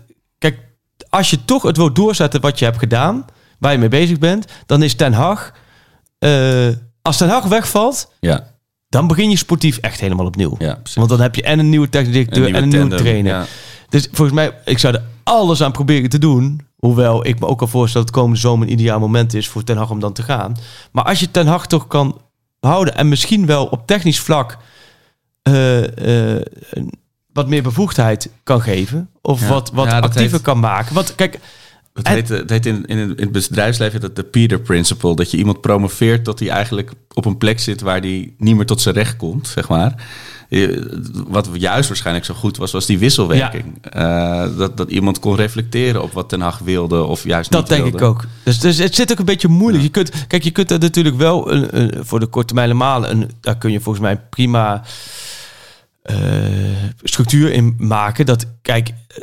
Als 1.14 1.30
je 1.30 1.46
toch 1.46 1.64
het 1.64 1.78
wil 1.78 1.94
doorzetten 1.94 2.42
wat 2.42 2.60
je 2.60 2.66
hebt 2.66 2.78
gedaan, 2.78 3.26
waar 3.60 3.72
je 3.72 3.78
mee 3.78 3.90
bezig 3.90 4.20
bent, 4.20 4.46
dan 4.66 4.84
is 4.84 4.96
Ten 4.96 5.14
Hag... 5.14 5.52
eh, 6.20 6.68
als 7.02 7.18
Ten 7.18 7.30
Hag 7.30 7.44
wegvalt, 7.46 8.12
Ja, 8.20 8.48
dan 8.90 9.08
begin 9.08 9.30
je 9.30 9.38
sportief 9.38 9.78
echt 9.78 10.00
helemaal 10.00 10.26
opnieuw. 10.26 10.56
ja. 10.60 10.80
Want 10.94 11.10
dan 11.10 11.20
heb 11.20 11.36
je 11.36 11.44
en 11.44 11.60
een 11.60 11.70
nieuwe 11.70 11.90
technisch 11.90 12.14
directeur 12.14 12.46
en 12.56 12.64
een 12.64 12.70
nieuwe 12.70 12.96
trainer. 12.96 13.32
Ja. 13.34 13.46
Dus 13.90 14.08
volgens 14.12 14.32
mij, 14.38 14.58
ik 14.66 14.80
zou 14.80 14.94
er 14.94 15.04
alles 15.24 15.64
aan 15.64 15.72
proberen 15.72 16.10
te 16.10 16.18
doen. 16.20 16.62
Hoewel 16.76 17.26
ik 17.28 17.40
me 17.40 17.46
ook 17.48 17.62
al 17.62 17.68
voorstel 17.68 18.00
dat 18.02 18.10
het 18.10 18.20
komende 18.20 18.40
zomer 18.40 18.68
een 18.68 18.74
ideaal 18.74 19.00
moment 19.00 19.34
is 19.34 19.48
voor 19.48 19.64
Ten 19.64 19.78
Hag 19.78 19.90
om 19.90 20.00
dan 20.00 20.14
te 20.14 20.24
gaan. 20.24 20.56
Maar 20.92 21.04
als 21.04 21.20
je 21.20 21.32
Ten 21.32 21.48
Hag 21.48 21.68
toch 21.68 21.88
kan 21.88 22.22
behouden 22.60 22.96
en 22.96 23.08
misschien 23.08 23.46
wel 23.46 23.66
op 23.66 23.88
technisch 23.88 24.20
vlak 24.20 24.58
een- 25.44 26.92
wat 27.34 27.48
meer 27.48 27.64
bevoegdheid 27.64 28.30
kan 28.44 28.62
geven. 28.62 29.10
Of 29.22 29.42
Ja. 29.42 29.48
wat, 29.48 29.72
wat 29.74 29.86
Ja, 29.86 30.02
dat 30.02 30.10
actiever 30.10 30.40
kan 30.42 30.60
maken. 30.60 30.96
Want 30.96 31.16
kijk, 31.16 31.40
Het 31.94 32.08
heet, 32.08 32.30
het 32.30 32.50
heet 32.50 32.66
in, 32.66 32.86
in, 32.86 32.98
in 32.98 33.10
het 33.18 33.32
bedrijfsleven 33.32 34.02
het 34.02 34.16
de 34.16 34.24
Peter 34.24 34.60
Principle. 34.60 35.16
Dat 35.16 35.32
je 35.32 35.38
iemand 35.38 35.62
promoveert 35.62 36.24
tot 36.24 36.40
hij 36.40 36.50
eigenlijk 36.50 36.92
op 37.14 37.26
een 37.26 37.38
plek 37.38 37.60
zit 37.60 37.82
waar 37.82 38.00
hij 38.00 38.34
niet 38.38 38.56
meer 38.56 38.66
tot 38.66 38.82
zijn 38.82 38.96
recht 38.96 39.16
komt, 39.18 39.48
zeg 39.48 39.70
maar. 39.70 39.96
Wat 41.28 41.50
juist 41.54 41.88
waarschijnlijk 41.88 42.26
zo 42.26 42.34
goed 42.34 42.58
was, 42.58 42.72
was 42.72 42.86
die 42.86 42.98
wisselwerking. 43.00 43.78
Eh, 43.82 44.46
dat, 44.58 44.78
dat 44.78 44.90
iemand 44.92 45.20
kon 45.20 45.36
reflecteren 45.36 46.04
op 46.04 46.12
wat 46.14 46.30
Ten 46.30 46.42
Hag 46.42 46.58
wilde 46.60 47.04
of 47.04 47.24
juist 47.24 47.52
Dat 47.52 47.60
niet 47.62 47.70
denk 47.70 47.82
wilde. 47.84 47.98
ik 47.98 48.04
ook. 48.04 48.24
Dus, 48.44 48.60
dus 48.60 48.78
het 48.78 48.96
zit 48.96 49.12
ook 49.12 49.20
een 49.20 49.26
beetje 49.26 49.48
moeilijk. 49.48 49.84
Je 49.84 49.90
kunt, 49.90 50.28
kijk, 50.28 50.44
je 50.44 50.52
kunt 50.52 50.72
er 50.72 50.80
natuurlijk 50.80 51.16
wel 51.18 51.52
een, 51.52 51.80
een- 51.82 52.06
voor 52.06 52.20
de 52.20 52.26
korte 52.28 52.54
termijn 52.54 52.78
malen, 52.78 53.12
een, 53.12 53.30
daar 53.42 53.58
kun 53.58 53.72
je 53.72 53.80
volgens 53.80 54.04
mij 54.06 54.18
prima 54.30 54.82
structuur 57.04 57.52
in 57.52 57.76
maken. 57.78 58.26
Dat, 58.26 58.46
kijk, 58.62 58.90
eh, 58.90 59.18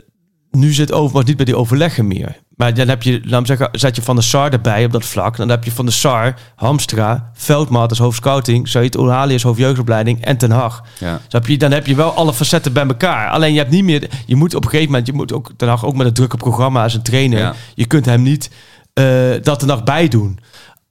nu 0.50 0.72
zit 0.72 0.92
Overmars 0.92 1.26
niet 1.26 1.36
bij 1.36 1.44
die 1.44 1.56
overleggen 1.56 2.06
meer. 2.06 2.36
Maar 2.56 2.74
dan 2.74 2.88
heb 2.88 3.02
je, 3.02 3.20
laat 3.24 3.40
me 3.40 3.46
zeggen, 3.46 3.68
zet 3.72 3.96
je 3.96 4.02
Van 4.02 4.16
de 4.16 4.22
Sar 4.22 4.52
erbij 4.52 4.84
op 4.84 4.92
dat 4.92 5.04
vlak. 5.04 5.36
Dan 5.36 5.48
heb 5.48 5.64
je 5.64 5.72
Van 5.72 5.86
de 5.86 5.92
Sar, 5.92 6.34
Hamstra, 6.54 7.30
Veldmaat 7.34 7.90
als 7.90 7.98
hoofdscouting, 7.98 8.68
Said 8.68 8.96
Oulali 8.96 9.32
als 9.32 9.42
hoofdjeugdopleiding 9.42 10.24
en 10.24 10.36
Ten 10.36 10.50
Hag. 10.50 10.84
Ja. 10.98 11.20
Snap 11.28 11.46
je? 11.46 11.58
Dan 11.58 11.70
heb 11.70 11.86
je 11.86 11.94
wel 11.94 12.12
alle 12.12 12.34
facetten 12.34 12.72
bij 12.72 12.86
elkaar. 12.86 13.30
Alleen 13.30 13.52
je 13.52 13.58
hebt 13.58 13.70
niet 13.70 13.84
meer. 13.84 14.10
Je 14.26 14.36
moet 14.36 14.54
op 14.54 14.64
een 14.64 14.70
gegeven 14.70 14.90
moment. 14.90 15.06
Je 15.06 15.12
moet 15.12 15.32
ook 15.32 15.50
Ten 15.56 15.68
Hag 15.68 15.84
ook 15.84 15.96
met 15.96 16.06
het 16.06 16.14
drukke 16.14 16.36
programma 16.36 16.82
als 16.82 16.94
een 16.94 17.02
trainer. 17.02 17.38
Ja. 17.38 17.54
Je 17.74 17.86
kunt 17.86 18.04
hem 18.04 18.22
niet 18.22 18.50
eh, 18.92 19.04
dat 19.42 19.60
er 19.60 19.66
nog 19.66 19.84
bij 19.84 20.08
doen. 20.08 20.38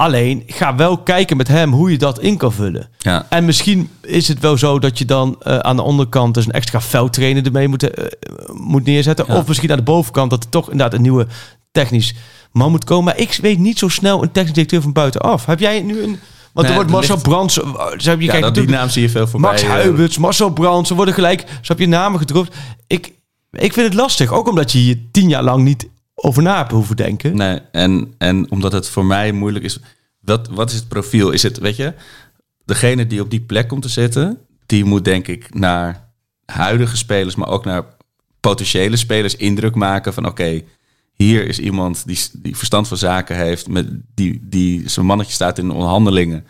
Alleen 0.02 0.44
ga 0.48 0.76
wel 0.76 0.98
kijken 0.98 1.38
met 1.38 1.48
hem 1.48 1.72
hoe 1.74 1.92
je 1.92 1.98
dat 1.98 2.20
in 2.20 2.38
kan 2.38 2.54
vullen. 2.54 2.90
Ja. 2.98 3.26
En 3.30 3.46
misschien 3.46 3.90
is 4.02 4.28
het 4.28 4.40
wel 4.40 4.58
zo 4.58 4.80
dat 4.80 4.98
je 4.98 5.06
dan 5.06 5.36
eh, 5.42 5.58
aan 5.58 5.76
de 5.76 5.82
onderkant 5.82 6.34
dus 6.34 6.46
een 6.46 6.52
extra 6.52 6.82
veldtrainer 6.82 7.46
ermee 7.46 7.68
moet, 7.68 7.90
eh, 7.90 8.06
moet 8.54 8.86
neerzetten. 8.86 9.26
Ja. 9.28 9.36
Of 9.38 9.48
misschien 9.48 9.72
aan 9.72 9.78
de 9.78 9.84
bovenkant 9.84 10.30
dat 10.30 10.44
er 10.44 10.50
toch 10.50 10.72
inderdaad 10.72 10.94
een 10.94 11.02
nieuwe 11.02 11.28
technisch 11.72 12.14
man 12.52 12.72
moet 12.72 12.84
komen. 12.84 13.04
Maar 13.06 13.18
ik 13.18 13.38
weet 13.42 13.58
niet 13.60 13.80
zo 13.80 13.88
snel 13.88 14.24
een 14.24 14.32
technisch 14.32 14.54
directeur 14.54 14.82
van 14.82 14.94
buitenaf. 14.94 15.46
Heb 15.46 15.60
jij 15.60 15.82
nu 15.82 16.02
een... 16.04 16.20
Want 16.54 16.68
Nee, 16.68 16.68
er 16.68 16.74
wordt 16.74 16.90
Marcel 16.92 17.16
ligt- 17.16 17.28
Brands... 17.28 17.62
eh, 17.62 17.70
Zo 17.98 18.10
heb 18.10 18.20
je 18.20 18.26
Ja, 18.26 18.32
kijkt 18.32 18.46
dat, 18.46 18.56
die 18.56 18.68
naam 18.68 18.90
zie 18.90 19.02
je 19.02 19.10
veel 19.10 19.28
voorbij. 19.28 19.50
Max 19.50 19.64
Huibers, 19.64 20.18
Marcel 20.18 20.50
Brands, 20.50 20.90
er 20.90 20.96
worden 20.96 21.14
gelijk, 21.14 21.40
zo 21.62 21.72
heb 21.72 21.80
je 21.80 21.88
namen 21.88 22.20
gedropt. 22.20 22.56
Ik, 22.88 23.14
ik 23.52 23.74
vind 23.74 23.86
het 23.86 23.94
lastig, 23.96 24.32
ook 24.32 24.48
omdat 24.50 24.72
je 24.72 24.78
hier 24.80 24.98
tien 25.12 25.30
jaar 25.30 25.44
lang 25.44 25.64
niet 25.64 25.90
over 26.24 26.44
na 26.44 26.70
hoeven 26.70 26.96
denken. 26.96 27.36
Nee, 27.36 27.60
en, 27.72 28.14
en 28.18 28.52
omdat 28.52 28.72
het 28.72 28.90
voor 28.90 29.06
mij 29.06 29.32
moeilijk 29.32 29.66
is. 29.66 29.80
Wat, 30.20 30.48
wat 30.48 30.70
is 30.70 30.76
het 30.76 30.88
profiel? 30.88 31.32
Is 31.32 31.44
het, 31.44 31.58
weet 31.58 31.76
je, 31.76 31.94
degene 32.66 33.08
die 33.08 33.22
op 33.22 33.30
die 33.30 33.42
plek 33.42 33.68
komt 33.68 33.82
te 33.82 33.90
zitten, 33.90 34.40
die 34.66 34.86
moet 34.86 35.06
denk 35.06 35.28
ik 35.28 35.54
naar 35.54 36.12
huidige 36.46 36.98
spelers, 36.98 37.36
maar 37.36 37.48
ook 37.48 37.66
naar 37.66 37.84
potentiële 38.40 38.98
spelers 38.98 39.36
indruk 39.36 39.76
maken 39.76 40.14
van 40.14 40.26
oké, 40.26 40.62
hier 41.14 41.48
is 41.48 41.60
iemand 41.60 42.08
die, 42.08 42.20
die 42.34 42.58
verstand 42.58 42.88
van 42.88 42.98
zaken 42.98 43.36
heeft, 43.36 43.68
met 43.68 43.88
die, 44.16 44.40
die 44.44 44.90
zijn 44.90 45.06
mannetje 45.06 45.34
staat 45.34 45.58
in 45.58 45.72
onderhandelingen 45.72 46.46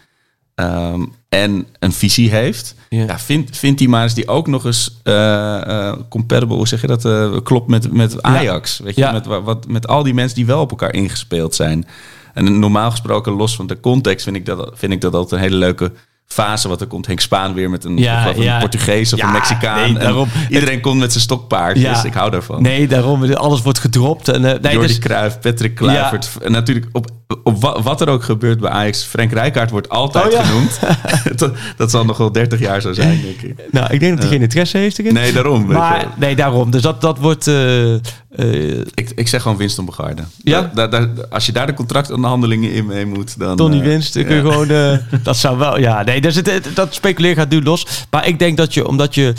ehm, 0.59 1.05
en 1.29 1.67
een 1.79 1.91
visie 1.91 2.29
heeft. 2.29 2.75
Ja. 2.89 3.03
Ja. 3.03 3.19
vind, 3.19 3.57
vind 3.57 3.77
die 3.77 3.89
maar 3.89 4.03
eens 4.03 4.13
die 4.13 4.27
ook 4.27 4.47
nog 4.47 4.65
eens 4.65 4.99
eh, 5.03 5.93
compatible, 6.09 6.55
hoe 6.55 6.67
zeg 6.67 6.81
je 6.81 6.87
dat, 6.87 7.05
eh, 7.05 7.37
klopt 7.43 7.67
met, 7.67 7.91
met 7.93 8.21
Ajax. 8.21 8.79
Weet 8.79 8.95
je, 8.95 9.01
Ja. 9.01 9.11
met, 9.11 9.25
wa- 9.25 9.41
wat, 9.41 9.67
met 9.67 9.87
al 9.87 10.03
die 10.03 10.13
mensen 10.13 10.35
die 10.35 10.45
wel 10.45 10.61
op 10.61 10.69
elkaar 10.69 10.93
ingespeeld 10.93 11.55
zijn. 11.55 11.87
En 12.33 12.59
normaal 12.59 12.91
gesproken, 12.91 13.33
los 13.33 13.55
van 13.55 13.67
de 13.67 13.79
context, 13.79 14.23
vind 14.23 14.35
ik 14.35 14.45
dat, 14.45 14.71
vind 14.73 14.93
ik 14.93 15.01
dat 15.01 15.13
altijd 15.13 15.31
een 15.41 15.47
hele 15.47 15.59
leuke 15.59 15.91
fase 16.33 16.67
wat 16.67 16.81
er 16.81 16.87
komt. 16.87 17.05
Henk 17.05 17.19
Spaan 17.19 17.53
weer 17.53 17.69
met 17.69 17.83
een, 17.83 17.97
Ja. 17.97 18.33
Portugees 18.59 19.13
of 19.13 19.19
Ja, 19.19 19.25
een 19.25 19.31
Mexicaan. 19.31 19.93
nee, 19.93 20.03
En 20.03 20.27
iedereen 20.49 20.81
komt 20.81 20.99
met 20.99 21.11
zijn 21.11 21.23
stokpaardjes. 21.23 22.01
Ja. 22.01 22.03
Ik 22.03 22.13
hou 22.13 22.31
daarvan. 22.31 22.61
Nee, 22.61 22.87
daarom. 22.87 23.33
Alles 23.33 23.61
wordt 23.61 23.79
gedropt. 23.79 24.27
En, 24.27 24.45
eh, 24.45 24.59
nee, 24.61 24.73
Jordi 24.73 24.87
dus- 24.87 24.99
Cruijff, 24.99 25.39
Patrick 25.39 25.75
Kluivert. 25.75 26.29
En 26.43 26.51
natuurlijk 26.51 26.87
op, 26.91 27.07
op 27.43 27.61
wa- 27.61 27.81
wat 27.81 28.01
er 28.01 28.09
ook 28.09 28.23
gebeurt 28.23 28.59
bij 28.59 28.69
Ajax. 28.69 29.03
Frank 29.03 29.31
Rijkaard 29.31 29.69
wordt 29.71 29.89
altijd 29.89 30.25
Oh 30.25 30.31
ja. 30.31 30.43
genoemd. 30.43 30.79
dat, 31.39 31.51
dat 31.77 31.91
zal 31.91 32.05
nog 32.05 32.17
wel 32.17 32.31
30 32.31 32.59
jaar 32.59 32.81
zo 32.81 32.93
zijn, 32.93 33.21
denk 33.21 33.41
ik. 33.57 33.65
nou, 33.71 33.93
ik 33.93 33.99
denk 33.99 34.11
dat 34.13 34.19
hij 34.23 34.31
geen 34.31 34.41
interesse 34.41 34.77
heeft 34.77 34.99
erin. 34.99 35.13
Nee, 35.13 35.33
daarom. 35.33 35.59
weet 35.61 35.67
je 35.71 35.73
Maar 35.73 36.07
nee, 36.17 36.35
daarom. 36.35 36.71
Dus 36.71 36.81
dat, 36.81 37.01
dat 37.01 37.17
wordt... 37.17 37.47
eh, 37.47 37.93
eh, 38.39 38.77
Ik, 38.79 39.11
ik 39.15 39.27
zeg 39.27 39.41
gewoon 39.41 39.57
Winston 39.57 39.85
Begaarde. 39.85 40.23
Ja? 40.43 40.71
Da- 40.73 40.87
da- 40.87 41.05
da- 41.05 41.23
als 41.29 41.45
je 41.45 41.51
daar 41.51 41.67
de 41.67 41.73
contractonderhandelingen 41.73 42.71
in 42.71 42.85
mee 42.85 43.05
moet, 43.05 43.39
dan... 43.39 43.55
Tony 43.57 43.77
eh, 43.77 43.83
winst. 43.83 44.15
Ik 44.15 44.25
kun 44.25 44.41
gewoon, 44.51 44.69
eh, 44.69 44.97
dat 45.23 45.37
zou 45.37 45.57
wel. 45.57 45.79
Ja, 45.79 46.03
nee, 46.03 46.21
dus 46.21 46.35
het, 46.35 46.51
het- 46.51 46.75
dat 46.75 46.93
speculeren 46.93 47.35
gaat 47.37 47.49
nu 47.49 47.63
los. 47.63 47.85
Maar 48.09 48.27
ik 48.27 48.39
denk 48.39 48.57
dat 48.57 48.73
je, 48.73 48.87
omdat 48.87 49.15
je. 49.15 49.33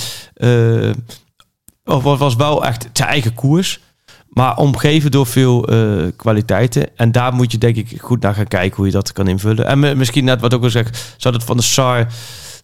of 1.85 2.03
was- 2.03 2.37
wel 2.37 2.65
echt 2.65 2.89
zijn 2.93 3.09
eigen 3.09 3.35
koers. 3.35 3.81
Maar 4.29 4.57
omgeven 4.57 5.11
door 5.11 5.27
veel 5.27 5.69
kwaliteiten. 6.17 6.97
En 6.97 7.13
daar 7.13 7.35
moet 7.35 7.53
je 7.53 7.59
denk 7.59 7.77
ik 7.77 8.01
goed 8.01 8.23
naar 8.23 8.35
gaan 8.35 8.49
kijken 8.49 8.77
hoe 8.77 8.87
je 8.87 8.93
dat 8.93 9.13
kan 9.13 9.29
invullen. 9.29 9.67
En 9.67 9.79
mi- 9.79 9.95
misschien 9.95 10.25
net 10.25 10.41
wat 10.41 10.55
ook 10.55 10.63
al 10.63 10.71
zegt, 10.71 11.15
zou 11.17 11.35
dat 11.35 11.45
van 11.45 11.57
de 11.57 11.63
SAR 11.63 12.07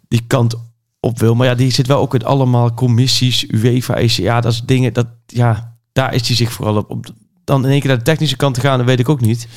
die 0.08 0.22
kant 0.26 0.54
op 1.00 1.18
wil. 1.18 1.34
Maar 1.34 1.46
ja, 1.46 1.54
die 1.54 1.70
zit 1.72 1.86
wel 1.86 1.98
ook 2.00 2.14
in 2.14 2.24
allemaal 2.24 2.74
commissies, 2.74 3.44
UEFA, 3.50 3.94
ECA. 3.96 4.40
Dat 4.40 4.52
is 4.52 4.62
dingen, 4.64 4.92
dat 4.92 5.06
ja, 5.26 5.75
daar 5.96 6.14
is 6.14 6.26
hij 6.26 6.36
zich 6.36 6.52
vooral 6.52 6.76
op. 6.76 6.90
op 6.90 7.06
dan 7.44 7.64
in 7.64 7.70
één 7.70 7.80
keer 7.80 7.88
naar 7.88 7.98
de 7.98 8.04
technische 8.04 8.36
kant 8.36 8.54
te 8.54 8.60
gaan, 8.60 8.78
dat 8.78 8.86
weet 8.86 8.98
ik 8.98 9.08
ook 9.08 9.20
niet. 9.20 9.48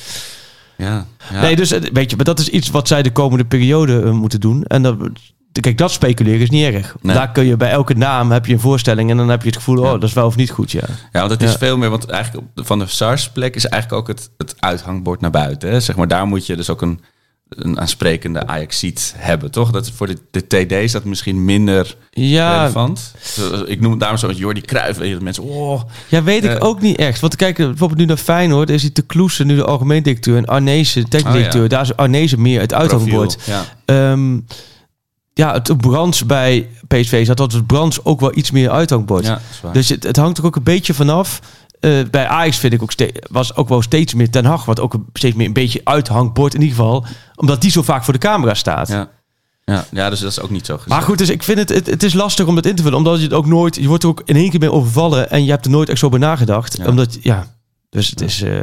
Ja, 0.76 1.06
ja. 1.32 1.40
Nee, 1.40 1.56
dus 1.56 1.72
eh, 1.72 1.80
weet 1.92 2.10
je, 2.10 2.16
maar 2.16 2.24
dat 2.24 2.38
is 2.38 2.48
iets 2.48 2.70
wat 2.70 2.88
zij 2.88 3.02
de 3.02 3.12
komende 3.12 3.44
periode 3.44 4.02
eh, 4.02 4.10
moeten 4.10 4.40
doen. 4.40 4.64
En 4.64 4.82
dat, 4.82 4.96
kijk, 5.52 5.78
dat 5.78 5.90
speculeren 5.90 6.40
is 6.40 6.50
niet 6.50 6.64
erg. 6.74 6.96
Nee. 7.00 7.16
Daar 7.16 7.32
kun 7.32 7.44
je 7.44 7.56
bij 7.56 7.70
elke 7.70 7.94
naam 7.94 8.30
heb 8.30 8.46
je 8.46 8.52
een 8.52 8.60
voorstelling 8.60 9.10
en 9.10 9.16
dan 9.16 9.28
heb 9.28 9.40
je 9.40 9.46
het 9.48 9.56
gevoel, 9.56 9.78
oh, 9.78 9.90
dat 9.90 10.02
is 10.02 10.12
wel 10.12 10.26
of 10.26 10.36
niet 10.36 10.50
goed, 10.50 10.70
ja. 10.70 10.84
Ja, 11.12 11.18
want 11.20 11.30
het 11.30 11.42
is 11.42 11.52
Ja. 11.52 11.58
veel 11.58 11.76
meer, 11.76 11.90
want 11.90 12.06
eigenlijk 12.06 12.46
van 12.54 12.78
de 12.78 12.86
SARS-plek 12.86 13.54
is 13.54 13.66
eigenlijk 13.66 14.02
ook 14.02 14.08
het, 14.08 14.30
het 14.36 14.54
uithangbord 14.58 15.20
naar 15.20 15.30
buiten. 15.30 15.70
Hè? 15.70 15.80
Zeg 15.80 15.96
maar, 15.96 16.08
daar 16.08 16.26
moet 16.26 16.46
je 16.46 16.56
dus 16.56 16.70
ook 16.70 16.82
een, 16.82 17.00
een 17.50 17.80
aansprekende 17.80 18.46
Ajax-seat 18.46 19.14
hebben, 19.16 19.50
toch? 19.50 19.70
Dat 19.70 19.90
voor 19.90 20.06
de, 20.06 20.16
de 20.30 20.46
TD 20.46 20.72
is 20.72 20.92
dat 20.92 21.04
misschien 21.04 21.44
minder 21.44 21.96
Ja, 22.10 22.58
relevant. 22.60 23.14
Ik 23.66 23.80
noem 23.80 23.90
het 23.90 24.00
daarom 24.00 24.18
zo 24.18 24.26
met 24.26 24.38
Jordi 24.38 24.60
Cruijff. 24.60 24.98
Weet 24.98 25.08
je, 25.10 25.16
mensen, 25.20 25.42
oh, 25.42 25.82
ja 26.08 26.22
weet 26.22 26.44
ik 26.44 26.50
Eh. 26.50 26.66
ook 26.66 26.80
niet 26.80 26.96
echt. 26.96 27.20
Want 27.20 27.36
kijk, 27.36 27.56
bijvoorbeeld 27.56 27.98
nu 28.00 28.04
naar 28.04 28.16
Feyenoord, 28.16 28.70
is 28.70 28.80
die 28.82 28.92
te 28.92 29.02
Kloesen 29.02 29.46
nu 29.46 29.54
de 29.56 29.64
algemeen 29.64 30.02
directeur 30.02 30.36
en 30.36 30.46
Arnezen, 30.46 31.08
technisch 31.08 31.22
Oh, 31.22 31.28
ja. 31.32 31.36
directeur. 31.36 31.68
Daar 31.68 31.82
is 31.82 31.96
Arnezen 31.96 32.42
meer 32.42 32.60
het 32.60 32.74
uithangbord. 32.74 33.36
Ja. 33.46 33.64
Ehm, 33.84 34.38
ja, 35.34 35.52
het 35.52 35.76
Brands 35.76 36.26
bij 36.26 36.68
PSV 36.88 37.26
zat 37.26 37.36
dat 37.36 37.52
het 37.52 37.66
Brands 37.66 38.04
ook 38.04 38.20
wel 38.20 38.36
iets 38.36 38.50
meer 38.50 38.70
uithangbord. 38.70 39.24
Ja. 39.26 39.40
Dus 39.72 39.88
het, 39.88 40.02
het 40.02 40.16
hangt 40.16 40.38
er 40.38 40.44
ook 40.46 40.56
een 40.56 40.62
beetje 40.62 40.94
vanaf. 40.94 41.40
Eh 41.80 42.04
bij 42.10 42.26
Ajax 42.26 42.58
vind 42.58 42.72
ik 42.72 42.82
ook 42.82 42.92
was 43.30 43.56
ook 43.56 43.68
wel 43.68 43.82
steeds 43.82 44.14
meer 44.14 44.30
Ten 44.30 44.44
Hag, 44.44 44.64
wat 44.64 44.80
ook 44.80 44.94
steeds 45.12 45.36
meer 45.36 45.46
een 45.46 45.52
beetje 45.52 45.80
uithangbord 45.84 46.54
in 46.54 46.60
ieder 46.60 46.76
geval, 46.76 47.04
omdat 47.34 47.60
die 47.60 47.70
zo 47.70 47.82
vaak 47.82 48.04
voor 48.04 48.12
de 48.12 48.18
camera 48.18 48.54
staat. 48.54 48.88
ja. 48.88 49.10
Ja, 49.64 49.84
ja, 49.90 50.10
dus 50.10 50.20
dat 50.20 50.30
is 50.30 50.40
ook 50.40 50.50
niet 50.50 50.66
zo 50.66 50.74
gezegd. 50.74 50.90
Maar 50.90 51.02
goed, 51.02 51.18
dus 51.18 51.28
ik 51.28 51.42
vind 51.42 51.58
het, 51.58 51.68
het, 51.68 51.86
het 51.86 52.02
is 52.02 52.12
lastig 52.12 52.46
om 52.46 52.54
dat 52.54 52.66
in 52.66 52.74
te 52.74 52.82
vullen, 52.82 52.98
omdat 52.98 53.16
je 53.16 53.22
het 53.22 53.32
ook 53.32 53.46
nooit, 53.46 53.76
je 53.76 53.88
wordt 53.88 54.02
er 54.02 54.08
ook 54.08 54.22
in 54.24 54.36
één 54.36 54.50
keer 54.50 54.60
mee 54.60 54.72
overvallen 54.72 55.30
en 55.30 55.44
je 55.44 55.50
hebt 55.50 55.64
er 55.64 55.70
nooit 55.70 55.88
echt 55.88 55.98
zo 55.98 56.08
bij 56.08 56.18
nagedacht. 56.18 56.76
Ja. 56.76 56.86
Omdat, 56.86 57.18
ja, 57.20 57.46
dus 57.90 58.10
het 58.10 58.20
is, 58.20 58.42
eh, 58.42 58.60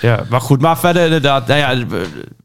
ja, 0.00 0.24
maar 0.28 0.40
goed, 0.40 0.60
maar 0.60 0.78
verder 0.78 1.04
inderdaad, 1.04 1.46
nou 1.46 1.58
ja, 1.60 1.86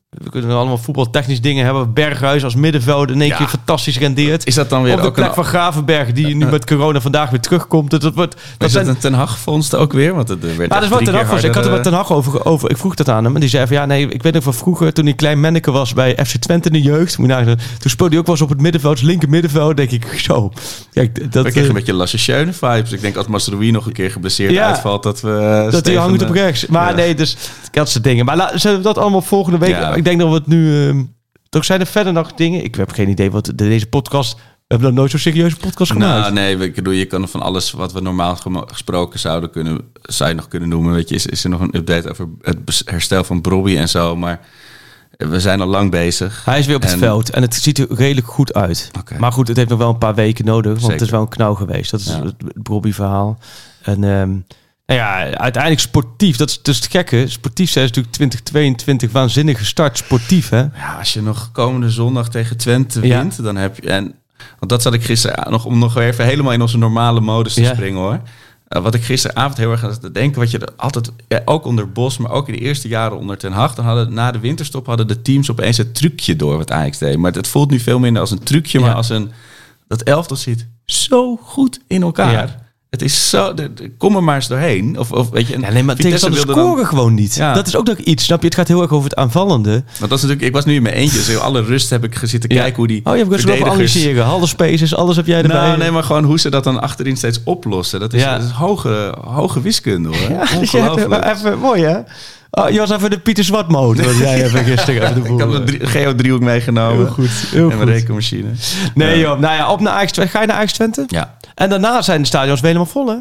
we, 0.09 0.29
kunnen 0.29 0.55
allemaal 0.55 0.77
voetbaltechnisch 0.77 1.41
dingen 1.41 1.65
hebben. 1.65 1.93
Berghuis 1.93 2.43
als 2.43 2.55
middenvelder 2.55 3.15
in 3.15 3.21
één 3.21 3.29
Ja. 3.29 3.35
keer 3.37 3.47
fantastisch 3.47 3.99
rendeert. 3.99 4.45
Is 4.47 4.55
dat 4.55 4.69
dan 4.69 4.83
weer 4.83 4.93
Op 4.93 5.01
de 5.01 5.07
ook 5.07 5.13
plek 5.13 5.27
een... 5.27 5.33
van 5.33 5.43
Gravenberg, 5.45 6.11
die 6.11 6.35
nu 6.35 6.45
met 6.45 6.65
corona 6.65 7.01
vandaag 7.01 7.29
weer 7.29 7.39
terugkomt. 7.39 7.89
Dat, 7.89 8.13
wordt, 8.13 8.35
dat 8.57 8.67
is 8.67 8.73
zijn 8.73 8.85
dat 8.85 8.93
een 8.95 8.99
Ten 9.01 9.13
Hag-vondst 9.13 9.75
ook 9.75 9.93
weer? 9.93 10.15
Want 10.15 10.27
het 10.29 10.41
werd 10.41 10.57
Maar 10.57 10.67
dat 10.67 10.83
is 10.83 10.89
wat 10.89 11.05
Ten 11.05 11.13
Hag 11.13 11.29
was. 11.29 11.43
Ik 11.43 11.53
had 11.53 11.65
er 11.65 11.71
met 11.71 11.83
Ten 11.83 11.93
Hag 11.93 12.11
over, 12.11 12.45
over. 12.45 12.69
Ik 12.69 12.77
vroeg 12.77 12.95
dat 12.95 13.09
aan 13.09 13.23
hem. 13.23 13.33
En 13.33 13.39
die 13.39 13.49
zei 13.49 13.67
van 13.67 13.75
ja, 13.75 13.85
nee, 13.85 14.07
ik 14.07 14.23
weet 14.23 14.33
nog 14.33 14.43
van 14.43 14.53
vroeger 14.53 14.93
toen 14.93 15.05
hij 15.05 15.13
klein 15.13 15.39
manneke 15.39 15.71
was 15.71 15.93
bij 15.93 16.17
FC 16.25 16.35
Twente 16.35 16.67
in 16.67 16.73
de 16.73 16.81
jeugd. 16.81 17.17
Moet 17.17 17.29
je 17.29 17.55
toen 17.79 17.91
speelde 17.91 18.11
hij 18.11 18.19
ook 18.19 18.25
wel 18.25 18.35
eens 18.35 18.43
op 18.43 18.49
het 18.49 18.61
middenveld, 18.61 19.01
linker 19.01 19.29
middenveld. 19.29 19.77
Denk 19.77 19.91
ik 19.91 20.19
zo. 20.19 20.51
Kijk, 20.93 21.31
dat, 21.31 21.45
Ik 21.45 21.51
kreeg 21.51 21.63
eh, 21.63 21.69
een 21.69 21.75
beetje 21.75 21.93
Lasse 21.93 22.17
Schöne 22.17 22.53
vibes. 22.53 22.91
Ik 22.91 23.01
denk 23.01 23.15
als 23.15 23.27
Masroui 23.27 23.71
nog 23.71 23.85
een 23.85 23.93
keer 23.93 24.11
geblesseerd 24.11 24.51
Ja. 24.51 24.67
uitvalt, 24.67 25.03
dat 25.03 25.21
we... 25.21 25.31
eh, 25.65 25.71
dat 25.71 25.85
hij 25.85 25.95
hangt 25.95 26.21
op 26.21 26.27
eh, 26.35 26.41
rechts. 26.41 26.65
Maar 26.67 26.89
ja. 26.89 26.95
nee, 26.95 27.15
dus 27.15 27.37
dat 27.71 27.89
soort 27.89 28.03
dingen. 28.03 28.25
Maar 28.25 28.37
la, 28.37 28.57
zullen 28.57 28.77
we 28.77 28.83
dat 28.83 28.97
allemaal 28.97 29.21
volgende 29.21 29.57
week? 29.57 29.69
Ja. 29.69 29.93
Ik 29.95 30.03
denk 30.03 30.19
dat 30.19 30.29
we 30.29 30.35
het 30.35 30.47
nu. 30.47 30.87
ehm, 30.87 31.03
toch 31.49 31.65
zijn 31.65 31.79
er 31.79 31.85
verder 31.85 32.13
nog 32.13 32.33
dingen? 32.33 32.63
Ik 32.63 32.75
heb 32.75 32.91
geen 32.91 33.09
idee 33.09 33.31
wat 33.31 33.45
de- 33.45 33.55
deze 33.55 33.87
podcast. 33.87 34.33
We 34.33 34.75
hebben 34.75 34.87
nog 34.87 34.97
nooit 34.99 35.11
zo'n 35.11 35.19
serieuze 35.19 35.55
podcast 35.57 35.91
gemaakt. 35.91 36.19
Nou, 36.21 36.33
nee, 36.33 36.57
ik 36.57 36.75
bedoel, 36.75 36.93
je 36.93 37.05
kan 37.05 37.27
van 37.27 37.41
alles 37.41 37.71
wat 37.71 37.93
we 37.93 38.01
normaal 38.01 38.37
gesproken 38.67 39.19
zouden 39.19 39.49
kunnen, 39.49 39.81
zou 40.01 40.29
je 40.29 40.35
nog 40.35 40.47
kunnen 40.47 40.69
noemen. 40.69 40.93
Weet 40.93 41.09
je, 41.09 41.15
is, 41.15 41.25
is 41.25 41.43
er 41.43 41.49
nog 41.49 41.59
een 41.61 41.75
update 41.75 42.09
over 42.09 42.27
het 42.41 42.81
herstel 42.85 43.23
van 43.23 43.41
Brobby 43.41 43.77
en 43.77 43.89
zo, 43.89 44.15
maar 44.15 44.39
we 45.17 45.39
zijn 45.39 45.61
al 45.61 45.67
lang 45.67 45.91
bezig. 45.91 46.45
Hij 46.45 46.59
is 46.59 46.65
weer 46.65 46.75
op 46.75 46.81
het 46.81 46.91
En- 46.91 46.99
veld 46.99 47.29
en 47.29 47.41
het 47.41 47.53
ziet 47.53 47.77
er 47.77 47.87
redelijk 47.89 48.27
goed 48.27 48.53
uit. 48.53 48.91
Maar 49.19 49.31
goed, 49.31 49.47
het 49.47 49.57
heeft 49.57 49.69
nog 49.69 49.77
wel 49.79 49.89
een 49.89 49.97
paar 49.97 50.15
weken 50.15 50.45
nodig, 50.45 50.79
want 50.79 50.91
het 50.93 51.01
is 51.01 51.09
wel 51.09 51.21
een 51.21 51.27
knauw 51.29 51.53
geweest. 51.55 51.91
Dat 51.91 51.99
is 51.99 52.05
Ja. 52.07 52.23
het 52.23 52.35
Bobby-verhaal. 52.63 53.37
En 53.81 54.03
ehm, 54.03 54.31
nou 54.97 54.99
ja, 54.99 55.37
uiteindelijk 55.37 55.81
sportief, 55.81 56.37
dat 56.37 56.49
is 56.49 56.61
dus 56.61 56.75
het 56.75 56.87
gekke. 56.91 57.25
Sportief 57.27 57.69
zijn 57.71 57.87
ze 57.87 57.89
natuurlijk 57.93 58.15
2022 58.15 59.11
waanzinnig 59.11 59.57
gestart, 59.57 59.97
sportief 59.97 60.49
hè? 60.49 60.59
Ja, 60.59 60.95
als 60.97 61.13
je 61.13 61.21
nog 61.21 61.49
komende 61.51 61.89
zondag 61.89 62.29
tegen 62.29 62.57
Twente 62.57 63.07
Ja. 63.07 63.17
wint, 63.21 63.43
dan 63.43 63.55
heb 63.55 63.75
je... 63.75 63.89
En, 63.89 64.03
want 64.59 64.71
dat 64.71 64.81
zat 64.81 64.93
ik 64.93 65.03
gisteren 65.03 65.51
nog 65.51 65.65
om 65.65 65.79
nog 65.79 65.97
even 65.97 66.25
helemaal 66.25 66.53
in 66.53 66.61
onze 66.61 66.77
normale 66.77 67.19
modus 67.21 67.53
te 67.53 67.61
Ja. 67.61 67.73
springen 67.73 67.99
hoor. 68.01 68.19
Eh, 68.67 68.81
wat 68.81 68.93
ik 68.93 69.03
gisteravond 69.03 69.57
heel 69.57 69.71
erg 69.71 69.83
aan 69.83 69.99
te 69.99 70.11
denken, 70.11 70.39
wat 70.39 70.51
je 70.51 70.57
er 70.59 70.73
altijd, 70.77 71.11
ja, 71.27 71.41
ook 71.45 71.65
onder 71.65 71.91
Bos, 71.91 72.17
maar 72.17 72.31
ook 72.31 72.47
in 72.47 72.53
de 72.53 72.59
eerste 72.59 72.87
jaren 72.87 73.17
onder 73.17 73.37
Ten 73.37 73.51
Hag, 73.51 73.75
dan 73.75 73.85
hadden 73.85 74.13
na 74.13 74.31
de 74.31 74.39
winterstop 74.39 74.85
hadden 74.85 75.07
de 75.07 75.21
teams 75.21 75.51
opeens 75.51 75.77
het 75.77 75.95
trucje 75.95 76.35
door 76.35 76.57
wat 76.57 76.71
Ajax 76.71 76.97
deed. 76.97 77.17
Maar 77.17 77.31
het 77.31 77.47
voelt 77.47 77.69
nu 77.71 77.79
veel 77.79 77.99
minder 77.99 78.21
als 78.21 78.31
een 78.31 78.43
trucje, 78.43 78.79
maar 78.79 78.93
als 78.93 79.09
een 79.09 79.31
dat 79.87 80.01
elftal 80.01 80.37
zit 80.37 80.67
zo 80.85 81.35
goed 81.35 81.79
in 81.87 82.01
elkaar. 82.01 82.67
Het 82.89 83.01
is 83.01 83.29
zo, 83.29 83.53
de, 83.53 83.73
de- 83.73 83.91
kom 83.97 84.15
er 84.15 84.23
maar 84.23 84.35
eens 84.35 84.47
doorheen. 84.47 84.99
Of, 84.99 85.11
of 85.11 85.29
weet 85.29 85.47
je, 85.47 85.53
en 85.53 85.61
Ja, 85.61 85.71
nee, 85.71 85.83
maar 85.83 85.95
Vitesse 85.95 86.29
dan- 86.29 86.39
scoren 86.55 86.85
gewoon 86.87 87.13
niet. 87.13 87.35
Ja. 87.35 87.53
Dat 87.53 87.67
is 87.67 87.75
ook 87.75 87.87
nog 87.87 87.97
iets, 87.97 88.23
snap 88.23 88.39
je? 88.39 88.45
Het 88.45 88.55
gaat 88.55 88.67
heel 88.67 88.81
erg 88.81 88.91
over 88.91 89.09
het 89.09 89.17
aanvallende. 89.19 89.71
Want 89.71 89.83
dat 89.99 90.11
is 90.11 90.21
natuurlijk, 90.21 90.41
ik 90.41 90.53
was 90.53 90.65
nu 90.65 90.75
in 90.75 90.81
mijn 90.81 90.95
eentje, 90.95 91.17
dus 91.17 91.37
alle 91.37 91.61
rust 91.61 91.89
heb 91.89 92.03
ik 92.03 92.19
zitten 92.23 92.49
kijken 92.49 92.75
hoe 92.75 92.87
die 92.87 93.01
Oh, 93.03 93.11
je 93.11 93.17
hebt 93.17 93.29
dus 93.29 93.39
verdedigers- 93.39 93.71
analyseren. 93.73 94.23
Halve 94.25 94.47
spaces, 94.47 94.95
alles 94.95 95.15
heb 95.15 95.25
jij 95.25 95.41
erbij. 95.41 95.57
Nou, 95.57 95.77
nee, 95.77 95.91
maar 95.91 96.03
gewoon 96.03 96.23
hoe 96.23 96.39
ze 96.39 96.49
dat 96.49 96.63
dan 96.63 96.81
achterin 96.81 97.17
steeds 97.17 97.39
oplossen. 97.43 97.99
Dat 97.99 98.13
is, 98.13 98.23
dat 98.23 98.41
is 98.43 98.49
hoge, 98.49 99.13
hoge 99.23 99.61
wiskunde 99.61 100.07
hoor. 100.09 100.29
Ja, 100.51 100.59
dus 100.59 100.71
hebt 100.71 101.25
even, 101.25 101.59
mooi 101.59 101.83
hè? 101.83 101.97
Oh, 102.51 102.69
je 102.69 102.79
was 102.79 102.89
even 102.91 103.09
de 103.09 103.19
Pieter 103.19 103.43
Zwart 103.43 103.67
mode. 103.67 104.03
Wat 104.03 104.17
jij 104.17 104.43
even 104.45 104.63
gisteren 104.63 105.09
even 105.09 105.33
Ik 105.33 105.39
had 105.39 105.49
mijn 105.49 105.65
drie- 105.65 105.85
geodriehoek 105.85 106.41
meegenomen. 106.41 106.97
Heel 107.05 107.13
goed, 107.13 107.29
heel 107.51 107.61
en 107.71 107.77
mijn 107.77 107.89
goed. 107.89 107.97
rekenmachine. 107.97 108.49
Nee 108.95 109.19
joh, 109.19 109.39
nou 109.39 109.55
ja, 109.55 109.71
op 109.71 109.79
naar 109.79 109.93
Ajax. 109.93 110.11
Ga 110.17 110.41
je 110.41 110.47
naar 110.47 110.55
Ajax 110.55 110.73
Twente? 110.73 111.03
Ja. 111.07 111.37
En 111.59 111.69
daarna 111.69 112.01
zijn 112.01 112.21
de 112.21 112.27
stadions 112.27 112.59
weer 112.61 112.71
helemaal 112.71 112.91
vol 112.93 113.07
hè? 113.07 113.15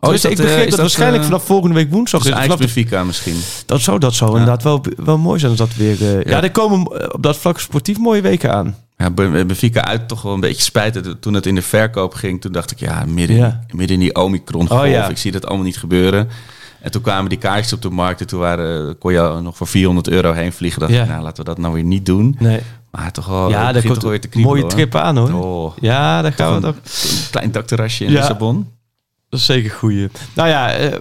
Oh, 0.00 0.10
Dus 0.10 0.24
ik 0.24 0.36
begreep 0.36 0.70
dat, 0.70 0.78
waarschijnlijk 0.78 1.24
vanaf 1.24 1.44
volgende 1.44 1.74
week 1.74 1.90
woensdag 1.90 2.22
Dus 2.22 2.32
Vanaf 2.32 2.58
de- 2.58 3.02
misschien. 3.06 3.36
dat 3.66 3.80
zou, 3.80 3.98
dat 3.98 4.14
zou 4.14 4.30
inderdaad 4.30 4.62
wel, 4.62 4.84
wel 4.96 5.18
mooi 5.18 5.38
zijn 5.40 5.56
dat 5.56 5.74
weer... 5.74 6.02
eh, 6.02 6.12
ja. 6.12 6.20
Ja. 6.36 6.42
er 6.42 6.50
komen 6.50 6.80
eh, 7.00 7.08
op 7.12 7.22
dat 7.22 7.36
vlak 7.36 7.60
sportief 7.60 7.98
mooie 7.98 8.20
weken 8.20 8.52
aan. 8.52 8.76
Ja, 8.96 9.10
Ben- 9.10 9.32
Benfica 9.46 9.84
uit 9.84 10.08
toch 10.08 10.22
wel 10.22 10.32
een 10.34 10.40
beetje 10.40 10.62
spijt. 10.62 11.14
Toen 11.20 11.34
het 11.34 11.46
in 11.46 11.54
de 11.54 11.62
verkoop 11.62 12.14
ging, 12.14 12.40
toen 12.40 12.52
dacht 12.52 12.70
ik, 12.70 12.80
ja, 12.80 13.04
midden, 13.06 13.36
Ja. 13.36 13.60
midden 13.70 13.96
in 13.96 14.02
die 14.02 14.14
Omicron 14.14 14.68
golf. 14.68 14.80
Oh, 14.80 14.86
ja. 14.88 15.08
Ik 15.08 15.18
zie 15.18 15.32
dat 15.32 15.46
allemaal 15.46 15.64
niet 15.64 15.78
gebeuren. 15.78 16.28
En 16.80 16.90
toen 16.90 17.02
kwamen 17.02 17.28
die 17.28 17.38
kaartjes 17.38 17.72
op 17.72 17.82
de 17.82 17.90
markt. 17.90 18.20
En 18.20 18.26
toen 18.26 18.40
waren, 18.40 18.98
kon 18.98 19.12
je 19.12 19.38
nog 19.42 19.56
voor 19.56 19.66
400 19.66 20.08
euro 20.08 20.32
heen 20.32 20.52
vliegen. 20.52 20.80
Dacht 20.80 20.92
Ja. 20.92 21.02
ik, 21.02 21.08
nou, 21.08 21.22
laten 21.22 21.44
we 21.44 21.50
dat 21.50 21.58
nou 21.58 21.74
weer 21.74 21.84
niet 21.84 22.06
doen. 22.06 22.36
Nee. 22.38 22.60
Maar 22.90 23.12
toch 23.12 23.26
wel, 23.26 23.50
ja, 23.50 23.72
daar 23.72 23.82
komt 23.82 24.00
toch 24.00 24.10
weer 24.10 24.20
te 24.20 24.38
mooie 24.38 24.60
hoor. 24.60 24.70
trip 24.70 24.94
aan 24.94 25.16
hoor. 25.16 25.32
Oh, 25.32 25.76
Ja, 25.80 26.22
daar 26.22 26.32
gaan 26.32 26.54
we 26.54 26.60
toch 26.60 26.74
een 26.74 27.30
klein 27.30 27.52
dakterrasje 27.52 28.04
in 28.04 28.10
Ja. 28.10 28.16
Lissabon. 28.18 28.72
Dat 29.28 29.40
is 29.40 29.46
zeker 29.46 29.70
goeie. 29.70 30.08
Nou 30.34 30.48
ja, 30.48 30.72
eh, 30.72 30.98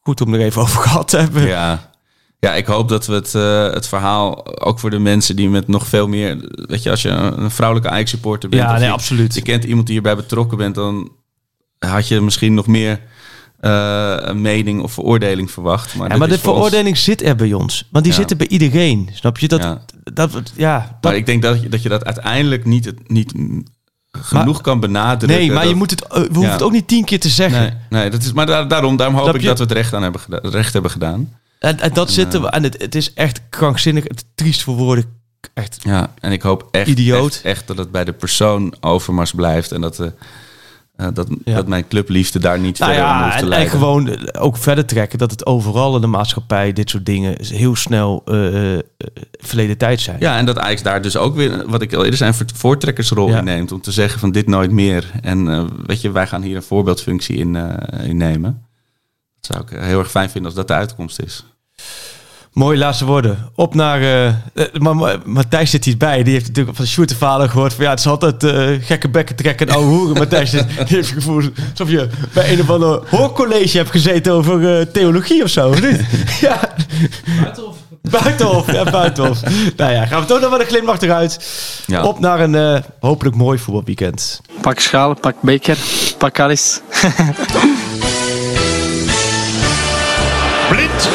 goed 0.00 0.20
om 0.20 0.34
er 0.34 0.40
even 0.40 0.62
over 0.62 0.80
gehad 0.88 1.08
te 1.08 1.16
hebben. 1.16 1.46
Ja. 1.46 1.90
ja, 2.38 2.54
ik 2.54 2.66
hoop 2.66 2.88
dat 2.88 3.06
we 3.06 3.14
het, 3.14 3.34
eh, 3.34 3.70
het 3.74 3.88
verhaal, 3.88 4.60
ook 4.64 4.78
voor 4.78 4.90
de 4.90 4.98
mensen 4.98 5.36
die 5.36 5.48
met 5.48 5.68
nog 5.68 5.86
veel 5.86 6.08
meer... 6.08 6.36
Weet 6.50 6.82
je, 6.82 6.90
als 6.90 7.02
je 7.02 7.08
een 7.08 7.42
een 7.42 7.50
vrouwelijke 7.50 7.90
Ajax-supporter 7.90 8.48
bent... 8.48 8.62
Ja, 8.62 8.72
nee, 8.72 8.84
je, 8.86 8.90
absoluut. 8.92 9.34
je 9.34 9.42
kent 9.42 9.64
iemand 9.64 9.86
die 9.86 9.94
hierbij 9.94 10.16
betrokken 10.16 10.58
bent... 10.58 10.74
dan 10.74 11.12
had 11.78 12.08
je 12.08 12.20
misschien 12.20 12.54
nog 12.54 12.66
meer 12.66 13.00
eh, 13.60 14.14
een 14.18 14.40
mening 14.40 14.82
of 14.82 14.92
veroordeling 14.92 15.50
verwacht. 15.50 15.94
Maar, 15.94 16.10
Ja, 16.10 16.16
maar 16.16 16.28
de 16.28 16.34
ons- 16.34 16.42
veroordeling 16.42 16.96
zit 16.98 17.22
er 17.22 17.36
bij 17.36 17.52
ons. 17.52 17.88
Want 17.90 18.04
die 18.04 18.12
Ja. 18.12 18.18
zitten 18.18 18.36
bij 18.36 18.48
iedereen. 18.48 19.08
Snap 19.12 19.38
je? 19.38 19.48
Dat, 19.48 19.60
Ja. 19.62 19.82
dat, 20.12 20.30
ja, 20.56 20.78
dat, 20.78 21.02
Maar 21.02 21.16
ik 21.16 21.26
denk 21.26 21.42
dat 21.42 21.62
je 21.62 21.68
dat, 21.68 21.82
je 21.82 21.88
dat 21.88 22.04
uiteindelijk 22.04 22.64
niet, 22.64 22.92
niet 23.06 23.32
genoeg 24.12 24.60
kan 24.60 24.80
benadrukken. 24.80 25.38
nee, 25.38 25.48
maar 25.52 25.60
dat- 25.62 25.70
je 25.70 25.76
moet 25.76 25.90
het, 25.90 26.02
eh, 26.06 26.08
we 26.22 26.28
hoeven 26.32 26.52
het 26.52 26.62
ook 26.62 26.72
niet 26.72 26.88
tien 26.88 27.04
keer 27.04 27.20
te 27.20 27.28
zeggen. 27.28 27.60
Nee, 27.60 28.00
nee 28.02 28.10
dat 28.10 28.22
is, 28.22 28.32
maar 28.32 28.46
daar- 28.46 28.68
daarom, 28.68 28.96
daarom 28.96 29.16
hoop 29.16 29.34
ik 29.34 29.40
je? 29.40 29.46
dat 29.46 29.58
we 29.58 29.64
het 29.64 29.72
recht, 29.72 29.94
aan 29.94 30.02
hebben 30.02 30.20
gedaan, 30.20 30.40
recht 30.50 30.72
hebben 30.72 30.90
gedaan. 30.90 31.32
En, 31.58 31.80
en 31.80 31.92
dat 31.92 32.10
zitten 32.10 32.38
eh, 32.40 32.44
we. 32.46 32.50
En 32.52 32.62
het, 32.62 32.82
het 32.82 32.94
is 32.94 33.12
echt 33.14 33.40
krankzinnig. 33.48 34.04
Het 34.04 34.24
triest 34.34 34.62
voor 34.62 34.76
woorden. 34.76 35.04
echt 35.54 35.76
Ja, 35.82 36.12
en 36.20 36.32
ik 36.32 36.42
hoop 36.42 36.68
echt, 36.70 36.88
Idioot. 36.88 37.32
echt, 37.34 37.42
echt 37.42 37.66
dat 37.66 37.78
het 37.78 37.90
bij 37.90 38.04
de 38.04 38.12
persoon 38.12 38.74
Overmars 38.80 39.32
blijft. 39.32 39.72
En 39.72 39.80
dat, 39.80 39.96
de, 39.96 40.04
eh, 40.04 40.10
dat, 41.12 41.28
Ja. 41.44 41.54
dat 41.54 41.66
mijn 41.66 41.88
clubliefde 41.88 42.38
daar 42.38 42.58
niet 42.58 42.78
Nou 42.78 42.92
verder 42.92 43.08
ja, 43.10 43.22
hoeft 43.22 43.30
te 43.32 43.36
en, 43.38 43.42
en 43.42 43.48
leiden. 43.48 43.70
gewoon 43.70 44.08
eh, 44.08 44.42
ook 44.42 44.56
verder 44.56 44.86
trekken 44.86 45.18
dat 45.18 45.30
het 45.30 45.46
overal 45.46 45.94
in 45.94 46.00
de 46.00 46.06
maatschappij 46.06 46.72
dit 46.72 46.90
soort 46.90 47.06
dingen 47.06 47.36
heel 47.44 47.76
snel 47.76 48.22
eh, 48.24 48.74
eh, 48.74 48.80
verleden 49.30 49.78
tijd 49.78 50.00
zijn. 50.00 50.16
Ja, 50.20 50.36
en 50.38 50.46
dat 50.46 50.58
Ajax 50.58 50.82
daar 50.82 51.02
dus 51.02 51.16
ook 51.16 51.34
weer, 51.34 51.68
wat 51.68 51.82
ik 51.82 51.92
al 51.94 52.02
eerder 52.04 52.18
zei, 52.18 52.32
een 52.38 52.46
voortrekkersrol 52.54 53.28
Ja. 53.28 53.38
in 53.38 53.44
neemt. 53.44 53.72
Om 53.72 53.80
te 53.80 53.92
zeggen 53.92 54.20
van 54.20 54.30
dit 54.32 54.46
nooit 54.46 54.70
meer. 54.70 55.10
En 55.22 55.48
eh, 55.48 55.64
weet 55.86 56.00
je, 56.00 56.10
wij 56.10 56.26
gaan 56.26 56.42
hier 56.42 56.56
een 56.56 56.62
voorbeeldfunctie 56.62 57.36
in, 57.36 57.56
eh, 57.56 58.08
in 58.08 58.16
nemen. 58.16 58.66
Dat 59.40 59.56
zou 59.56 59.78
ik 59.78 59.84
heel 59.88 59.98
erg 59.98 60.10
fijn 60.10 60.30
vinden 60.30 60.50
als 60.50 60.58
dat 60.60 60.68
de 60.68 60.74
uitkomst 60.74 61.20
is. 61.22 61.44
Mooie 62.58 62.78
laatste 62.78 63.04
woorden. 63.04 63.38
Op 63.54 63.74
naar... 63.74 64.00
eh, 64.00 64.26
eh, 64.26 65.14
Matthijs 65.24 65.70
zit 65.70 65.84
hierbij. 65.84 66.22
Die 66.22 66.32
heeft 66.32 66.46
natuurlijk 66.46 66.76
van 66.76 66.86
Sjoerd 66.86 67.08
de 67.08 67.14
vader 67.14 67.48
gehoord. 67.48 67.74
Van, 67.74 67.84
ja, 67.84 67.90
het 67.90 67.98
is 67.98 68.06
altijd 68.06 68.44
eh, 68.44 68.66
gekke 68.80 69.08
bekken 69.08 69.36
trekken 69.36 69.66
en 69.66 69.74
ouwe 69.74 69.88
hoeren. 69.88 70.16
Matthijs 70.16 70.50
die 70.50 70.60
heeft 70.76 70.90
het 70.90 71.06
gevoel 71.06 71.42
alsof 71.70 71.90
je 71.90 72.08
bij 72.32 72.52
een 72.52 72.60
of 72.60 72.70
ander 72.70 73.00
hoorcollege 73.08 73.76
hebt 73.76 73.90
gezeten 73.90 74.32
over 74.32 74.90
theologie 74.90 75.42
of 75.42 75.48
zo. 75.48 75.68
of 75.68 75.82
niet? 75.82 76.00
ja. 76.40 76.60
Buitenhof. 77.40 77.76
Buitenhof, 78.10 78.72
ja, 78.72 78.84
Buitenhof. 78.84 79.40
nou 79.76 79.92
ja, 79.92 80.06
gaan 80.06 80.20
we 80.20 80.26
toch 80.26 80.40
nog 80.40 80.50
met 80.50 80.60
een 80.60 80.66
glimlach 80.66 81.00
eruit. 81.00 81.40
Ja. 81.86 82.04
Op 82.04 82.18
naar 82.20 82.40
een 82.40 82.54
eh, 82.54 82.80
hopelijk 83.00 83.36
mooi 83.36 83.58
voetbalweekend. 83.58 84.40
Pak 84.60 84.78
schaal, 84.78 85.14
pak 85.14 85.34
beker, 85.40 85.78
pak 86.18 86.40
alles. 86.40 86.80
Blind. 90.70 91.08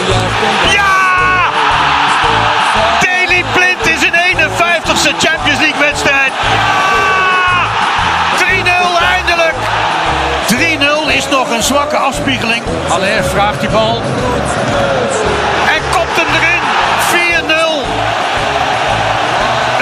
Een 11.53 11.63
zwakke 11.63 11.97
afspiegeling. 11.97 12.63
Aller 12.89 13.23
vraagt 13.23 13.59
die 13.59 13.69
bal. 13.69 14.01
En 15.75 15.81
kopt 15.91 16.15
hem 16.15 16.27
erin. 16.27 16.61
4-0. 17.41 17.85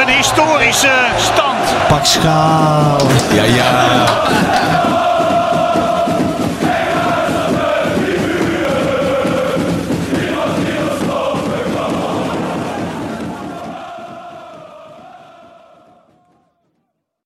Een 0.02 0.16
historische 0.16 0.92
stand. 1.18 1.88
Pak 1.88 2.06
schaal. 2.06 2.98
Ja, 3.32 3.44
ja. 3.44 4.81